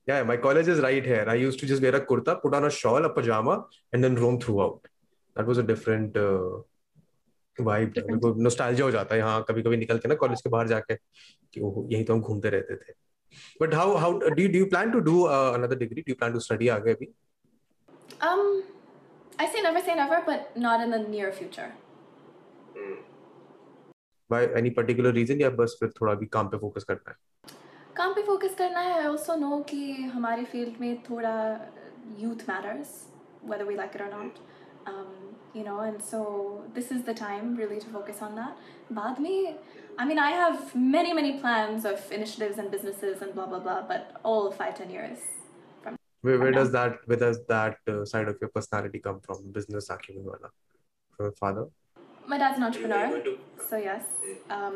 Yeah, 0.08 0.24
my 0.24 0.36
college 0.38 0.68
is 0.68 0.80
right 0.80 1.06
here. 1.06 1.26
I 1.30 1.36
used 1.36 1.60
to 1.60 1.66
just 1.66 1.82
wear 1.82 1.96
a 1.96 2.06
kurta, 2.06 2.42
put 2.42 2.54
on 2.54 2.66
a 2.66 2.70
shawl, 2.70 3.06
a 3.06 3.10
pajama, 3.10 3.66
and 3.94 4.04
then 4.04 4.16
roam 4.16 4.40
throughout. 4.40 4.88
That 5.36 5.46
was 5.46 5.58
a 5.58 5.64
different. 5.64 6.18
Uh, 6.18 6.64
था 7.58 7.64
मेरे 7.66 8.18
को 8.20 8.34
nostalgia 8.44 8.86
हो 8.86 8.92
जाता 8.92 9.16
है 9.16 9.20
यहाँ 9.20 9.44
कभी 9.50 9.62
कभी 9.64 9.78
निकल 9.78 9.98
के 9.98 10.10
ना 10.10 10.16
कॉलेज 10.22 10.42
के 10.42 10.50
बाहर 10.50 10.68
जाके 10.68 10.96
कि 10.96 11.62
ओहो 11.62 11.88
यहीं 11.92 12.06
तो 12.06 12.14
हम 12.14 12.22
घूमते 12.22 12.50
रहते 12.50 12.76
थे 12.76 12.94
but 13.62 13.74
how 13.74 13.96
how 14.04 14.18
do 14.20 14.48
do 14.48 14.58
you 14.60 14.66
plan 14.70 14.92
to 14.92 15.00
do 15.08 15.22
another 15.24 15.78
degree 15.78 16.02
do 16.02 16.12
you 16.12 16.16
plan 16.20 16.34
to 16.34 16.40
study 16.48 16.68
आगे 16.78 16.94
अभी 16.94 17.08
Um, 18.30 18.64
I 19.40 19.48
say 19.54 19.62
never 19.62 19.82
say 19.86 19.96
never, 19.96 20.18
but 20.26 20.58
not 20.66 20.82
in 20.86 20.92
the 20.96 21.00
near 21.14 21.32
future. 21.42 21.70
By 24.30 24.46
any 24.58 24.70
particular 24.80 25.14
reason 25.14 25.42
या 25.42 25.50
बस 25.62 25.76
फिर 25.80 25.90
थोड़ा 26.02 26.14
भी 26.16 26.26
काम 26.36 26.48
पे 26.50 26.58
focus 26.58 26.84
करना 26.84 27.10
है 27.12 27.16
काम 27.97 28.13
पे 28.15 28.23
फोकस 28.23 28.55
करना 28.59 28.81
है 28.81 28.99
आई 28.99 29.07
ऑल्सो 29.07 29.35
नो 29.37 29.59
कि 29.71 29.93
हमारे 30.15 30.45
फील्ड 30.53 30.81
में 30.81 31.03
थोड़ा 31.11 31.37
youth 32.25 32.49
matters 32.49 32.97
whether 33.51 33.65
we 33.67 33.75
like 33.79 33.93
it 33.97 34.03
or 34.05 34.07
not 34.13 34.39
um, 34.91 35.11
you 35.57 35.63
know 35.67 35.75
and 35.89 36.01
so 36.07 36.21
this 36.79 36.89
is 36.95 37.03
the 37.09 37.15
time 37.19 37.51
really 37.61 37.79
to 37.85 37.93
focus 37.97 38.23
on 38.29 38.39
that 38.41 38.65
बाद 38.99 39.21
में 39.27 39.57
I 40.03 40.07
mean 40.11 40.21
I 40.25 40.31
have 40.39 40.75
many 40.95 41.13
many 41.19 41.33
plans 41.45 41.87
of 41.93 42.11
initiatives 42.19 42.63
and 42.63 42.75
businesses 42.77 43.23
and 43.27 43.35
blah 43.39 43.47
blah 43.53 43.61
blah 43.67 43.81
but 43.93 44.21
all 44.33 44.51
five 44.61 44.75
ten 44.81 44.91
years 44.97 45.27
where, 46.23 46.39
where 46.45 46.53
does 46.59 46.73
that 46.73 46.99
where 47.07 47.21
does 47.25 47.43
that 47.55 47.93
uh, 47.95 48.05
side 48.13 48.29
of 48.35 48.47
your 48.47 48.51
personality 48.59 49.03
come 49.09 49.21
from 49.29 49.51
business 49.59 49.91
acumen 49.97 50.33
wala 50.33 50.55
from 51.17 51.31
your 51.31 51.37
father 51.43 51.67
My 52.31 52.37
dad's 52.41 52.59
an 52.59 52.65
entrepreneur, 52.65 53.21
so 53.69 53.79
yes. 53.83 54.09
Um, 54.55 54.75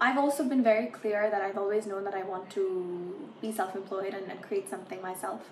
I've 0.00 0.18
also 0.18 0.44
been 0.44 0.62
very 0.62 0.86
clear 0.86 1.28
that 1.30 1.42
I've 1.42 1.58
always 1.58 1.86
known 1.86 2.04
that 2.04 2.14
I 2.14 2.22
want 2.22 2.50
to 2.50 3.14
be 3.40 3.50
self-employed 3.52 4.14
and, 4.14 4.30
and 4.30 4.40
create 4.42 4.70
something 4.70 5.02
myself. 5.02 5.50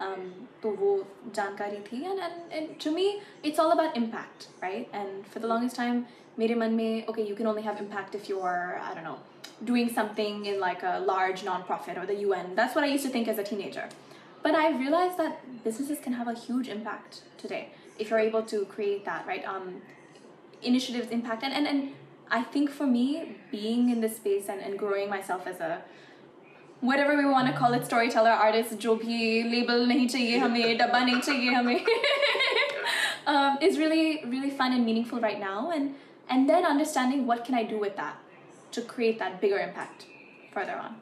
Um, 0.00 0.48
तो 0.62 0.70
वो 0.76 1.04
जानकारी 1.34 1.80
थी 1.86 2.04
and, 2.06 2.20
and, 2.20 2.52
and 2.52 2.80
to 2.80 2.92
me 2.92 3.20
it's 3.42 3.58
all 3.58 3.72
about 3.72 3.96
impact, 3.96 4.46
right? 4.62 4.88
And 4.92 5.26
for 5.26 5.40
the 5.40 5.48
longest 5.48 5.74
time, 5.74 6.06
मेरे 6.38 6.54
मन 6.54 6.76
में 6.76 7.08
okay, 7.08 7.26
you 7.26 7.34
can 7.34 7.48
only 7.48 7.62
have 7.62 7.80
impact 7.80 8.14
if 8.14 8.28
you're 8.28 8.80
I 8.80 8.94
don't 8.94 9.02
know 9.02 9.18
doing 9.64 9.88
something 9.92 10.46
in 10.46 10.60
like 10.60 10.84
a 10.84 11.00
large 11.00 11.42
non-profit 11.42 11.98
or 11.98 12.06
the 12.06 12.18
UN. 12.26 12.54
That's 12.54 12.76
what 12.76 12.84
I 12.84 12.86
used 12.86 13.04
to 13.06 13.10
think 13.10 13.26
as 13.26 13.38
a 13.38 13.42
teenager. 13.42 13.88
But 14.44 14.54
I 14.54 14.70
realized 14.78 15.18
that 15.18 15.64
businesses 15.64 15.98
can 15.98 16.12
have 16.12 16.28
a 16.28 16.34
huge 16.34 16.68
impact 16.68 17.22
today 17.36 17.70
if 17.98 18.10
you're 18.10 18.20
able 18.20 18.42
to 18.42 18.64
create 18.66 19.04
that, 19.04 19.26
right? 19.26 19.44
Um, 19.44 19.82
initiatives 20.62 21.10
impact 21.10 21.42
and, 21.42 21.52
and 21.52 21.66
and 21.66 21.92
I 22.32 22.42
think 22.42 22.70
for 22.70 22.86
me 22.86 23.36
being 23.50 23.88
in 23.90 24.00
this 24.00 24.16
space 24.16 24.48
and, 24.48 24.60
and 24.60 24.78
growing 24.78 25.08
myself 25.08 25.46
as 25.46 25.60
a 25.60 25.82
whatever 26.80 27.16
we 27.16 27.24
want 27.24 27.48
to 27.48 27.54
call 27.58 27.72
it 27.74 27.84
storyteller 27.84 28.30
artist 28.30 28.74
जो 28.78 28.94
भी 28.96 29.42
label 29.52 29.86
नहीं 29.86 30.06
चाहिए 30.08 30.38
हमें 30.38 30.78
डब्बा 30.78 31.04
नहीं 31.04 31.20
चाहिए 31.20 31.54
हमें 31.54 31.84
um, 33.26 33.58
is 33.60 33.78
really 33.78 34.24
really 34.26 34.50
fun 34.50 34.72
and 34.72 34.84
meaningful 34.84 35.20
right 35.20 35.40
now 35.40 35.70
and 35.70 35.94
and 36.28 36.48
then 36.48 36.64
understanding 36.64 37.26
what 37.26 37.44
can 37.44 37.54
I 37.54 37.64
do 37.64 37.78
with 37.78 37.96
that 37.96 38.16
to 38.72 38.82
create 38.82 39.18
that 39.18 39.40
bigger 39.40 39.58
impact 39.58 40.06
further 40.52 40.76
on 40.76 40.96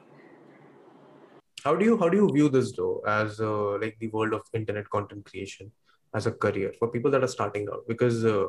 how 1.64 1.74
do 1.74 1.84
you 1.84 1.98
how 1.98 2.09
do 2.09 2.16
you 2.16 2.30
view 2.32 2.48
this 2.48 2.72
though 2.76 3.02
as 3.07 3.40
uh, 3.40 3.78
like 3.84 3.96
the 3.98 4.09
world 4.09 4.32
of 4.32 4.42
internet 4.52 4.88
content 4.88 5.24
creation 5.30 5.70
as 6.14 6.26
a 6.26 6.32
career 6.32 6.72
for 6.78 6.88
people 6.88 7.11
that 7.11 7.22
are 7.22 7.32
starting 7.36 7.68
out 7.72 7.84
because 7.88 8.24
uh, 8.24 8.46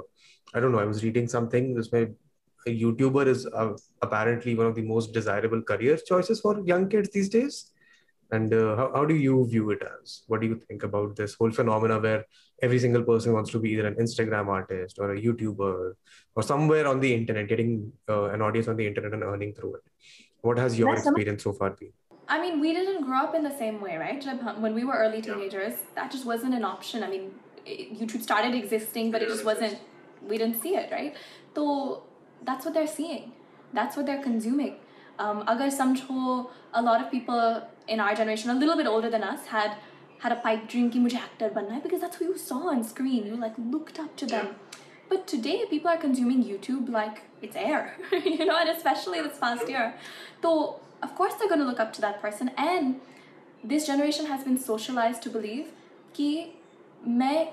i 0.53 0.60
don't 0.60 0.72
know 0.72 0.80
i 0.80 0.89
was 0.93 1.03
reading 1.03 1.28
something 1.28 1.74
this 1.78 1.91
may 1.91 2.05
a 2.67 2.71
YouTuber 2.71 3.27
is 3.27 3.47
uh, 3.47 3.73
apparently 4.03 4.55
one 4.55 4.67
of 4.67 4.75
the 4.75 4.83
most 4.83 5.13
desirable 5.13 5.63
career 5.63 5.97
choices 5.97 6.41
for 6.41 6.61
young 6.65 6.89
kids 6.89 7.11
these 7.11 7.29
days. 7.29 7.73
And 8.31 8.53
uh, 8.55 8.77
how, 8.77 8.93
how 8.95 9.05
do 9.05 9.15
you 9.15 9.47
view 9.47 9.71
it 9.71 9.83
as? 9.83 10.23
What 10.27 10.41
do 10.41 10.47
you 10.47 10.55
think 10.57 10.85
about 10.85 11.17
this 11.17 11.35
whole 11.35 11.51
phenomena 11.51 11.99
where 11.99 12.25
every 12.63 12.79
single 12.79 13.03
person 13.03 13.35
wants 13.35 13.51
to 13.51 13.59
be 13.59 13.73
either 13.73 13.87
an 13.87 13.97
Instagram 13.97 14.49
artist 14.49 14.99
or 14.99 15.13
a 15.15 15.21
YouTuber 15.21 15.93
or 16.35 16.43
somewhere 16.43 16.87
on 16.87 17.01
the 17.01 17.13
internet, 17.13 17.49
getting 17.49 17.93
uh, 18.09 18.31
an 18.31 18.41
audience 18.41 18.69
on 18.69 18.77
the 18.77 18.87
internet 18.87 19.13
and 19.13 19.23
earning 19.23 19.53
through 19.53 19.75
it? 19.75 19.83
What 20.41 20.59
has 20.59 20.79
your 20.79 20.95
That's 20.95 21.07
experience 21.07 21.45
so 21.45 21.53
far 21.53 21.71
been? 21.71 21.93
I 22.29 22.41
mean, 22.41 22.61
we 22.61 22.73
didn't 22.73 23.05
grow 23.05 23.19
up 23.19 23.35
in 23.35 23.43
the 23.43 23.57
same 23.59 23.81
way, 23.83 23.97
right? 23.99 24.25
When 24.59 24.75
we 24.75 24.85
were 24.85 24.95
early 24.95 25.21
teenagers, 25.21 25.75
that 25.95 26.11
just 26.11 26.25
wasn't 26.25 26.55
an 26.55 26.65
option. 26.65 27.03
I 27.03 27.11
mean, 27.11 27.33
YouTube 27.67 28.23
started 28.23 28.55
existing, 28.55 29.11
but 29.11 29.23
it 29.23 29.29
just 29.29 29.45
wasn't, 29.45 29.79
we 30.27 30.39
didn't 30.39 30.63
see 30.63 30.75
it, 30.75 30.91
right? 30.91 31.15
So 31.55 32.05
that's 32.43 32.66
what 32.66 32.74
they're 32.74 32.88
seeing. 32.88 33.32
That's 33.74 33.97
what 33.97 34.05
they're 34.05 34.22
consuming. 34.22 34.76
Um, 35.20 35.43
agar 35.47 35.68
samjho, 35.68 36.49
a 36.74 36.82
lot 36.82 37.01
of 37.01 37.12
people 37.12 37.64
in 37.88 37.99
our 37.99 38.16
generation, 38.16 38.49
a 38.49 38.55
little 38.55 38.78
bit 38.78 38.88
older 38.88 39.10
than 39.10 39.24
us, 39.24 39.47
had 39.47 39.76
had 40.20 40.32
a 40.32 40.36
pipe 40.36 40.68
dream 40.68 40.89
ki 40.89 40.99
mujhe 40.99 41.16
actor 41.16 41.49
banna 41.49 41.74
hai 41.74 41.80
because 41.80 42.01
that's 42.01 42.18
who 42.18 42.26
you 42.26 42.38
saw 42.38 42.60
on 42.70 42.84
screen. 42.84 43.26
You 43.26 43.36
like 43.36 43.55
looked 43.58 43.99
up 43.99 44.16
to 44.18 44.26
them. 44.26 44.55
But 45.10 45.26
today, 45.26 45.66
people 45.70 45.89
are 45.89 45.97
consuming 45.97 46.43
YouTube 46.43 46.89
like 46.89 47.22
it's 47.41 47.55
air, 47.55 47.95
you 48.26 48.45
know, 48.45 48.58
and 48.58 48.70
especially 48.70 49.22
this 49.22 49.38
past 49.38 49.70
year. 49.70 49.93
So, 50.41 50.80
of 51.01 51.16
course, 51.16 51.36
they're 51.36 51.47
going 51.47 51.62
to 51.62 51.66
look 51.66 51.80
up 51.80 51.93
to 51.93 52.01
that 52.01 52.22
person. 52.22 52.51
And 52.58 52.99
this 53.64 53.88
generation 53.88 54.26
has 54.26 54.43
been 54.43 54.58
socialized 54.58 55.22
to 55.24 55.30
believe 55.30 55.74
कि 56.16 56.30
मैं 57.08 57.47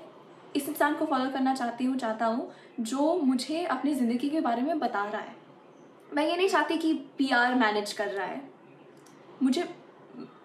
इस 0.55 0.67
इंसान 0.69 0.93
को 0.97 1.05
follow 1.05 1.29
करना 1.31 1.53
चाहती 1.55 1.85
हूँ 1.85 1.97
चाहता 1.97 2.25
हूँ 2.25 2.51
जो 2.80 3.14
मुझे 3.22 3.64
अपनी 3.64 3.94
ज़िंदगी 3.94 4.28
के 4.30 4.40
बारे 4.40 4.62
में 4.62 4.78
बता 4.78 5.04
रहा 5.04 5.20
है 5.22 5.34
मैं 6.14 6.26
ये 6.28 6.36
नहीं 6.36 6.48
चाहती 6.48 6.76
कि 6.78 6.92
पीआर 7.18 7.54
मैनेज 7.54 7.92
कर 7.92 8.08
रहा 8.08 8.26
है 8.26 8.40
मुझे 9.42 9.68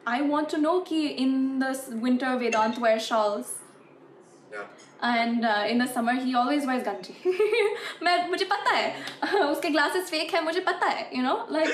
आई 0.07 0.21
वॉन्ट 0.21 0.51
टू 0.51 0.57
नो 0.57 0.79
कि 0.88 1.07
in 1.07 1.59
the 1.59 1.75
winter 2.03 2.36
Vedant 2.38 2.79
wear 2.79 2.99
shawls 2.99 3.53
and 4.53 5.45
in 5.45 5.83
the 5.83 5.88
summer 5.93 6.21
he 6.23 6.33
always 6.33 6.65
wears 6.67 6.86
ganji 6.88 7.13
मैं 8.03 8.17
मुझे 8.29 8.45
पता 8.45 8.71
है 8.71 9.43
उसके 9.45 9.69
ग्लासेस 9.69 10.09
फेक 10.09 10.33
है 10.36 10.43
मुझे 10.43 10.59
पता 10.69 10.88
है 10.88 11.09
you 11.17 11.23
know 11.23 11.36
like. 11.51 11.69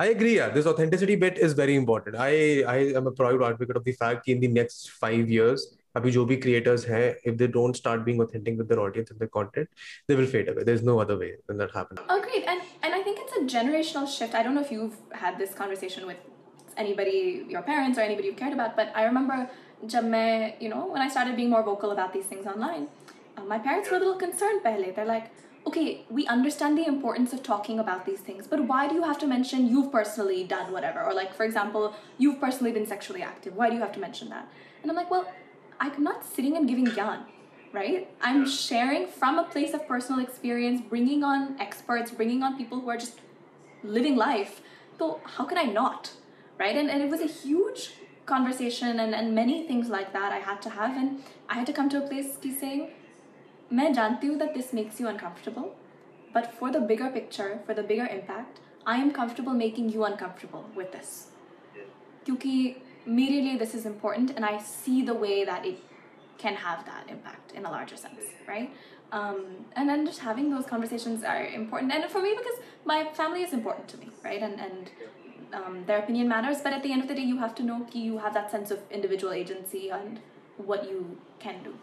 I 0.00 0.06
agree. 0.06 0.34
Yeah, 0.36 0.48
this 0.48 0.66
authenticity 0.66 1.14
bit 1.16 1.38
is 1.38 1.52
very 1.58 1.74
important. 1.80 2.16
I 2.16 2.62
I 2.72 2.76
am 3.00 3.08
a 3.10 3.12
proud 3.20 3.42
advocate 3.48 3.78
of 3.80 3.84
the 3.88 3.92
fact 4.00 4.26
that 4.26 4.32
in 4.34 4.40
the 4.44 4.48
next 4.48 4.90
five 5.02 5.30
years, 5.34 5.66
अभी 5.95 6.11
जो 6.11 6.25
भी 6.29 6.35
creators 6.41 6.83
हैं 6.85 7.05
if 7.29 7.37
they 7.37 7.47
don't 7.53 7.77
start 7.81 8.03
being 8.07 8.19
authentic 8.25 8.57
with 8.57 8.67
their 8.71 8.79
audience 8.79 9.11
and 9.13 9.19
their 9.19 9.31
content 9.35 9.69
they 10.07 10.17
will 10.19 10.27
fade 10.33 10.49
away 10.51 10.65
there's 10.71 10.83
no 10.89 10.99
other 11.03 11.17
way 11.21 11.29
than 11.47 11.57
that 11.61 11.71
happens 11.77 12.01
Agreed, 12.17 12.43
and 12.53 12.61
and 12.83 12.93
I 12.93 13.01
think 13.03 13.19
it's 13.21 13.33
a 13.37 13.57
generational 13.57 14.07
shift. 14.07 14.35
I 14.35 14.43
don't 14.43 14.55
know 14.55 14.61
if 14.61 14.71
you've 14.71 14.97
had 15.11 15.37
this 15.37 15.53
conversation 15.53 16.05
with 16.05 16.17
anybody, 16.77 17.45
your 17.49 17.61
parents 17.61 17.97
or 17.97 18.01
anybody 18.01 18.27
you 18.27 18.33
cared 18.33 18.53
about, 18.53 18.75
but 18.75 18.91
I 18.95 19.03
remember, 19.05 19.49
jab 19.87 20.05
main, 20.05 20.53
you 20.59 20.69
know, 20.69 20.85
when 20.85 21.01
I 21.01 21.09
started 21.09 21.35
being 21.35 21.49
more 21.49 21.63
vocal 21.63 21.91
about 21.91 22.13
these 22.13 22.25
things 22.25 22.45
online, 22.45 22.87
uh, 23.37 23.43
my 23.43 23.59
parents 23.59 23.89
were 23.89 23.97
a 23.97 23.99
little 23.99 24.15
concerned. 24.15 24.61
Pehle. 24.63 24.93
They're 24.95 25.05
like, 25.05 25.31
okay, 25.65 26.05
we 26.09 26.25
understand 26.27 26.77
the 26.77 26.87
importance 26.87 27.33
of 27.33 27.43
talking 27.43 27.79
about 27.79 28.05
these 28.05 28.19
things, 28.19 28.47
but 28.47 28.61
why 28.61 28.87
do 28.87 28.95
you 28.95 29.03
have 29.03 29.19
to 29.19 29.27
mention 29.27 29.67
you've 29.67 29.91
personally 29.91 30.43
done 30.43 30.71
whatever, 30.71 31.03
or 31.03 31.13
like, 31.13 31.33
for 31.33 31.43
example, 31.43 31.93
you've 32.17 32.39
personally 32.39 32.71
been 32.71 32.85
sexually 32.85 33.21
active? 33.21 33.55
Why 33.55 33.69
do 33.69 33.75
you 33.75 33.81
have 33.81 33.91
to 33.93 33.99
mention 33.99 34.29
that? 34.29 34.47
And 34.81 34.91
I'm 34.91 34.97
like, 34.97 35.11
well, 35.11 35.27
I'm 35.79 36.03
not 36.03 36.25
sitting 36.25 36.57
and 36.57 36.67
giving 36.67 36.85
gyan 36.85 37.25
right? 37.73 38.09
I'm 38.21 38.47
sharing 38.49 39.07
from 39.07 39.37
a 39.37 39.43
place 39.43 39.73
of 39.73 39.87
personal 39.87 40.21
experience, 40.21 40.81
bringing 40.81 41.23
on 41.23 41.59
experts, 41.59 42.11
bringing 42.11 42.43
on 42.43 42.57
people 42.57 42.79
who 42.79 42.89
are 42.89 42.97
just 42.97 43.19
living 43.83 44.15
life. 44.15 44.61
So 44.97 45.19
how 45.23 45.45
can 45.45 45.57
I 45.57 45.63
not, 45.63 46.11
right? 46.59 46.75
And, 46.75 46.89
and 46.89 47.01
it 47.01 47.09
was 47.09 47.21
a 47.21 47.27
huge 47.27 47.93
conversation 48.25 48.99
and, 48.99 49.13
and 49.13 49.35
many 49.35 49.67
things 49.67 49.89
like 49.89 50.13
that 50.13 50.31
I 50.31 50.39
had 50.39 50.61
to 50.63 50.69
have. 50.69 50.97
And 50.97 51.23
I 51.49 51.55
had 51.55 51.67
to 51.67 51.73
come 51.73 51.89
to 51.89 52.03
a 52.03 52.07
place 52.07 52.37
ki 52.41 52.53
saying, 52.59 52.87
मैं 53.71 53.93
जानती 53.93 54.27
हूँ 54.27 54.39
that 54.39 54.53
this 54.53 54.73
makes 54.73 54.99
you 54.99 55.07
uncomfortable, 55.07 55.75
but 56.33 56.53
for 56.59 56.71
the 56.71 56.79
bigger 56.79 57.09
picture, 57.09 57.59
for 57.65 57.73
the 57.73 57.83
bigger 57.83 58.05
impact, 58.07 58.61
I 58.85 58.95
am 58.97 59.11
comfortable 59.11 59.53
making 59.53 59.89
you 59.89 60.05
uncomfortable 60.05 60.65
with 60.75 60.91
this. 60.93 61.27
क्योंकि 62.25 62.75
immediately 63.06 63.56
this 63.56 63.74
is 63.74 63.86
important 63.86 64.30
and 64.36 64.44
I 64.44 64.58
see 64.58 65.02
the 65.02 65.14
way 65.14 65.44
that 65.44 65.66
it 65.66 65.78
can 66.38 66.54
have 66.56 66.84
that 66.86 67.08
impact 67.08 67.52
in 67.52 67.64
a 67.64 67.70
larger 67.70 67.96
sense, 67.96 68.24
right? 68.48 68.70
Um, 69.12 69.66
and 69.76 69.88
then 69.88 70.06
just 70.06 70.20
having 70.20 70.50
those 70.50 70.64
conversations 70.64 71.22
are 71.22 71.46
important. 71.46 71.92
And 71.92 72.10
for 72.10 72.22
me, 72.22 72.34
because 72.36 72.58
my 72.84 73.04
family 73.12 73.42
is 73.42 73.52
important 73.52 73.88
to 73.88 73.98
me, 73.98 74.08
right? 74.24 74.42
And, 74.42 74.58
and 74.58 74.90
um, 75.52 75.84
their 75.86 75.98
opinion 75.98 76.28
matters. 76.28 76.62
But 76.62 76.72
at 76.72 76.82
the 76.82 76.92
end 76.92 77.02
of 77.02 77.08
the 77.08 77.14
day, 77.14 77.22
you 77.22 77.38
have 77.38 77.54
to 77.56 77.62
know 77.62 77.86
you 77.92 78.18
have 78.18 78.34
that 78.34 78.50
sense 78.50 78.70
of 78.70 78.80
individual 78.90 79.32
agency 79.32 79.90
and 79.90 80.20
what 80.56 80.88
you 80.88 81.18
can 81.38 81.62
do 81.62 81.74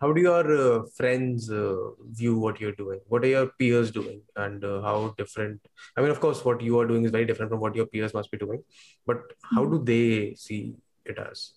how 0.00 0.12
do 0.12 0.20
your 0.20 0.44
uh, 0.56 0.82
friends 0.96 1.50
uh, 1.50 1.76
view 2.10 2.38
what 2.38 2.60
you're 2.60 2.72
doing? 2.72 3.00
What 3.08 3.24
are 3.24 3.28
your 3.28 3.46
peers 3.58 3.90
doing? 3.90 4.20
And 4.36 4.64
uh, 4.64 4.80
how 4.82 5.14
different 5.18 5.60
i 5.96 6.00
mean 6.00 6.10
of 6.10 6.20
course 6.20 6.44
what 6.44 6.60
you 6.60 6.78
are 6.80 6.86
doing 6.86 7.04
is 7.04 7.10
very 7.10 7.26
different 7.30 7.50
from 7.50 7.60
what 7.60 7.74
your 7.74 7.86
peers 7.86 8.14
must 8.14 8.30
be 8.30 8.38
doing 8.38 8.62
but 9.06 9.22
how 9.54 9.64
do 9.64 9.82
they 9.82 10.34
see 10.34 10.74
it 11.04 11.18
as? 11.18 11.52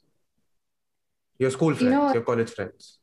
Your 1.37 1.51
school 1.51 1.75
friends 1.75 1.81
you 1.81 1.89
know, 1.89 2.13
your 2.13 2.23
college 2.23 2.51
friends. 2.51 2.97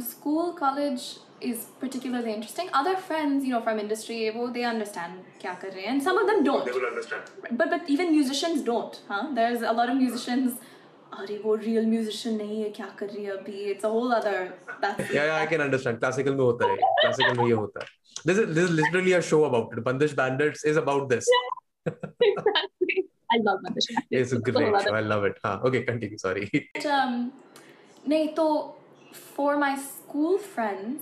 School 0.00 0.54
college 0.54 1.18
is 1.40 1.66
particularly 1.78 2.32
interesting. 2.32 2.68
Other 2.72 2.96
friends 2.96 3.44
you 3.44 3.52
know 3.52 3.60
from 3.60 3.78
industry 3.78 4.18
they 4.54 4.64
understand 4.64 5.20
kya 5.40 5.86
and 5.86 6.02
some 6.02 6.18
of 6.18 6.26
them 6.26 6.42
don't. 6.42 6.64
they 6.64 6.72
will 6.72 6.86
understand. 6.86 7.22
But 7.52 7.70
but 7.70 7.88
even 7.88 8.10
musicians 8.10 8.62
don't 8.62 9.00
huh? 9.08 9.28
There's 9.34 9.62
a 9.62 9.72
lot 9.72 9.88
of 9.88 9.96
musicians 9.96 10.58
अरे 11.19 11.37
वो 11.43 11.55
real 11.57 11.85
musician 11.91 12.37
नहीं 12.37 12.61
है 12.63 12.69
क्या 12.77 12.87
कर 12.99 13.07
रही 13.09 13.23
है 13.23 13.31
अभी 13.37 13.73
it's 13.73 13.87
a 13.89 13.91
whole 13.95 14.13
other 14.17 14.35
that's 14.81 15.13
yeah, 15.13 15.25
yeah 15.29 15.41
i 15.43 15.45
can 15.53 15.63
understand 15.67 15.99
classical 16.03 16.35
में 16.39 16.43
होता 16.43 16.71
है 16.71 16.77
classical 17.03 17.37
में 17.37 17.45
ये 17.45 17.53
होता 17.53 17.83
है 17.83 17.87
this 18.29 18.41
is 18.43 18.53
this 18.57 18.69
is 18.69 18.75
literally 18.79 19.13
a 19.19 19.21
show 19.31 19.43
about 19.49 19.75
it 19.75 19.83
bandish 19.89 20.15
bandits 20.21 20.65
is 20.73 20.81
about 20.83 21.09
this 21.09 21.29
exactly 21.91 23.05
I 23.35 23.37
love 23.45 23.59
Mandish 23.63 23.87
it's 24.19 24.33
a 24.35 24.39
great 24.49 24.75
show 24.83 24.93
i 24.99 25.01
love 25.13 25.25
it 25.29 25.39
huh. 25.45 25.59
okay 25.69 25.83
continue 25.91 26.17
sorry 26.17 26.49
But, 26.53 26.85
um, 26.97 27.31
नहीं 28.07 28.33
तो 28.35 28.47
for 29.35 29.57
my 29.57 29.75
school 29.75 30.37
friends 30.37 31.01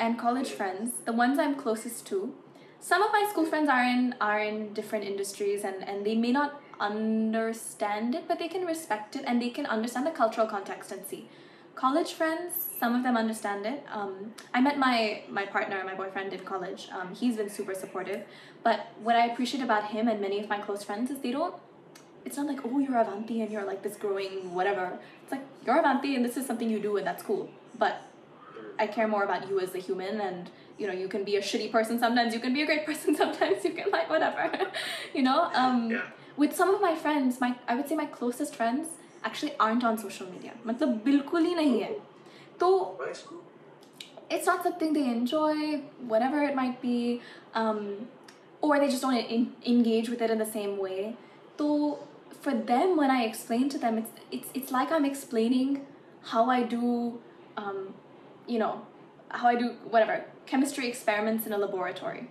and 0.00 0.18
college 0.18 0.50
friends, 0.50 0.92
the 1.04 1.12
ones 1.12 1.38
I'm 1.38 1.54
closest 1.54 2.06
to, 2.06 2.34
some 2.80 3.02
of 3.02 3.12
my 3.12 3.26
school 3.30 3.44
friends 3.44 3.68
are 3.68 3.84
in 3.84 4.14
are 4.20 4.40
in 4.40 4.72
different 4.72 5.04
industries 5.04 5.64
and 5.64 5.86
and 5.86 6.06
they 6.06 6.14
may 6.14 6.32
not 6.32 6.62
understand 6.79 8.15
it, 8.15 8.27
but 8.27 8.39
they 8.39 8.47
can 8.47 8.65
respect 8.65 9.15
it 9.15 9.23
and 9.25 9.41
they 9.41 9.49
can 9.49 9.65
understand 9.65 10.05
the 10.05 10.11
cultural 10.11 10.47
context 10.47 10.91
and 10.91 11.05
see. 11.05 11.27
College 11.75 12.13
friends, 12.13 12.53
some 12.79 12.95
of 12.95 13.03
them 13.03 13.17
understand 13.17 13.65
it. 13.65 13.83
Um, 13.91 14.33
I 14.53 14.61
met 14.61 14.77
my 14.77 15.23
my 15.29 15.45
partner, 15.45 15.83
my 15.83 15.93
boyfriend 15.93 16.31
in 16.31 16.39
college. 16.39 16.87
Um, 16.97 17.13
he's 17.13 17.35
been 17.35 17.49
super 17.49 17.73
supportive, 17.73 18.23
but 18.63 18.87
what 19.03 19.15
I 19.15 19.25
appreciate 19.27 19.61
about 19.61 19.87
him 19.87 20.07
and 20.07 20.21
many 20.21 20.39
of 20.39 20.47
my 20.47 20.59
close 20.59 20.83
friends 20.83 21.11
is 21.11 21.19
they 21.19 21.31
don't 21.31 21.55
it's 22.23 22.37
not 22.37 22.47
like 22.47 22.61
oh 22.65 22.79
you're 22.79 22.97
Avanti 22.97 23.41
and 23.41 23.51
you're 23.51 23.65
like 23.65 23.83
this 23.83 23.97
growing 23.97 24.53
whatever. 24.53 24.97
It's 25.23 25.31
like 25.31 25.45
you're 25.65 25.77
Avanti 25.77 26.15
and 26.15 26.23
this 26.23 26.37
is 26.37 26.45
something 26.45 26.69
you 26.69 26.79
do 26.79 26.95
and 26.97 27.05
that's 27.05 27.23
cool. 27.23 27.49
But 27.77 28.01
I 28.79 28.87
care 28.87 29.07
more 29.07 29.23
about 29.23 29.49
you 29.49 29.59
as 29.59 29.75
a 29.75 29.79
human 29.79 30.21
and 30.21 30.49
you 30.77 30.87
know 30.87 30.93
you 30.93 31.07
can 31.07 31.23
be 31.23 31.35
a 31.37 31.41
shitty 31.41 31.71
person 31.71 31.99
sometimes 31.99 32.33
you 32.33 32.39
can 32.39 32.53
be 32.53 32.61
a 32.61 32.65
great 32.65 32.85
person 32.89 33.15
sometimes 33.15 33.63
you 33.63 33.71
can 33.71 33.89
like 33.91 34.09
whatever 34.09 34.51
you 35.13 35.23
know 35.23 35.49
um 35.53 36.01
with 36.37 36.55
some 36.55 36.73
of 36.73 36.81
my 36.81 36.95
friends 36.95 37.39
my 37.39 37.55
i 37.67 37.75
would 37.75 37.87
say 37.87 37.95
my 37.95 38.05
closest 38.05 38.55
friends 38.55 38.87
actually 39.23 39.53
aren't 39.59 39.83
on 39.83 39.97
social 39.97 40.27
media. 40.31 40.51
matlab 40.65 41.07
hai 41.61 41.89
it's 44.35 44.47
not 44.51 44.63
something 44.63 44.93
they 44.93 45.07
enjoy 45.07 45.55
whatever 46.11 46.43
it 46.43 46.55
might 46.55 46.81
be 46.81 47.21
um, 47.53 48.07
or 48.61 48.79
they 48.79 48.87
just 48.87 49.01
don't 49.01 49.15
in- 49.37 49.53
engage 49.65 50.09
with 50.09 50.21
it 50.21 50.31
in 50.35 50.39
the 50.39 50.51
same 50.57 50.77
way. 50.77 51.15
so 51.57 51.67
for 52.45 52.53
them 52.71 52.95
when 53.01 53.11
i 53.17 53.21
explain 53.23 53.69
to 53.75 53.77
them 53.83 53.97
it's 54.01 54.11
it's, 54.37 54.49
it's 54.59 54.71
like 54.77 54.91
i'm 54.91 55.05
explaining 55.05 55.69
how 56.31 56.43
i 56.55 56.61
do 56.63 57.19
um, 57.57 57.93
you 58.53 58.59
know 58.63 58.73
how 59.29 59.47
i 59.47 59.55
do 59.55 59.69
whatever 59.93 60.17
chemistry 60.45 60.87
experiments 60.87 61.45
in 61.45 61.53
a 61.53 61.57
laboratory. 61.57 62.29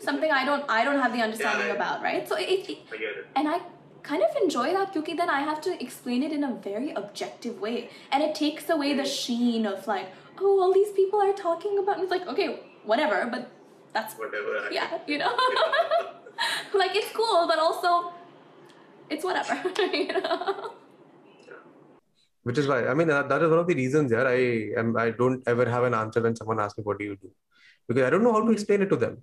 Something 0.00 0.30
I 0.30 0.44
don't 0.44 0.64
I 0.68 0.84
don't 0.84 0.98
have 0.98 1.12
the 1.12 1.22
understanding 1.22 1.66
Yeah, 1.66 1.72
I- 1.74 1.76
about, 1.76 2.02
right? 2.02 2.28
So 2.28 2.36
it, 2.36 2.48
it 2.48 2.78
it. 2.92 3.26
and 3.36 3.48
I 3.48 3.60
kind 4.02 4.22
of 4.22 4.34
enjoy 4.42 4.72
that 4.72 4.92
because 4.94 5.16
then 5.16 5.28
I 5.28 5.40
have 5.40 5.60
to 5.62 5.82
explain 5.82 6.22
it 6.22 6.32
in 6.32 6.44
a 6.44 6.54
very 6.54 6.92
objective 6.92 7.60
way. 7.60 7.90
And 8.10 8.22
it 8.22 8.34
takes 8.34 8.70
away 8.70 8.94
the 8.94 9.02
mm-hmm. 9.02 9.10
sheen 9.10 9.66
of 9.66 9.86
like, 9.86 10.08
oh, 10.40 10.60
all 10.62 10.72
these 10.72 10.92
people 10.92 11.20
are 11.20 11.32
talking 11.32 11.78
about 11.78 11.96
and 11.96 12.04
it's 12.04 12.10
like, 12.10 12.26
okay, 12.26 12.60
whatever, 12.84 13.28
but 13.30 13.50
that's 13.92 14.14
whatever 14.14 14.70
yeah, 14.72 14.98
you 15.06 15.18
know? 15.18 15.36
like 16.74 16.96
it's 16.96 17.12
cool, 17.12 17.46
but 17.46 17.58
also 17.58 18.12
it's 19.10 19.24
whatever, 19.24 19.60
you 19.92 20.20
know? 20.20 20.74
which 22.42 22.58
is 22.58 22.66
why 22.66 22.86
I 22.86 22.94
mean 22.94 23.08
that, 23.08 23.28
that 23.28 23.42
is 23.42 23.50
one 23.50 23.58
of 23.58 23.66
the 23.66 23.74
reasons 23.74 24.12
yeah 24.12 24.22
I 24.22 24.72
am 24.76 24.96
I 24.96 25.10
don't 25.10 25.42
ever 25.46 25.68
have 25.68 25.84
an 25.84 25.94
answer 25.94 26.22
when 26.22 26.34
someone 26.36 26.60
asks 26.60 26.78
me 26.78 26.84
what 26.84 26.98
do 26.98 27.04
you 27.04 27.16
do 27.16 27.30
because 27.86 28.02
I 28.02 28.10
don't 28.10 28.22
know 28.22 28.32
how 28.32 28.38
to 28.38 28.44
mm-hmm. 28.44 28.52
explain 28.52 28.82
it 28.82 28.88
to 28.90 28.96
them 28.96 29.22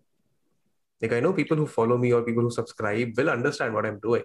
like 1.03 1.13
I 1.13 1.21
know 1.21 1.33
people 1.33 1.57
who 1.57 1.67
follow 1.67 1.99
me 1.99 2.13
or 2.13 2.23
people 2.23 2.43
who 2.43 2.51
subscribe 2.51 3.17
will 3.17 3.31
understand 3.31 3.75
what 3.75 3.87
I'm 3.87 3.99
doing 3.99 4.23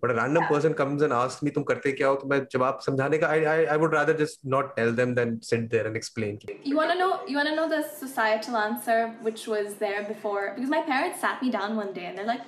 but 0.00 0.12
a 0.12 0.14
random 0.14 0.44
person 0.44 0.74
comes 0.74 1.02
and 1.02 1.12
asks 1.12 1.42
me 1.42 1.50
तुम 1.50 1.62
करते 1.70 1.92
क्या 1.92 2.08
हो 2.08 2.14
तो 2.16 2.28
मैं 2.28 2.38
जवाब 2.52 2.78
समझाने 2.86 3.18
का 3.18 3.30
I, 3.36 3.38
I 3.52 3.74
I 3.74 3.76
would 3.76 3.92
rather 3.92 4.14
just 4.20 4.44
not 4.54 4.76
tell 4.76 4.92
them 5.00 5.14
than 5.14 5.40
sit 5.42 5.68
there 5.70 5.86
and 5.86 5.96
explain 5.96 6.38
You 6.64 6.76
wanna 6.76 6.98
know 7.00 7.10
you 7.26 7.36
wanna 7.36 7.54
know 7.56 7.68
the 7.74 7.82
societal 8.02 8.56
answer 8.56 8.98
which 9.28 9.46
was 9.54 9.74
there 9.84 10.04
before 10.10 10.52
because 10.54 10.70
my 10.76 10.82
parents 10.90 11.20
sat 11.26 11.42
me 11.42 11.50
down 11.50 11.76
one 11.76 11.92
day 11.92 12.06
and 12.10 12.18
they're 12.18 12.32
like, 12.32 12.46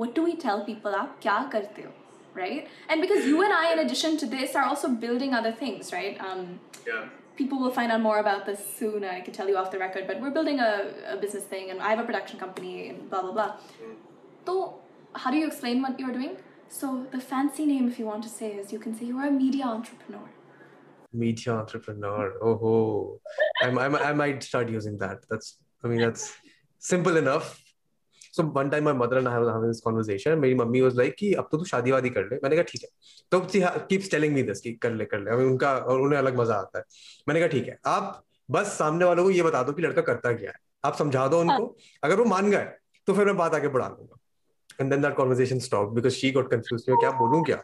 What 0.00 0.14
do 0.14 0.22
we 0.28 0.36
tell 0.42 0.64
people 0.66 0.94
आप 1.00 1.18
क्या 1.22 1.38
करते 1.52 1.82
हो? 1.82 1.92
Right? 2.34 2.68
And 2.88 3.02
because 3.02 3.26
you 3.30 3.42
and 3.46 3.52
I, 3.52 3.72
in 3.72 3.80
addition 3.80 4.16
to 4.20 4.26
this, 4.26 4.54
are 4.60 4.62
also 4.64 4.88
building 5.02 5.34
other 5.38 5.52
things, 5.52 5.92
right? 5.92 6.22
Um, 6.28 6.60
yeah 6.86 7.02
people 7.37 7.59
will 7.59 7.71
find 7.79 7.91
out 7.91 8.01
more 8.01 8.19
about 8.19 8.45
this 8.45 8.61
soon. 8.79 9.03
I 9.03 9.21
can 9.21 9.33
tell 9.33 9.47
you 9.47 9.57
off 9.57 9.69
the 9.71 9.79
record, 9.79 10.07
but 10.07 10.19
we're 10.21 10.35
building 10.37 10.59
a, 10.59 10.73
a 11.13 11.17
business 11.17 11.43
thing 11.43 11.69
and 11.71 11.79
I 11.79 11.89
have 11.93 11.99
a 11.99 12.07
production 12.09 12.39
company 12.39 12.89
and 12.89 13.09
blah 13.09 13.21
blah 13.21 13.31
blah. 13.37 13.51
So 14.45 14.79
how 15.13 15.31
do 15.31 15.37
you 15.37 15.47
explain 15.51 15.81
what 15.81 15.99
you're 15.99 16.13
doing? 16.19 16.37
So 16.69 17.05
the 17.11 17.19
fancy 17.19 17.65
name 17.65 17.87
if 17.87 17.99
you 17.99 18.05
want 18.05 18.23
to 18.23 18.29
say 18.29 18.49
is 18.59 18.73
you 18.73 18.79
can 18.79 18.93
say 18.97 19.05
you're 19.05 19.27
a 19.27 19.31
media 19.31 19.65
entrepreneur. 19.65 20.27
media 21.13 21.51
entrepreneur 21.53 22.23
oh 22.47 23.19
I'm, 23.63 23.75
I'm, 23.83 23.93
I 24.09 24.11
might 24.21 24.39
start 24.47 24.67
using 24.69 24.95
that 25.03 25.17
that's 25.29 25.47
I 25.83 25.87
mean 25.91 26.01
that's 26.05 26.25
simple 26.79 27.15
enough 27.21 27.45
time 28.37 28.83
my 28.83 28.93
mother 28.93 29.17
and 29.17 29.27
I 29.27 29.39
was 29.39 29.49
having 29.49 29.71
this 29.71 29.81
conversation 29.81 30.39
मेरी 30.39 30.55
मम्मी 30.55 30.81
was 30.81 30.97
like 30.99 31.15
कि 31.19 31.33
अब 31.33 31.47
तो 31.51 31.57
तू 31.57 31.65
शादी 31.65 31.91
वादी 31.91 32.09
कर 32.09 32.21
ले 32.21 32.35
मैंने 32.43 32.55
कहा 32.55 32.63
ठीक 32.63 32.83
है 32.83 32.89
तो 33.31 33.39
keeps 33.89 34.09
telling 34.13 34.35
me 34.37 34.43
this 34.49 34.59
कि 34.59 34.73
कर 34.73 34.91
ले 34.91 35.05
कर 35.05 35.19
ले. 35.19 35.31
I 35.31 35.47
उनका 35.47 35.71
और 35.71 36.01
उन्हें 36.01 36.19
अलग 36.19 36.39
मज़ा 36.39 36.55
आता 36.55 36.79
है। 36.79 36.83
मैंने 37.27 37.39
कहा 37.39 37.49
ठीक 37.49 37.67
है 37.67 37.77
आप 37.85 38.23
बस 38.49 38.67
सामने 38.77 39.05
वालों 39.05 39.23
को 39.23 39.31
ये 39.31 39.43
बता 39.43 39.63
दो 39.63 39.73
कि 39.73 39.81
लड़का 39.81 40.01
करता 40.01 40.33
क्या 40.33 40.51
है। 40.51 40.59
आप 40.85 40.95
समझा 40.95 41.27
दो 41.27 41.39
उनको। 41.41 41.75
अगर 42.03 42.15
वो 42.15 42.25
मान 42.25 42.51
गए 42.51 42.67
तो 43.07 43.13
फिर 43.13 43.25
मैं 43.25 43.37
बात 43.37 43.55
आगे 43.55 43.67
बढ़ा 43.67 43.87
लूँगा 43.87 44.19
and 44.81 44.91
then 44.91 45.01
that 45.01 45.15
conversation 45.15 45.59
stop 45.59 45.89
because 45.93 46.13
she 46.13 46.31
got 46.31 46.51
confuse 46.51 46.85
मैं 46.89 46.97
क्या 46.99 47.11
बोलूँ 47.19 47.43
क्या? 47.45 47.55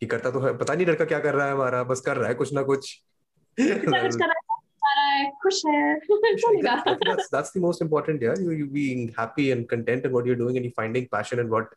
कि 0.00 0.06
करता 0.06 0.30
तो 0.30 0.40
है 0.40 0.56
पता 0.58 0.74
नहीं 0.74 0.86
लड़का 0.86 1.04
क्या 1.04 1.18
कर 1.20 1.34
रहा 1.34 1.46
है 1.46 1.52
हमारा 1.52 1.82
बस 1.84 2.00
कर 2.00 2.16
रहा 2.16 2.28
है 2.28 2.34
कुछ 2.34 2.52
ना 2.52 2.62
कुछ। 2.62 2.94
कुछ 3.58 3.68
कर 3.68 3.90
रहा 3.90 4.00
है, 4.00 4.08
रहा 4.08 4.40
है 5.14 5.24
खुश 5.42 5.62
है 5.66 5.82
चलेगा 6.04 6.74
that's 7.08 7.28
that's 7.34 7.52
the 7.52 7.60
most 7.60 7.82
important. 7.86 8.22
Yeah, 8.22 8.34
you 8.46 8.56
you 8.60 8.66
being 8.78 9.12
happy 9.18 9.50
and 9.56 9.68
content 9.68 10.08
in 10.08 10.12
what 10.12 10.26
you're 10.30 10.40
doing, 10.42 10.56
and 10.60 10.68
you 10.68 10.72
finding 10.76 11.08
passion 11.16 11.44
in 11.44 11.50
what 11.56 11.74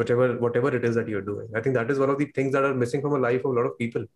whatever 0.00 0.28
whatever 0.46 0.74
it 0.80 0.84
is 0.84 0.94
that 1.00 1.08
you're 1.08 1.26
doing. 1.30 1.48
I 1.54 1.60
think 1.60 1.74
that 1.74 1.90
is 1.90 1.98
one 1.98 2.10
of 2.10 2.18
the 2.18 2.26
things 2.38 2.52
that 2.52 2.64
are 2.64 2.74
missing 2.74 3.00
from 3.00 3.14
a 3.14 3.22
life 3.26 3.44
of 3.44 3.52
a 3.52 3.60
lot 3.60 3.70
of 3.72 3.78
people. 3.78 4.08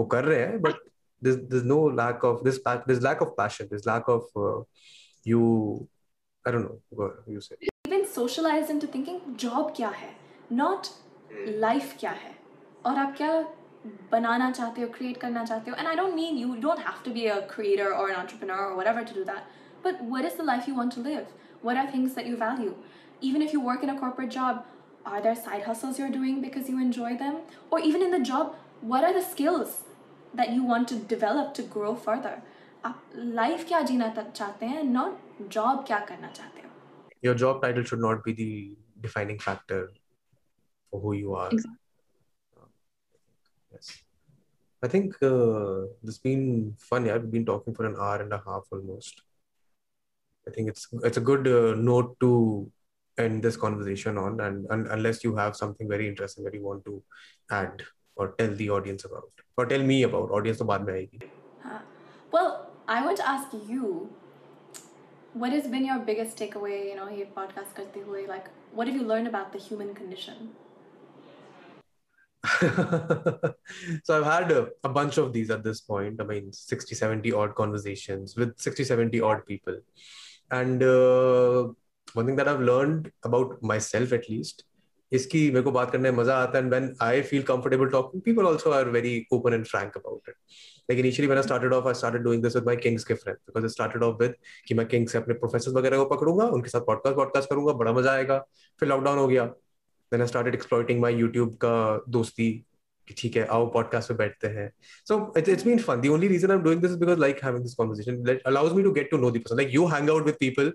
वो 0.00 0.06
कर 0.10 0.24
रहे 0.24 0.40
हैं, 0.40 0.60
but 0.62 0.76
there's 1.22 1.38
there's 1.52 1.64
no 1.64 1.78
lack 2.00 2.22
of 2.22 2.44
this 2.44 2.60
there's 2.86 3.02
lack 3.02 3.20
of 3.20 3.36
passion. 3.36 3.68
There's 3.70 3.86
lack 3.86 4.08
of 4.08 4.24
uh, 4.36 4.60
you. 5.24 5.88
I 6.46 6.50
don't 6.50 6.64
know 6.64 6.78
what 6.90 7.12
you 7.26 7.40
say. 7.40 7.56
been 7.90 8.06
socialized 8.06 8.70
into 8.70 8.86
thinking 8.86 9.20
job 9.42 9.74
क्या 9.76 9.88
है 10.00 10.10
not 10.52 10.90
life 11.64 11.94
क्या 12.00 12.10
है 12.24 12.34
और 12.86 12.98
आप 12.98 13.16
क्या 13.16 13.30
बनाना 14.11 14.49
चाहते 14.51 14.81
हो 14.81 14.87
create 14.97 15.19
करना 15.21 15.43
चाहते 15.45 15.71
हो 15.71 15.77
and 15.83 15.91
I 15.93 15.95
don't 16.01 16.15
mean 16.19 16.37
you 16.41 16.55
don't 16.65 16.83
have 16.89 16.99
to 17.07 17.13
be 17.15 17.23
a 17.27 17.39
creator 17.53 17.87
or 17.93 18.09
an 18.09 18.15
entrepreneur 18.23 18.67
or 18.67 18.75
whatever 18.81 19.03
to 19.09 19.15
do 19.19 19.23
that 19.29 19.49
but 19.87 20.03
what 20.13 20.27
is 20.29 20.37
the 20.41 20.45
life 20.49 20.67
you 20.71 20.75
want 20.81 20.95
to 20.97 21.03
live 21.07 21.33
what 21.69 21.79
are 21.81 21.87
things 21.95 22.13
that 22.19 22.29
you 22.31 22.37
value 22.43 22.75
even 23.31 23.45
if 23.47 23.55
you 23.55 23.63
work 23.65 23.83
in 23.87 23.91
a 23.95 23.97
corporate 24.03 24.31
job 24.37 24.63
are 25.13 25.21
there 25.27 25.35
side 25.47 25.65
hustles 25.69 25.99
you're 26.01 26.13
doing 26.15 26.39
because 26.45 26.69
you 26.73 26.79
enjoy 26.85 27.11
them 27.23 27.37
or 27.71 27.79
even 27.91 28.05
in 28.07 28.15
the 28.17 28.21
job 28.31 28.55
what 28.93 29.09
are 29.09 29.13
the 29.19 29.25
skills 29.33 29.75
that 30.41 30.53
you 30.57 30.63
want 30.73 30.87
to 30.93 30.99
develop 31.15 31.53
to 31.59 31.67
grow 31.77 31.93
further 32.07 32.35
आप 32.87 33.19
life 33.41 33.67
क्या 33.67 33.81
जीना 33.89 34.07
ता- 34.15 34.29
चाहते 34.31 34.65
हैं 34.71 34.83
not 34.93 35.49
job 35.57 35.85
क्या 35.91 35.99
करना 36.11 36.31
चाहते 36.39 36.61
हो 36.61 36.71
Your 37.25 37.33
job 37.41 37.61
title 37.63 37.85
should 37.89 38.01
not 38.05 38.23
be 38.23 38.33
the 38.39 38.47
defining 39.03 39.37
factor 39.43 39.77
for 40.91 40.99
who 41.03 41.13
you 41.19 41.35
are. 41.43 41.51
Yes. 43.72 44.02
I 44.82 44.88
think 44.88 45.14
uh, 45.22 45.86
this 46.02 46.14
has 46.14 46.18
been 46.18 46.74
fun. 46.78 47.06
Yeah, 47.06 47.16
we've 47.16 47.30
been 47.30 47.44
talking 47.44 47.74
for 47.74 47.86
an 47.86 47.96
hour 47.98 48.22
and 48.22 48.32
a 48.32 48.42
half 48.46 48.66
almost. 48.70 49.22
I 50.46 50.50
think 50.50 50.68
it's 50.68 50.88
it's 51.02 51.16
a 51.16 51.20
good 51.20 51.46
uh, 51.46 51.74
note 51.74 52.18
to 52.20 52.70
end 53.18 53.42
this 53.42 53.56
conversation 53.56 54.16
on, 54.16 54.40
and, 54.40 54.66
and 54.70 54.86
unless 54.86 55.24
you 55.24 55.34
have 55.36 55.56
something 55.56 55.88
very 55.88 56.08
interesting 56.08 56.44
that 56.44 56.54
you 56.54 56.62
want 56.62 56.84
to 56.84 57.02
add 57.50 57.82
or 58.14 58.34
tell 58.38 58.54
the 58.54 58.70
audience 58.70 59.04
about, 59.04 59.30
or 59.56 59.66
tell 59.66 59.82
me 59.82 60.04
about, 60.04 60.30
audience 60.30 60.60
about 60.60 60.86
me 60.86 60.92
mein. 60.92 61.30
Well, 62.30 62.70
I 62.86 63.04
want 63.04 63.16
to 63.18 63.28
ask 63.28 63.48
you, 63.52 64.10
what 65.32 65.52
has 65.52 65.66
been 65.66 65.84
your 65.84 65.98
biggest 65.98 66.38
takeaway? 66.38 66.88
You 66.90 66.96
know, 66.96 67.06
here 67.06 67.26
podcast 67.36 67.74
karte 67.74 68.28
like 68.28 68.48
what 68.72 68.86
have 68.86 68.96
you 68.96 69.02
learned 69.02 69.26
about 69.26 69.52
the 69.52 69.58
human 69.58 69.94
condition? 69.94 70.50
so 74.03 74.09
I've 74.09 74.25
had 74.25 74.51
a, 74.51 74.67
a 74.83 74.89
bunch 74.89 75.17
of 75.17 75.31
these 75.31 75.49
at 75.49 75.63
this 75.63 75.79
point. 75.81 76.19
I 76.19 76.25
mean, 76.25 76.51
60, 76.51 76.93
70 76.93 77.31
odd 77.31 77.55
conversations 77.55 78.35
with 78.35 78.59
60, 78.59 78.83
70 78.83 79.21
odd 79.21 79.45
people. 79.45 79.77
And 80.51 80.83
uh, 80.83 81.69
one 82.13 82.25
thing 82.25 82.35
that 82.35 82.47
I've 82.47 82.59
learned 82.59 83.11
about 83.23 83.63
myself 83.63 84.11
at 84.11 84.29
least 84.29 84.65
is 85.11 85.25
कि 85.31 85.39
मेरे 85.51 85.61
को 85.61 85.71
बात 85.71 85.91
करने 85.91 86.11
में 86.11 86.17
मजा 86.17 86.35
आता 86.35 86.57
है 86.57 86.63
and 86.63 86.73
when 86.73 86.95
I 86.99 87.21
feel 87.21 87.43
comfortable 87.43 87.89
talking, 87.89 88.21
people 88.21 88.47
also 88.47 88.73
are 88.73 88.85
very 88.85 89.27
open 89.31 89.53
and 89.53 89.67
frank 89.67 89.95
about 89.95 90.21
it. 90.27 90.35
Like 90.89 90.99
initially 90.99 91.27
when 91.27 91.37
I 91.37 91.41
started 91.41 91.71
off, 91.71 91.85
I 91.85 91.93
started 91.93 92.23
doing 92.23 92.41
this 92.41 92.55
with 92.55 92.65
my 92.65 92.75
Kings 92.75 93.05
के 93.05 93.19
friends 93.19 93.39
because 93.45 93.63
it 93.63 93.69
started 93.69 94.03
off 94.03 94.17
with 94.19 94.33
कि 94.67 94.75
मैं 94.75 94.87
Kings 94.89 95.11
से 95.11 95.17
अपने 95.17 95.33
professor 95.33 95.71
वगैरह 95.71 95.97
को 95.97 96.05
पकड़ूंगा 96.15 96.45
उनके 96.57 96.69
साथ 96.69 96.81
podcast 96.87 97.15
podcast 97.15 97.49
करूंगा 97.49 97.73
बड़ा 97.83 97.93
मजा 97.93 98.11
आएगा 98.11 98.39
फिर 98.79 98.89
लॉकडाउन 98.89 99.17
हो 99.17 99.27
गया 99.27 99.45
then 100.11 100.21
I 100.21 100.27
started 100.27 100.55
exploiting 100.55 101.01
my 101.01 101.15
YouTube 101.15 101.55
का 101.63 101.73
दोस्ती 102.17 102.51
कि 103.07 103.13
ठीक 103.17 103.37
है 103.37 103.45
आओ 103.55 103.65
पॉडकास्ट 103.71 104.09
पे 104.09 104.15
बैठते 104.15 104.47
हैं 104.57 104.69
so 105.07 105.17
it's 105.37 105.49
it's 105.49 105.65
been 105.65 105.79
fun 105.79 106.01
the 106.01 106.07
only 106.17 106.27
reason 106.27 106.51
I 106.51 106.57
am 106.57 106.63
doing 106.63 106.81
this 106.81 106.91
is 106.91 106.97
because 106.99 107.19
like 107.19 107.43
having 107.43 107.63
this 107.63 107.73
conversation 107.81 108.23
that 108.23 108.41
allows 108.53 108.73
me 108.73 108.83
to 108.83 108.91
get 108.99 109.09
to 109.11 109.17
know 109.17 109.31
the 109.31 109.41
person 109.43 109.57
like 109.57 109.73
you 109.73 109.85
hang 109.95 110.09
out 110.09 110.25
with 110.25 110.35
people 110.39 110.73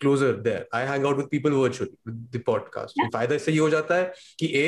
closer 0.00 0.30
there 0.46 0.64
i 0.78 0.84
hang 0.88 1.04
out 1.08 1.16
with 1.20 1.28
people 1.30 1.54
virtually 1.58 1.94
with 2.08 2.16
the 2.32 2.40
podcast 2.48 2.98
Yeah. 3.00 3.10
फायदा 3.12 3.34
इससे 3.34 3.52
ये 3.52 3.58
हो 3.58 3.68
जाता 3.70 3.94
है 3.96 4.12
कि 4.40 4.48
a 4.62 4.66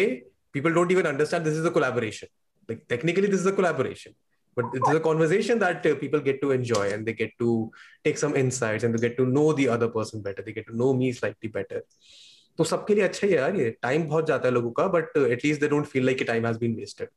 people 0.56 0.76
don't 0.78 0.94
even 0.94 1.08
understand 1.10 1.48
this 1.48 1.58
is 1.62 1.66
a 1.70 1.72
collaboration 1.74 2.30
like 2.68 2.80
technically 2.92 3.30
this 3.34 3.40
is 3.40 3.50
a 3.52 3.54
collaboration 3.58 4.14
but 4.56 4.78
it's 4.78 4.88
a 4.90 5.00
conversation 5.00 5.60
that 5.64 5.84
uh, 5.86 5.94
people 5.96 6.20
get 6.28 6.40
to 6.44 6.50
enjoy 6.52 6.86
and 6.94 7.06
they 7.06 7.14
get 7.20 7.34
to 7.42 7.50
take 8.04 8.22
some 8.22 8.38
insights 8.44 8.84
and 8.84 8.94
they 8.94 9.02
get 9.06 9.16
to 9.18 9.26
know 9.34 9.46
the 9.60 9.68
other 9.74 9.88
person 9.98 10.24
better 10.28 10.46
they 10.48 10.56
get 10.60 10.66
to 10.70 10.76
know 10.76 10.90
me 11.02 11.12
slightly 11.20 11.52
better 11.58 11.82
तो 12.57 12.63
सबके 12.63 12.95
लिए 12.95 13.03
अच्छा 13.03 13.27
ही 13.27 13.33
है 13.33 13.39
यार 13.39 13.55
ये 13.55 13.69
time 13.81 14.07
बहुत 14.07 14.27
जाता 14.27 14.47
है 14.47 14.53
लोगों 14.53 14.71
का 14.79 14.87
but 14.95 15.17
at least 15.17 15.61
they 15.61 15.67
don't 15.67 15.85
feel 15.93 16.05
like 16.05 16.23
time 16.27 16.45
has 16.45 16.57
been 16.59 16.75
wasted 16.75 17.09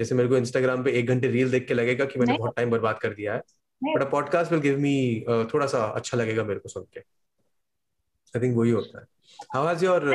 जैसे 0.00 0.14
मेरे 0.14 0.28
को 0.28 0.36
इंस्टाग्राम 0.36 0.82
पे 0.84 0.92
एक 0.98 1.08
घंटे 1.08 1.28
रील 1.28 1.50
देख 1.50 1.66
के 1.68 1.74
लगेगा 1.74 2.04
कि 2.04 2.18
मैंने 2.18 2.38
बहुत 2.38 2.56
टाइम 2.56 2.70
बर्बाद 2.70 2.98
कर 3.02 3.14
दिया 3.14 3.34
है 3.34 3.42
but 3.82 4.02
a 4.02 4.08
podcast 4.10 4.52
will 4.52 4.60
give 4.60 4.78
me 4.80 5.24
थोड़ा 5.54 5.66
सा 5.66 5.84
अच्छा 6.00 6.18
लगेगा 6.18 6.44
मेरे 6.44 6.60
को 6.60 6.68
सुन 6.68 6.86
के 6.94 7.00
आई 7.00 8.42
थिंक 8.42 8.56
वही 8.56 8.70
होता 8.70 9.00
है 9.00 9.06
how 9.54 9.66
has 9.66 9.84
your 9.84 10.12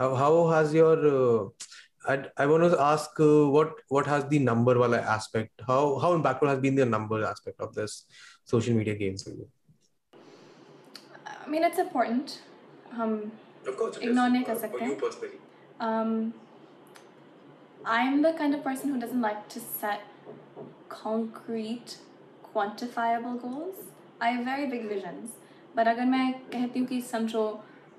how 0.00 0.14
how 0.14 0.46
has 0.48 0.74
your 0.74 0.96
uh, 1.08 1.48
I, 2.06 2.14
I 2.36 2.46
want 2.46 2.62
to 2.64 2.80
ask 2.86 3.18
uh, 3.18 3.48
what 3.48 3.70
what 3.88 4.06
has 4.06 4.24
the 4.32 4.38
number 4.38 4.78
wala 4.78 4.98
aspect 5.12 5.62
how 5.66 5.98
how 5.98 6.10
impactful 6.16 6.48
has 6.48 6.58
been 6.58 6.74
the 6.74 6.86
number 6.86 7.24
aspect 7.24 7.60
of 7.60 7.74
this 7.74 7.94
social 8.44 8.74
media 8.74 8.94
games 8.94 9.22
for 9.22 9.30
you 9.30 9.48
I 11.26 11.48
mean, 11.48 11.62
it's 11.62 11.78
important. 11.78 12.40
Um, 13.00 13.30
of 13.67 13.77
course 13.77 13.97
Ignore 13.97 14.29
नहीं 14.29 14.43
कर 14.43 14.57
सकते 14.57 14.85
हैं। 14.85 14.97
personally 14.99 15.39
um, 15.79 16.33
I'm 17.83 18.21
the 18.21 18.33
kind 18.33 18.53
of 18.53 18.63
person 18.63 18.93
who 18.93 18.99
doesn't 18.99 19.21
like 19.21 19.47
to 19.49 19.59
set 19.59 20.01
concrete, 20.89 21.97
quantifiable 22.53 23.41
goals. 23.41 23.75
I 24.19 24.29
have 24.29 24.45
very 24.45 24.67
big 24.67 24.87
visions. 24.87 25.37
But 25.75 25.87
अगर 25.87 26.05
मैं 26.05 26.31
कहती 26.51 26.79
हूँ 26.79 26.87
कि 26.87 27.01
समझो 27.01 27.43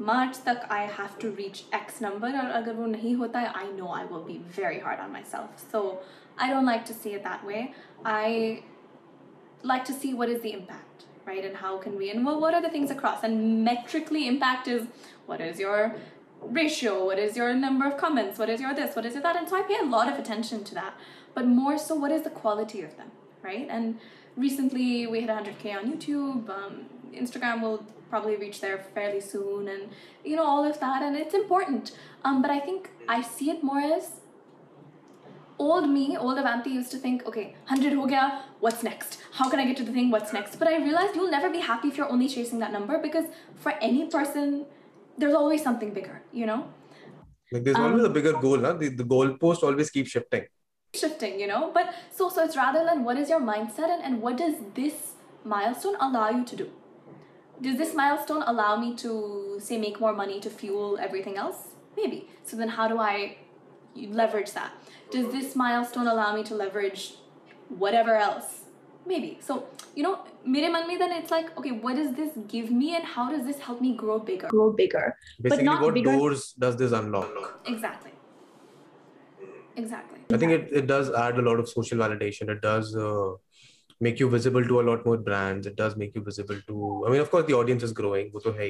मार्च 0.01 0.43
तक 0.47 0.69
I 0.71 0.83
have 0.99 1.19
to 1.23 1.31
reach 1.39 1.63
X 1.73 2.01
number 2.01 2.33
और 2.41 2.51
अगर 2.61 2.75
वो 2.75 2.87
नहीं 2.87 3.15
होता 3.17 3.41
है 3.41 3.53
I 3.55 3.65
know 3.79 3.89
I 4.01 4.05
will 4.05 4.25
be 4.27 4.39
very 4.61 4.79
hard 4.81 5.01
on 5.01 5.13
myself. 5.13 5.65
So 5.73 5.99
I 6.39 6.51
don't 6.51 6.67
like 6.67 6.85
to 6.87 6.95
see 6.95 7.15
it 7.15 7.25
that 7.25 7.45
way. 7.45 7.75
I 8.05 8.63
like 9.63 9.85
to 9.87 9.93
see 9.93 10.13
what 10.15 10.29
is 10.29 10.41
the 10.43 10.53
impact, 10.53 11.05
right? 11.27 11.45
And 11.45 11.57
how 11.57 11.77
can 11.79 11.97
we, 11.97 12.11
and 12.11 12.27
well, 12.27 12.41
what 12.41 12.55
are 12.55 12.63
the 12.63 12.71
things 12.71 12.91
across? 12.91 13.23
And 13.23 13.65
metrically, 13.65 14.27
impact 14.29 14.69
is 14.69 14.87
what 15.28 15.40
is 15.40 15.60
your 15.60 15.96
ratio, 16.42 17.06
what 17.06 17.20
is 17.20 17.38
your 17.38 17.54
number 17.54 17.86
of 17.86 17.98
comments, 17.98 18.40
what 18.40 18.50
is 18.50 18.60
your 18.60 18.74
this, 18.74 18.96
what 18.96 19.06
is 19.06 19.14
your 19.14 19.24
that. 19.24 19.36
And 19.36 19.48
so 19.48 19.56
I 19.56 19.62
pay 19.62 19.78
a 19.82 19.86
lot 19.86 20.12
of 20.12 20.18
attention 20.18 20.64
to 20.66 20.74
that. 20.76 20.96
But 21.36 21.46
more 21.46 21.78
so, 21.78 21.94
what 21.94 22.12
is 22.12 22.24
the 22.24 22.32
quality 22.32 22.82
of 22.82 22.98
them, 22.98 23.12
right? 23.44 23.68
And 23.70 24.00
recently 24.36 25.06
we 25.06 25.22
hit 25.22 25.30
100K 25.30 25.76
on 25.76 25.92
YouTube. 25.92 26.50
Um, 26.50 26.86
Instagram 27.14 27.62
will 27.62 27.86
probably 28.10 28.36
reach 28.38 28.62
there 28.62 28.78
fairly 28.96 29.20
soon, 29.22 29.68
and 29.68 29.90
you 30.24 30.36
know, 30.36 30.46
all 30.46 30.64
of 30.64 30.80
that. 30.80 31.04
And 31.04 31.16
it's 31.16 31.36
important. 31.36 31.92
Um, 32.24 32.42
but 32.42 32.50
I 32.50 32.60
think 32.60 32.90
I 33.08 33.22
see 33.22 33.52
it 33.52 33.64
more 33.64 33.80
as 33.80 34.22
old 35.60 35.90
me, 35.90 36.16
old 36.18 36.38
Avanti 36.38 36.70
used 36.70 36.92
to 36.92 36.98
think, 36.98 37.26
okay, 37.26 37.56
100 37.68 37.94
ho 37.94 38.06
gaya, 38.06 38.44
what's 38.60 38.84
next? 38.84 39.20
How 39.32 39.50
can 39.50 39.60
I 39.60 39.66
get 39.66 39.78
to 39.78 39.84
the 39.84 39.92
thing, 39.92 40.12
what's 40.12 40.34
next? 40.34 40.58
But 40.58 40.68
I 40.68 40.78
realized 40.78 41.16
you'll 41.16 41.32
never 41.32 41.50
be 41.50 41.60
happy 41.60 41.88
if 41.88 41.98
you're 41.98 42.10
only 42.10 42.28
chasing 42.28 42.60
that 42.60 42.72
number 42.72 43.00
because 43.00 43.26
for 43.56 43.72
any 43.82 44.06
person, 44.06 44.66
there's 45.18 45.34
always 45.34 45.64
something 45.64 45.92
bigger, 45.94 46.22
you 46.32 46.46
know? 46.46 46.60
like 47.52 47.64
there's 47.64 47.78
Um, 47.78 47.86
always 47.86 48.04
a 48.04 48.10
bigger 48.10 48.34
goal 48.34 48.60
huh? 48.60 48.74
the, 48.74 48.90
the 48.90 49.04
goalpost 49.04 49.64
always 49.64 49.90
keeps 49.90 50.10
shifting 50.12 50.46
Shifting, 50.94 51.40
you 51.40 51.48
know? 51.48 51.72
But 51.74 51.94
so 52.18 52.30
so 52.30 52.44
it's 52.44 52.58
rather 52.58 52.84
than 52.90 53.04
what 53.04 53.18
is 53.22 53.30
your 53.30 53.40
mindset 53.42 53.90
and, 53.96 54.04
and 54.08 54.22
what 54.22 54.38
does 54.38 54.56
this 54.74 55.14
milestone 55.44 55.96
allow 56.00 56.30
you 56.30 56.44
to 56.52 56.56
do? 56.56 56.68
Does 57.62 57.78
this 57.78 57.94
milestone 57.96 58.44
allow 58.52 58.78
me 58.84 58.96
to 59.04 59.12
say 59.60 59.78
make 59.78 60.00
more 60.00 60.14
money 60.14 60.40
to 60.46 60.50
fuel 60.50 60.98
everything 61.08 61.38
else? 61.38 61.60
Maybe. 61.96 62.20
So 62.44 62.56
then 62.58 62.70
how 62.70 62.88
do 62.88 63.00
I 63.00 63.38
leverage 64.22 64.52
that? 64.54 64.72
Does 65.12 65.32
this 65.32 65.56
milestone 65.56 66.08
allow 66.08 66.36
me 66.36 66.44
to 66.44 66.56
leverage 66.56 67.16
whatever 67.70 68.16
else? 68.16 68.62
Maybe. 69.06 69.38
So, 69.42 69.66
you 69.96 70.04
know, 70.04 70.20
mere 70.56 70.72
man 70.72 70.88
mein 70.88 71.00
then 71.00 71.12
it's 71.12 71.32
like, 71.32 71.56
okay, 71.58 71.72
what 71.72 71.96
does 71.96 72.14
this 72.20 72.32
give 72.48 72.70
me 72.72 72.96
and 72.96 73.06
how 73.16 73.30
does 73.32 73.46
this 73.46 73.60
help 73.60 73.82
me 73.82 73.96
grow 73.96 74.20
bigger? 74.20 74.48
grow 74.58 74.72
bigger. 74.84 75.16
Basically 75.42 75.66
not 75.66 75.82
what 75.82 75.94
bigger- 75.94 76.12
doors 76.12 76.54
does 76.66 76.78
this 76.78 76.92
unlock? 76.92 77.52
Exactly. 77.66 78.14
Exactly. 79.82 80.20
i 80.36 80.38
think 80.42 80.54
it, 80.54 80.70
it 80.80 80.88
does 80.88 81.10
add 81.24 81.38
a 81.42 81.42
lot 81.48 81.60
of 81.64 81.70
social 81.70 82.00
validation. 82.04 82.50
It 82.54 82.62
does 82.62 82.96
uh, 82.96 83.34
make 84.06 84.20
you 84.20 84.30
visible 84.30 84.66
to 84.70 84.80
a 84.82 84.86
lot 84.88 85.06
more 85.06 85.18
brands. 85.18 85.68
It 85.72 85.76
does 85.82 85.96
make 86.04 86.16
you 86.16 86.24
visible 86.30 86.60
to 86.70 87.04
i 87.08 87.12
mean 87.12 87.22
of 87.26 87.30
course 87.34 87.46
the 87.50 87.56
audience 87.60 87.86
is 87.88 87.94
growing. 88.00 88.32
wo 88.34 88.42
to 88.48 88.54
hai 88.62 88.70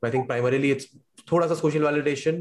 but 0.00 0.08
i 0.08 0.12
think 0.14 0.28
primarily 0.28 0.70
it's 0.76 0.86
thoda 1.32 1.48
sa 1.52 1.56
social 1.62 1.88
validation 1.88 2.38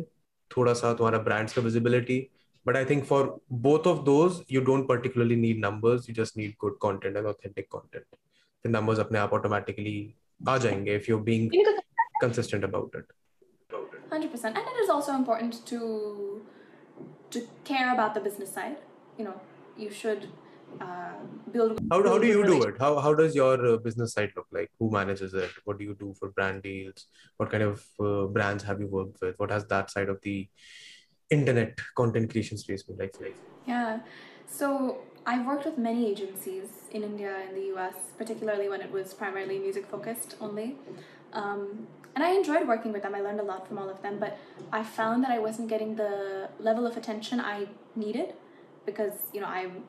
thoda 0.55 0.75
sa 0.81 0.93
tumhara 1.01 1.23
brands 1.29 1.57
ka 1.57 1.65
visibility. 1.69 2.19
But 2.67 2.77
i 2.81 2.83
think 2.91 3.09
for 3.13 3.21
both 3.69 3.89
of 3.93 4.05
those 4.11 4.37
you 4.57 4.61
don't 4.69 4.87
particularly 4.93 5.39
need 5.47 5.65
numbers. 5.67 6.07
You 6.07 6.15
just 6.21 6.37
need 6.43 6.55
good 6.65 6.79
content 6.87 7.21
and 7.23 7.33
authentic 7.33 7.69
content 7.77 8.21
the 8.65 8.71
numbers 8.77 9.01
apne 9.03 9.19
aap 9.23 9.33
automatically 9.39 9.97
aa 10.51 10.57
jayenge 10.65 10.91
if 11.01 11.07
you're 11.09 11.25
being 11.33 11.45
consistent 12.25 12.63
about 12.71 12.91
it 13.01 13.07
Hundred 14.09 14.31
percent, 14.33 14.57
and 14.59 14.65
it 14.71 14.77
is 14.81 14.89
also 14.93 15.11
important 15.19 15.53
to 15.69 15.79
to 17.35 17.39
care 17.69 17.87
about 17.93 18.11
the 18.17 18.21
business 18.27 18.51
side. 18.57 18.75
You 19.19 19.25
know, 19.27 19.33
you 19.83 19.89
should 20.01 20.21
uh, 20.85 21.15
build. 21.55 21.79
How, 21.93 21.97
do- 22.03 22.09
how 22.11 22.19
do 22.25 22.27
you 22.33 22.43
do 22.49 22.57
it? 22.67 22.75
How, 22.83 22.91
how 23.05 23.13
does 23.21 23.33
your 23.39 23.55
uh, 23.69 23.77
business 23.87 24.13
side 24.17 24.31
look 24.35 24.47
like? 24.57 24.69
Who 24.79 24.89
manages 24.97 25.33
it? 25.33 25.57
What 25.65 25.79
do 25.79 25.85
you 25.89 25.95
do 26.03 26.13
for 26.19 26.29
brand 26.37 26.61
deals? 26.67 27.07
What 27.37 27.49
kind 27.55 27.63
of 27.63 27.83
uh, 27.99 28.25
brands 28.37 28.63
have 28.69 28.79
you 28.79 28.87
worked 28.87 29.19
with? 29.21 29.35
What 29.43 29.51
has 29.57 29.65
that 29.73 29.91
side 29.95 30.09
of 30.15 30.21
the 30.21 30.37
internet 31.39 31.83
content 32.01 32.31
creation 32.31 32.57
space 32.65 32.83
been 32.83 32.97
like? 33.03 33.15
for? 33.17 33.27
Yeah. 33.65 33.99
So 34.59 34.99
I've 35.27 35.45
worked 35.45 35.65
with 35.65 35.77
many 35.77 36.07
agencies 36.07 36.69
in 36.91 37.03
India 37.03 37.35
and 37.47 37.57
the 37.57 37.75
US, 37.75 37.95
particularly 38.17 38.69
when 38.69 38.81
it 38.81 38.91
was 38.91 39.13
primarily 39.13 39.57
music 39.57 39.87
focused 39.87 40.35
only. 40.39 40.75
Um, 41.33 41.87
and 42.13 42.23
I 42.23 42.31
enjoyed 42.31 42.67
working 42.67 42.93
with 42.93 43.01
them. 43.01 43.15
I 43.15 43.21
learned 43.21 43.39
a 43.39 43.43
lot 43.43 43.67
from 43.67 43.77
all 43.77 43.89
of 43.89 44.01
them, 44.01 44.19
but 44.19 44.37
I 44.71 44.83
found 44.83 45.23
that 45.23 45.31
I 45.31 45.39
wasn't 45.39 45.67
getting 45.67 45.95
the 45.95 46.49
level 46.59 46.85
of 46.85 46.95
attention 46.95 47.39
I 47.39 47.67
needed 47.95 48.33
because, 48.85 49.13
you 49.33 49.41
know, 49.41 49.47
I'm 49.47 49.83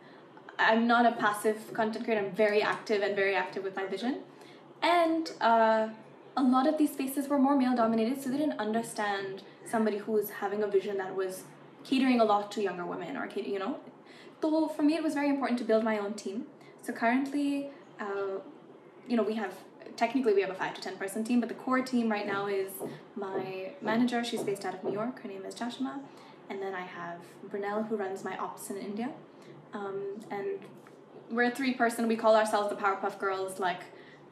I'm 0.58 0.86
not 0.86 1.04
a 1.04 1.12
passive 1.12 1.74
content 1.74 2.06
creator. 2.06 2.24
I'm 2.24 2.32
very 2.32 2.62
active 2.62 3.02
and 3.02 3.14
very 3.14 3.34
active 3.34 3.62
with 3.62 3.76
my 3.76 3.84
vision. 3.84 4.20
And 4.82 5.30
uh, 5.42 5.88
a 6.34 6.42
lot 6.42 6.66
of 6.66 6.78
these 6.78 6.92
spaces 6.92 7.28
were 7.28 7.38
more 7.38 7.54
male 7.54 7.76
dominated, 7.76 8.22
so 8.22 8.30
they 8.30 8.38
didn't 8.38 8.58
understand 8.58 9.42
somebody 9.70 9.98
who 9.98 10.12
was 10.12 10.30
having 10.30 10.62
a 10.62 10.66
vision 10.66 10.96
that 10.96 11.14
was 11.14 11.44
catering 11.84 12.20
a 12.20 12.24
lot 12.24 12.50
to 12.52 12.62
younger 12.62 12.86
women 12.86 13.18
or 13.18 13.28
you 13.36 13.58
know. 13.58 13.78
So 14.40 14.68
for 14.68 14.82
me, 14.82 14.94
it 14.94 15.02
was 15.02 15.14
very 15.14 15.28
important 15.28 15.58
to 15.58 15.64
build 15.64 15.84
my 15.84 15.98
own 15.98 16.14
team. 16.14 16.46
So 16.82 16.92
currently, 16.92 17.70
uh, 18.00 18.38
you 19.08 19.16
know, 19.16 19.22
we 19.22 19.34
have 19.34 19.54
technically 19.96 20.34
we 20.34 20.42
have 20.42 20.50
a 20.50 20.54
five 20.54 20.74
to 20.74 20.80
ten 20.80 20.96
person 20.96 21.24
team, 21.24 21.40
but 21.40 21.48
the 21.48 21.54
core 21.54 21.80
team 21.82 22.10
right 22.10 22.26
now 22.26 22.46
is 22.46 22.70
my 23.16 23.72
manager. 23.80 24.22
She's 24.24 24.42
based 24.42 24.64
out 24.64 24.74
of 24.74 24.84
New 24.84 24.92
York. 24.92 25.20
Her 25.22 25.28
name 25.28 25.44
is 25.44 25.54
Jashima, 25.54 26.00
and 26.50 26.60
then 26.60 26.74
I 26.74 26.82
have 26.82 27.18
Brunel 27.50 27.84
who 27.84 27.96
runs 27.96 28.24
my 28.24 28.36
ops 28.36 28.70
in 28.70 28.76
India, 28.76 29.10
um, 29.72 30.02
and 30.30 30.58
we're 31.30 31.50
a 31.50 31.50
three 31.50 31.74
person. 31.74 32.06
We 32.08 32.16
call 32.16 32.36
ourselves 32.36 32.68
the 32.68 32.76
Powerpuff 32.76 33.18
Girls. 33.18 33.58
Like 33.58 33.80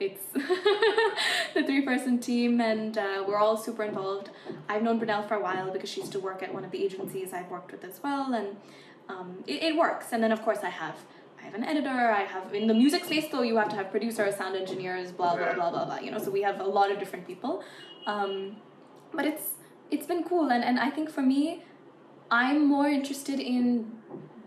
it's 0.01 0.22
the 1.55 1.62
three 1.64 1.82
person 1.82 2.18
team, 2.18 2.60
and 2.60 2.98
uh, 2.98 3.24
we're 3.26 3.39
all 3.39 3.56
super 3.56 3.85
involved. 3.85 4.31
I've 4.68 4.82
known 4.82 4.98
Brunel 4.98 5.22
for 5.22 5.35
a 5.35 5.40
while 5.40 5.72
because 5.72 5.89
she 5.89 6.01
used 6.01 6.12
to 6.12 6.20
work 6.20 6.43
at 6.43 6.52
one 6.52 6.64
of 6.64 6.70
the 6.70 6.82
agencies 6.82 7.32
I've 7.32 7.51
worked 7.51 7.72
with 7.72 7.85
as 7.85 8.02
well, 8.02 8.35
and 8.35 8.56
um, 9.09 9.44
it, 9.47 9.62
it 9.62 9.76
works. 9.76 10.06
And 10.12 10.22
then 10.22 10.32
of 10.32 10.43
course 10.43 10.59
I 10.62 10.70
have 10.70 10.97
I 11.39 11.44
have 11.44 11.55
an 11.55 11.64
editor. 11.64 11.89
I 11.90 12.22
have 12.22 12.55
in 12.55 12.66
the 12.66 12.74
music 12.74 13.05
space 13.05 13.26
though 13.31 13.43
you 13.43 13.56
have 13.56 13.68
to 13.70 13.76
have 13.76 13.90
producers, 13.90 14.36
sound 14.36 14.56
engineers, 14.56 15.12
blah 15.12 15.36
blah 15.36 15.55
blah 15.55 15.70
blah 15.70 15.85
blah. 15.85 15.98
You 15.98 16.10
know, 16.10 16.18
so 16.18 16.31
we 16.31 16.43
have 16.43 16.60
a 16.60 16.64
lot 16.64 16.90
of 16.90 16.98
different 16.98 17.26
people. 17.26 17.62
Um, 18.06 18.56
but 19.12 19.26
it's 19.26 19.51
it's 19.90 20.06
been 20.06 20.24
cool, 20.24 20.51
and 20.51 20.64
and 20.64 20.78
I 20.78 20.90
think 20.90 21.10
for 21.10 21.22
me, 21.22 21.64
I'm 22.31 22.66
more 22.66 22.89
interested 22.89 23.39
in 23.40 23.93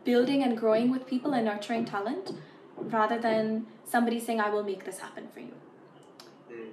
building 0.03 0.41
and 0.41 0.57
growing 0.57 0.89
with 0.89 1.05
people 1.05 1.33
and 1.33 1.45
nurturing 1.45 1.85
talent 1.85 2.31
rather 2.77 3.19
than 3.19 3.67
somebody 3.85 4.19
saying 4.19 4.39
I 4.39 4.49
will 4.49 4.63
make 4.63 4.85
this 4.85 4.99
happen 4.99 5.27
for 5.33 5.39
you. 5.39 5.53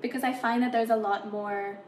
Because 0.01 0.23
I 0.23 0.33
find 0.33 0.63
that 0.63 0.73
there's 0.73 0.91
a 0.91 0.97
lot 0.97 1.31
more 1.33 1.79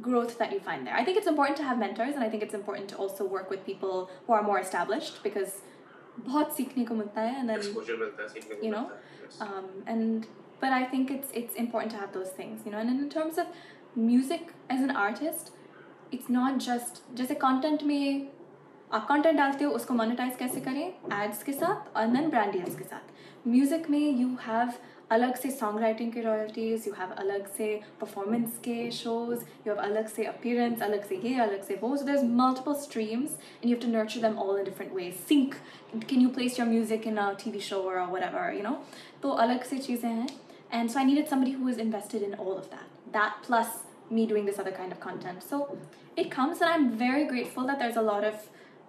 growth 0.00 0.38
that 0.38 0.52
you 0.52 0.60
find 0.60 0.86
there. 0.86 0.94
I 0.94 1.04
think 1.04 1.16
it's 1.16 1.26
important 1.26 1.56
to 1.58 1.64
have 1.64 1.78
mentors, 1.78 2.14
and 2.14 2.24
I 2.24 2.28
think 2.28 2.42
it's 2.42 2.54
important 2.54 2.88
to 2.90 2.96
also 2.96 3.24
work 3.24 3.50
with 3.50 3.64
people 3.64 4.10
who 4.26 4.32
are 4.32 4.42
more 4.42 4.58
established 4.58 5.22
because 5.22 5.62
बहुत 6.26 6.56
सीखने 6.56 6.84
को 6.84 6.94
मिलता 6.94 7.20
है 7.20 7.40
and 7.40 7.50
then 7.50 7.60
you 8.62 8.70
know 8.70 8.90
um, 9.40 9.66
and 9.86 10.26
but 10.60 10.72
I 10.72 10.84
think 10.92 11.10
it's 11.10 11.34
it's 11.40 11.58
important 11.64 11.92
to 11.92 11.98
have 11.98 12.12
those 12.12 12.30
things 12.38 12.64
you 12.64 12.72
know 12.72 12.78
and 12.78 12.90
in 12.90 13.10
terms 13.10 13.38
of 13.38 13.46
music 13.96 14.54
as 14.70 14.80
an 14.80 14.94
artist 15.02 15.52
it's 16.12 16.30
not 16.38 16.58
just 16.68 17.02
जैसे 17.14 17.38
content 17.44 17.82
में 17.82 18.28
आप 18.94 19.06
content 19.08 19.36
डालते 19.36 19.64
हो 19.64 19.70
उसको 19.76 19.94
monetise 19.94 20.36
कैसे 20.38 20.60
करें 20.60 20.84
ads 21.22 21.42
के 21.42 21.52
साथ 21.52 21.96
और 21.96 22.06
देन 22.06 22.28
ब्रांड 22.30 22.52
डील्स 22.52 22.76
के 22.78 22.84
साथ 22.84 23.48
म्यूजिक 23.48 23.88
में 23.90 23.98
यू 23.98 24.28
हैव 24.42 24.72
अलग 25.12 25.34
से 25.36 25.50
सॉन्ग 25.50 25.80
राइटिंग 25.80 26.12
के 26.12 26.20
रॉयल्टीज 26.20 26.86
यू 26.86 26.92
हैव 26.98 27.10
अलग 27.18 27.46
से 27.56 27.68
परफॉर्मेंस 28.00 28.58
के 28.64 28.90
शोज 28.92 29.44
यू 29.66 29.72
हैव 29.72 29.82
अलग 29.82 30.08
से 30.14 30.24
अपीयरेंस 30.24 30.82
अलग 30.82 31.04
से 31.08 31.16
ये 31.24 31.34
अलग 31.40 31.62
से 31.64 31.78
वो 31.82 31.96
so 31.96 32.04
there 32.04 32.24
multiple 32.40 32.74
streams 32.86 33.30
and 33.30 33.70
you 33.70 33.76
have 33.76 33.82
to 33.82 33.92
nurture 33.98 34.20
them 34.28 34.38
all 34.38 34.58
in 34.58 34.64
different 34.64 34.92
ways 34.94 35.14
sync 35.28 35.54
can 36.08 36.20
you 36.20 36.28
place 36.38 36.58
your 36.60 36.68
music 36.68 37.06
in 37.06 37.16
a 37.16 37.30
TV 37.44 37.60
show 37.68 37.82
और 37.82 38.00
व्हाटएवर 38.00 38.56
यू 38.56 38.62
नो 38.62 38.76
तो 39.22 39.30
अलग 39.46 39.62
से 39.64 39.78
चीज़ें 39.78 40.10
हैं 40.10 40.28
and 40.70 40.90
so 40.90 40.98
I 40.98 41.04
needed 41.04 41.28
somebody 41.28 41.52
who 41.52 41.64
was 41.64 41.78
invested 41.78 42.22
in 42.22 42.34
all 42.34 42.56
of 42.56 42.70
that. 42.70 42.86
That 43.12 43.36
plus 43.42 43.68
me 44.10 44.26
doing 44.26 44.44
this 44.44 44.58
other 44.58 44.72
kind 44.72 44.92
of 44.92 45.00
content. 45.00 45.42
So 45.42 45.78
it 46.16 46.30
comes, 46.30 46.60
and 46.60 46.70
I'm 46.70 46.90
very 46.90 47.24
grateful 47.24 47.66
that 47.66 47.78
there's 47.78 47.96
a 47.96 48.02
lot 48.02 48.24
of 48.24 48.34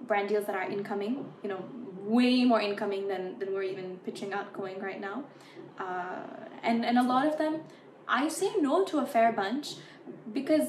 brand 0.07 0.29
deals 0.29 0.47
that 0.47 0.55
are 0.55 0.69
incoming. 0.70 1.33
You 1.43 1.51
know, 1.51 1.65
way 2.05 2.45
more 2.45 2.61
incoming 2.61 3.09
than 3.09 3.39
than 3.39 3.53
we're 3.53 3.62
even 3.62 3.99
pitching 4.05 4.33
out 4.33 4.53
going 4.53 4.81
right 4.81 5.01
now. 5.01 5.24
Uh, 5.79 6.27
and 6.62 6.85
and 6.85 6.99
a 6.99 7.03
lot 7.03 7.27
of 7.27 7.39
them, 7.39 7.61
I 8.09 8.29
say 8.29 8.53
no 8.61 8.85
to 8.85 8.99
a 8.99 9.07
fair 9.07 9.33
bunch 9.33 9.74
because 10.33 10.69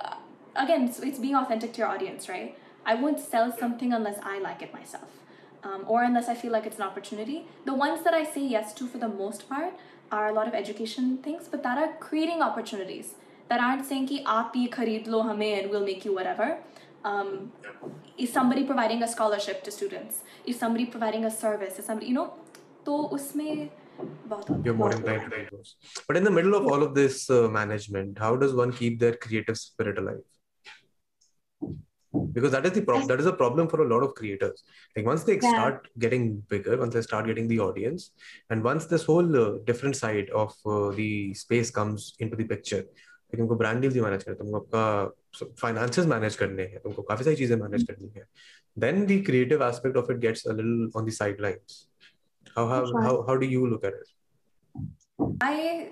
uh, 0.00 0.16
again, 0.56 0.88
it's, 0.88 0.98
it's 1.00 1.18
being 1.18 1.34
authentic 1.34 1.72
to 1.74 1.78
your 1.78 1.88
audience, 1.88 2.28
right? 2.28 2.56
I 2.84 2.94
won't 2.94 3.20
sell 3.20 3.56
something 3.56 3.92
unless 3.92 4.18
I 4.22 4.38
like 4.38 4.62
it 4.62 4.72
myself. 4.72 5.10
Um, 5.64 5.84
or 5.88 6.04
unless 6.04 6.28
I 6.28 6.34
feel 6.34 6.52
like 6.52 6.66
it's 6.66 6.76
an 6.76 6.84
opportunity. 6.84 7.46
The 7.64 7.74
ones 7.74 8.04
that 8.04 8.14
I 8.14 8.24
say 8.24 8.46
yes 8.46 8.72
to 8.74 8.86
for 8.86 8.98
the 8.98 9.08
most 9.08 9.48
part 9.48 9.74
are 10.12 10.28
a 10.28 10.32
lot 10.32 10.46
of 10.46 10.54
education 10.54 11.18
things, 11.18 11.48
but 11.48 11.62
that 11.64 11.76
are 11.78 11.94
creating 11.98 12.40
opportunities 12.42 13.14
that 13.48 13.60
aren't 13.60 13.84
saying 13.84 14.06
ki 14.06 14.22
aap 14.24 14.54
ye 14.54 14.68
khareed 14.68 15.06
lo 15.06 15.22
and 15.28 15.70
we'll 15.70 15.84
make 15.84 16.04
you 16.04 16.14
whatever 16.14 16.58
Um, 17.03 17.51
is 18.17 18.31
somebody 18.31 18.63
providing 18.63 19.03
a 19.03 19.07
scholarship 19.07 19.63
to 19.63 19.71
students? 19.71 20.21
Is 20.45 20.57
somebody 20.59 20.85
providing 20.85 21.25
a 21.25 21.31
service? 21.31 21.79
Is 21.79 21.85
somebody 21.85 22.07
you 22.07 22.13
know? 22.13 22.33
तो 22.85 22.97
उसमें 23.13 23.69
बहुत 24.27 24.65
You're 24.65 24.73
more 24.73 24.91
inclined 24.91 25.21
to 25.23 25.29
do 25.29 25.47
those. 25.51 25.75
But 26.07 26.17
in 26.17 26.23
the 26.23 26.31
middle 26.31 26.55
of 26.55 26.65
all 26.65 26.83
of 26.83 26.93
this 26.93 27.29
uh, 27.29 27.47
management, 27.47 28.19
how 28.19 28.35
does 28.35 28.53
one 28.53 28.71
keep 28.71 28.99
their 28.99 29.15
creative 29.15 29.57
spirit 29.57 29.97
alive? 29.97 30.21
Because 32.33 32.51
that 32.51 32.65
is 32.65 32.73
the 32.73 32.81
problem. 32.81 33.07
That 33.07 33.19
is 33.19 33.25
a 33.25 33.33
problem 33.33 33.67
for 33.67 33.81
a 33.81 33.87
lot 33.87 34.03
of 34.03 34.15
creators. 34.15 34.63
Like 34.95 35.05
once 35.05 35.23
they 35.23 35.33
Yeah. 35.33 35.51
start 35.51 35.87
getting 35.99 36.39
bigger, 36.49 36.77
once 36.77 36.93
they 36.93 37.01
start 37.01 37.25
getting 37.25 37.47
the 37.47 37.59
audience, 37.59 38.11
and 38.49 38.63
once 38.63 38.85
this 38.85 39.03
whole 39.03 39.35
uh, 39.35 39.57
different 39.65 39.95
side 39.95 40.29
of 40.29 40.53
uh, 40.65 40.91
the 40.91 41.33
space 41.33 41.71
comes 41.71 42.13
into 42.19 42.35
the 42.35 42.45
picture, 42.45 42.83
like 42.83 42.87
तुमको 43.36 43.56
brand 43.56 43.82
deals 43.82 43.94
भी 43.94 44.00
manage 44.00 44.22
करना 44.22 44.32
है, 44.32 44.38
तुमको 44.38 44.56
आपका 44.56 45.12
finances 45.62 46.06
manage 46.06 46.36
करने 46.36 46.62
हैं, 46.62 46.80
तुमको 46.80 47.02
काफ़ी 47.02 47.24
सारी 47.24 47.36
चीज़ें 47.36 47.56
manage 47.56 47.82
करनी 47.82 48.12
है. 48.16 48.24
Then 48.76 49.06
the 49.06 49.22
creative 49.22 49.60
aspect 49.60 49.96
of 49.96 50.10
it 50.10 50.20
gets 50.20 50.46
a 50.46 50.52
little 50.52 50.88
on 50.94 51.04
the 51.04 51.12
sidelines. 51.12 51.88
How 52.56 52.68
have 52.68 52.86
Sure. 52.86 53.02
how 53.02 53.22
how 53.22 53.36
do 53.36 53.46
you 53.46 53.66
look 53.66 53.84
at 53.84 53.92
it? 53.92 54.08
I 55.40 55.88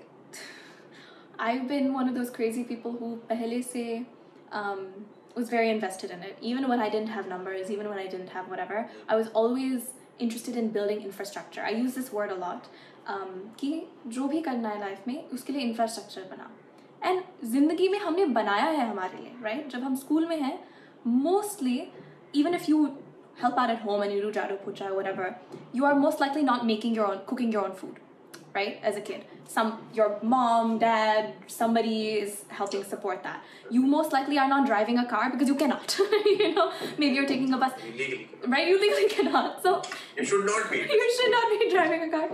I've 1.39 1.67
been 1.67 1.93
one 1.93 2.09
of 2.09 2.15
those 2.15 2.29
crazy 2.29 2.63
people 2.63 2.91
who 2.91 3.21
pehle 3.29 3.63
se 3.63 4.05
um, 4.51 5.05
was 5.35 5.49
very 5.49 5.69
invested 5.69 6.11
in 6.11 6.23
it. 6.23 6.37
Even 6.41 6.67
when 6.67 6.79
I 6.79 6.89
didn't 6.89 7.09
have 7.09 7.27
numbers, 7.27 7.69
even 7.69 7.89
when 7.89 7.99
I 7.99 8.07
didn't 8.07 8.29
have 8.29 8.49
whatever, 8.49 8.89
I 9.07 9.15
was 9.15 9.27
always 9.29 9.91
interested 10.19 10.57
in 10.57 10.69
building 10.69 11.01
infrastructure. 11.01 11.61
I 11.61 11.69
use 11.69 11.93
this 11.93 12.11
word 12.11 12.31
a 12.31 12.35
lot. 12.35 12.69
Um, 13.07 13.51
कि 13.59 13.87
जो 14.07 14.27
भी 14.27 14.41
करना 14.41 14.69
है 14.69 14.79
life 14.79 15.07
में 15.07 15.29
उसके 15.29 15.53
लिए 15.53 15.61
infrastructure 15.61 16.23
बना 16.31 16.49
and 17.06 17.22
जिंदगी 17.52 17.88
में 17.88 17.98
हमने 17.98 18.24
बनाया 18.40 18.64
है 18.64 18.88
हमारे 18.88 19.18
लिए 19.22 19.32
राइट 19.42 19.60
right? 19.62 19.72
जब 19.72 19.82
हम 19.84 19.94
स्कूल 20.02 20.26
में 20.26 20.36
हैं 20.40 20.58
mostly 21.06 21.82
even 22.42 22.54
if 22.54 22.68
you 22.68 22.88
help 23.42 23.58
out 23.60 23.70
at 23.72 23.78
home 23.84 24.02
and 24.04 24.12
you 24.14 24.16
do 24.22 24.30
jadu 24.36 24.56
puja 24.64 24.86
or 24.86 24.96
whatever, 24.96 25.26
you 25.76 25.84
are 25.90 25.92
most 26.00 26.20
likely 26.22 26.42
not 26.48 26.64
making 26.70 26.96
your 26.96 27.04
own, 27.12 27.20
cooking 27.30 27.52
your 27.54 27.62
own 27.68 27.72
food, 27.78 27.94
right? 28.58 28.82
As 28.90 28.98
a 29.00 29.04
kid, 29.06 29.22
some 29.54 29.70
your 29.98 30.08
mom, 30.32 30.74
dad, 30.82 31.30
somebody 31.54 31.94
is 32.18 32.34
helping 32.58 32.84
support 32.90 33.22
that. 33.28 33.48
You 33.76 33.80
most 33.94 34.12
likely 34.16 34.38
are 34.42 34.46
not 34.52 34.68
driving 34.72 35.00
a 35.04 35.06
car 35.14 35.22
because 35.32 35.52
you 35.52 35.56
cannot. 35.62 35.96
you 36.42 36.50
know, 36.58 36.66
maybe 36.98 37.10
you're 37.20 37.30
taking 37.32 37.56
a 37.58 37.62
bus, 37.64 37.72
Legally. 37.86 38.20
right? 38.56 38.68
You 38.72 38.76
legally 38.84 39.08
cannot. 39.16 39.62
So 39.68 39.74
You 40.20 40.28
should 40.34 40.46
not 40.52 40.70
be. 40.74 40.82
you 41.00 41.08
should 41.16 41.34
not 41.38 41.56
be 41.56 41.70
driving 41.74 42.06
a 42.08 42.12
car. 42.18 42.28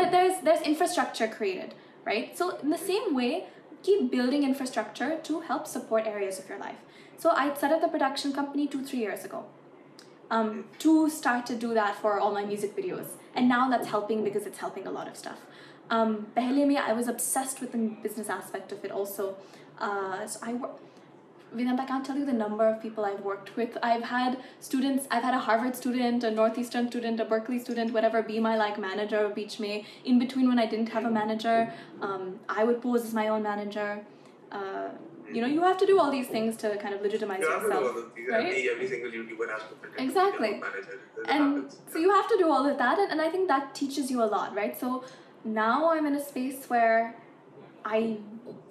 But 0.00 0.10
there's 0.18 0.44
there's 0.50 0.68
infrastructure 0.74 1.30
created, 1.38 1.78
right? 2.12 2.36
So 2.42 2.50
in 2.58 2.76
the 2.78 2.82
same 2.90 3.08
way, 3.22 3.32
keep 3.85 4.11
building 4.11 4.43
infrastructure 4.43 5.17
to 5.27 5.41
help 5.41 5.67
support 5.67 6.07
areas 6.07 6.39
of 6.39 6.49
your 6.49 6.57
life. 6.57 6.81
So 7.17 7.29
I 7.29 7.53
set 7.53 7.71
up 7.71 7.81
the 7.81 7.87
production 7.87 8.33
company 8.33 8.67
two 8.67 8.83
three 8.83 8.99
years 8.99 9.23
ago. 9.23 9.45
Um, 10.31 10.65
to 10.79 11.07
start 11.09 11.45
to 11.45 11.55
do 11.55 11.73
that 11.75 11.95
for 12.01 12.19
all 12.19 12.31
my 12.33 12.43
music 12.43 12.75
videos, 12.75 13.09
and 13.35 13.47
now 13.47 13.69
that's 13.69 13.87
helping 13.87 14.23
because 14.23 14.47
it's 14.47 14.57
helping 14.57 14.87
a 14.87 14.91
lot 14.91 15.07
of 15.07 15.15
stuff. 15.15 15.39
Um, 15.91 16.27
I 16.35 16.93
was 16.93 17.07
obsessed 17.07 17.61
with 17.61 17.73
the 17.73 17.77
business 18.01 18.27
aspect 18.27 18.71
of 18.71 18.83
it 18.83 18.91
also. 18.91 19.35
Uh, 19.79 20.25
so 20.25 20.39
I 20.41 20.53
work. 20.53 20.71
Vedant, 21.53 21.79
I 21.79 21.85
can't 21.85 22.05
tell 22.05 22.17
you 22.17 22.25
the 22.25 22.33
number 22.33 22.67
of 22.67 22.81
people 22.81 23.05
I've 23.05 23.21
worked 23.21 23.55
with. 23.55 23.77
I've 23.81 24.03
had 24.03 24.37
students, 24.59 25.07
I've 25.09 25.23
had 25.23 25.33
a 25.33 25.39
Harvard 25.39 25.75
student, 25.75 26.23
a 26.23 26.31
Northeastern 26.31 26.87
student, 26.89 27.19
a 27.19 27.25
Berklee 27.25 27.61
student, 27.61 27.93
whatever, 27.93 28.21
be 28.21 28.39
my 28.39 28.57
like 28.57 28.77
manager 28.79 29.19
of 29.19 29.35
Beach 29.35 29.59
May. 29.59 29.85
In 30.03 30.19
between 30.19 30.47
when 30.49 30.59
I 30.59 30.65
didn't 30.65 30.89
have 30.89 31.05
a 31.05 31.09
manager, 31.11 31.71
um, 32.01 32.39
I 32.49 32.63
would 32.63 32.81
pose 32.81 33.05
as 33.05 33.13
my 33.13 33.29
own 33.29 33.43
manager. 33.43 34.05
Uh, 34.51 34.89
you 35.31 35.41
know 35.41 35.47
you 35.47 35.61
have 35.63 35.77
to 35.77 35.85
do 35.87 35.99
all 35.99 36.11
these 36.11 36.27
things 36.27 36.55
to 36.55 36.77
kind 36.77 36.93
of 36.93 37.01
legitimize 37.01 37.39
You 37.41 37.49
have 37.49 37.61
to 37.61 37.67
do 37.67 37.73
yourself 37.73 37.87
all 37.87 38.01
those 38.01 38.11
things. 38.13 38.29
right? 38.29 38.45
Every, 38.45 38.69
every 38.69 38.87
single 38.87 39.09
YouTuber 39.09 39.49
has 39.51 39.61
to 39.69 40.03
Exactly. 40.03 40.47
to 40.49 40.53
be 40.53 40.59
a 40.59 40.61
manager. 40.61 40.99
And 41.27 41.75
so 41.91 41.97
you 41.97 42.11
have 42.11 42.27
to 42.27 42.37
do 42.37 42.51
all 42.51 42.65
of 42.69 42.77
that 42.77 42.99
and, 42.99 43.11
and 43.11 43.19
i 43.21 43.29
think 43.29 43.47
that 43.47 43.73
teaches 43.73 44.11
you 44.11 44.21
a 44.21 44.29
lot 44.35 44.55
right 44.55 44.79
so 44.79 45.03
now 45.43 45.89
i'm 45.89 46.05
in 46.05 46.13
a 46.15 46.23
space 46.23 46.65
where 46.67 47.15
i 47.83 48.17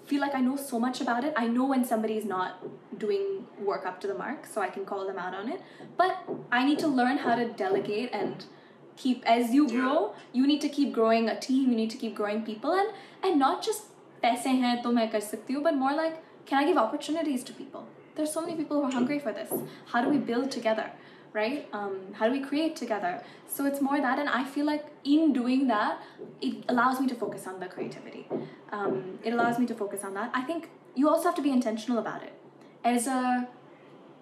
feel 0.06 0.20
like 0.20 0.34
i 0.34 0.40
know 0.40 0.56
so 0.56 0.78
much 0.78 1.00
about 1.00 1.24
it. 1.24 1.32
I 1.36 1.46
know 1.46 1.66
when 1.66 1.84
somebody's 1.84 2.24
not 2.24 2.64
doing 2.98 3.46
work 3.58 3.86
up 3.86 4.00
to 4.02 4.06
the 4.06 4.14
mark 4.14 4.46
so 4.46 4.60
i 4.60 4.68
can 4.68 4.84
call 4.84 5.06
them 5.06 5.18
out 5.18 5.34
on 5.34 5.48
it. 5.48 5.60
But 5.96 6.18
i 6.52 6.64
need 6.64 6.78
to 6.80 6.88
learn 6.88 7.18
how 7.18 7.34
to 7.36 7.48
delegate 7.62 8.10
and 8.12 8.44
keep 8.96 9.24
as 9.26 9.52
you 9.52 9.68
grow 9.68 10.14
you 10.32 10.46
need 10.46 10.60
to 10.60 10.68
keep 10.68 10.92
growing 10.92 11.28
a 11.28 11.38
team 11.46 11.70
you 11.70 11.76
need 11.76 11.90
to 11.90 11.96
keep 11.96 12.14
growing 12.14 12.42
people 12.42 12.72
and 12.72 12.88
and 13.22 13.38
not 13.38 13.64
just 13.68 13.88
paise 14.22 14.44
hain 14.50 14.82
to 14.84 14.92
main 14.98 15.10
kar 15.14 15.20
sakti 15.20 15.54
hu, 15.54 15.62
but 15.68 15.80
more 15.84 15.94
like 16.02 16.22
can 16.46 16.62
i 16.62 16.66
give 16.66 16.76
opportunities 16.76 17.44
to 17.50 17.52
people? 17.52 17.88
There's 18.16 18.32
so 18.32 18.42
many 18.42 18.54
people 18.56 18.80
who 18.80 18.84
are 18.88 18.92
hungry 18.92 19.18
for 19.18 19.32
this. 19.32 19.52
How 19.92 20.00
do 20.04 20.10
we 20.10 20.18
build 20.18 20.50
together 20.56 20.90
right? 21.34 21.68
Um, 21.72 21.96
how 22.14 22.26
do 22.28 22.32
we 22.32 22.40
create 22.40 22.76
together? 22.76 23.22
So 23.48 23.66
it's 23.66 23.80
more 23.80 24.00
that 24.00 24.18
and 24.18 24.28
i 24.28 24.42
feel 24.44 24.64
like 24.64 24.86
in 25.04 25.32
doing 25.32 25.66
that 25.66 26.00
it 26.40 26.64
allows 26.68 27.00
me 27.00 27.06
to 27.08 27.14
focus 27.14 27.46
on 27.46 27.60
the 27.60 27.66
creativity. 27.66 28.26
Um, 28.72 29.18
it 29.22 29.32
allows 29.32 29.58
me 29.58 29.66
to 29.66 29.74
focus 29.74 30.04
on 30.04 30.14
that. 30.14 30.30
I 30.32 30.42
think 30.42 30.70
you 30.94 31.08
also 31.08 31.24
have 31.24 31.34
to 31.34 31.42
be 31.42 31.50
intentional 31.50 31.98
about 31.98 32.22
it. 32.22 32.32
As 32.84 33.06
a 33.06 33.48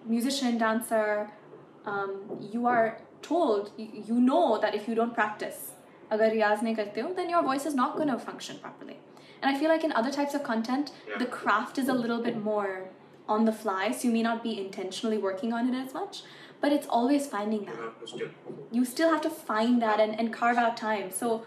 musician 0.05 0.57
dancer 0.57 1.29
um, 1.85 2.39
you 2.51 2.65
are 2.65 2.97
told 3.21 3.71
you, 3.77 4.19
know 4.19 4.57
that 4.59 4.75
if 4.75 4.87
you 4.87 4.95
don't 4.95 5.13
practice 5.13 5.71
then 6.09 7.29
your 7.29 7.41
voice 7.41 7.65
is 7.65 7.73
not 7.73 7.95
going 7.95 8.09
to 8.09 8.19
function 8.19 8.57
properly. 8.59 8.97
And 9.41 9.55
i 9.55 9.59
feel 9.59 9.69
like 9.69 9.83
in 9.83 9.91
other 9.91 10.11
types 10.11 10.33
of 10.33 10.43
content 10.43 10.91
the 11.19 11.25
craft 11.25 11.77
is 11.77 11.87
a 11.89 11.93
little 11.93 12.21
bit 12.21 12.37
more 12.43 12.89
on 13.27 13.45
the 13.45 13.51
fly 13.51 13.91
so 13.91 14.07
you 14.07 14.13
may 14.13 14.21
not 14.21 14.43
be 14.43 14.57
intentionally 14.59 15.17
working 15.17 15.53
on 15.53 15.73
it 15.73 15.77
as 15.85 15.93
much 15.93 16.23
but 16.63 16.71
it's 16.71 16.87
always 16.87 17.27
finding 17.27 17.65
that. 17.65 17.77
You 18.71 18.85
still 18.85 19.09
have 19.11 19.21
to 19.23 19.29
find 19.29 19.81
that 19.81 19.99
and, 19.99 20.17
and 20.17 20.31
carve 20.31 20.57
out 20.57 20.77
time. 20.77 21.11
So 21.11 21.43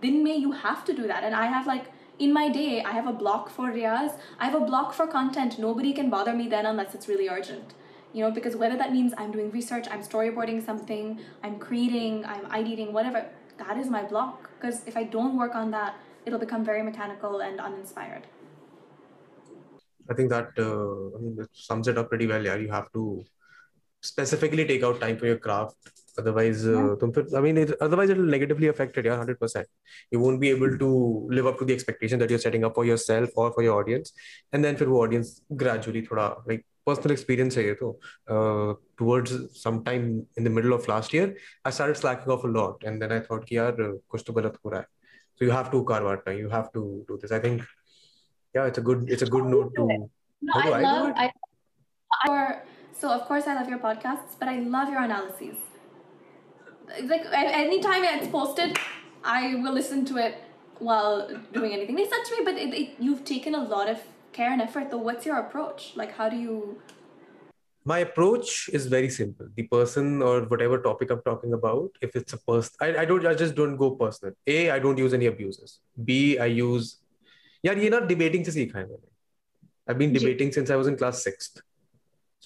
din 0.00 0.22
may 0.22 0.36
you 0.36 0.52
have 0.52 0.84
to 0.90 0.94
do 0.98 1.06
that. 1.08 1.24
And 1.28 1.34
i 1.34 1.46
have 1.54 1.66
like 1.70 1.86
in 2.26 2.32
my 2.36 2.44
day 2.56 2.82
i 2.90 2.92
have 2.98 3.08
a 3.12 3.14
block 3.22 3.50
for 3.56 3.72
riyaz. 3.78 4.12
I 4.38 4.44
have 4.50 4.60
a 4.60 4.64
block 4.68 4.92
for 4.98 5.06
content. 5.14 5.58
Nobody 5.64 5.92
can 5.92 6.08
bother 6.14 6.34
me 6.40 6.46
then 6.52 6.66
unless 6.72 6.94
it's 6.94 7.08
really 7.12 7.28
urgent. 7.36 7.74
You 8.12 8.24
know 8.24 8.30
because 8.36 8.54
whether 8.60 8.76
that 8.82 8.92
means 8.92 9.16
i'm 9.22 9.32
doing 9.32 9.50
research 9.56 9.88
i'm 9.94 10.04
storyboarding 10.04 10.60
something 10.68 11.08
i'm 11.48 11.58
creating 11.64 12.20
i'm 12.34 12.46
ideating 12.58 12.92
whatever 12.98 13.24
that 13.62 13.76
is 13.82 13.90
my 13.96 14.02
block. 14.12 14.50
Because 14.58 14.84
if 14.92 15.00
i 15.02 15.02
don't 15.16 15.36
work 15.42 15.56
on 15.62 15.72
that 15.72 15.96
it'll 16.26 16.44
become 16.44 16.64
very 16.70 16.84
mechanical 16.90 17.40
and 17.48 17.66
uninspired. 17.66 18.30
I 20.10 20.14
think 20.14 20.30
that 20.30 20.62
uh, 20.68 21.18
I 21.18 21.20
mean 21.26 21.34
that 21.42 21.50
sums 21.70 21.92
it 21.94 21.98
up 22.04 22.08
pretty 22.14 22.30
well. 22.34 22.48
Yeah, 22.50 22.56
you 22.66 22.70
have 22.76 22.92
to 22.92 23.04
specifically 24.01 24.65
take 24.65 24.83
out 24.83 24.99
time 25.01 25.17
for 25.17 25.25
your 25.27 25.37
craft. 25.37 25.91
Otherwise, 26.21 26.63
uh, 26.67 26.95
तुम 27.01 27.11
फिर- 27.13 27.35
I 27.37 27.41
mean, 27.41 27.57
it, 27.57 27.71
otherwise 27.81 28.11
it 28.11 28.17
will 28.17 28.31
negatively 28.33 28.67
affect 28.71 28.97
it. 28.97 29.05
Yeah, 29.05 29.15
hundred 29.17 29.39
percent. 29.39 29.67
You 30.11 30.19
won't 30.23 30.39
be 30.43 30.49
able 30.55 30.77
to 30.81 30.89
live 31.37 31.47
up 31.51 31.57
to 31.61 31.65
the 31.65 31.73
expectation 31.73 32.19
that 32.23 32.29
you're 32.33 32.43
setting 32.43 32.65
up 32.67 32.75
for 32.75 32.85
yourself 32.85 33.29
or 33.35 33.51
for 33.55 33.63
your 33.67 33.77
audience, 33.83 34.11
and 34.51 34.63
then 34.67 34.75
फिर 34.81 34.87
वो 34.87 34.99
audience 35.05 35.31
gradually 35.63 36.03
थोड़ा 36.11 36.27
like 36.51 36.65
personal 36.89 37.13
experience 37.15 37.57
है 37.57 37.63
ये 37.65 37.73
तो. 37.79 37.89
Uh, 38.35 38.75
towards 39.01 39.33
sometime 39.63 40.05
in 40.37 40.43
the 40.43 40.53
middle 40.59 40.75
of 40.77 40.87
last 40.91 41.13
year, 41.17 41.27
I 41.65 41.71
started 41.79 41.97
slacking 42.03 42.35
off 42.35 42.43
a 42.43 42.51
lot, 42.57 42.85
and 42.91 43.01
then 43.05 43.15
I 43.17 43.19
thought 43.29 43.47
कि 43.49 43.57
यार 43.57 43.81
uh, 43.87 43.97
कुछ 44.09 44.23
तो 44.27 44.33
गलत 44.33 44.59
हो 44.65 44.69
रहा 44.69 44.79
है. 44.79 44.85
So 45.39 45.45
you 45.45 45.51
have 45.57 45.71
to 45.71 45.83
carve 45.93 46.09
out 46.13 46.23
time. 46.27 46.37
You 46.43 46.49
have 46.49 46.69
to 46.77 46.83
do 47.09 47.17
this. 47.23 47.31
I 47.31 47.39
think, 47.39 47.63
yeah, 48.53 48.67
it's 48.73 48.77
a 48.77 48.85
good 48.91 49.09
it's 49.17 49.23
a 49.23 49.31
good 49.37 49.45
note 49.55 49.73
to. 49.79 49.87
No, 49.87 50.53
How 50.53 50.61
do 50.61 50.73
I 50.73 50.77
I 50.77 50.81
do 50.81 50.87
love. 50.87 51.09
it? 51.09 51.15
I 51.17 52.29
or 52.29 52.63
so 53.00 53.10
of 53.10 53.26
course 53.28 53.46
I 53.46 53.54
love 53.54 53.68
your 53.68 53.78
podcasts, 53.78 54.34
but 54.38 54.48
I 54.48 54.58
love 54.58 54.88
your 54.88 55.00
analyses. 55.00 55.56
Like 57.04 57.26
anytime 57.32 58.02
it's 58.02 58.26
posted, 58.26 58.76
I 59.22 59.54
will 59.56 59.72
listen 59.72 60.04
to 60.06 60.16
it 60.16 60.34
while 60.80 61.28
doing 61.52 61.72
anything. 61.72 61.96
It's 61.98 62.10
not 62.10 62.26
to 62.26 62.36
me, 62.36 62.44
but 62.44 62.54
it, 62.54 62.74
it, 62.74 62.96
you've 62.98 63.24
taken 63.24 63.54
a 63.54 63.62
lot 63.62 63.88
of 63.88 64.00
care 64.32 64.50
and 64.50 64.60
effort. 64.60 64.90
So 64.90 64.98
what's 64.98 65.24
your 65.24 65.36
approach? 65.36 65.92
Like 65.94 66.16
how 66.16 66.28
do 66.28 66.36
you? 66.36 66.82
My 67.84 68.00
approach 68.00 68.68
is 68.72 68.86
very 68.86 69.08
simple. 69.10 69.46
The 69.54 69.62
person 69.62 70.20
or 70.20 70.40
whatever 70.42 70.78
topic 70.78 71.10
I'm 71.10 71.22
talking 71.22 71.52
about, 71.52 71.90
if 72.00 72.16
it's 72.16 72.32
a 72.32 72.38
person, 72.38 72.72
I, 72.80 72.98
I 72.98 73.04
don't, 73.04 73.24
I 73.26 73.34
just 73.34 73.54
don't 73.54 73.76
go 73.76 73.92
personal. 73.92 74.34
A, 74.46 74.70
I 74.70 74.78
don't 74.80 74.98
use 74.98 75.14
any 75.14 75.26
abusers. 75.26 75.78
B, 76.04 76.38
I 76.38 76.46
use, 76.46 76.96
yeah, 77.62 77.72
you're 77.72 77.90
not 77.90 78.08
debating 78.08 78.42
to 78.42 78.52
see 78.52 78.66
kind. 78.66 78.88
I've 79.86 79.98
been 79.98 80.12
debating 80.12 80.52
since 80.52 80.68
I 80.68 80.76
was 80.76 80.88
in 80.88 80.96
class 80.96 81.22
sixth. 81.22 81.62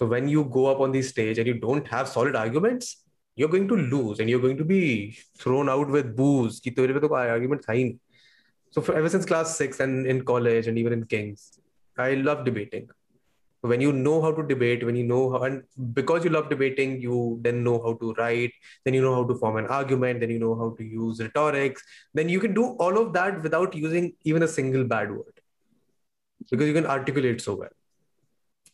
So 0.02 0.06
when 0.06 0.28
you 0.28 0.46
go 0.46 0.66
up 0.66 0.80
on 0.80 0.90
the 0.90 1.00
stage 1.00 1.38
and 1.38 1.46
you 1.46 1.54
don't 1.54 1.86
have 1.86 2.08
solid 2.08 2.34
arguments, 2.34 3.04
you're 3.36 3.48
going 3.48 3.68
to 3.68 3.76
lose 3.76 4.18
and 4.18 4.28
you're 4.28 4.40
going 4.40 4.56
to 4.56 4.64
be 4.64 5.16
thrown 5.38 5.68
out 5.68 5.86
with 5.86 6.16
boos. 6.16 6.58
Ki 6.58 6.72
tere 6.72 6.92
pe 6.94 7.02
to 7.04 7.10
argument 7.14 7.62
tha 7.64 7.72
hi. 7.72 7.94
So 8.72 8.82
for, 8.82 8.96
ever 8.96 9.08
since 9.08 9.24
class 9.24 9.56
six 9.56 9.78
and 9.78 10.04
in 10.04 10.24
college 10.24 10.66
and 10.66 10.76
even 10.76 10.92
in 10.92 11.04
Kings, 11.04 11.60
I 11.96 12.14
love 12.14 12.44
debating. 12.44 12.88
When 13.60 13.80
you 13.80 13.92
know 13.92 14.20
how 14.20 14.32
to 14.32 14.42
debate, 14.42 14.84
when 14.84 14.96
you 14.96 15.04
know 15.04 15.20
how, 15.30 15.42
and 15.44 15.62
because 15.92 16.24
you 16.24 16.30
love 16.30 16.48
debating, 16.50 17.00
you 17.00 17.38
then 17.42 17.62
know 17.62 17.80
how 17.84 17.92
to 18.00 18.12
write, 18.14 18.54
then 18.84 18.94
you 18.94 19.02
know 19.02 19.14
how 19.14 19.22
to 19.22 19.36
form 19.36 19.56
an 19.58 19.66
argument, 19.66 20.18
then 20.18 20.30
you 20.30 20.40
know 20.40 20.56
how 20.56 20.70
to 20.78 20.82
use 20.82 21.20
rhetorics, 21.20 21.84
then 22.12 22.28
you 22.28 22.40
can 22.40 22.54
do 22.54 22.64
all 22.86 22.98
of 22.98 23.12
that 23.12 23.40
without 23.40 23.72
using 23.76 24.14
even 24.24 24.42
a 24.42 24.48
single 24.48 24.82
bad 24.82 25.12
word 25.12 25.40
because 26.50 26.66
you 26.66 26.74
can 26.74 26.86
articulate 26.86 27.40
so 27.40 27.54
well. 27.54 27.70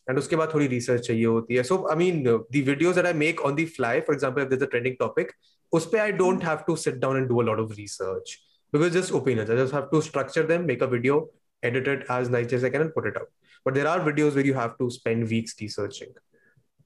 and 0.10 0.18
उसके 0.18 0.36
बाद 0.36 0.54
थोड़ी 0.54 0.68
research 0.68 1.02
चाहिए 1.08 1.26
होती 1.26 1.56
है 1.56 1.64
so 1.64 1.78
I 1.92 1.96
mean 1.96 2.28
uh, 2.28 2.40
the 2.56 2.64
videos 2.70 2.96
that 2.96 3.06
I 3.06 3.14
make 3.14 3.44
on 3.50 3.56
the 3.56 3.66
fly 3.66 3.94
for 4.02 4.14
example 4.14 4.44
if 4.44 4.50
there's 4.50 4.66
a 4.68 4.72
trending 4.74 4.98
topic 5.04 5.32
उस 5.74 5.86
पे 5.92 6.00
I 6.00 6.12
don't 6.12 6.44
have 6.44 6.66
to 6.66 6.76
sit 6.76 7.00
down 7.00 7.22
and 7.22 7.30
do 7.30 7.42
a 7.42 7.46
lot 7.52 7.60
of 7.60 7.78
research 7.78 8.36
because 8.72 8.94
just 8.94 9.16
opinions 9.22 9.50
I 9.50 9.56
just 9.56 9.74
have 9.74 9.90
to 9.92 10.02
structure 10.02 10.44
them 10.52 10.66
make 10.66 10.82
a 10.82 10.88
video 10.88 11.22
edit 11.64 11.88
it 11.88 12.06
as 12.10 12.30
nice 12.30 12.54
as 12.54 12.64
I 12.64 12.70
can 12.70 12.82
and 12.82 12.94
put 12.94 13.08
it 13.08 13.18
out 13.22 13.30
but 13.66 13.74
there 13.74 13.88
are 13.88 14.00
videos 14.00 14.36
where 14.36 14.46
you 14.46 14.54
have 14.54 14.78
to 14.78 14.90
spend 14.90 15.30
weeks 15.30 15.56
researching. 15.60 16.10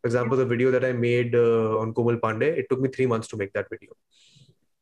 For 0.02 0.08
example, 0.08 0.38
the 0.38 0.46
video 0.46 0.72
that 0.72 0.86
I 0.86 0.94
made 0.94 1.36
uh, 1.36 1.80
on 1.80 1.94
Komal 1.94 2.18
Pandey, 2.18 2.58
it 2.58 2.68
took 2.70 2.80
me 2.80 2.90
three 2.90 3.08
months 3.08 3.28
to 3.30 3.38
make 3.38 3.52
that 3.54 3.68
video 3.70 3.90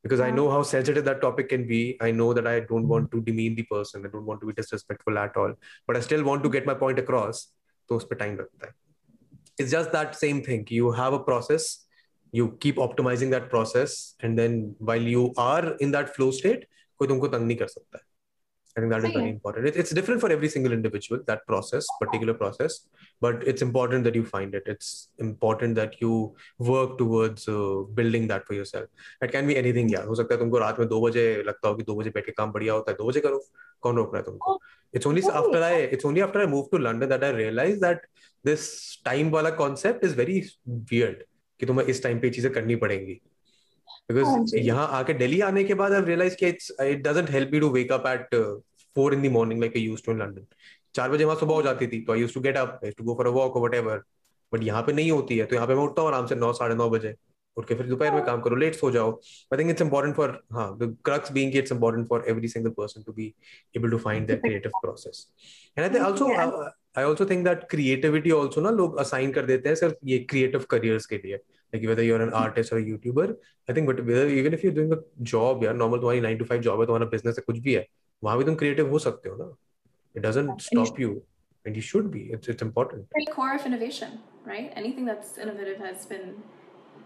because 0.04 0.20
I 0.20 0.30
know 0.30 0.52
how 0.52 0.62
sensitive 0.62 1.06
that 1.06 1.22
topic 1.22 1.50
can 1.50 1.66
be. 1.68 1.98
I 2.02 2.12
know 2.12 2.34
that 2.34 2.46
I 2.46 2.60
don't 2.60 2.88
want 2.88 3.12
to 3.12 3.22
demean 3.22 3.56
the 3.56 3.64
person. 3.64 4.06
I 4.06 4.10
don't 4.10 4.26
want 4.26 4.42
to 4.42 4.48
be 4.48 4.54
disrespectful 4.54 5.18
at 5.18 5.36
all, 5.38 5.54
but 5.88 5.96
I 5.96 6.02
still 6.02 6.24
want 6.24 6.44
to 6.44 6.50
get 6.50 6.66
my 6.66 6.74
point 6.74 7.00
across. 7.00 7.48
तो 7.91 7.97
उस 7.97 8.05
पर 8.05 8.17
time 8.17 8.37
लगता 8.37 8.67
है। 8.67 8.75
It's 9.61 9.71
just 9.71 9.91
that 9.91 10.15
same 10.15 10.41
thing 10.41 10.73
you 10.73 10.91
have 10.91 11.19
a 11.19 11.23
process 11.25 11.87
you 12.35 12.47
keep 12.63 12.79
optimizing 12.79 13.31
that 13.31 13.51
process 13.51 14.17
and 14.25 14.37
then 14.37 14.77
while 14.83 15.09
you 15.09 15.33
are 15.39 15.77
in 15.83 15.93
that 15.93 16.09
flow 16.09 16.31
state 16.33 16.69
कोई 16.99 17.09
तुमको 17.09 17.29
तंग 17.29 17.47
नहीं 17.47 17.57
कर 17.57 17.67
सकता। 17.67 17.99
है 17.99 18.05
I 18.76 18.82
think 18.82 18.92
that 18.92 19.00
is 19.00 19.04
Right. 19.06 19.14
very 19.16 19.30
important. 19.30 19.68
It, 19.68 19.78
it's 19.78 19.92
different 19.92 20.20
for 20.20 20.30
every 20.30 20.50
single 20.50 20.74
individual, 20.74 21.22
that 21.28 21.46
process, 21.48 21.86
particular 22.00 22.34
process, 22.34 22.74
but 23.22 23.42
it's 23.48 23.62
important 23.62 24.04
that 24.04 24.16
you 24.16 24.26
find 24.26 24.54
it. 24.54 24.64
It's 24.66 24.90
important 25.18 25.76
that 25.76 26.02
you 26.02 26.36
work 26.60 26.98
towards 26.98 27.48
uh, 27.48 27.84
building 27.94 28.28
that 28.28 28.46
for 28.46 28.54
yourself. 28.54 28.88
It 29.22 29.32
can 29.32 29.48
be 29.48 29.56
anything, 29.62 29.90
यार. 29.94 30.06
हो 30.08 30.16
सकता 30.16 30.36
है 30.36 30.40
तुमको 30.40 30.58
रात 30.60 30.80
में 30.80 30.88
दो 30.90 31.00
बजे 31.02 31.24
लगता 31.48 31.68
हो 31.70 31.76
कि 31.76 31.84
दो 31.84 31.96
बजे 31.96 32.10
बैठ 32.18 32.26
के 32.26 32.32
काम 32.42 32.52
बढ़िया 32.52 32.74
होता 32.74 32.92
है 32.92 32.98
दो 32.98 33.08
बजे 33.10 33.20
करो 33.28 33.40
कौन 33.82 33.96
रोक 33.96 34.14
रहा 34.14 34.20
है 34.20 34.26
तुमको 34.26 34.58
it's 34.98 35.08
only 35.12 35.24
Oh, 35.30 35.32
after 35.44 35.62
I 35.70 35.72
it's 35.96 36.06
only 36.10 36.26
after 36.28 36.42
I 36.42 36.50
moved 36.56 36.70
to 36.76 36.82
London 36.88 37.10
that 37.14 37.24
I 37.24 37.32
realized 37.38 37.82
that 37.88 38.04
this 38.50 38.68
time 39.08 39.32
वाला 39.38 39.56
concept 39.62 40.04
is 40.10 40.20
very 40.20 40.38
weird 40.92 41.24
कि 41.60 41.66
तुम्हें 41.66 41.88
इस 41.96 42.04
time 42.06 42.22
पे 42.22 42.28
ये 42.28 42.34
चीजें 42.34 42.52
करनी 42.54 42.76
पड़ेंगी 42.84 43.20
बिकॉज़ 44.13 44.27
हाँ 44.27 44.63
यहाँ 44.65 44.89
आके 44.99 45.15
दिल्ली 45.15 45.41
आने 45.41 45.65
के 45.65 45.75
बाद 45.75 45.93
आई 45.93 46.03
रियलाइज़ 46.03 46.37
किया 46.37 46.51
it's 46.51 46.71
it 46.81 47.03
doesn't 47.09 47.31
help 47.31 47.51
me 47.53 47.61
to 47.61 47.69
wake 47.71 47.93
up 47.93 48.07
at 48.07 48.35
four 48.97 49.15
in 49.15 49.23
the 49.23 49.33
morning 49.33 49.61
like 49.61 49.77
I 49.77 49.83
use 49.83 50.03
to 50.07 50.13
in 50.13 50.19
London 50.19 50.47
चार 50.95 51.11
बजे 51.11 51.25
वहाँ 51.25 51.39
सुबह 51.39 51.55
हो 51.55 51.63
जाती 51.63 51.87
थी 51.87 52.01
तो 52.01 52.13
I 52.13 52.21
use 52.21 52.35
to 52.35 52.41
get 52.41 52.57
up 52.57 52.81
to 52.99 53.05
go 53.05 53.15
for 53.15 53.27
a 53.27 53.31
walk 53.31 53.57
whatever 53.75 54.03
but 54.53 54.63
यहाँ 54.63 54.83
पे 54.83 54.93
नहीं 54.93 55.11
होती 55.11 55.39
है 55.39 55.45
तो 55.47 55.55
यहाँ 55.55 55.67
पे 55.69 55.75
मैं 55.75 55.83
उठता 55.83 56.03
हूँ 56.03 56.09
आराम 56.09 56.27
से 56.27 56.35
नौ 56.35 56.53
साढ़े 56.53 56.75
बजे 56.89 57.15
उठ 57.57 57.69
के 57.69 57.75
फिर 57.75 57.87
दोपहर 57.87 58.11
में 58.11 58.19
हाँ। 58.19 58.27
काम 58.27 58.41
करो 58.41 58.57
लेट 58.57 58.75
सो 58.75 58.91
जाओ। 58.91 59.11
I 59.53 59.59
think 59.59 59.71
it's 59.71 59.83
important 59.83 60.17
for 60.17 60.43
हाँ 60.53 60.77
the 60.79 60.97
crux 61.05 61.33
being 61.33 61.57
it's 61.57 61.73
important 61.73 62.09
for 62.09 62.25
every 62.29 62.49
single 62.49 62.71
person 62.71 63.03
to 63.03 63.13
be 63.13 63.33
able 63.77 63.91
to 63.91 63.99
find 63.99 64.27
that 64.27 64.41
creative 64.41 64.73
process 64.83 65.27
and 65.79 65.87
I 65.87 65.95
think 65.95 66.05
also 66.05 66.29
I 66.99 67.05
also 67.05 67.27
think 67.27 67.45
that 67.45 67.65
creativity 67.71 68.31
also 68.31 68.61
ना 68.61 68.71
लोग 68.71 68.99
assign 68.99 69.33
कर 69.33 69.47
देते 69.47 69.69
हैं 69.69 69.77
सिर्फ़ 69.77 69.95
ये 70.05 70.19
creative 70.31 70.65
careers 70.71 71.07
के 71.07 71.17
लिए। 71.17 71.39
Like 71.73 71.87
whether 71.89 72.03
you're 72.03 72.23
an 72.23 72.33
artist 72.43 72.73
or 72.73 72.79
a 72.79 72.85
YouTuber 72.85 73.27
I 73.69 73.73
think 73.73 73.87
but 73.87 74.05
whether 74.05 74.29
even 74.29 74.55
if 74.59 74.65
you're 74.65 74.77
doing 74.79 74.93
a 74.93 75.01
job 75.33 75.65
यार 75.65 75.77
normal 75.83 76.01
तुम्हारी 76.05 76.23
nine 76.29 76.39
to 76.39 76.47
five 76.53 76.63
job 76.69 76.81
है 76.81 76.87
तुम्हारा 76.87 77.11
business 77.11 77.39
है 77.39 77.43
कुछ 77.47 77.59
भी 77.67 77.75
है 77.75 77.87
वहाँ 78.25 78.39
भी 78.39 78.45
तुम 78.45 78.57
creative 78.63 78.91
हो 78.91 78.99
सकते 79.09 79.29
हो 79.29 79.37
ना 79.43 79.51
it 80.15 80.23
doesn't 80.29 80.55
you 80.55 80.69
stop 80.69 80.99
you 80.99 81.11
and 81.65 81.77
you 81.77 81.83
should 81.91 82.11
be 82.11 82.23
it's 82.37 82.49
it's 82.49 82.63
important 82.63 83.19
the 83.19 83.27
core 83.33 83.55
of 83.55 83.67
innovation, 83.67 84.19
right? 84.45 84.73
Anything 84.75 85.05
that's 85.05 85.37
innovative 85.39 85.79
has 85.79 86.07
been 86.07 86.43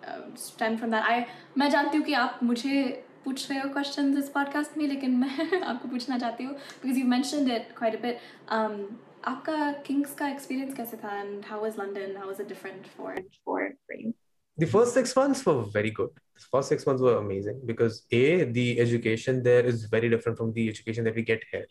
uh, 0.07 0.21
stemmed 0.35 0.81
from 0.81 0.91
that. 0.91 1.11
I 1.15 1.25
मैं 1.59 1.71
जानती 1.71 1.99
हूँ 1.99 2.07
कि 2.07 2.15
आप 2.15 2.41
मुझे 2.43 2.85
पूछ 3.25 3.51
रहे 3.51 3.61
हो 3.61 3.69
questions 3.75 4.19
इस 4.19 4.33
podcast 4.33 4.77
में 4.79 4.87
लेकिन 4.89 5.17
मैं 5.17 5.61
आपको 5.61 5.89
पूछना 5.89 6.19
चाहती 6.19 6.45
हूँ 6.45 6.55
because 6.83 7.03
you 7.03 7.09
mentioned 7.17 7.51
it 7.57 7.75
quite 7.81 7.99
a 7.99 8.03
bit. 8.07 8.19
Um, 8.59 8.79
आपका 9.27 9.71
किंग्स 9.87 10.15
का 10.15 10.29
एक्सपीरियंस 10.29 10.75
कैसे 10.77 10.97
था 11.05 11.21
and 11.21 11.45
how 11.47 11.61
was 11.63 11.79
London 11.79 12.17
how 12.17 12.27
was 12.27 12.41
it 12.41 12.49
different 12.49 12.87
for 12.97 13.15
for 13.45 13.61
for 13.87 13.97
you? 14.01 14.13
The 14.57 14.67
first 14.67 14.95
six 14.95 15.15
months 15.17 15.45
were 15.45 15.63
very 15.63 15.91
good. 15.91 16.11
The 16.37 16.47
first 16.51 16.69
six 16.69 16.87
months 16.87 17.03
were 17.03 17.17
amazing 17.17 17.61
because 17.65 18.05
a 18.11 18.45
the 18.45 18.81
education 18.81 19.43
there 19.43 19.65
is 19.65 19.85
very 19.85 20.09
different 20.09 20.39
from 20.39 20.53
the 20.53 20.69
education 20.69 21.05
that 21.05 21.15
we 21.15 21.23
get 21.23 21.43
here. 21.51 21.67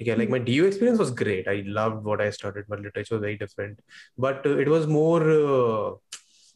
Okay, 0.00 0.14
like 0.14 0.30
my 0.30 0.38
DU 0.38 0.64
experience 0.64 0.98
was 0.98 1.10
great. 1.10 1.46
I 1.46 1.62
loved 1.66 2.04
what 2.04 2.22
I 2.22 2.30
started, 2.30 2.64
but 2.68 2.80
literature 2.80 3.16
was 3.16 3.20
very 3.20 3.36
different. 3.36 3.80
But 4.16 4.46
uh, 4.46 4.56
it 4.56 4.66
was 4.66 4.86
more, 4.86 5.20
uh, 5.22 5.94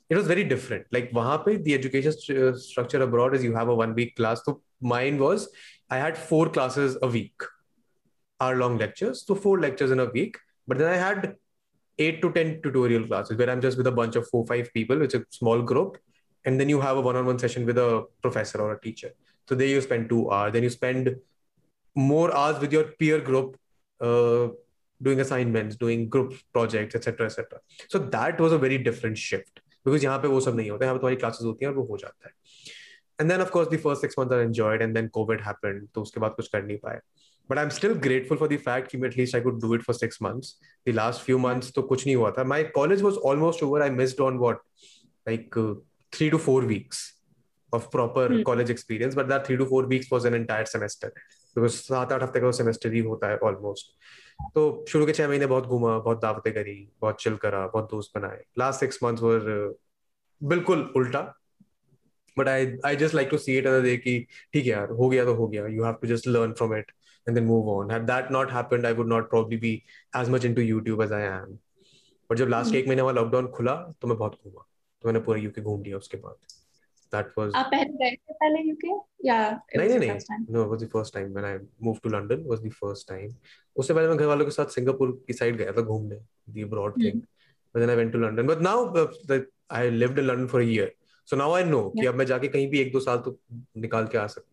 it 0.09 0.17
was 0.17 0.27
very 0.27 0.45
different. 0.45 0.87
Like 0.93 1.13
wahan 1.13 1.63
the 1.63 1.75
education 1.75 2.13
st- 2.13 2.39
uh, 2.39 2.57
structure 2.57 3.03
abroad 3.03 3.35
is 3.35 3.45
you 3.45 3.55
have 3.55 3.69
a 3.69 3.75
one 3.75 3.95
week 3.95 4.17
class. 4.17 4.43
So 4.47 4.63
mine 4.81 5.19
was 5.19 5.49
I 5.91 5.99
had 5.99 6.17
four 6.17 6.49
classes 6.49 6.97
a 7.03 7.07
week, 7.07 7.35
hour 8.41 8.57
long 8.57 8.79
lectures. 8.79 9.27
So 9.27 9.35
four 9.35 9.61
lectures 9.61 9.91
in 9.91 10.01
a 10.01 10.07
week. 10.07 10.39
But 10.67 10.79
then 10.79 10.89
I 10.91 10.97
had 10.97 11.37
eight 11.98 12.22
to 12.22 12.32
10 12.32 12.62
tutorial 12.62 13.06
classes 13.06 13.38
where 13.38 13.50
I'm 13.50 13.62
just 13.62 13.78
with 13.78 13.88
a 13.88 13.92
bunch 13.92 14.16
of 14.16 14.28
four, 14.30 14.46
five 14.46 14.74
people. 14.74 15.02
It's 15.02 15.14
a 15.16 15.26
small 15.30 15.62
group. 15.62 15.98
And 16.46 16.60
then 16.60 16.70
you 16.70 16.80
have 16.80 16.98
a 16.98 17.02
one 17.02 17.16
on 17.18 17.26
one 17.26 17.38
session 17.38 17.66
with 17.66 17.78
a 17.78 18.06
professor 18.22 18.62
or 18.62 18.74
a 18.74 18.80
teacher. 18.80 19.12
So 19.48 19.56
there 19.56 19.68
you 19.68 19.82
spend 19.82 20.10
two 20.10 20.32
hours. 20.32 20.54
Then 20.54 20.64
you 20.64 20.70
spend 20.70 21.16
more 21.96 22.36
hours 22.36 22.60
with 22.60 22.72
your 22.72 22.86
peer 23.00 23.20
group, 23.20 23.58
uh, 24.00 24.48
doing 25.02 25.20
assignments, 25.20 25.76
doing 25.76 26.08
group 26.08 26.34
projects, 26.54 26.96
etc. 26.96 27.26
etc. 27.26 27.60
So 27.90 28.00
that 28.00 28.40
was 28.40 28.54
a 28.54 28.58
very 28.58 28.78
different 28.78 29.18
shift 29.18 29.60
because 29.86 30.04
यहाँ 30.04 30.20
पे 30.20 30.28
वो 30.28 30.40
सब 30.40 30.56
नहीं 30.56 30.70
होता 30.70 30.86
है 30.86 30.90
यहाँ 30.90 30.96
पे 30.96 31.02
तुम्हारी 31.02 31.22
classes 31.22 31.46
होती 31.46 31.66
हैं 31.66 31.72
और 31.72 31.78
वो 31.78 31.86
हो 31.86 31.98
जाता 31.98 32.28
है 32.28 32.34
and 33.20 33.32
then 33.32 33.42
of 33.42 33.52
course 33.52 33.70
the 33.70 33.78
first 33.78 34.02
six 34.02 34.18
months 34.18 34.34
I 34.34 34.42
enjoyed 34.42 34.82
and 34.82 34.96
then 34.96 35.10
COVID 35.18 35.42
happened 35.42 35.88
तो 35.96 36.02
उसके 36.02 36.20
बाद 36.20 36.34
कुछ 36.36 36.48
कर 36.48 36.64
नहीं 36.64 36.78
पाए 36.78 37.00
But 37.51 37.59
I 37.59 37.65
am 37.65 37.71
still 37.71 37.93
grateful 38.05 38.39
for 38.39 38.49
the 38.49 38.57
fact 38.65 38.91
कि 38.91 38.99
at 39.07 39.17
least 39.19 39.35
I 39.37 39.41
could 39.43 39.61
do 39.63 39.75
it 39.75 39.83
for 39.83 39.95
six 39.95 40.23
months 40.23 40.55
the 40.89 40.95
last 40.95 41.25
few 41.25 41.39
months 41.39 41.73
तो 41.75 41.83
कुछ 41.83 42.07
नहीं 42.07 42.17
हुआ 42.17 42.31
था। 42.39 42.45
My 42.45 42.65
college 42.75 43.03
was 43.03 43.17
almost 43.31 43.63
over 43.63 43.83
I 43.83 43.91
missed 43.91 44.21
on 44.21 44.37
what 44.39 44.63
like 45.29 45.55
three 46.13 46.31
two 46.31 46.39
four 46.39 46.65
weeks 46.65 47.03
of 47.73 47.89
proper 47.93 48.43
college 48.43 48.71
experience 48.71 49.15
but 49.15 49.27
that 49.27 49.47
three 49.47 49.57
two 49.57 49.65
four 49.67 49.87
weeks 49.87 50.13
was 50.13 50.27
an 50.27 50.35
entire 50.35 50.65
semester 50.67 51.09
because 51.57 51.73
सात 51.73 52.13
आठ 52.13 52.23
हफ़्ते 52.23 52.41
का 52.41 52.51
semester 52.59 52.93
ही 52.93 53.01
होता 53.03 53.29
है 53.29 53.39
ऑलमोस्ट 53.45 53.97
तो 54.55 54.85
शुरू 54.89 55.07
के 55.07 55.13
छह 55.13 55.29
महीने 55.29 55.47
बहुत 55.47 55.67
घूमा 55.67 55.99
बहुत 55.99 56.21
दावतें 56.23 56.53
करी 56.53 56.77
बहुत 57.01 57.21
चिल 57.21 57.37
करा 57.37 57.67
बहुत 57.67 57.91
दोस्त 57.91 58.11
बनाए। 58.15 58.43
लास्ट 58.59 58.81
सिक्स 58.81 58.99
मंथ्स 59.03 59.23
वर 59.23 59.75
बिल्कुल 60.41 60.81
उल्टा। 60.97 61.21
But 62.37 62.49
I 62.49 62.67
I 62.87 62.97
just 62.97 63.15
like 63.15 63.29
to 63.31 63.39
see 63.39 63.57
it 63.59 63.67
other 63.67 63.83
day 63.83 63.97
कि 63.97 64.19
ठीक 64.53 64.65
है 64.65 64.71
यार 64.71 64.91
हो 64.91 65.09
गया 65.09 65.25
तो 65.25 65.35
हो 65.35 65.47
गया। 65.49 65.67
You 65.67 65.85
have 65.85 65.95
to 66.03 66.09
just 66.09 66.27
learn 66.29 66.53
from 66.53 66.75
it 66.77 66.91
and 67.28 67.36
then 67.36 67.46
move 67.46 67.70
on 67.78 67.92
had 67.92 68.06
that 68.12 68.32
not 68.32 68.52
happened 68.52 68.86
I 68.86 68.94
would 69.00 69.08
not 69.08 69.30
probably 69.30 69.58
be 69.58 69.74
as 70.22 70.30
much 70.30 70.46
into 70.46 70.62
YouTube 70.62 71.02
as 71.04 71.14
I 71.14 71.24
am 71.24 71.58
और 72.30 72.38
जब 72.38 72.48
लास्ट 72.50 72.70
Hmm. 72.70 72.80
एक 72.80 72.88
महीने 72.88 73.02
वाला 73.02 73.22
लॉकडाउन 73.22 73.48
खुला 73.58 73.76
तो 74.02 74.08
मैं 74.08 74.18
बहुत 74.18 74.38
घूमा 74.44 74.66
तो 75.04 75.08
मैंने 75.08 75.20
पूरा 75.26 75.40
यूके 75.40 75.62
घूम 75.62 75.84
लिया 75.84 75.98
उसके 75.98 76.18
बाद 76.18 76.36
दैट 77.14 77.32
वाज 77.38 77.52
आप 77.56 77.66
पहले 77.72 77.94
गए 78.04 78.16
थे 78.16 78.34
पहले 78.34 78.60
यूके 78.70 78.90
या 79.28 79.38
it 79.74 79.78
नहीं 79.78 79.90
was 79.90 80.00
नहीं 80.00 80.00
your 80.00 80.00
नहीं 80.00 80.12
first 80.12 80.28
time? 80.32 80.44
no 80.56 80.64
it 80.66 80.70
was 80.74 80.82
the 80.84 80.90
first 80.96 81.14
time 81.16 81.32
when 81.38 81.48
I 81.52 81.54
moved 81.88 82.04
to 82.08 82.12
London 82.16 82.44
was 82.52 82.62
the 82.66 82.72
first 82.82 83.08
time 83.12 83.32
उससे 83.76 83.94
पहले 83.94 84.08
मैं 84.08 84.18
घर 84.18 84.26
वालों 84.26 84.46
के 84.46 84.52
साथ 84.52 84.76
सिंगापुर 84.76 85.12
की 85.28 85.34
साइड 85.34 85.58
गया 85.58 85.72
था 85.78 85.82
घूमने 85.82 86.20
the 86.54 86.68
abroad 86.68 87.00
thing 87.04 87.20
but 87.76 87.82
then 87.86 87.94
I 87.94 87.98
went 88.02 88.14
to 88.18 88.22
London 88.26 88.52
but 88.52 88.62
now 88.68 88.78
uh, 89.02 89.08
that 89.32 89.50
I 89.80 89.82
lived 90.04 90.20
in 90.24 90.28
London 90.32 90.48
for 90.54 90.62
a 90.62 90.70
year 90.70 90.88
so 91.28 91.42
now 91.44 91.50
I 91.58 91.64
know 91.72 91.82
कि 92.00 92.06
अब 92.08 92.16
मैं 92.22 92.26
जाके 92.26 92.48
कहीं 92.58 92.70
भी 92.70 92.80
एक 92.82 92.92
दो 92.94 93.00
साल 93.08 93.18
तो 93.28 93.38
निकाल 93.88 94.08
के 94.14 94.18
आ 94.18 94.28
सकता 94.36 94.53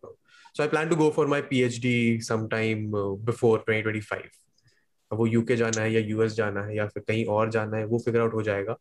so 0.52 0.64
I 0.64 0.66
plan 0.66 0.88
to 0.90 0.96
go 0.96 1.10
for 1.10 1.26
my 1.26 1.40
PhD 1.40 2.22
sometime 2.22 2.94
uh, 2.94 3.14
before 3.30 3.58
2025 3.58 4.38
अब 5.12 5.18
वो 5.18 5.26
यूके 5.26 5.56
जाना 5.56 5.80
है 5.80 5.92
या 5.92 6.00
यूएस 6.00 6.32
जाना 6.32 6.62
है 6.62 6.76
या 6.76 6.86
फिर 6.86 7.02
कहीं 7.08 7.24
और 7.24 7.50
जाना 7.50 7.76
है 7.76 7.84
वो 7.84 7.98
फिगर 7.98 8.20
आउट 8.20 8.34
हो 8.34 8.42
जाएगा 8.42 8.76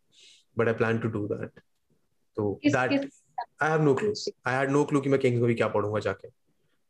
but 0.57 0.67
I 0.67 0.73
plan 0.73 0.99
to 0.99 1.07
do 1.07 1.27
that 1.27 1.59
तो 2.37 2.59
that 2.65 3.09
I 3.61 3.67
have 3.67 3.81
no 3.81 3.93
clue. 3.95 4.13
I 4.45 4.51
had 4.51 4.71
no 4.71 4.85
clue 4.85 5.01
कि 5.03 5.09
मैं 5.09 5.19
किंग्स 5.19 5.39
में 5.39 5.47
भी 5.47 5.55
क्या 5.55 5.67
पढ़ूँगा 5.67 5.99
जाके. 5.99 6.27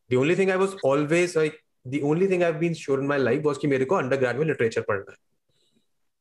The 0.09 0.17
only 0.17 0.35
thing 0.35 0.51
I 0.51 0.57
was 0.63 0.75
always 0.83 1.35
like, 1.35 1.53
the 1.93 2.01
only 2.01 2.27
thing 2.27 2.43
I've 2.43 2.59
been 2.59 2.73
sure 2.73 2.99
in 3.01 3.07
my 3.07 3.17
life 3.17 3.43
was 3.49 3.57
कि 3.57 3.67
मेरे 3.67 3.85
को 3.85 3.95
अंडर 3.95 4.37
में 4.37 4.45
लिटरेचर 4.45 4.81
पढ़ना 4.81 5.11
है. 5.11 5.17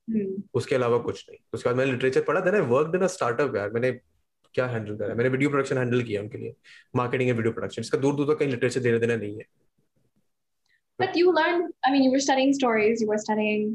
Hmm. 0.09 0.43
उसके 0.55 0.75
अलावा 0.75 0.99
कुछ 0.99 1.25
नहीं. 1.29 1.39
उसके 1.53 1.69
बाद 1.69 1.77
मैंने 1.77 1.93
लिटरेचर 1.93 2.21
पढ़ा. 2.21 2.45
Then 2.45 2.55
I 2.55 2.61
worked 2.61 2.95
in 2.95 3.07
a 3.09 3.13
startup 3.17 3.57
यार. 3.57 3.71
मैंने 3.71 4.01
क्या 4.55 4.67
हैंडल 4.67 4.97
करा 4.97 5.09
है? 5.09 5.15
मैंने 5.15 5.31
वीडियो 5.31 5.51
प्रोडक्शन 5.51 5.79
हैंडल 5.79 6.03
किया 6.03 6.21
उनके 6.23 6.39
लिए। 6.39 6.55
मार्केटिंग 6.97 7.31
एंड 7.31 7.37
वीडियो 7.37 7.53
प्रोडक्शन 7.53 7.83
इसका 7.83 7.99
दूर 7.99 8.15
दूर 8.17 8.33
तक 8.33 8.39
कहीं 8.39 8.51
लिटरेचर 8.51 8.81
देने 8.81 8.99
देना 8.99 9.17
नहीं 9.17 9.39
है। 9.39 9.45
But 10.99 11.15
you 11.17 11.33
learned, 11.35 11.69
I 11.87 11.91
mean, 11.93 12.03
you 12.05 12.13
were 12.13 12.23
studying 12.23 12.51
stories, 12.57 13.03
you 13.03 13.09
were 13.11 13.21
studying. 13.21 13.69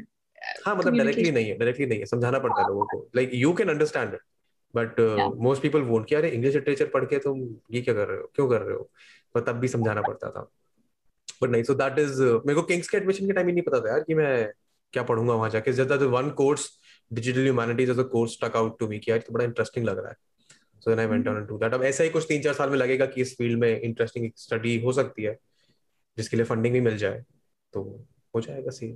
हाँ 0.64 0.74
मतलब 0.76 0.96
डायरेक्टली 0.96 1.30
नहीं 1.30 1.48
है 1.48 1.56
डायरेक्टली 1.58 1.86
नहीं 1.86 1.98
है 1.98 2.06
समझाना 2.06 2.38
पड़ता 2.38 2.60
है 2.62 2.68
लोगों 2.68 2.84
को। 2.86 2.98
Like 3.16 3.30
you 3.34 3.52
can 3.60 3.68
understand 3.68 4.14
it 4.14 4.20
but 4.74 5.00
most 5.42 5.62
people 5.62 5.80
won't 5.82 6.06
कि 6.08 6.14
अरे 6.14 6.28
इंग्लिश 6.30 6.54
लिटरेचर 6.54 6.86
पढ़ 6.94 7.04
के 7.04 7.18
तुम 7.24 7.40
ये 7.72 7.80
क्या 7.80 7.94
कर 7.94 8.08
रहे 8.08 8.18
हो? 8.18 8.30
क्यों 8.34 8.48
कर 8.48 8.60
रहे 8.62 8.76
हो? 8.76 8.88
पर 9.34 9.40
तब 9.40 9.58
भी 9.60 9.68
समझाना 9.68 10.02
पड़ता 10.02 10.30
था। 10.30 10.48
बट 11.42 11.50
नहीं 11.50 11.62
सो 11.62 11.74
दैट 11.74 11.98
इज़ 11.98 12.22
मेरे 12.22 12.54
को 12.54 12.62
किंग्स 12.62 12.88
के 12.88 12.96
एडमिशन 12.96 13.26
के 13.26 13.32
टाइम 13.32 13.46
ही 13.46 13.52
नहीं 13.52 13.62
पता 13.62 13.80
था 13.80 13.90
यार 13.90 14.00
कि 14.00 14.14
मैं 14.14 14.48
क्या 14.92 15.02
पढ़ूँगा 15.02 15.34
वहाँ 15.34 15.50
जाके। 15.50 15.72
ज़्यादा 15.72 15.96
one 16.16 16.30
course 16.38 16.68
digital 17.10 17.42
humanities 17.42 17.90
as 17.90 17.98
a 17.98 18.02
course 18.12 18.32
stuck 18.34 18.56
out 18.56 18.78
to 18.78 18.88
me 18.88 18.98
कि 18.98 19.10
यार 19.10 19.18
तो 19.26 19.32
बड़ा 19.32 19.44
इंटरेस्टिंग 19.44 19.86
लग 19.86 19.98
रहा 19.98 20.08
है। 20.08 20.16
So 20.80 20.90
then 20.90 20.98
I 20.98 21.06
went 21.06 21.28
on 21.28 21.44
to 21.46 21.58
that 21.58 21.74
अब 21.74 21.82
ऐसा 21.84 22.04
ही 22.04 22.10
कुछ 22.10 22.24
तीन 22.28 22.42
चार 22.42 22.54
साल 22.54 22.70
में 22.70 22.76
लगेगा 22.76 23.06
कि 23.06 23.20
इस 23.20 23.36
फ़ील्ड 23.38 23.58
में 23.60 23.80
इंटरेस्टिंग 23.80 24.30
स्टडी 24.36 24.78
हो 24.80 24.92
सकती 24.92 25.22
है 25.22 25.38
जिसके 26.16 26.36
लिए 26.36 26.46
फंडिंग 26.46 26.74
भी 26.74 26.80
मिल 26.80 26.96
जाए 26.96 27.24
तो 27.74 27.82
हो 28.34 28.40
जाएगा 28.40 28.70
सी 28.70 28.86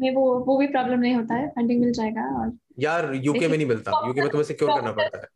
में 0.00 0.14
वो 0.14 0.22
वो 0.44 0.56
भी 0.58 0.66
प्रॉब्लम 0.68 1.00
नहीं 1.00 1.14
होता 1.14 1.34
है 1.34 1.48
फंडिंग 1.48 1.80
मिल 1.80 1.92
जाएगा 1.92 2.22
और 2.40 2.52
यार 2.78 3.12
यूके 3.14 3.48
में 3.48 3.56
नहीं 3.56 3.66
मिलता। 3.66 4.06
यूके 4.06 4.20
में 4.20 4.30
तुम्हें 4.30 4.44
सिक्योर 4.44 4.70
करना 4.70 4.92
पड़ता 4.92 5.18
है। 5.18 5.28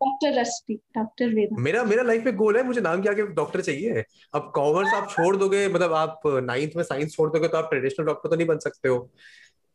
डॉक्टर 0.00 0.40
रस्टी 0.40 0.74
डॉक्टर 0.96 1.34
वेदा 1.34 1.56
मेरा 1.62 1.82
मेरा 1.84 2.02
लाइफ 2.02 2.24
में 2.24 2.34
गोल 2.36 2.56
है 2.56 2.62
मुझे 2.62 2.80
नाम 2.80 3.02
क्या 3.02 3.12
के 3.12 3.26
डॉक्टर 3.34 3.60
चाहिए? 3.60 4.04
अब 4.34 4.50
कॉमर्स 4.54 4.94
आप 4.94 5.08
छोड़ 5.10 5.36
दोगे 5.36 5.66
मतलब 5.68 5.92
आप 5.92 6.20
नाइन्थ 6.26 6.76
में 6.76 6.82
साइंस 6.84 7.12
छोड़ 7.12 7.28
दोगे 7.32 7.48
तो 7.48 7.56
आप 7.56 7.68
ट्रेडिशनल 7.70 8.06
डॉक्टर 8.06 8.28
तो 8.28 8.36
नहीं 8.36 8.46
बन 8.46 8.58
सकते 8.58 8.88
हो। 8.88 9.10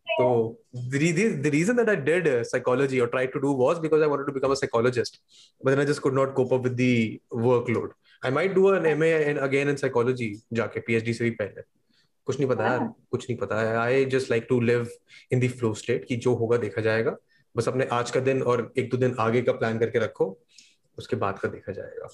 तो 0.08 0.58
the 0.74 1.52
reason 1.52 1.76
that 1.76 1.90
I 1.90 1.96
did 1.96 2.28
uh, 2.28 2.44
psychology 2.44 3.02
or 3.02 3.08
tried 3.08 3.34
to 3.34 3.42
do 3.42 3.52
was 3.52 3.80
because 3.80 4.02
I 4.02 4.08
wanted 4.08 4.26
to 4.26 4.32
become 4.32 4.52
a 4.52 4.56
psychologist, 4.56 5.20
but 5.64 5.72
then 5.72 5.80
I 5.80 5.86
just 5.86 6.02
could 6.02 6.14
not 6.14 6.36
cope 6.36 6.52
up 6.52 6.64
with 6.64 6.78
the 6.78 7.22
workload. 7.32 7.90
I 8.24 8.30
might 8.30 8.56
do 8.56 8.70
an 8.70 8.84
MA 9.00 9.06
in, 9.06 9.38
again 9.38 9.68
in 9.68 9.78
psychology, 9.78 10.42
जाके 10.54 10.84
PhD 10.90 11.14
से 11.14 11.24
भी 11.24 11.32
पहले. 11.32 11.62
कुछ 12.26 12.40
नहीं 12.40 12.50
पता 12.50 12.64
यार, 12.64 12.94
कुछ 13.12 13.30
नहीं 13.30 13.40
पता 13.40 13.62
है. 13.62 13.78
I 13.78 14.10
just 14.10 14.30
like 14.30 14.48
to 14.50 14.60
live 14.60 14.90
in 15.32 15.40
the 15.40 15.48
flow 15.48 15.74
state 15.74 16.06
कि 16.06 16.16
जो 16.16 16.34
होगा 16.36 16.58
देखा 16.58 16.82
जाएगा. 16.82 17.16
बस 17.58 17.68
अपने 17.68 17.86
आज 17.86 18.12
का 18.12 18.20
दिन 18.20 18.42
और 18.42 18.74
एक 18.78 18.90
दो 18.90 18.98
दिन 18.98 19.16
आगे 19.20 19.42
का 19.42 19.52
प्लान 19.52 19.80
करके 19.80 20.00
रखो 20.00 20.40
उसके 20.98 21.16
बाद 21.16 21.40
का 21.40 21.50
देखा 21.50 21.72
जाएगा 21.72 22.08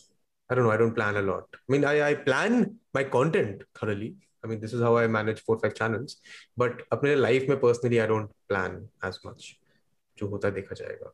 I 0.52 0.56
don't 0.56 0.66
know 0.66 0.74
I 0.74 0.78
don't 0.78 0.96
plan 0.96 1.16
a 1.16 1.22
lot 1.22 1.58
I 1.60 1.72
mean 1.74 1.86
I 1.86 1.94
I 2.10 2.14
plan 2.14 2.58
my 2.98 3.04
content 3.16 3.64
thoroughly 3.80 4.10
I 4.44 4.48
mean 4.48 4.60
this 4.60 4.74
is 4.74 4.82
how 4.82 4.98
I 4.98 5.08
manage 5.08 5.42
four 5.48 5.58
five 5.64 5.74
channels 5.80 6.16
but 6.58 6.84
अपने 6.94 7.16
लाइफ 7.16 7.50
में 7.50 7.60
personally 7.64 8.02
I 8.06 8.08
don't 8.12 8.32
plan 8.52 8.78
as 9.10 9.20
much 9.26 9.50
जो 10.18 10.28
होता 10.28 10.48
है 10.48 10.54
देखा 10.54 10.76
जाएगा 10.82 11.12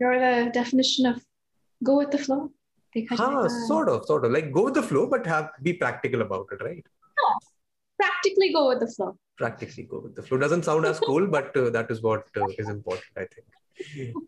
you're 0.00 0.18
the 0.22 0.50
definition 0.58 1.10
of 1.12 1.20
go 1.80 1.98
with 1.98 2.10
the 2.16 2.22
flow 2.26 2.40
देखा 2.94 3.16
हाँ 3.16 3.28
जाएगा 3.32 3.66
sort 3.68 3.88
of 3.94 4.06
sort 4.12 4.24
of 4.28 4.32
like 4.38 4.50
go 4.58 4.64
with 4.68 4.78
the 4.80 4.86
flow 4.92 5.06
but 5.14 5.26
have 5.34 5.50
be 5.68 5.74
practical 5.84 6.26
about 6.28 6.56
it 6.58 6.64
right 6.70 6.86
Yeah. 7.24 7.36
practically 8.00 8.46
go 8.54 8.62
with 8.68 8.80
the 8.80 8.88
flow 8.94 9.10
practically 9.42 9.84
go 9.92 10.00
with 10.06 10.16
the 10.16 10.22
flow 10.24 10.38
doesn't 10.38 10.66
sound 10.70 10.88
as 10.88 10.98
cool 11.04 11.26
but 11.36 11.56
uh, 11.60 11.70
that 11.76 11.90
is 11.94 12.02
what 12.08 12.40
uh, 12.42 12.48
is 12.64 12.68
important 12.78 13.22
I 13.24 13.28
think 13.34 13.46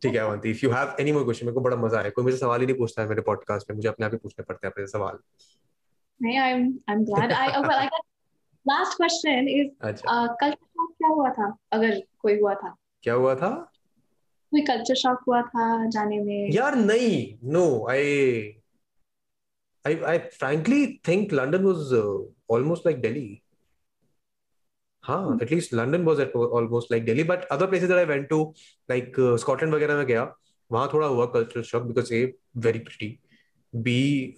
ठीक 0.02 0.15
है 0.15 0.20
Avanti 0.20 0.52
if 0.55 0.62
you 0.65 0.70
have 0.77 0.90
any 1.02 1.12
more 1.16 1.24
question 1.28 1.47
मेरे 1.47 1.55
को 1.55 1.60
बड़ा 1.66 1.77
मज़ा 1.77 1.98
आया 1.98 2.10
कोई 2.16 2.24
मुझे 2.24 2.36
सवाल 2.36 2.60
ही 2.60 2.66
नहीं 2.66 2.77
पूछता 2.77 3.02
है 3.02 3.09
मेरे 3.09 3.23
पॉडकास्ट 3.28 3.70
में 3.70 3.77
मुझे 3.77 3.89
अपने 3.89 4.06
आप 4.06 4.12
ही 4.12 4.19
पूछने 4.23 4.44
पड़ते 4.48 4.66
हैं 4.66 4.73
अपने 4.73 4.86
सवाल 4.86 5.19
नहीं 6.22 6.38
I 6.38 6.52
am 6.52 6.62
I 6.88 6.94
am 6.94 7.04
glad 7.04 7.32
I 7.32 7.48
well 7.48 7.70
I 7.70 7.86
last 8.66 8.96
question 8.96 9.48
is 9.48 9.68
culture 9.84 10.50
shock 10.50 10.94
क्या 10.98 11.08
हुआ 11.08 11.30
था? 11.30 11.56
अगर 11.72 12.00
कोई 12.18 12.38
हुआ 12.40 12.54
था। 12.54 12.74
क्या 13.02 13.14
हुआ 13.14 13.34
था? 13.34 13.50
कोई 14.52 14.60
कल्चर 14.60 14.94
शॉक 14.94 15.20
हुआ 15.28 15.42
था 15.42 15.88
जाने 15.90 16.18
में? 16.20 16.50
यार 16.52 16.74
नहीं 16.74 17.38
no 17.52 17.64
I 17.90 18.04
I 19.86 19.98
I 20.12 20.18
frankly 20.18 20.86
think 21.08 21.32
London 21.32 21.64
was 21.64 21.94
almost 22.50 22.86
like 22.86 23.00
Delhi 23.00 23.28
at least 25.42 25.74
London 25.74 26.04
was 26.04 26.22
at 26.22 26.36
almost 26.36 26.92
like 26.92 27.04
Delhi 27.04 27.24
but 27.24 27.44
other 27.44 27.66
places 27.66 27.92
I 27.92 28.04
went 28.04 28.28
to 28.28 28.42
like 28.90 29.12
Scotland 29.40 29.74
वगैरह 29.74 29.96
में 29.96 30.06
गया 30.06 30.34
वहाँ 30.72 30.90
थोड़ा 30.92 31.06
हुआ 31.06 31.26
cultural 31.26 31.62
shock 31.62 31.82
because 31.82 32.12
a 32.14 32.24
very 32.56 32.78
pretty 32.78 33.18
be 33.74 34.34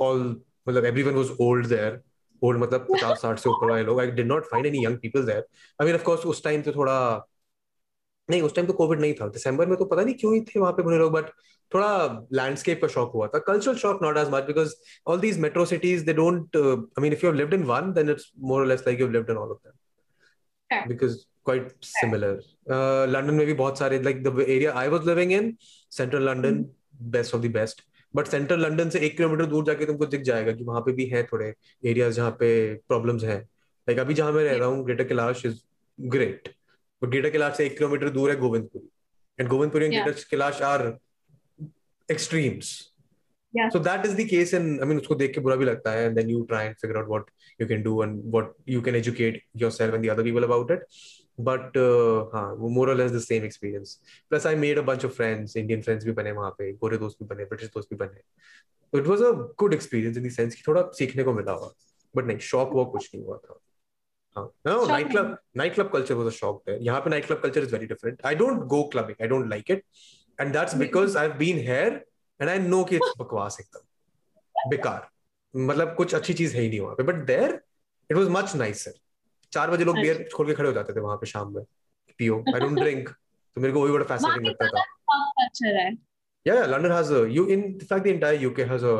all 0.00 0.42
मतलब 0.68 0.84
everyone 0.84 1.18
was 1.22 1.32
old 1.46 1.68
there. 1.74 1.94
Old 2.42 2.60
मतलब 2.62 2.86
पचास 2.92 3.22
साठ 3.22 3.38
से 3.38 3.50
ऊपर 3.50 3.70
वाले 3.70 3.82
लोग. 3.84 4.00
I 4.00 4.06
did 4.20 4.30
not 4.32 4.50
find 4.52 4.70
any 4.72 4.84
young 4.86 4.98
people 5.04 5.26
there. 5.30 5.44
I 5.80 5.88
mean 5.88 5.98
of 6.00 6.04
course 6.08 6.26
उस 6.26 6.44
टाइम 6.44 6.62
तो 6.62 6.72
थोड़ा 6.72 6.98
नहीं 8.30 8.42
उस 8.42 8.54
टाइम 8.54 8.66
तो 8.66 8.72
कोविड 8.72 9.00
नहीं 9.00 9.14
था. 9.14 9.28
दिसंबर 9.28 9.66
में 9.66 9.76
तो 9.78 9.84
पता 9.84 10.02
नहीं 10.02 10.14
क्यों 10.14 10.34
ही 10.34 10.40
थे 10.40 10.60
वहाँ 10.60 10.72
पे 10.72 10.82
बुरे 10.82 10.98
लोग 10.98 11.12
बट 11.12 11.30
थोड़ा 11.74 12.26
लैंडस्केप 12.32 12.80
का 12.82 12.88
शॉक 12.88 13.12
हुआ 13.14 13.26
था. 13.26 13.38
Cultural 13.38 13.76
shock 13.76 14.02
not 14.02 14.16
as 14.18 14.28
much 14.32 14.44
because 14.44 14.74
all 15.06 15.20
these 15.20 15.38
metro 15.40 15.64
cities 15.66 16.04
they 16.06 16.12
don't 16.12 16.56
I 16.56 17.02
mean 17.02 17.12
if 17.12 17.24
you 17.24 17.30
have 17.30 17.38
lived 17.38 17.54
in 17.54 17.62
one 17.72 17.92
then 17.92 18.10
it's 18.10 18.32
more 18.38 18.60
or 18.60 18.66
less 18.66 18.84
like 18.86 19.00
you 19.00 19.06
have 19.06 19.12
lived 19.12 19.30
in 19.30 19.36
all 19.36 19.50
of 19.50 19.58
them 19.64 19.72
because 20.88 21.26
quite 21.44 21.72
similar. 21.80 22.40
Uh, 22.68 23.06
में 23.06 23.46
भी 23.46 23.54
बहुत 23.54 23.78
सारे 23.78 24.02
like 24.02 24.22
the 24.22 24.32
area 24.44 24.72
I 24.74 24.88
was 24.88 25.04
living 25.04 25.30
in, 25.30 25.56
central 25.90 26.22
London, 26.22 26.70
best 26.92 27.34
of 27.34 27.42
the 27.42 27.48
best. 27.48 27.82
But 28.14 28.26
central 28.26 28.60
London 28.60 28.90
से 28.90 28.98
एक 29.06 29.16
kilometre 29.16 29.46
दूर 29.46 29.64
जाके 29.64 29.86
तुमको 29.86 30.06
दिख 30.06 30.22
जाएगा 30.22 30.52
कि 30.52 30.64
वहाँ 30.64 30.80
पे 30.86 30.92
भी 30.92 31.06
है 31.06 31.22
थोड़े 31.32 31.52
एरियाज़ 31.84 32.14
जहाँ 32.16 32.30
पे 32.40 32.48
प्रॉब्लम्स 32.88 33.24
हैं। 33.24 33.38
लाइक 33.40 33.98
अभी 33.98 34.14
जहाँ 34.14 34.32
मैं 34.32 34.44
रह 34.44 34.56
रहा 34.56 34.68
हूँ 34.68 34.84
Greater 34.84 35.04
Kailash 35.04 35.44
is 35.46 35.60
great 35.98 36.48
but 37.02 37.08
Greater 37.10 37.30
Kailash 37.30 37.56
से 37.56 37.66
एक 37.66 37.78
किलोमीटर 37.78 38.10
दूर 38.10 38.30
है 38.30 38.36
Govindpuri 38.40 38.88
and 39.40 39.48
Govindpuri 39.48 39.84
and 39.84 39.94
Greater 39.94 40.20
Kailash 40.30 40.62
are 40.62 40.92
extremes. 42.08 42.92
So 43.72 43.78
that 43.84 44.02
is 44.06 44.14
the 44.16 44.24
case, 44.30 44.50
and 44.56 44.82
I 44.84 44.86
mean, 44.88 44.98
उसको 45.00 45.14
देख 45.14 45.34
के 45.34 45.40
बुरा 45.40 45.54
भी 45.56 45.64
लगता 45.64 45.92
है, 45.92 46.08
and 46.08 46.18
then 46.18 46.30
you 46.32 46.40
try 46.48 46.58
and 46.70 46.74
figure 46.80 46.98
out 47.00 47.06
what 47.12 47.28
you 47.60 47.66
can 47.68 47.84
do 47.84 47.92
and 48.04 48.24
what 48.34 48.50
you 48.72 48.80
can 48.88 48.98
educate 48.98 49.38
yourself 49.62 49.94
and 49.94 50.04
the 50.06 50.10
other 50.14 50.24
people 50.26 50.46
about 50.46 50.72
it. 50.74 50.82
But 51.40 51.60
uh, 51.60 52.36
हाँ 52.36 52.54
वो 52.54 52.68
more 52.68 52.94
less 52.94 53.12
the 53.12 53.18
same 53.18 53.44
experience 53.44 54.00
plus 54.30 54.46
I 54.46 54.54
made 54.54 54.78
a 54.78 54.82
bunch 54.82 55.04
of 55.04 55.12
friends 55.12 55.56
Indian 55.56 55.82
friends 55.82 56.04
भी 56.04 56.12
बने 56.12 56.32
वहाँ 56.32 56.50
पे 56.50 56.72
गोरे 56.72 56.98
दोस्त 56.98 57.16
भी 57.22 57.26
बने 57.26 57.44
British 57.44 57.68
दोस्त 57.68 57.88
भी 57.90 57.96
बने. 57.96 58.20
तो 58.92 58.98
it 58.98 59.06
was 59.06 59.24
a 59.24 59.30
good 59.30 59.74
experience 59.74 60.16
in 60.16 60.28
the 60.28 60.30
sense 60.30 60.54
की 60.54 60.62
थोड़ा 60.68 60.82
सीखने 60.82 61.22
को 61.22 61.32
मिला 61.32 61.52
हुआ. 61.52 61.72
बट 62.16 62.24
नहीं 62.24 62.38
शॉक 62.38 62.70
वॉक 62.72 62.92
कुछ 62.92 63.10
नहीं 63.14 63.24
हुआ 63.24 63.36
था. 63.36 63.58
हाँ, 64.36 64.52
हाँ, 64.66 65.00
यहाँ 66.80 67.00
club 67.00 67.40
culture 67.40 67.62
is 67.62 67.72
very 67.72 67.86
different 67.86 68.22
I 68.24 68.34
don't 68.34 68.58
go 68.58 68.90
like 69.48 69.70
it 69.70 69.84
बेकार. 74.68 75.08
मतलब 75.56 75.94
कुछ 75.94 76.14
अच्छी 76.14 76.34
चीज़ 76.34 76.56
है 76.56 76.62
ही 76.62 76.68
नहीं 76.68 76.80
वहाँ 76.80 76.94
पे. 76.94 77.02
But 77.02 77.14
there 77.14 77.60
it 78.10 78.16
was 78.16 78.28
much 78.28 78.56
nicer 78.56 79.05
चार 79.52 79.70
बजे 79.70 79.84
लोग 79.84 79.98
बियर 79.98 80.28
खोल 80.34 80.46
के 80.46 80.54
खड़े 80.54 80.68
हो 80.68 80.74
जाते 80.74 80.92
थे 80.92 81.00
वहाँ 81.00 81.16
पे 81.16 81.26
शाम 81.26 81.54
में 81.54 81.62
पियो। 82.18 82.44
आई 82.54 82.60
डोंट 82.60 82.78
ड्रिंक 82.78 83.08
तो 83.08 83.60
मेरे 83.60 83.72
को 83.72 83.82
वही 83.82 83.92
बड़ा 83.92 84.04
फैसिनेटिंग 84.04 84.46
लगता 84.46 84.66
था। 84.68 84.82
या 86.46 86.54
या 86.54 86.66
London 86.66 86.92
has 86.92 87.12
you 87.36 87.46
in 87.46 87.62
fact 87.78 88.04
the 88.04 88.06
entire 88.06 88.42
UK 88.42 88.64
has 88.64 88.84
a 88.84 88.96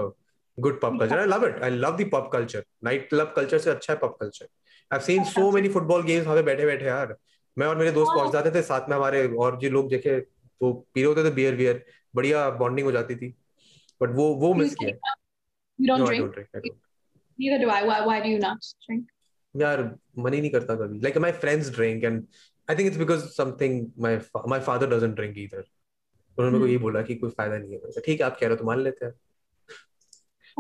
good 0.59 0.81
pub 0.81 0.99
culture 1.01 1.19
I 1.19 1.27
love 1.27 1.45
it 1.47 1.63
I 1.63 1.71
love 1.71 1.97
the 1.97 2.09
pub 2.13 2.31
culture 2.33 2.65
night 2.85 3.09
club 3.09 3.33
culture 3.37 3.59
से 3.59 3.71
अच्छा 3.71 3.93
है 3.93 3.99
pub 3.99 4.17
culture 4.21 4.45
I 4.45 4.89
have 4.93 5.05
seen 5.07 5.25
so 5.25 5.51
many 5.53 5.69
football 5.69 6.03
games 6.03 6.27
वहाँ 6.27 6.37
पे 6.37 6.43
बैठे-बैठे 6.43 6.85
यार। 6.85 7.17
मैं 7.57 7.67
और 7.67 7.77
मेरे 7.77 7.93
दोस्त 7.93 8.13
पहुँच 8.17 8.33
जाते 8.33 8.51
थे 8.51 8.63
साथ 8.63 8.89
में 8.89 8.97
हमारे 8.97 9.27
और 9.35 9.59
जो 9.59 9.71
लोग 9.71 9.89
देखे 9.91 10.17
वो 10.61 10.73
पी 10.95 11.03
रहे 11.03 11.09
होते 11.09 11.25
थे 11.25 11.35
बियर 11.35 11.57
बियर 11.57 11.85
बढ़िया 12.15 12.49
बॉन्डिंग 12.51 12.87
हो 12.87 12.93
जाती 12.93 13.17
थी। 13.17 13.29
बट 14.01 14.11
वो 14.11 14.29
वो 14.35 14.53
मिस 14.55 14.75
किया। 14.75 15.15
You 15.79 15.97
don't 15.97 16.33
drink 16.33 16.57
neither 17.39 17.65
do 17.65 17.71
I 17.71 17.83
why 17.83 18.21
do 18.21 18.29
you 18.29 18.39
not 18.39 18.59
drink 18.85 19.07
यार 19.61 19.83
मन 20.25 20.33
ही 20.35 20.41
नहीं 20.41 20.51
करता 20.51 20.75
कभी 20.83 21.01
like 21.07 21.19
my 21.27 21.33
friends 21.45 21.71
drink 21.79 22.05
and 22.11 22.27
I 22.73 22.75
think 22.79 22.89
it's 22.91 23.01
because 23.05 23.25
something 23.37 23.75
my 24.07 24.13
fa- 24.29 24.47
my 24.55 24.61
father 24.69 24.89
doesn't 24.95 25.15
drink 25.21 25.37
उन्होंने 26.39 26.59
मेरे 26.59 26.59
को 26.59 26.65
Hmm. 26.65 26.71
ये 26.73 26.79
बोला 26.79 27.03
कि 27.03 27.15
कोई 27.21 27.31
फ़ायदा 27.37 27.59
नहीं 27.59 27.73
है 27.73 28.01
ठीक 28.07 28.21
है 28.21 28.27
आप 28.27 28.37
कह 28.41 28.47
रहे 28.47 28.55
हो 28.55 28.57
तो 28.63 28.65
मान 28.71 28.81
लेते 28.89 29.05
हैं 29.07 29.13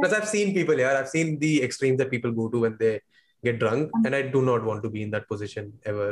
Plus 0.00 0.12
I've 0.18 0.28
seen 0.30 0.52
people 0.54 0.80
यार 0.80 0.96
I've 1.00 1.10
seen 1.14 1.34
the 1.42 1.50
extremes 1.66 1.98
that 2.02 2.10
people 2.14 2.32
go 2.38 2.46
to 2.54 2.62
when 2.64 2.76
they 2.80 2.92
get 3.48 3.58
drunk 3.64 3.92
and 4.04 4.16
I 4.18 4.22
do 4.36 4.42
not 4.48 4.64
want 4.70 4.82
to 4.86 4.90
be 4.96 5.02
in 5.06 5.12
that 5.16 5.26
position 5.32 5.68
ever 5.92 6.08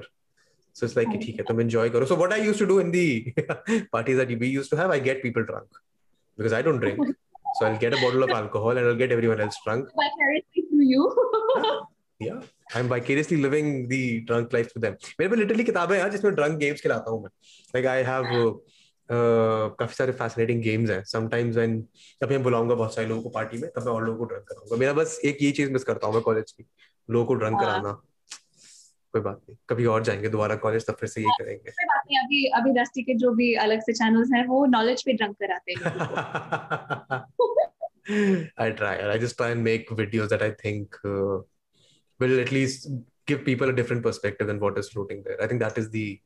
so 0.79 0.87
it's 0.89 0.97
like 1.01 1.11
ठीक 1.25 1.39
है 1.41 1.45
तुम 1.51 1.61
enjoy 1.65 1.89
करो 1.97 2.07
so 2.13 2.19
what 2.23 2.35
I 2.37 2.41
used 2.47 2.63
to 2.65 2.69
do 2.73 2.79
in 2.85 2.93
the 2.97 3.05
parties 3.97 4.21
that 4.23 4.33
we 4.45 4.51
used 4.55 4.75
to 4.75 4.81
have 4.83 4.95
I 4.97 4.99
get 5.09 5.23
people 5.27 5.47
drunk 5.53 5.81
because 6.39 6.57
I 6.61 6.63
don't 6.69 6.85
drink 6.87 7.03
so 7.59 7.67
I'll 7.67 7.81
get 7.87 7.97
a 7.99 8.03
bottle 8.05 8.27
of 8.29 8.35
alcohol 8.41 8.77
and 8.83 8.93
I'll 8.93 9.01
get 9.05 9.13
everyone 9.19 9.43
else 9.47 9.59
drunk 9.67 9.93
Vicariously 10.03 10.67
through 10.71 10.89
you. 10.95 11.05
yeah 12.21 12.41
I'm 12.77 12.89
vicariously 12.89 13.37
living 13.37 13.67
the 13.67 14.27
drunk 14.31 14.49
life 14.49 14.67
with 14.67 14.83
them. 14.83 14.95
मेरे 15.21 15.29
पे 15.29 15.37
literally 15.37 15.65
किताबें 15.65 15.99
हैं 15.99 16.11
जिसमें 16.11 16.33
drunk 16.33 16.53
games 16.53 16.81
खिलाता 16.81 17.11
हूँ 17.11 17.23
मैं। 17.23 17.31
Like 17.67 17.87
I 17.91 18.09
have 18.09 18.25
uh, 18.25 18.51
uh, 18.51 19.77
काफ़ी 19.79 19.95
सारे 19.95 20.13
fascinating 20.13 20.63
games 20.67 20.91
हैं। 20.91 21.05
Sometimes 21.05 21.53
when 21.57 21.83
कभी 22.23 22.35
मैं 22.35 22.43
बुलाऊँगा 22.43 22.75
बहुत 22.75 22.95
सारे 22.95 23.09
लोगों 23.09 23.23
को 23.23 23.29
पार्टी 23.29 23.59
में 23.59 23.71
तब 23.71 23.87
मैं 23.87 23.93
और 23.93 24.05
लोगों 24.05 24.19
को 24.19 24.25
ड्रंक 24.25 24.43
कराऊँगा। 24.43 24.77
मेरा 24.77 24.93
बस 24.93 25.21
एक 25.25 25.39
ये 25.43 25.51
चीज़ 25.51 25.71
मिस 25.71 25.85
करता 25.85 26.07
हूँ 26.07 26.15
मैं 26.15 26.23
कॉलेज 26.23 26.53
की। 26.53 26.67
लोगों 27.11 27.27
को 27.27 27.35
ड्रंक 27.35 27.55
हाँ। 27.55 27.65
कराना। 27.65 28.03
कोई 29.13 29.23
बात 29.23 29.37
नहीं। 29.37 29.57
कभी 29.71 29.87
और 29.87 30.03
जाएँगे 30.03 30.29
दोबारा 30.29 30.57
कॉलेज 30.57 30.87
तब 30.87 30.95
फिर 30.95 31.09
से 31.09 31.21
यही 31.21 31.31
करेंगे। 31.31 31.71
कोई 31.71 31.85
बात 31.85 32.03
नहीं 32.07 32.19
अभी 32.19 32.45
अभी 32.45 32.81
दस्ती 32.81 33.03
के 33.03 33.15
जो 33.15 33.31
भी 33.31 33.55
अलग 33.55 33.81
से 33.81 33.93
चैनल्स 33.93 34.29
हैं 34.35 34.47
वो 34.47 34.67
नॉलेज 34.67 35.03
पे 35.03 35.13
ड्रंक 35.13 35.37
कराते 35.43 35.73
हैं। 35.73 37.25
I 38.61 38.71
try. 38.71 39.15
I 39.15 39.19
just 39.19 39.39
try 39.39 39.47
and 39.55 39.65
make 39.65 39.87
videos 39.91 40.29
that 40.29 40.43
I 40.43 40.51
think 40.65 40.89
uh, 41.07 41.54
will 42.21 42.41
at 42.41 42.53
least 42.53 42.89
give 43.27 43.45
people 43.45 43.69
a 43.69 43.73
different 43.73 44.03
perspective 44.03 44.47
than 44.47 44.61
what 44.61 44.79
is 44.79 44.89
floating 44.89 45.23
there. 45.23 45.43
I 45.43 45.47
think 45.47 45.61
that 45.61 45.79
is 45.79 45.91
the 45.91 46.21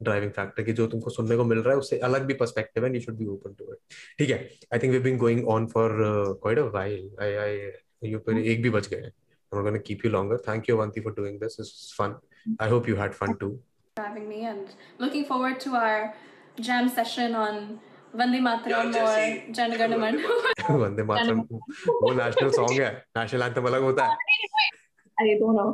driving 0.00 0.32
factor. 0.32 0.64
कि 0.64 0.72
जो 0.72 0.86
तुमको 0.94 1.10
सुनने 1.10 1.36
को 1.36 1.44
मिल 1.44 1.58
रहा 1.58 1.74
है 1.74 1.80
उससे 1.80 1.98
अलग 2.10 2.24
भी 2.26 2.34
पर्सपेक्टिव 2.42 2.84
है 2.84 2.94
you 2.94 3.00
should 3.00 3.16
be 3.18 3.26
open 3.34 3.54
to 3.58 3.72
it 3.72 3.78
ठीक 4.18 4.30
है 4.30 4.38
I 4.72 4.78
think 4.78 4.92
we 4.92 4.98
been 5.08 5.18
going 5.18 5.48
on 5.56 5.66
for 5.74 5.92
quite 6.42 6.58
a 6.58 6.64
while 6.76 7.10
I 7.22 7.34
I 7.44 7.58
you 8.04 8.18
पर 8.26 8.32
hmm. 8.32 8.44
एक 8.52 8.62
भी 8.62 8.70
बच 8.70 8.88
गए 8.88 8.96
I 8.96 9.58
am 9.58 9.62
gonna 9.62 9.78
keep 9.88 10.04
you 10.04 10.10
longer 10.10 10.36
thank 10.48 10.68
you 10.70 10.76
Vanti 10.76 11.00
for 11.00 11.14
having 13.96 14.26
me 14.28 14.36
and 14.50 14.70
looking 14.98 15.24
forward 15.24 15.56
to 15.62 15.70
our 15.78 16.14
jam 16.58 16.86
session 16.88 17.34
on 17.34 17.58
Vande 18.20 18.38
Mataram 18.46 18.94
or 19.00 19.52
Jana 19.52 19.76
Gana 19.76 19.98
Mana. 19.98 20.18
Vande 20.82 21.02
Mataram 21.10 21.42
वो 22.02 22.12
national 22.12 22.50
song 22.50 22.80
है. 22.80 22.90
National 23.18 23.42
अलग 23.42 23.82
होता 23.82 24.06
है. 24.06 24.16
I 25.22 25.38
don't 25.40 25.56
know 25.56 25.66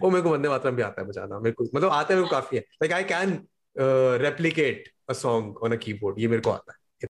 वो 0.00 0.10
मेरे 0.10 0.22
को 0.22 0.30
वंदे 0.30 0.48
मातरम 0.48 0.76
भी 0.76 0.82
आता 0.82 1.02
है 1.02 1.06
बजाना। 1.08 1.38
मेरे 1.38 1.54
को 1.54 1.64
मतलब 1.64 1.90
आता 1.90 2.14
है 2.14 2.20
मेरे 2.20 2.28
को 2.28 2.30
काफ़ी 2.30 2.56
है। 2.56 2.62
Like 2.82 2.92
I 2.92 3.04
can 3.04 3.38
replicate 4.22 4.88
a 5.10 5.12
song 5.12 5.56
on 5.64 5.72
a 5.72 5.76
keyboard 5.76 6.18
ये 6.18 6.28
मेरे 6.28 6.42
को 6.42 6.50
आता 6.50 6.72
है। 6.72 6.78